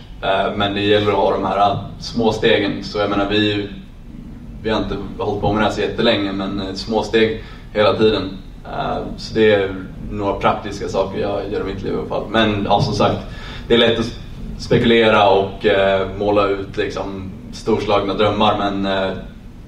Men 0.56 0.74
det 0.74 0.80
gäller 0.80 1.08
att 1.08 1.18
ha 1.18 1.30
de 1.30 1.44
här 1.44 1.76
små 2.00 2.32
stegen. 2.32 2.84
Så 2.84 2.98
jag 2.98 3.10
menar, 3.10 3.28
vi, 3.30 3.68
vi 4.62 4.70
har 4.70 4.78
inte 4.78 4.96
hållit 5.18 5.40
på 5.40 5.52
med 5.52 5.62
det 5.62 5.64
här 5.64 5.72
så 5.72 5.80
jättelänge, 5.80 6.32
men 6.32 6.76
små 6.76 7.02
steg 7.02 7.44
hela 7.72 7.96
tiden. 7.96 8.22
Så 9.16 9.34
det 9.34 9.52
är 9.52 9.74
några 10.10 10.32
praktiska 10.32 10.88
saker 10.88 11.20
jag 11.20 11.40
gör 11.52 11.60
i 11.60 11.74
mitt 11.74 11.82
liv 11.82 11.92
i 11.92 11.96
alla 11.96 12.06
fall. 12.06 12.22
Men 12.30 12.64
ja, 12.64 12.80
som 12.80 12.94
sagt, 12.94 13.18
det 13.68 13.74
är 13.74 13.78
lätt 13.78 13.98
att 13.98 14.18
spekulera 14.58 15.28
och 15.28 15.66
eh, 15.66 16.06
måla 16.18 16.48
ut 16.48 16.76
liksom, 16.76 17.30
storslagna 17.52 18.14
drömmar 18.14 18.54
men 18.58 18.86
eh, 18.86 19.16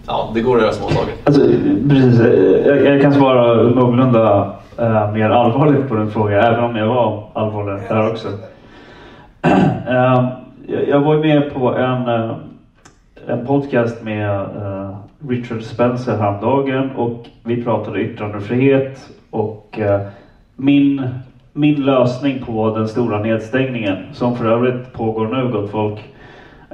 ja, 0.06 0.30
det 0.34 0.40
går 0.40 0.56
att 0.56 0.62
göra 0.62 0.72
små 0.72 0.88
saker. 0.88 1.14
Alltså, 1.24 1.40
precis, 1.88 2.20
jag, 2.66 2.84
jag 2.84 3.02
kan 3.02 3.14
svara 3.14 3.62
någorlunda 3.62 4.54
eh, 4.78 5.12
mer 5.12 5.30
allvarligt 5.30 5.88
på 5.88 5.94
din 5.94 6.10
fråga, 6.10 6.42
även 6.42 6.64
om 6.64 6.76
jag 6.76 6.86
var 6.86 7.30
allvarlig 7.32 7.82
där 7.88 8.10
också. 8.10 8.28
Eh, 9.88 10.28
jag, 10.66 10.88
jag 10.88 11.00
var 11.00 11.16
med 11.16 11.54
på 11.54 11.74
en, 11.74 12.08
eh, 12.08 12.36
en 13.26 13.46
podcast 13.46 14.02
med 14.02 14.40
eh, 14.40 14.96
Richard 15.28 15.62
Spencer 15.62 16.16
häromdagen 16.16 16.90
och 16.90 17.26
vi 17.44 17.64
pratade 17.64 18.00
yttrandefrihet 18.00 19.08
och 19.30 19.78
min, 20.56 21.08
min 21.52 21.84
lösning 21.84 22.42
på 22.44 22.76
den 22.76 22.88
stora 22.88 23.18
nedstängningen, 23.22 23.96
som 24.12 24.36
för 24.36 24.44
övrigt 24.44 24.92
pågår 24.92 25.26
nu 25.26 25.52
gott 25.52 25.70
folk, 25.70 26.00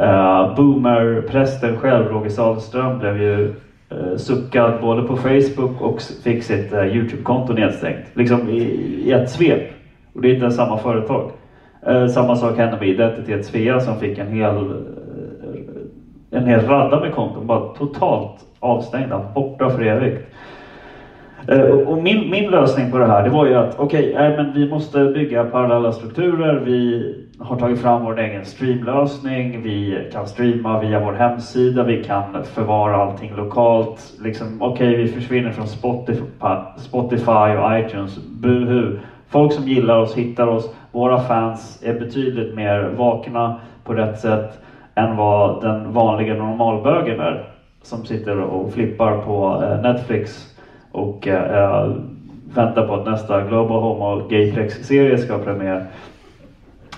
Uh, 0.00 0.54
Boomer-prästen 0.56 1.76
själv, 1.76 2.06
Roger 2.08 2.30
Sahlström, 2.30 2.98
blev 2.98 3.22
ju 3.22 3.54
uh, 3.92 4.16
suckad 4.16 4.80
både 4.80 5.02
på 5.02 5.16
Facebook 5.16 5.80
och 5.80 6.02
fick 6.02 6.42
sitt 6.42 6.72
uh, 6.72 6.96
Youtube-konto 6.96 7.52
nedstängt. 7.52 8.06
Liksom 8.14 8.48
i, 8.48 8.58
i, 9.04 9.12
ett 9.12 9.30
svep. 9.30 9.62
Och 10.12 10.20
det 10.20 10.28
är 10.28 10.34
inte 10.34 10.50
samma 10.50 10.78
företag. 10.78 11.30
Uh, 11.88 12.06
samma 12.06 12.36
sak 12.36 12.58
hände 12.58 12.76
med 12.80 12.88
Identitet 12.88 13.46
Svea 13.46 13.80
som 13.80 13.98
fick 14.00 14.18
en 14.18 14.32
hel, 14.32 14.84
en 16.30 16.46
hel 16.46 16.66
radda 16.66 17.00
med 17.00 17.14
konton 17.14 17.46
bara 17.46 17.74
totalt 17.74 18.36
avstängda, 18.60 19.24
borta 19.34 19.70
för 19.70 19.82
evigt. 19.82 20.26
Eh, 21.46 21.60
och 21.60 22.02
min, 22.02 22.30
min 22.30 22.50
lösning 22.50 22.90
på 22.90 22.98
det 22.98 23.06
här, 23.06 23.22
det 23.22 23.30
var 23.30 23.46
ju 23.46 23.54
att 23.54 23.78
okej, 23.78 24.12
okay, 24.12 24.36
men 24.36 24.52
vi 24.52 24.68
måste 24.70 25.04
bygga 25.04 25.44
parallella 25.44 25.92
strukturer. 25.92 26.60
Vi 26.64 27.14
har 27.38 27.56
tagit 27.56 27.80
fram 27.80 28.04
vår 28.04 28.18
egen 28.18 28.44
streamlösning. 28.44 29.62
Vi 29.62 30.08
kan 30.12 30.26
streama 30.26 30.80
via 30.80 31.04
vår 31.04 31.12
hemsida. 31.12 31.84
Vi 31.84 32.04
kan 32.04 32.44
förvara 32.44 32.96
allting 32.96 33.34
lokalt. 33.36 34.12
Liksom, 34.22 34.62
Okej, 34.62 34.88
okay, 34.88 35.02
vi 35.02 35.08
försvinner 35.08 35.50
från 35.50 35.66
Spotify, 36.78 37.56
och 37.56 37.78
iTunes. 37.78 38.18
Buhu! 38.26 38.98
Folk 39.28 39.52
som 39.52 39.68
gillar 39.68 39.98
oss 39.98 40.14
hittar 40.14 40.46
oss. 40.46 40.74
Våra 40.92 41.20
fans 41.20 41.82
är 41.84 42.00
betydligt 42.00 42.54
mer 42.54 42.94
vakna 42.96 43.60
på 43.84 43.94
rätt 43.94 44.18
sätt 44.18 44.60
än 44.94 45.16
vad 45.16 45.62
den 45.62 45.92
vanliga 45.92 46.34
normalbögen 46.34 47.20
är. 47.20 47.50
Som 47.82 48.04
sitter 48.04 48.40
och 48.40 48.72
flippar 48.72 49.18
på 49.18 49.62
eh, 49.64 49.80
Netflix 49.82 50.54
och 50.92 51.28
eh, 51.28 51.92
väntar 52.54 52.86
på 52.86 52.94
att 52.94 53.06
nästa 53.06 53.42
Global 53.42 53.80
Homo 53.80 54.28
Gatex-serie 54.28 55.18
ska 55.18 55.36
ha 55.36 55.44
premiär. 55.44 55.86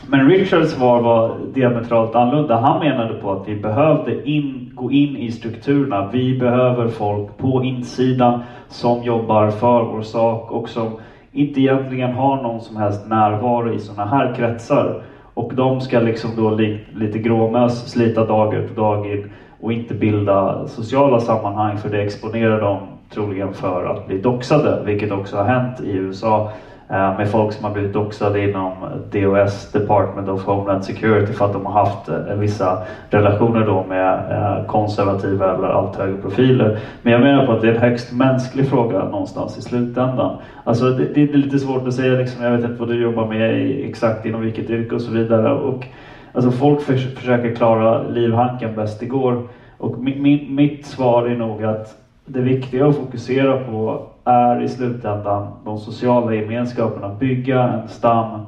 Men 0.09 0.29
Richards 0.29 0.71
svar 0.71 1.01
var 1.01 1.37
diametralt 1.55 2.15
annorlunda. 2.15 2.57
Han 2.57 2.81
menade 2.81 3.15
på 3.15 3.33
att 3.33 3.49
vi 3.49 3.55
behövde 3.55 4.29
in, 4.29 4.73
gå 4.75 4.91
in 4.91 5.17
i 5.17 5.31
strukturerna. 5.31 6.09
Vi 6.13 6.39
behöver 6.39 6.89
folk 6.89 7.37
på 7.37 7.65
insidan 7.65 8.41
som 8.69 9.03
jobbar 9.03 9.51
för 9.51 9.83
vår 9.83 10.03
sak 10.03 10.51
och 10.51 10.69
som 10.69 10.93
inte 11.33 11.61
egentligen 11.61 12.13
har 12.13 12.43
någon 12.43 12.61
som 12.61 12.77
helst 12.77 13.09
närvaro 13.09 13.75
i 13.75 13.79
sådana 13.79 14.11
här 14.11 14.35
kretsar. 14.35 15.03
Och 15.35 15.55
de 15.55 15.81
ska 15.81 16.01
liksom 16.01 16.31
då 16.37 16.51
li, 16.51 16.79
lite 16.95 17.19
gråmös 17.19 17.91
slita 17.91 18.25
dag 18.25 18.55
ut 18.55 18.71
och 18.71 18.77
dag 18.77 19.13
in 19.13 19.31
och 19.61 19.73
inte 19.73 19.95
bilda 19.95 20.67
sociala 20.67 21.21
sammanhang 21.21 21.79
för 21.79 21.89
det 21.89 22.03
exponerar 22.03 22.61
dem 22.61 22.79
troligen 23.15 23.55
för 23.55 23.85
att 23.85 24.07
bli 24.07 24.19
doxade, 24.19 24.83
vilket 24.85 25.13
också 25.13 25.37
har 25.37 25.45
hänt 25.45 25.81
i 25.81 25.91
USA 25.91 26.53
eh, 26.89 27.19
med 27.19 27.31
folk 27.31 27.53
som 27.53 27.65
har 27.65 27.73
blivit 27.73 27.93
doxade 27.93 28.49
inom 28.49 28.73
DOS, 29.13 29.73
Department 29.73 30.29
of 30.29 30.45
Homeland 30.45 30.85
Security, 30.85 31.33
för 31.33 31.45
att 31.45 31.53
de 31.53 31.67
har 31.67 31.87
haft 31.87 32.09
eh, 32.09 32.35
vissa 32.35 32.83
relationer 33.11 33.67
då 33.67 33.85
med 33.89 34.33
eh, 34.33 34.67
konservativa 34.67 35.55
eller 35.55 35.69
allt 35.69 35.97
högre 35.97 36.17
profiler. 36.17 36.79
Men 37.03 37.13
jag 37.13 37.23
menar 37.23 37.47
på 37.47 37.53
att 37.53 37.61
det 37.61 37.69
är 37.69 37.75
en 37.75 37.81
högst 37.81 38.13
mänsklig 38.13 38.69
fråga 38.69 39.05
någonstans 39.05 39.59
i 39.59 39.63
slutändan. 39.63 40.37
Alltså 40.65 40.91
det, 40.91 41.05
det 41.05 41.23
är 41.23 41.27
lite 41.27 41.59
svårt 41.59 41.87
att 41.87 41.95
säga, 41.95 42.19
liksom, 42.19 42.45
jag 42.45 42.51
vet 42.51 42.65
inte 42.65 42.81
vad 42.81 42.89
du 42.89 43.03
jobbar 43.03 43.27
med 43.27 43.71
exakt 43.89 44.27
inom 44.27 44.41
vilket 44.41 44.71
yrke 44.71 44.95
och 44.95 45.03
så 45.03 45.13
vidare. 45.13 45.53
Och, 45.53 45.87
alltså 46.33 46.51
folk 46.51 46.81
för, 46.81 46.97
försöker 46.97 47.55
klara 47.55 48.03
livhanken 48.03 48.77
bäst 48.77 49.01
det 49.01 49.07
går. 49.07 49.49
Och 49.79 49.99
min, 49.99 50.55
mitt 50.55 50.87
svar 50.87 51.27
är 51.27 51.37
nog 51.37 51.65
att 51.65 52.00
det 52.33 52.41
viktiga 52.41 52.87
att 52.87 52.97
fokusera 52.97 53.65
på 53.65 54.07
är 54.25 54.63
i 54.63 54.69
slutändan 54.69 55.49
de 55.65 55.79
sociala 55.79 56.35
gemenskaperna. 56.35 57.15
Bygga 57.21 57.63
en 57.63 57.89
stam 57.89 58.41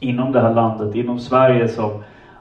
inom 0.00 0.32
det 0.32 0.40
här 0.40 0.54
landet, 0.54 0.94
inom 0.94 1.18
Sverige 1.18 1.68
som 1.68 1.90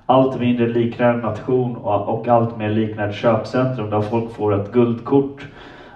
allt 0.05 0.39
mindre 0.39 0.67
liknar 0.67 1.13
en 1.13 1.21
nation 1.21 1.75
och, 1.75 2.27
allt 2.27 2.57
mer 2.57 2.69
liknar 2.69 3.07
ett 3.07 3.15
köpcentrum 3.15 3.89
där 3.89 4.01
folk 4.01 4.31
får 4.31 4.53
ett 4.53 4.71
guldkort 4.71 5.47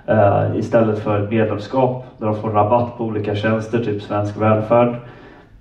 eh, 0.05 0.43
istället 0.55 0.99
för 0.99 1.19
ett 1.19 1.31
medlemskap 1.31 2.05
där 2.17 2.25
de 2.25 2.35
får 2.35 2.49
rabatt 2.49 2.97
på 2.97 3.03
olika 3.03 3.35
tjänster, 3.35 3.79
typ 3.79 4.01
svensk 4.01 4.37
välfärd. 4.37 4.99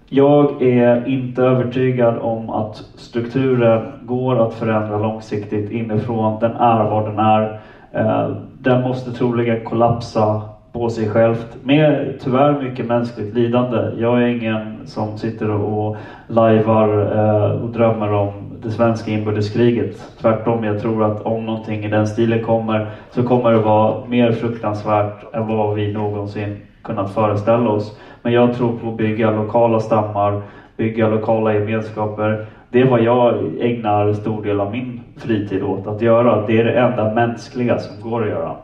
Jag 0.09 0.62
är 0.62 1.09
inte 1.09 1.43
övertygad 1.43 2.16
om 2.16 2.51
att 2.51 2.82
strukturen 2.94 3.93
går 4.01 4.36
att 4.36 4.55
förändra 4.55 4.98
långsiktigt 4.98 5.70
inifrån. 5.70 6.39
Den 6.39 6.56
är 6.56 6.84
vad 6.84 7.05
den 7.05 7.18
är. 7.18 7.60
Eh, 7.90 8.30
den 8.62 8.80
måste 8.80 9.12
troligen 9.12 9.60
kollapsa 9.60 10.40
på 10.72 10.89
sig 10.89 11.06
självt 11.06 11.56
med 11.60 12.18
tyvärr 12.18 12.55
mycket 12.55 12.86
mänskligt 12.86 13.32
lidande. 13.32 13.90
Jag 13.94 14.22
är 14.22 14.26
ingen 14.26 14.80
som 14.84 15.16
sitter 15.16 15.51
och 15.51 15.94
lajvar 16.26 16.86
eh, 17.12 17.51
och 17.62 17.70
drömmer 17.70 18.10
om 18.10 18.47
det 18.59 18.70
svenska 18.70 19.10
inbördeskriget. 19.10 20.12
Tvärtom, 20.20 20.64
jag 20.64 20.78
tror 20.78 21.02
att 21.02 21.20
om 21.20 21.47
någonting 21.47 21.84
i 21.84 21.89
den 21.89 22.06
stilen 22.06 22.40
kommer 22.40 22.84
så 23.10 23.22
kommer 23.22 23.52
det 23.52 23.59
vara 23.59 23.97
mer 24.02 24.30
fruktansvärt 24.30 25.24
än 25.32 25.47
vad 25.47 25.74
vi 25.74 25.89
någonsin 25.89 26.59
kunnat 26.82 27.10
föreställa 27.10 27.70
oss. 27.70 27.93
Men 28.22 28.32
jag 28.32 28.52
tror 28.52 28.72
på 28.72 28.89
att 28.89 28.94
bygga 28.94 29.30
lokala 29.30 29.78
stammar, 29.78 30.39
bygga 30.76 31.06
lokala 31.06 31.52
gemenskaper. 31.52 32.39
Det 32.68 32.80
är 32.80 32.84
vad 32.86 33.01
jag 33.01 33.36
ägnar 33.59 34.12
stor 34.12 34.40
del 34.40 34.60
av 34.60 34.68
min 34.68 35.01
fritid 35.16 35.62
åt 35.62 35.86
att 35.86 36.02
göra. 36.02 36.47
Det 36.47 36.60
är 36.60 36.64
det 36.64 36.80
enda 36.80 37.14
mänskliga 37.14 37.78
som 37.78 38.10
går 38.10 38.22
att 38.22 38.28
göra. 38.28 38.56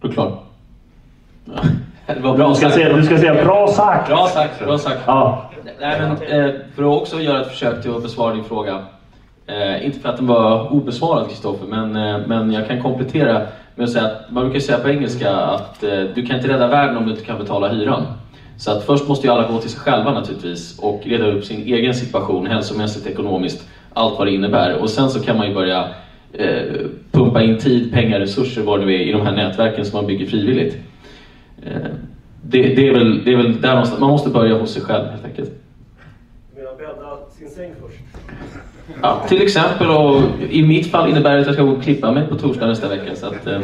Du 0.00 0.08
är 0.08 0.12
klar? 0.12 0.38
Det 2.06 2.20
var 2.20 2.36
bra. 2.36 2.48
Du 2.48 2.54
ska, 2.54 2.70
säga, 2.70 2.96
du 2.96 3.02
ska 3.02 3.18
säga 3.18 3.44
bra 3.44 3.68
sagt! 3.68 4.08
Bra 4.08 4.28
sagt, 4.28 4.64
bra 4.64 4.78
sagt. 4.78 5.00
Ja. 5.06 5.50
Nej, 5.80 6.00
men, 6.00 6.10
eh, 6.10 6.54
för 6.74 6.82
att 6.82 7.02
också 7.02 7.20
göra 7.20 7.40
ett 7.40 7.48
försök 7.48 7.82
till 7.82 7.94
att 7.94 8.02
besvara 8.02 8.34
din 8.34 8.44
fråga. 8.44 8.82
Eh, 9.46 9.86
inte 9.86 9.98
för 10.00 10.08
att 10.08 10.16
den 10.16 10.26
var 10.26 10.72
obesvarad 10.72 11.28
Kristoffer, 11.28 11.66
men, 11.66 11.96
eh, 11.96 12.26
men 12.26 12.52
jag 12.52 12.68
kan 12.68 12.82
komplettera 12.82 13.46
med 13.74 13.84
att 13.84 13.90
säga 13.90 14.04
att 14.04 14.30
man 14.30 14.44
brukar 14.44 14.60
säga 14.60 14.78
på 14.78 14.88
engelska 14.88 15.36
att 15.36 15.80
du 16.14 16.26
kan 16.26 16.36
inte 16.36 16.48
rädda 16.48 16.68
världen 16.68 16.96
om 16.96 17.04
du 17.04 17.10
inte 17.10 17.24
kan 17.24 17.38
betala 17.38 17.68
hyran. 17.68 18.02
Så 18.56 18.70
att 18.70 18.84
först 18.84 19.08
måste 19.08 19.26
ju 19.26 19.32
alla 19.32 19.48
gå 19.48 19.58
till 19.58 19.70
sig 19.70 19.80
själva 19.80 20.12
naturligtvis 20.12 20.78
och 20.78 21.00
reda 21.04 21.26
upp 21.26 21.44
sin 21.44 21.60
egen 21.60 21.94
situation, 21.94 22.46
hälsomässigt, 22.46 23.06
ekonomiskt, 23.06 23.68
allt 23.96 24.18
vad 24.18 24.26
det 24.26 24.34
innebär. 24.34 24.74
Och 24.74 24.90
sen 24.90 25.10
så 25.10 25.20
kan 25.20 25.36
man 25.36 25.48
ju 25.48 25.54
börja 25.54 25.88
Eh, 26.38 26.86
pumpa 27.12 27.42
in 27.42 27.58
tid, 27.58 27.92
pengar, 27.92 28.20
resurser, 28.20 28.62
vad 28.62 28.86
det 28.86 28.92
är, 28.92 29.00
i 29.00 29.12
de 29.12 29.20
här 29.20 29.32
nätverken 29.32 29.84
som 29.84 29.96
man 29.96 30.06
bygger 30.06 30.26
frivilligt. 30.26 30.76
Eh, 31.62 31.90
det, 32.42 32.62
det, 32.62 32.88
är 32.88 32.92
väl, 32.92 33.24
det 33.24 33.32
är 33.32 33.36
väl 33.36 33.60
där 33.60 33.70
någonstans, 33.70 34.00
man 34.00 34.10
måste 34.10 34.30
börja 34.30 34.58
hos 34.58 34.72
sig 34.72 34.82
själv 34.82 35.06
helt 35.06 35.24
enkelt. 35.24 35.50
Menar 36.56 36.76
bädda 36.78 37.16
sin 37.38 37.50
säng 37.50 37.72
först? 37.82 38.00
Ja, 39.02 39.24
till 39.28 39.42
exempel 39.42 39.90
och 39.90 40.22
i 40.50 40.62
mitt 40.62 40.90
fall 40.90 41.10
innebär 41.10 41.34
det 41.34 41.40
att 41.40 41.46
jag 41.46 41.54
ska 41.54 41.64
gå 41.64 41.72
och 41.72 41.82
klippa 41.82 42.12
mig 42.12 42.26
på 42.26 42.34
torsdag 42.34 42.66
nästa 42.66 42.88
vecka. 42.88 43.16
Så 43.16 43.26
att, 43.26 43.46
eh... 43.46 43.60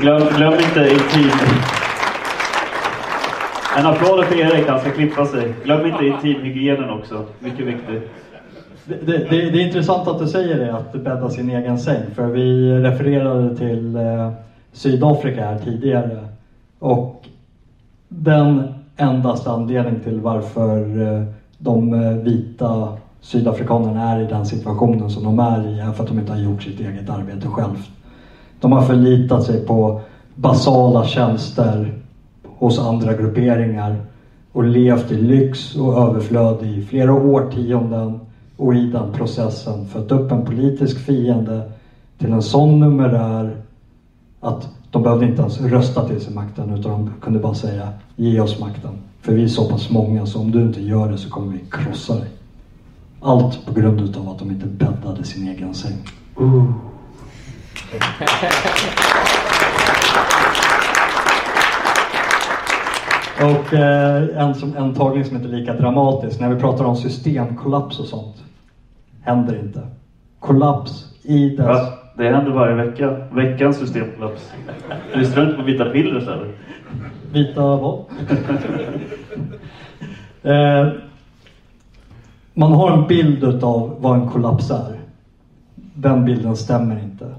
glöm, 0.00 0.22
glöm 0.36 0.52
inte 0.52 0.90
intim. 0.92 1.30
En 3.78 3.86
applåd 3.86 4.24
för 4.24 4.40
Erik, 4.40 4.68
han 4.68 4.80
ska 4.80 4.90
klippa 4.90 5.26
sig. 5.26 5.54
Glöm 5.64 5.86
inte 5.86 6.06
intimhygienen 6.06 6.90
också, 6.90 7.26
mycket 7.38 7.66
viktigt. 7.66 8.10
Det, 8.90 9.06
det, 9.06 9.50
det, 9.50 9.62
är 9.62 9.66
intressant 9.66 10.08
att 10.08 10.18
du 10.18 10.26
säger 10.26 10.58
det, 10.58 10.76
att 10.76 10.92
bädda 10.92 11.30
sin 11.30 11.50
egen 11.50 11.78
säng. 11.78 12.02
För 12.14 12.26
vi 12.26 12.72
refererade 12.72 13.56
till 13.56 13.96
eh, 13.96 14.30
Sydafrika 14.72 15.44
här 15.44 15.58
tidigare. 15.58 16.24
Och 16.78 17.28
den 18.08 18.62
endaste 18.96 19.50
anledningen 19.50 20.00
till 20.00 20.20
varför 20.20 21.00
eh, 21.00 21.22
de 21.58 21.94
eh, 21.94 22.10
vita 22.10 22.88
sydafrikanerna 23.20 24.12
är 24.12 24.20
i 24.20 24.26
den 24.26 24.46
situationen 24.46 25.10
som 25.10 25.24
de 25.24 25.38
är 25.38 25.68
i 25.68 25.80
är 25.80 25.92
för 25.92 26.02
att 26.02 26.08
de 26.08 26.18
inte 26.18 26.32
har 26.32 26.40
gjort 26.40 26.62
sitt 26.62 26.80
eget 26.80 27.10
arbete 27.10 27.48
själv. 27.48 27.86
De 28.60 28.72
har 28.72 28.82
förlitat 28.82 29.44
sig 29.44 29.66
på 29.66 30.00
basala 30.34 31.04
tjänster 31.04 31.92
hos 32.44 32.78
andra 32.78 33.14
grupperingar 33.14 33.96
och 34.52 34.64
levt 34.64 35.12
i 35.12 35.16
lyx 35.16 35.76
och 35.76 36.08
överflöd 36.08 36.62
i 36.62 36.82
flera 36.82 37.12
årtionden 37.12 38.20
och 38.60 38.74
i 38.74 38.86
den 38.86 39.12
processen 39.12 39.86
fött 39.86 40.12
upp 40.12 40.32
en 40.32 40.44
politisk 40.44 40.98
fiende 40.98 41.70
till 42.18 42.32
en 42.32 42.42
sån 42.42 42.80
numerär 42.80 43.56
att 44.40 44.68
De 44.90 45.02
behövde 45.02 45.26
inte 45.26 45.40
ens 45.40 45.60
rösta 45.60 46.08
till 46.08 46.20
sig 46.20 46.34
makten 46.34 46.70
utan 46.70 46.92
de 46.92 47.12
kunde 47.20 47.38
bara 47.38 47.54
säga 47.54 47.88
ge 48.16 48.40
oss 48.40 48.60
makten. 48.60 48.90
För 49.20 49.32
vi 49.32 49.44
är 49.44 49.48
så 49.48 49.68
pass 49.70 49.90
många 49.90 50.26
så 50.26 50.40
om 50.40 50.50
du 50.50 50.62
inte 50.62 50.80
gör 50.80 51.12
det 51.12 51.18
så 51.18 51.30
kommer 51.30 51.52
vi 51.52 51.58
krossa 51.70 52.14
dig. 52.14 52.28
Allt 53.20 53.66
på 53.66 53.72
grund 53.72 54.00
utav 54.00 54.28
att 54.28 54.38
de 54.38 54.50
inte 54.50 54.66
bäddade 54.66 55.24
sin 55.24 55.48
egen 55.48 55.74
säng. 55.74 55.96
Och 63.40 63.74
eh, 63.74 64.42
en, 64.42 64.54
som, 64.54 64.76
en 64.76 64.94
tagning 64.94 65.24
som 65.24 65.36
inte 65.36 65.48
är 65.48 65.52
lika 65.52 65.72
dramatisk, 65.72 66.40
när 66.40 66.54
vi 66.54 66.60
pratar 66.60 66.84
om 66.84 66.96
systemkollaps 66.96 67.98
och 67.98 68.06
sånt, 68.06 68.36
händer 69.22 69.58
inte. 69.58 69.80
Kollaps 70.38 71.14
i 71.22 71.48
dess... 71.48 71.66
Va? 71.66 71.92
Det 72.16 72.28
händer 72.30 72.52
varje 72.52 72.74
vecka. 72.74 73.16
Veckans 73.32 73.78
systemkollaps. 73.78 74.52
Lyssnar 75.14 75.36
du 75.36 75.50
inte 75.50 75.62
på 75.62 75.66
Vita 75.66 75.84
piller 75.84 76.20
eller? 76.20 76.54
Vita 77.32 77.62
vad? 77.62 78.04
eh, 80.42 80.92
man 82.54 82.72
har 82.72 82.92
en 82.92 83.06
bild 83.06 83.44
utav 83.44 83.96
vad 83.98 84.18
en 84.18 84.28
kollaps 84.28 84.70
är. 84.70 85.00
Den 85.74 86.24
bilden 86.24 86.56
stämmer 86.56 87.02
inte. 87.02 87.34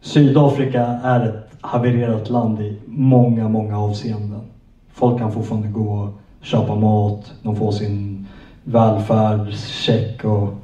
Sydafrika 0.00 0.84
är 1.02 1.28
ett 1.28 1.50
havererat 1.60 2.30
land 2.30 2.60
i 2.60 2.78
många, 2.86 3.48
många 3.48 3.78
avseenden. 3.78 4.40
Folk 4.92 5.18
kan 5.18 5.32
fortfarande 5.32 5.68
gå 5.68 5.92
och 5.92 6.20
köpa 6.42 6.74
mat, 6.74 7.32
de 7.42 7.56
får 7.56 7.72
sin 7.72 8.09
välfärdscheck 8.64 10.24
och 10.24 10.54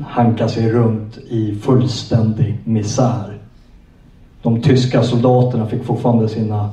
hanka 0.00 0.48
sig 0.48 0.72
runt 0.72 1.18
i 1.18 1.54
fullständig 1.54 2.58
misär. 2.64 3.38
De 4.42 4.62
tyska 4.62 5.02
soldaterna 5.02 5.66
fick 5.66 5.84
fortfarande 5.84 6.28
sina 6.28 6.70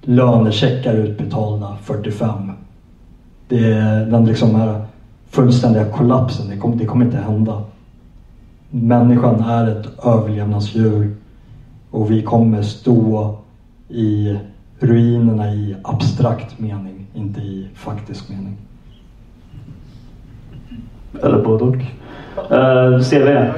lönecheckar 0.00 0.94
utbetalda 0.94 1.76
45. 1.82 2.52
Det 3.48 3.72
är 3.72 4.06
den 4.06 4.24
liksom 4.24 4.54
här 4.54 4.84
fullständiga 5.30 5.84
kollapsen, 5.84 6.48
det 6.48 6.56
kommer, 6.56 6.76
det 6.76 6.86
kommer 6.86 7.04
inte 7.04 7.16
hända. 7.16 7.62
Människan 8.70 9.40
är 9.40 9.66
ett 9.66 10.04
överlevnadsdjur 10.04 11.16
och 11.90 12.10
vi 12.10 12.22
kommer 12.22 12.62
stå 12.62 13.36
i 13.88 14.38
ruinerna 14.78 15.54
i 15.54 15.76
abstrakt 15.82 16.58
mening, 16.58 17.06
inte 17.14 17.40
i 17.40 17.68
faktisk 17.74 18.28
mening. 18.28 18.56
Eller 21.22 21.38
både 21.38 21.64
och. 21.64 21.76
Eh, 22.50 22.92
uh, 22.92 23.02
CV? 23.02 23.52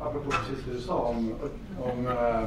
Apropå 0.00 0.30
precis 0.30 0.64
det 0.66 0.72
du 0.74 0.80
sa 0.80 0.94
om, 0.94 1.34
om 1.82 2.06
uh, 2.06 2.44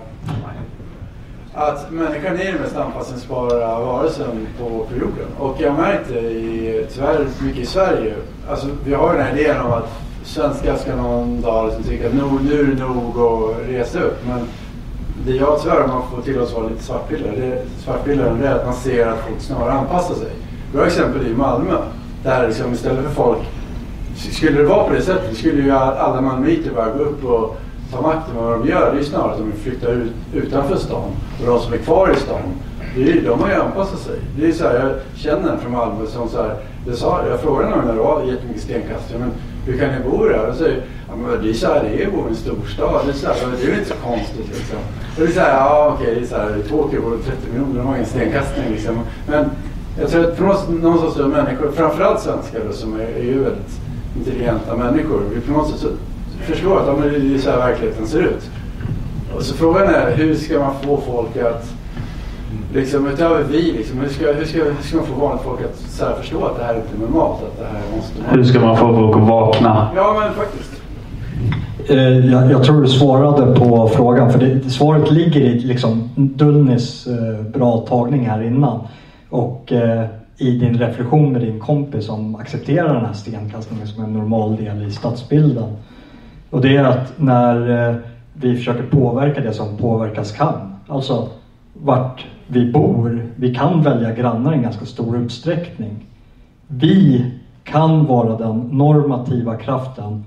att 1.53 1.91
människan 1.91 2.39
är 2.39 2.51
den 2.51 2.61
mest 2.61 2.77
anpassningsbara 2.77 3.79
varelsen 3.79 4.47
på, 4.59 4.65
på 4.69 4.93
jorden. 4.93 5.27
Och 5.39 5.55
jag 5.59 5.73
märkte 5.73 6.13
i, 6.13 6.85
tyvärr 6.93 7.25
mycket 7.43 7.61
i 7.61 7.65
Sverige, 7.65 8.13
alltså 8.49 8.67
vi 8.85 8.93
har 8.93 9.11
ju 9.11 9.17
den 9.17 9.27
här 9.27 9.37
idén 9.37 9.61
om 9.61 9.71
att 9.71 9.89
svenskar 10.23 10.75
ska 10.75 10.95
någon 10.95 11.41
dag 11.41 11.67
liksom 11.67 11.83
tycka 11.83 12.07
att 12.07 12.13
nu, 12.13 12.21
nu 12.41 12.59
är 12.59 12.63
det 12.63 12.83
nog 12.83 13.17
och 13.17 13.55
resa 13.67 13.99
upp. 13.99 14.17
Men 14.27 14.47
det 15.25 15.31
jag 15.31 15.61
tyvärr, 15.61 15.83
om 15.83 15.89
man 15.89 16.01
får 16.11 16.21
till 16.21 16.39
oss 16.39 16.53
vara 16.53 16.67
lite 16.67 16.83
svartpiller. 16.83 17.61
Svartpiller 17.77 18.43
är 18.43 18.55
att 18.55 18.65
man 18.65 18.75
ser 18.75 19.07
att 19.07 19.19
folk 19.27 19.41
snarare 19.41 19.71
anpassar 19.71 20.15
sig. 20.15 20.31
Vi 20.71 20.79
har 20.79 20.85
exempel 20.85 21.27
i 21.27 21.33
Malmö 21.33 21.77
där 22.23 22.47
liksom 22.47 22.73
istället 22.73 23.03
för 23.03 23.11
folk 23.11 23.39
skulle 24.17 24.57
det 24.57 24.67
vara 24.67 24.87
på 24.87 24.93
det 24.93 25.01
sättet 25.01 25.37
skulle 25.37 25.61
ju 25.61 25.71
alla 25.71 26.21
malmöiter 26.21 26.71
bara 26.75 26.91
gå 26.91 27.03
upp 27.03 27.25
och 27.25 27.57
ta 27.91 28.01
makten. 28.01 28.35
Men 28.35 28.43
vad 28.43 28.59
de 28.59 28.69
gör 28.69 28.91
det 28.91 28.97
är 28.97 29.01
ju 29.01 29.03
snarare 29.03 29.31
att 29.31 29.37
de 29.37 29.51
flyttar 29.51 29.91
ut 29.91 30.11
utanför 30.33 30.75
stan. 30.75 31.11
Och 31.39 31.45
de 31.47 31.59
som 31.59 31.73
är 31.73 31.77
kvar 31.77 32.11
i 32.11 32.15
stan, 32.15 32.41
det 32.95 33.11
är, 33.11 33.21
de 33.21 33.41
har 33.41 33.49
ju 33.49 33.55
anpassat 33.55 33.99
sig. 33.99 34.15
Det 34.39 34.47
är 34.47 34.51
så 34.51 34.63
här, 34.63 34.75
jag 34.75 34.91
känner 35.15 35.51
en 35.51 35.59
från 35.59 35.71
Malmö 35.71 36.05
som 36.07 36.29
så 36.29 36.41
här, 36.41 36.55
jag, 36.87 36.95
sa, 36.95 37.27
jag 37.29 37.39
frågade 37.39 37.69
någon 37.69 37.85
när 37.85 37.93
det 37.93 37.99
var 37.99 38.23
jättemycket 38.23 38.61
stenkast. 38.61 39.13
men 39.19 39.31
hur 39.65 39.77
kan 39.77 39.89
ni 39.89 40.09
bo 40.09 40.25
där? 40.25 40.49
Och 40.49 40.55
säger 40.55 40.81
ja, 41.07 41.15
men 41.15 41.43
det 41.43 41.49
är 41.49 41.53
så 41.53 41.67
här 41.67 41.83
det 41.83 42.03
är 42.03 42.07
att 42.07 42.13
bo 42.13 42.19
i 42.19 42.29
en 42.29 42.35
storstad. 42.35 43.01
Det 43.05 43.11
är, 43.11 43.13
så 43.13 43.27
här, 43.27 43.35
det 43.57 43.63
är 43.63 43.69
väl 43.69 43.79
inte 43.79 43.89
så 43.89 43.95
konstigt 43.95 44.47
liksom. 44.47 44.77
Och 45.15 45.21
det 45.21 45.23
är 45.23 45.31
så 45.31 45.39
här, 45.39 45.53
ja 45.53 45.95
okej, 45.95 46.15
det 46.15 46.21
är 46.21 46.25
så 46.25 46.35
här, 46.35 46.61
Tokyo 46.69 47.01
bor 47.01 47.17
30 47.25 47.51
miljoner, 47.51 47.77
de 47.77 47.87
har 47.87 47.95
ingen 47.95 48.07
stenkastning 48.07 48.65
liksom. 48.71 48.99
Men 49.27 49.49
jag 49.99 50.09
tror 50.09 50.23
att 50.23 50.35
för 50.35 50.73
någonstans 50.73 51.17
är 51.17 51.23
människor, 51.23 51.71
framförallt 51.71 52.21
svenskar 52.21 52.59
då, 52.67 52.73
som 52.73 52.99
är, 52.99 53.05
är 53.05 53.23
ju 53.23 53.43
väldigt 53.43 53.79
intelligenta 54.17 54.75
människor. 54.75 55.21
Vi 55.33 55.41
på 55.41 55.51
något 55.51 55.69
sätt 55.69 55.79
så 55.79 55.87
förstår 56.41 56.79
att 56.79 56.87
ja, 56.87 56.95
men 56.99 57.29
det 57.29 57.35
är 57.35 57.39
så 57.39 57.49
här 57.49 57.57
verkligheten 57.57 58.07
ser 58.07 58.21
ut. 58.21 58.49
Och 59.35 59.41
så 59.43 59.55
frågan 59.55 59.87
är 59.87 60.15
hur 60.15 60.35
ska 60.35 60.59
man 60.59 60.73
få 60.81 60.97
folk 60.97 61.37
att, 61.37 61.73
liksom 62.73 63.07
utöver 63.07 63.43
vi, 63.43 63.71
liksom, 63.71 63.99
hur, 63.99 64.09
ska, 64.09 64.33
hur, 64.33 64.45
ska, 64.45 64.57
hur 64.63 64.81
ska 64.81 64.97
man 64.97 65.05
få 65.05 65.13
vanligt 65.13 65.43
folk 65.43 65.59
att 65.61 65.77
så 65.77 66.05
här, 66.05 66.13
förstå 66.13 66.45
att 66.45 66.57
det 66.57 66.63
här 66.63 66.75
inte 66.75 66.87
är 66.97 67.11
normalt? 67.11 67.43
Att 67.43 67.59
det 67.59 67.65
här 67.65 67.97
måste 67.97 68.21
man... 68.21 68.37
Hur 68.37 68.43
ska 68.43 68.59
man 68.59 68.77
få 68.77 68.95
folk 68.95 69.15
att 69.15 69.29
vakna? 69.29 69.89
Ja, 69.95 70.17
men 70.19 70.33
faktiskt. 70.33 70.81
Eh, 71.89 72.31
jag, 72.31 72.51
jag, 72.51 72.63
tror 72.63 72.81
du 72.81 72.87
svarade 72.87 73.59
på 73.59 73.87
frågan, 73.87 74.31
för 74.31 74.39
det, 74.39 74.69
svaret 74.69 75.11
ligger 75.11 75.41
i 75.41 75.59
liksom, 75.59 76.09
Dullnis 76.15 77.07
eh, 77.07 77.45
bra 77.53 77.77
tagning 77.77 78.25
här 78.25 78.43
innan. 78.43 78.79
Och 79.29 79.71
eh, 79.71 80.05
i 80.37 80.57
din 80.57 80.77
reflektion 80.77 81.31
med 81.31 81.41
din 81.41 81.59
kompis 81.59 82.05
som 82.05 82.35
accepterar 82.35 82.93
den 82.93 83.05
här 83.05 83.13
stenkastningen 83.13 83.87
som 83.87 84.03
en 84.03 84.13
normal 84.13 84.55
del 84.55 84.87
i 84.87 84.91
stadsbilden. 84.91 85.75
Och 86.49 86.61
det 86.61 86.77
är 86.77 86.83
att 86.83 87.13
när 87.19 87.89
eh, 87.89 87.95
vi 88.33 88.55
försöker 88.55 88.83
påverka 88.83 89.41
det 89.41 89.53
som 89.53 89.77
påverkas 89.77 90.31
kan, 90.31 90.75
alltså 90.87 91.29
vart 91.73 92.25
vi 92.47 92.71
bor, 92.71 93.25
vi 93.35 93.55
kan 93.55 93.81
välja 93.81 94.11
grannar 94.11 94.53
i 94.53 94.55
en 94.55 94.61
ganska 94.61 94.85
stor 94.85 95.17
utsträckning. 95.17 96.05
Vi 96.67 97.31
kan 97.63 98.05
vara 98.05 98.37
den 98.37 98.59
normativa 98.59 99.55
kraften 99.55 100.25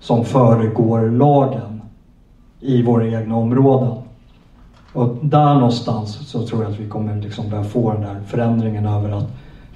som 0.00 0.24
föregår 0.24 1.10
lagen 1.10 1.82
i 2.60 2.82
våra 2.82 3.06
egna 3.06 3.36
områden. 3.36 3.94
Och 4.92 5.16
där 5.22 5.54
någonstans 5.54 6.28
så 6.28 6.46
tror 6.46 6.62
jag 6.62 6.72
att 6.72 6.78
vi 6.78 6.88
kommer 6.88 7.22
liksom 7.22 7.50
börja 7.50 7.64
få 7.64 7.92
den 7.92 8.02
där 8.02 8.20
förändringen 8.26 8.86
över 8.86 9.10
att 9.10 9.28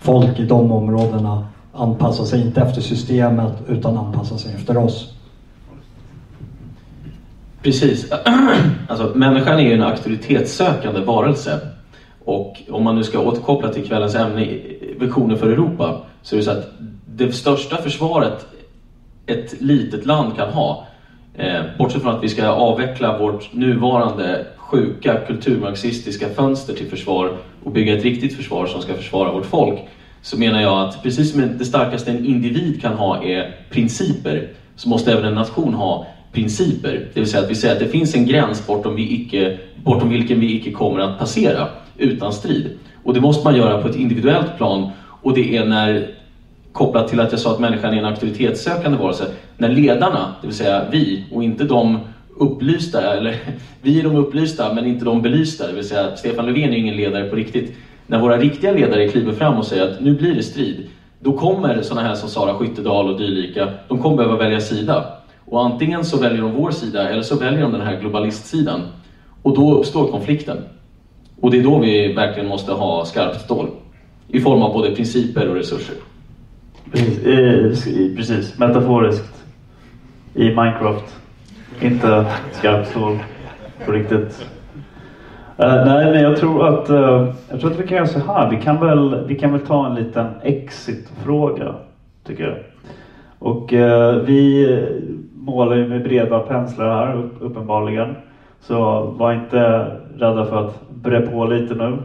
folk 0.02 0.38
i 0.38 0.44
de 0.44 0.72
områdena 0.72 1.46
anpassar 1.72 2.24
sig 2.24 2.40
inte 2.40 2.60
efter 2.60 2.80
systemet 2.80 3.52
utan 3.68 3.96
anpassar 3.96 4.36
sig 4.36 4.54
efter 4.54 4.76
oss. 4.76 5.14
Precis. 7.62 8.12
Alltså, 8.88 9.12
människan 9.14 9.58
är 9.58 9.62
ju 9.62 9.72
en 9.72 9.82
auktoritetssökande 9.82 11.00
varelse. 11.00 11.60
Och 12.24 12.62
om 12.70 12.84
man 12.84 12.94
nu 12.94 13.04
ska 13.04 13.18
återkoppla 13.20 13.68
till 13.68 13.86
kvällens 13.86 14.14
ämne, 14.14 14.58
visioner 14.98 15.36
för 15.36 15.50
Europa, 15.50 16.00
så 16.22 16.34
är 16.34 16.38
det 16.38 16.44
så 16.44 16.50
att 16.50 16.68
det 17.06 17.32
största 17.32 17.76
försvaret 17.76 18.46
ett 19.26 19.60
litet 19.60 20.06
land 20.06 20.36
kan 20.36 20.48
ha, 20.48 20.86
eh, 21.34 21.62
bortsett 21.78 22.02
från 22.02 22.16
att 22.16 22.22
vi 22.22 22.28
ska 22.28 22.48
avveckla 22.48 23.18
vårt 23.18 23.54
nuvarande 23.54 24.46
sjuka 24.72 25.16
kulturmarxistiska 25.26 26.28
fönster 26.28 26.74
till 26.74 26.86
försvar 26.86 27.36
och 27.64 27.72
bygga 27.72 27.96
ett 27.96 28.04
riktigt 28.04 28.34
försvar 28.34 28.66
som 28.66 28.82
ska 28.82 28.94
försvara 28.94 29.32
vårt 29.32 29.46
folk, 29.46 29.78
så 30.22 30.38
menar 30.38 30.60
jag 30.60 30.80
att 30.80 31.02
precis 31.02 31.30
som 31.30 31.54
det 31.58 31.64
starkaste 31.64 32.10
en 32.10 32.24
individ 32.24 32.80
kan 32.80 32.94
ha 32.94 33.24
är 33.24 33.56
principer, 33.70 34.48
så 34.76 34.88
måste 34.88 35.12
även 35.12 35.24
en 35.24 35.34
nation 35.34 35.74
ha 35.74 36.06
principer. 36.32 37.10
Det 37.14 37.20
vill 37.20 37.28
säga 37.28 37.42
att 37.42 37.50
vi 37.50 37.54
säger 37.54 37.74
att 37.74 37.80
det 37.80 37.86
finns 37.86 38.14
en 38.14 38.26
gräns 38.26 38.66
bortom, 38.66 38.94
vi 38.94 39.12
icke, 39.12 39.52
bortom 39.84 40.08
vilken 40.08 40.38
vi 40.38 40.52
icke 40.52 40.70
kommer 40.70 41.00
att 41.00 41.18
passera 41.18 41.68
utan 41.96 42.32
strid. 42.32 42.70
Och 43.02 43.12
det 43.12 43.20
måste 43.20 43.46
man 43.46 43.54
göra 43.54 43.76
på 43.76 43.86
ett 43.86 43.96
individuellt 43.96 44.56
plan 44.56 44.84
och 45.22 45.34
det 45.34 45.56
är 45.56 45.64
när 45.64 46.02
kopplat 46.72 47.08
till 47.08 47.20
att 47.20 47.30
jag 47.30 47.40
sa 47.40 47.50
att 47.50 47.58
människan 47.58 47.94
är 47.94 47.98
en 47.98 48.04
auktoritetssökande 48.04 48.96
varelse. 48.98 49.28
När 49.56 49.68
ledarna, 49.68 50.30
det 50.40 50.46
vill 50.46 50.54
säga 50.54 50.82
vi 50.90 51.22
och 51.30 51.42
inte 51.42 51.64
de 51.64 51.98
upplysta, 52.42 53.16
eller 53.16 53.36
vi 53.82 54.00
är 54.00 54.04
de 54.04 54.16
upplysta 54.16 54.74
men 54.74 54.86
inte 54.86 55.04
de 55.04 55.22
belysta, 55.22 55.66
det 55.66 55.72
vill 55.72 55.88
säga 55.88 56.16
Stefan 56.16 56.46
Löfven 56.46 56.72
är 56.72 56.76
ingen 56.76 56.96
ledare 56.96 57.24
på 57.24 57.36
riktigt. 57.36 57.76
När 58.06 58.20
våra 58.20 58.38
riktiga 58.38 58.72
ledare 58.72 59.08
kliver 59.08 59.32
fram 59.32 59.58
och 59.58 59.66
säger 59.66 59.90
att 59.90 60.00
nu 60.00 60.14
blir 60.14 60.34
det 60.34 60.42
strid, 60.42 60.88
då 61.20 61.32
kommer 61.32 61.82
sådana 61.82 62.08
här 62.08 62.14
som 62.14 62.28
Sara 62.28 62.54
Skyttedal 62.54 63.08
och 63.08 63.18
dylika, 63.18 63.68
de 63.88 63.98
kommer 63.98 64.16
behöva 64.16 64.36
välja 64.36 64.60
sida. 64.60 65.04
Och 65.44 65.64
antingen 65.64 66.04
så 66.04 66.18
väljer 66.18 66.42
de 66.42 66.52
vår 66.52 66.70
sida 66.70 67.08
eller 67.08 67.22
så 67.22 67.38
väljer 67.38 67.62
de 67.62 67.72
den 67.72 67.80
här 67.80 68.00
globalistsidan. 68.00 68.80
Och 69.42 69.56
då 69.56 69.78
uppstår 69.78 70.10
konflikten. 70.10 70.56
Och 71.40 71.50
det 71.50 71.58
är 71.58 71.62
då 71.62 71.78
vi 71.78 72.12
verkligen 72.12 72.48
måste 72.48 72.72
ha 72.72 73.04
skarpt 73.04 73.40
stål. 73.40 73.70
I 74.28 74.40
form 74.40 74.62
av 74.62 74.72
både 74.72 74.94
principer 74.94 75.48
och 75.48 75.54
resurser. 75.54 75.94
Precis, 76.92 77.86
eh, 77.86 78.16
precis. 78.16 78.58
metaforiskt. 78.58 79.44
I 80.34 80.44
Minecraft. 80.44 81.21
Inte 81.82 82.26
skarpt 82.52 82.88
så 82.88 83.18
på 83.86 83.92
riktigt. 83.92 84.46
Uh, 85.62 85.84
nej, 85.86 86.12
men 86.12 86.22
jag 86.22 86.36
tror 86.36 86.68
att 86.68 86.90
uh, 86.90 87.34
jag 87.50 87.60
tror 87.60 87.70
att 87.70 87.80
vi 87.80 87.86
kan 87.86 87.96
göra 87.96 88.06
så 88.06 88.18
här. 88.18 88.50
Vi 88.50 88.62
kan 88.62 88.80
väl, 88.80 89.26
vi 89.26 89.34
kan 89.34 89.52
väl 89.52 89.60
ta 89.60 89.86
en 89.86 89.94
liten 89.94 90.26
exit-fråga, 90.42 91.74
tycker 92.24 92.44
jag. 92.44 92.58
Och 93.38 93.72
uh, 93.72 94.22
vi 94.24 94.66
målar 95.34 95.76
ju 95.76 95.88
med 95.88 96.02
breda 96.02 96.38
penslar 96.38 97.06
här, 97.06 97.28
uppenbarligen. 97.40 98.16
Så 98.60 99.02
var 99.02 99.32
inte 99.32 99.60
rädda 100.16 100.44
för 100.44 100.66
att 100.66 100.90
bre 100.90 101.20
på 101.20 101.44
lite 101.44 101.74
nu. 101.74 101.98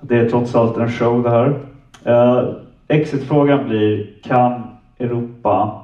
Det 0.00 0.18
är 0.18 0.28
trots 0.28 0.54
allt 0.54 0.76
en 0.76 0.90
show 0.90 1.22
det 1.22 1.30
här. 1.30 1.54
Eh, 2.04 2.44
Exit-frågan 2.88 3.68
blir, 3.68 4.06
kan 4.22 4.62
Europa 4.98 5.82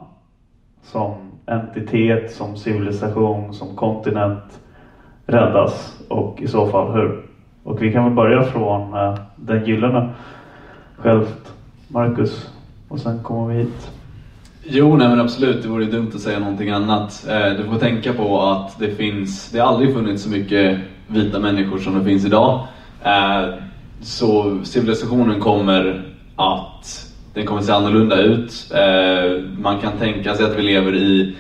som 0.83 1.15
entitet, 1.49 2.33
som 2.33 2.57
civilisation, 2.57 3.55
som 3.55 3.77
kontinent 3.77 4.61
räddas? 5.27 5.99
Och 6.09 6.43
i 6.43 6.47
så 6.47 6.67
fall 6.67 6.93
hur? 6.93 7.23
Och 7.63 7.83
vi 7.83 7.93
kan 7.93 8.05
väl 8.05 8.15
börja 8.15 8.43
från 8.43 8.95
eh, 8.95 9.19
den 9.37 9.67
gyllene 9.67 10.09
självt, 10.97 11.53
Marcus. 11.89 12.51
Och 12.89 13.01
sen 13.01 13.23
kommer 13.23 13.55
vi 13.55 13.59
hit. 13.59 13.91
Jo, 14.65 14.97
nej 14.97 15.09
men 15.09 15.21
absolut. 15.21 15.63
Det 15.63 15.69
vore 15.69 15.85
dumt 15.85 16.11
att 16.15 16.21
säga 16.21 16.39
någonting 16.39 16.71
annat. 16.71 17.27
Eh, 17.29 17.53
du 17.57 17.65
får 17.65 17.79
tänka 17.79 18.13
på 18.13 18.43
att 18.43 18.79
det 18.79 18.91
finns, 18.91 19.51
det 19.51 19.59
har 19.59 19.69
aldrig 19.69 19.95
funnits 19.95 20.23
så 20.23 20.31
mycket 20.31 20.79
vita 21.07 21.39
människor 21.39 21.79
som 21.79 21.99
det 21.99 22.05
finns 22.05 22.27
idag. 22.27 22.67
Eh, 23.03 23.49
så 24.01 24.59
civilisationen 24.65 25.41
kommer 25.41 26.05
att, 26.37 27.08
den 27.39 27.47
kommer 27.47 27.63
se 27.63 27.73
annorlunda 27.73 28.21
ut. 28.21 28.73
Eh, 28.75 29.43
man 29.59 29.81
kan 29.81 29.93
tänka 29.93 30.35
sig 30.35 30.47
att 30.47 30.59
vi 30.59 30.63
lever 30.63 30.95
i 30.95 31.37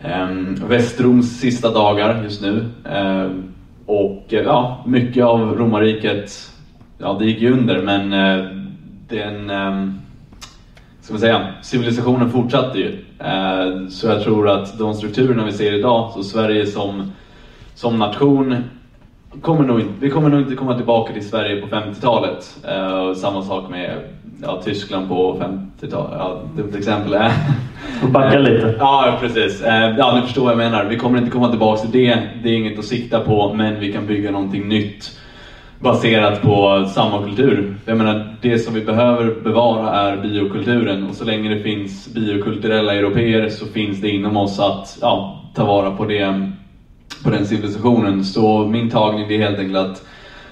ehm, 0.00 0.54
Västroms 0.68 1.40
sista 1.40 1.70
dagar 1.70 2.22
just 2.22 2.42
nu. 2.42 2.66
Eh, 2.84 3.30
och 3.86 4.24
eh, 4.34 4.42
ja, 4.44 4.84
mycket 4.86 5.24
av 5.24 5.58
romarriket, 5.58 6.52
ja 6.98 7.16
det 7.18 7.24
gick 7.24 7.40
ju 7.40 7.52
under 7.52 7.82
men 7.82 8.12
eh, 8.12 8.46
den 9.08 9.50
ehm, 9.50 10.00
ska 11.00 11.12
man 11.12 11.20
säga, 11.20 11.46
civilisationen 11.62 12.30
fortsatte 12.30 12.78
ju. 12.78 13.04
Eh, 13.18 13.88
Så 13.88 14.06
jag 14.06 14.22
tror 14.22 14.48
att 14.48 14.78
de 14.78 14.94
strukturerna 14.94 15.44
vi 15.44 15.52
ser 15.52 15.72
idag, 15.72 16.12
så 16.14 16.22
Sverige 16.22 16.66
som, 16.66 17.12
som 17.74 17.98
nation, 17.98 18.56
kommer 19.42 19.64
nog, 19.64 19.82
vi 20.00 20.10
kommer 20.10 20.28
nog 20.28 20.40
inte 20.40 20.54
komma 20.54 20.76
tillbaka 20.76 21.12
till 21.12 21.28
Sverige 21.28 21.60
på 21.60 21.66
50-talet. 21.66 22.56
Eh, 22.68 22.98
och 22.98 23.16
Samma 23.16 23.42
sak 23.42 23.70
med 23.70 24.00
ja, 24.42 24.60
Tyskland 24.64 25.08
på 25.08 25.34
50-talet. 25.34 26.12
Ja, 26.18 26.40
dumt 26.56 26.72
exempel. 26.78 27.14
eh. 27.22 27.30
Backa 28.10 28.38
lite. 28.38 28.74
Ja, 28.78 29.18
precis. 29.20 29.62
Eh, 29.62 29.96
Ja, 29.98 30.14
ni 30.16 30.22
förstår 30.22 30.42
vad 30.42 30.52
jag 30.52 30.58
menar. 30.58 30.84
Vi 30.84 30.96
kommer 30.96 31.18
inte 31.18 31.30
komma 31.30 31.50
tillbaka 31.50 31.80
till 31.80 31.90
det. 31.90 32.18
Det 32.42 32.48
är 32.48 32.56
inget 32.56 32.78
att 32.78 32.84
sikta 32.84 33.20
på, 33.20 33.54
men 33.54 33.80
vi 33.80 33.92
kan 33.92 34.06
bygga 34.06 34.30
någonting 34.30 34.68
nytt 34.68 35.18
baserat 35.80 36.42
på 36.42 36.86
samma 36.94 37.22
kultur. 37.24 37.76
Jag 37.84 37.98
menar, 37.98 38.36
det 38.40 38.58
som 38.58 38.74
vi 38.74 38.80
behöver 38.80 39.40
bevara 39.44 39.90
är 39.90 40.16
biokulturen 40.16 41.06
och 41.08 41.14
så 41.14 41.24
länge 41.24 41.54
det 41.54 41.62
finns 41.62 42.14
biokulturella 42.14 42.94
europeer 42.94 43.48
så 43.48 43.66
finns 43.66 44.00
det 44.00 44.10
inom 44.10 44.36
oss 44.36 44.60
att 44.60 44.98
ja, 45.00 45.42
ta 45.54 45.64
vara 45.64 45.90
på, 45.90 46.04
det, 46.04 46.50
på 47.24 47.30
den 47.30 47.46
civilisationen. 47.46 48.24
Så 48.24 48.66
min 48.66 48.90
tagning 48.90 49.32
är 49.32 49.38
helt 49.38 49.58
enkelt 49.58 49.78
att 49.78 50.06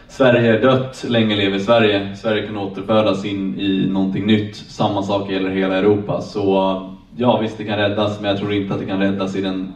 Sverige 0.09 0.57
är 0.57 0.62
dött, 0.62 1.05
länge 1.09 1.36
lever 1.36 1.59
Sverige. 1.59 2.16
Sverige 2.16 2.47
kan 2.47 2.57
återfödas 2.57 3.24
in 3.24 3.61
i 3.61 3.86
någonting 3.86 4.27
nytt. 4.27 4.57
Samma 4.57 5.03
sak 5.03 5.31
gäller 5.31 5.51
hela 5.51 5.77
Europa. 5.77 6.20
Så 6.20 6.77
ja, 7.16 7.40
visst 7.40 7.59
det 7.59 7.65
kan 7.65 7.78
räddas, 7.78 8.20
men 8.20 8.31
jag 8.31 8.39
tror 8.39 8.53
inte 8.53 8.74
att 8.74 8.81
det 8.81 8.86
kan 8.86 8.99
räddas 8.99 9.36
i 9.36 9.40
den, 9.40 9.73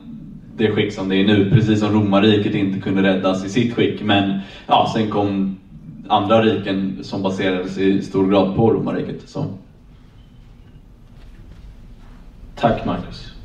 det 0.57 0.71
skick 0.71 0.93
som 0.93 1.09
det 1.09 1.17
är 1.17 1.25
nu. 1.25 1.51
Precis 1.51 1.81
som 1.81 1.93
romarriket 1.93 2.55
inte 2.55 2.81
kunde 2.81 3.03
räddas 3.03 3.45
i 3.45 3.49
sitt 3.49 3.75
skick. 3.75 4.03
Men 4.03 4.39
ja, 4.67 4.91
sen 4.95 5.11
kom 5.11 5.57
andra 6.09 6.43
riken 6.43 6.99
som 7.03 7.23
baserades 7.23 7.79
i 7.79 8.03
stor 8.03 8.31
grad 8.31 8.57
på 8.57 8.71
romarriket. 8.71 9.29
Så. 9.29 9.45
Tack 12.55 12.85
Marcus. 12.85 13.36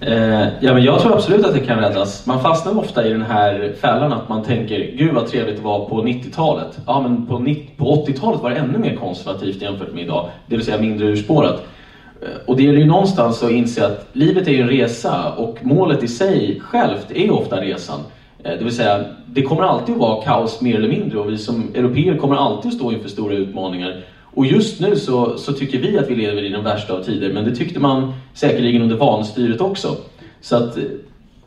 Eh, 0.00 0.48
ja, 0.60 0.74
men 0.74 0.82
jag 0.82 1.00
tror 1.00 1.14
absolut 1.14 1.44
att 1.44 1.54
det 1.54 1.60
kan 1.60 1.78
räddas. 1.78 2.26
Man 2.26 2.42
fastnar 2.42 2.78
ofta 2.78 3.06
i 3.06 3.10
den 3.10 3.22
här 3.22 3.74
fällan 3.80 4.12
att 4.12 4.28
man 4.28 4.42
tänker, 4.42 4.78
gud 4.96 5.14
vad 5.14 5.26
trevligt 5.26 5.56
det 5.56 5.62
var 5.62 5.88
på 5.88 6.02
90-talet. 6.02 6.78
Ja, 6.86 7.00
men 7.00 7.26
på, 7.26 7.38
90 7.38 7.70
på 7.76 8.06
80-talet 8.06 8.40
var 8.40 8.50
det 8.50 8.56
ännu 8.56 8.78
mer 8.78 8.96
konservativt 8.96 9.62
jämfört 9.62 9.92
med 9.92 10.04
idag. 10.04 10.28
Det 10.46 10.56
vill 10.56 10.64
säga 10.64 10.80
mindre 10.80 11.06
urspårat. 11.06 11.62
Eh, 12.22 12.28
och 12.46 12.56
det 12.56 12.62
gäller 12.62 12.78
ju 12.78 12.86
någonstans 12.86 13.42
att 13.42 13.50
inse 13.50 13.86
att 13.86 14.06
livet 14.12 14.48
är 14.48 14.52
ju 14.52 14.60
en 14.60 14.68
resa 14.68 15.32
och 15.32 15.58
målet 15.62 16.02
i 16.02 16.08
sig 16.08 16.60
självt 16.60 17.10
är 17.10 17.22
ju 17.22 17.30
ofta 17.30 17.60
resan. 17.60 18.00
Eh, 18.44 18.52
det 18.58 18.64
vill 18.64 18.76
säga, 18.76 19.04
det 19.26 19.42
kommer 19.42 19.62
alltid 19.62 19.94
att 19.94 20.00
vara 20.00 20.22
kaos 20.22 20.60
mer 20.60 20.76
eller 20.76 20.88
mindre 20.88 21.18
och 21.18 21.30
vi 21.30 21.38
som 21.38 21.74
europeer 21.74 22.16
kommer 22.16 22.36
alltid 22.36 22.68
att 22.68 22.76
stå 22.76 22.92
inför 22.92 23.08
stora 23.08 23.34
utmaningar. 23.34 24.04
Och 24.34 24.46
just 24.46 24.80
nu 24.80 24.96
så, 24.96 25.38
så 25.38 25.52
tycker 25.52 25.78
vi 25.78 25.98
att 25.98 26.10
vi 26.10 26.14
lever 26.14 26.42
i 26.42 26.48
den 26.48 26.64
värsta 26.64 26.94
av 26.94 27.02
tider, 27.02 27.32
men 27.32 27.44
det 27.44 27.56
tyckte 27.56 27.80
man 27.80 28.12
säkerligen 28.34 28.82
under 28.82 28.96
vanstyret 28.96 29.60
också. 29.60 29.96
Så 30.40 30.56
att 30.56 30.76
eh, 30.76 30.82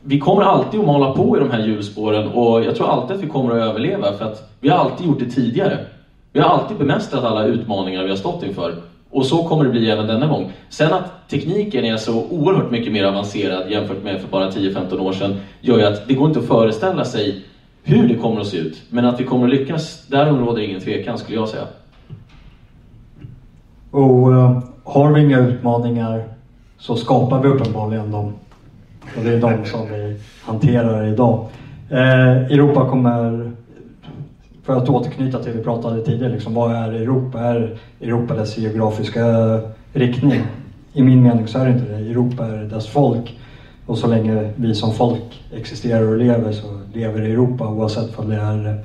vi 0.01 0.19
kommer 0.19 0.41
alltid 0.41 0.80
att 0.80 0.85
mala 0.85 1.11
på 1.11 1.38
i 1.38 1.39
de 1.39 1.51
här 1.51 1.68
hjulspåren 1.68 2.27
och 2.27 2.64
jag 2.64 2.76
tror 2.76 2.89
alltid 2.89 3.18
att 3.18 3.23
vi 3.23 3.27
kommer 3.27 3.51
att 3.51 3.69
överleva 3.69 4.14
för 4.14 4.26
att 4.26 4.51
vi 4.60 4.69
har 4.69 4.77
alltid 4.77 5.07
gjort 5.07 5.19
det 5.19 5.30
tidigare. 5.30 5.85
Vi 6.31 6.39
har 6.39 6.49
alltid 6.49 6.77
bemästrat 6.77 7.23
alla 7.23 7.45
utmaningar 7.45 8.03
vi 8.03 8.10
har 8.10 8.18
stått 8.18 8.43
inför. 8.43 8.76
Och 9.10 9.26
så 9.26 9.43
kommer 9.43 9.64
det 9.65 9.69
bli 9.69 9.89
även 9.89 10.07
denna 10.07 10.27
gång. 10.27 10.51
Sen 10.69 10.93
att 10.93 11.30
tekniken 11.30 11.85
är 11.85 11.97
så 11.97 12.26
oerhört 12.30 12.72
mycket 12.72 12.93
mer 12.93 13.03
avancerad 13.03 13.72
jämfört 13.72 14.03
med 14.03 14.22
för 14.22 14.27
bara 14.27 14.49
10-15 14.49 14.99
år 14.99 15.14
sedan 15.14 15.35
gör 15.61 15.77
ju 15.77 15.84
att 15.84 16.07
det 16.07 16.14
går 16.14 16.27
inte 16.27 16.39
att 16.39 16.47
föreställa 16.47 17.05
sig 17.05 17.41
hur 17.84 18.07
det 18.07 18.15
kommer 18.15 18.41
att 18.41 18.47
se 18.47 18.57
ut. 18.57 18.81
Men 18.89 19.05
att 19.05 19.19
vi 19.19 19.23
kommer 19.23 19.47
att 19.47 19.53
lyckas, 19.53 20.07
därom 20.07 20.45
råder 20.45 20.61
ingen 20.61 20.81
tvekan 20.81 21.18
skulle 21.18 21.38
jag 21.38 21.49
säga. 21.49 21.68
Och 23.94 24.34
eh, 24.34 24.57
har 24.84 25.11
vi 25.11 25.22
inga 25.22 25.40
utmaningar 25.40 26.24
så 26.78 26.95
skapar 26.95 27.41
vi 27.41 27.48
uppenbarligen 27.48 28.11
dem. 28.11 28.34
Och 29.18 29.24
det 29.24 29.34
är 29.34 29.41
de 29.41 29.65
som 29.65 29.88
vi 29.91 30.20
hanterar 30.44 31.07
idag. 31.07 31.48
Eh, 31.90 32.30
Europa 32.30 32.90
kommer, 32.90 33.52
för 34.64 34.78
att 34.78 34.90
återknyta 34.90 35.44
till 35.44 35.52
det 35.52 35.57
vi 35.57 35.64
pratade 35.64 36.06
tidigare, 36.06 36.34
liksom, 36.34 36.53
vad 36.53 36.72
är 36.72 36.91
Europa? 36.91 37.40
Är 37.40 37.78
Europa 38.02 38.34
dess 38.36 38.57
geografiska 38.57 39.26
riktning? 39.94 40.41
I 40.94 41.03
min 41.03 41.24
mening 41.24 41.48
så 41.48 41.60
är 41.60 41.65
det 41.65 41.72
inte 41.72 41.91
det. 41.91 42.10
Europa 42.10 42.45
är 42.45 42.64
dess 42.64 42.88
folk. 42.88 43.40
Och 43.86 43.98
så 43.98 44.07
länge 44.07 44.49
vi 44.56 44.76
som 44.76 44.94
folk 44.94 45.44
existerar 45.56 46.07
och 46.07 46.18
lever 46.18 46.52
så 46.52 46.80
lever 46.94 47.22
Europa 47.22 47.68
oavsett 47.68 48.20
om 48.20 48.30
det 48.30 48.36
är 48.36 48.84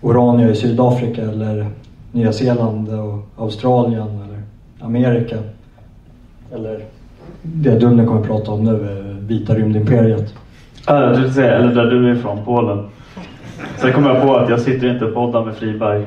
Orania 0.00 0.50
i 0.50 0.54
Sydafrika 0.54 1.22
eller 1.22 1.66
Nya 2.12 2.32
Zeeland 2.32 2.88
och 2.88 3.42
Australien 3.42 4.08
eller 4.08 4.42
Amerika. 4.80 5.36
Eller 6.54 6.80
det 7.42 7.78
Dunne 7.78 8.06
kommer 8.06 8.20
att 8.20 8.26
prata 8.26 8.50
om 8.50 8.64
nu, 8.64 9.02
vita 9.20 9.54
rymdimperiet. 9.54 10.34
Ja, 10.86 11.04
jag 11.04 11.14
tänkte 11.14 11.32
säga, 11.32 11.52
eller 11.52 11.74
där 11.74 11.90
du 11.90 12.08
är 12.08 12.14
ifrån, 12.14 12.44
Polen. 12.44 12.86
Sen 13.76 13.92
kom 13.92 14.04
jag 14.04 14.22
på 14.22 14.36
att 14.36 14.50
jag 14.50 14.60
sitter 14.60 14.90
inte 14.92 15.04
och 15.04 15.14
poddar 15.14 15.44
med 15.44 15.56
Friberg. 15.56 16.06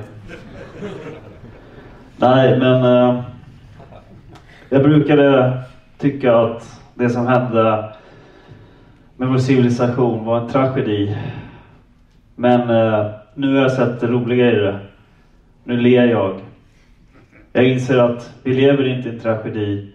Nej, 2.17 2.59
men 2.59 2.83
eh, 2.83 3.21
jag 4.69 4.83
brukade 4.83 5.57
tycka 5.97 6.37
att 6.37 6.81
det 6.93 7.09
som 7.09 7.27
hände 7.27 7.93
med 9.17 9.27
vår 9.27 9.37
civilisation 9.37 10.25
var 10.25 10.39
en 10.39 10.49
tragedi. 10.49 11.17
Men 12.35 12.61
eh, 12.61 13.05
nu 13.33 13.55
har 13.55 13.61
jag 13.61 13.71
sett 13.71 13.99
det 13.99 14.07
roliga 14.07 14.51
i 14.51 14.55
det. 14.55 14.79
Nu 15.67 15.77
ler 15.77 16.07
jag. 16.07 16.39
Jag 17.53 17.67
inser 17.67 17.97
att 17.97 18.33
vi 18.43 18.53
lever 18.53 18.87
inte 18.87 19.09
i 19.09 19.11
en 19.11 19.19
tragedi, 19.19 19.91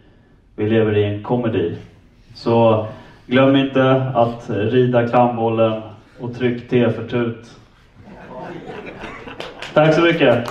vi 0.56 0.68
lever 0.68 0.96
i 0.96 1.04
en 1.04 1.22
komedi. 1.22 1.76
Så 2.34 2.86
glöm 3.26 3.56
inte 3.56 3.92
att 4.14 4.50
rida 4.50 5.08
klambollen 5.08 5.82
och 6.20 6.34
tryck 6.34 6.68
T 6.68 6.90
för 6.90 7.08
tut. 7.08 7.50
Tack 9.74 9.94
så 9.94 10.00
mycket. 10.00 10.48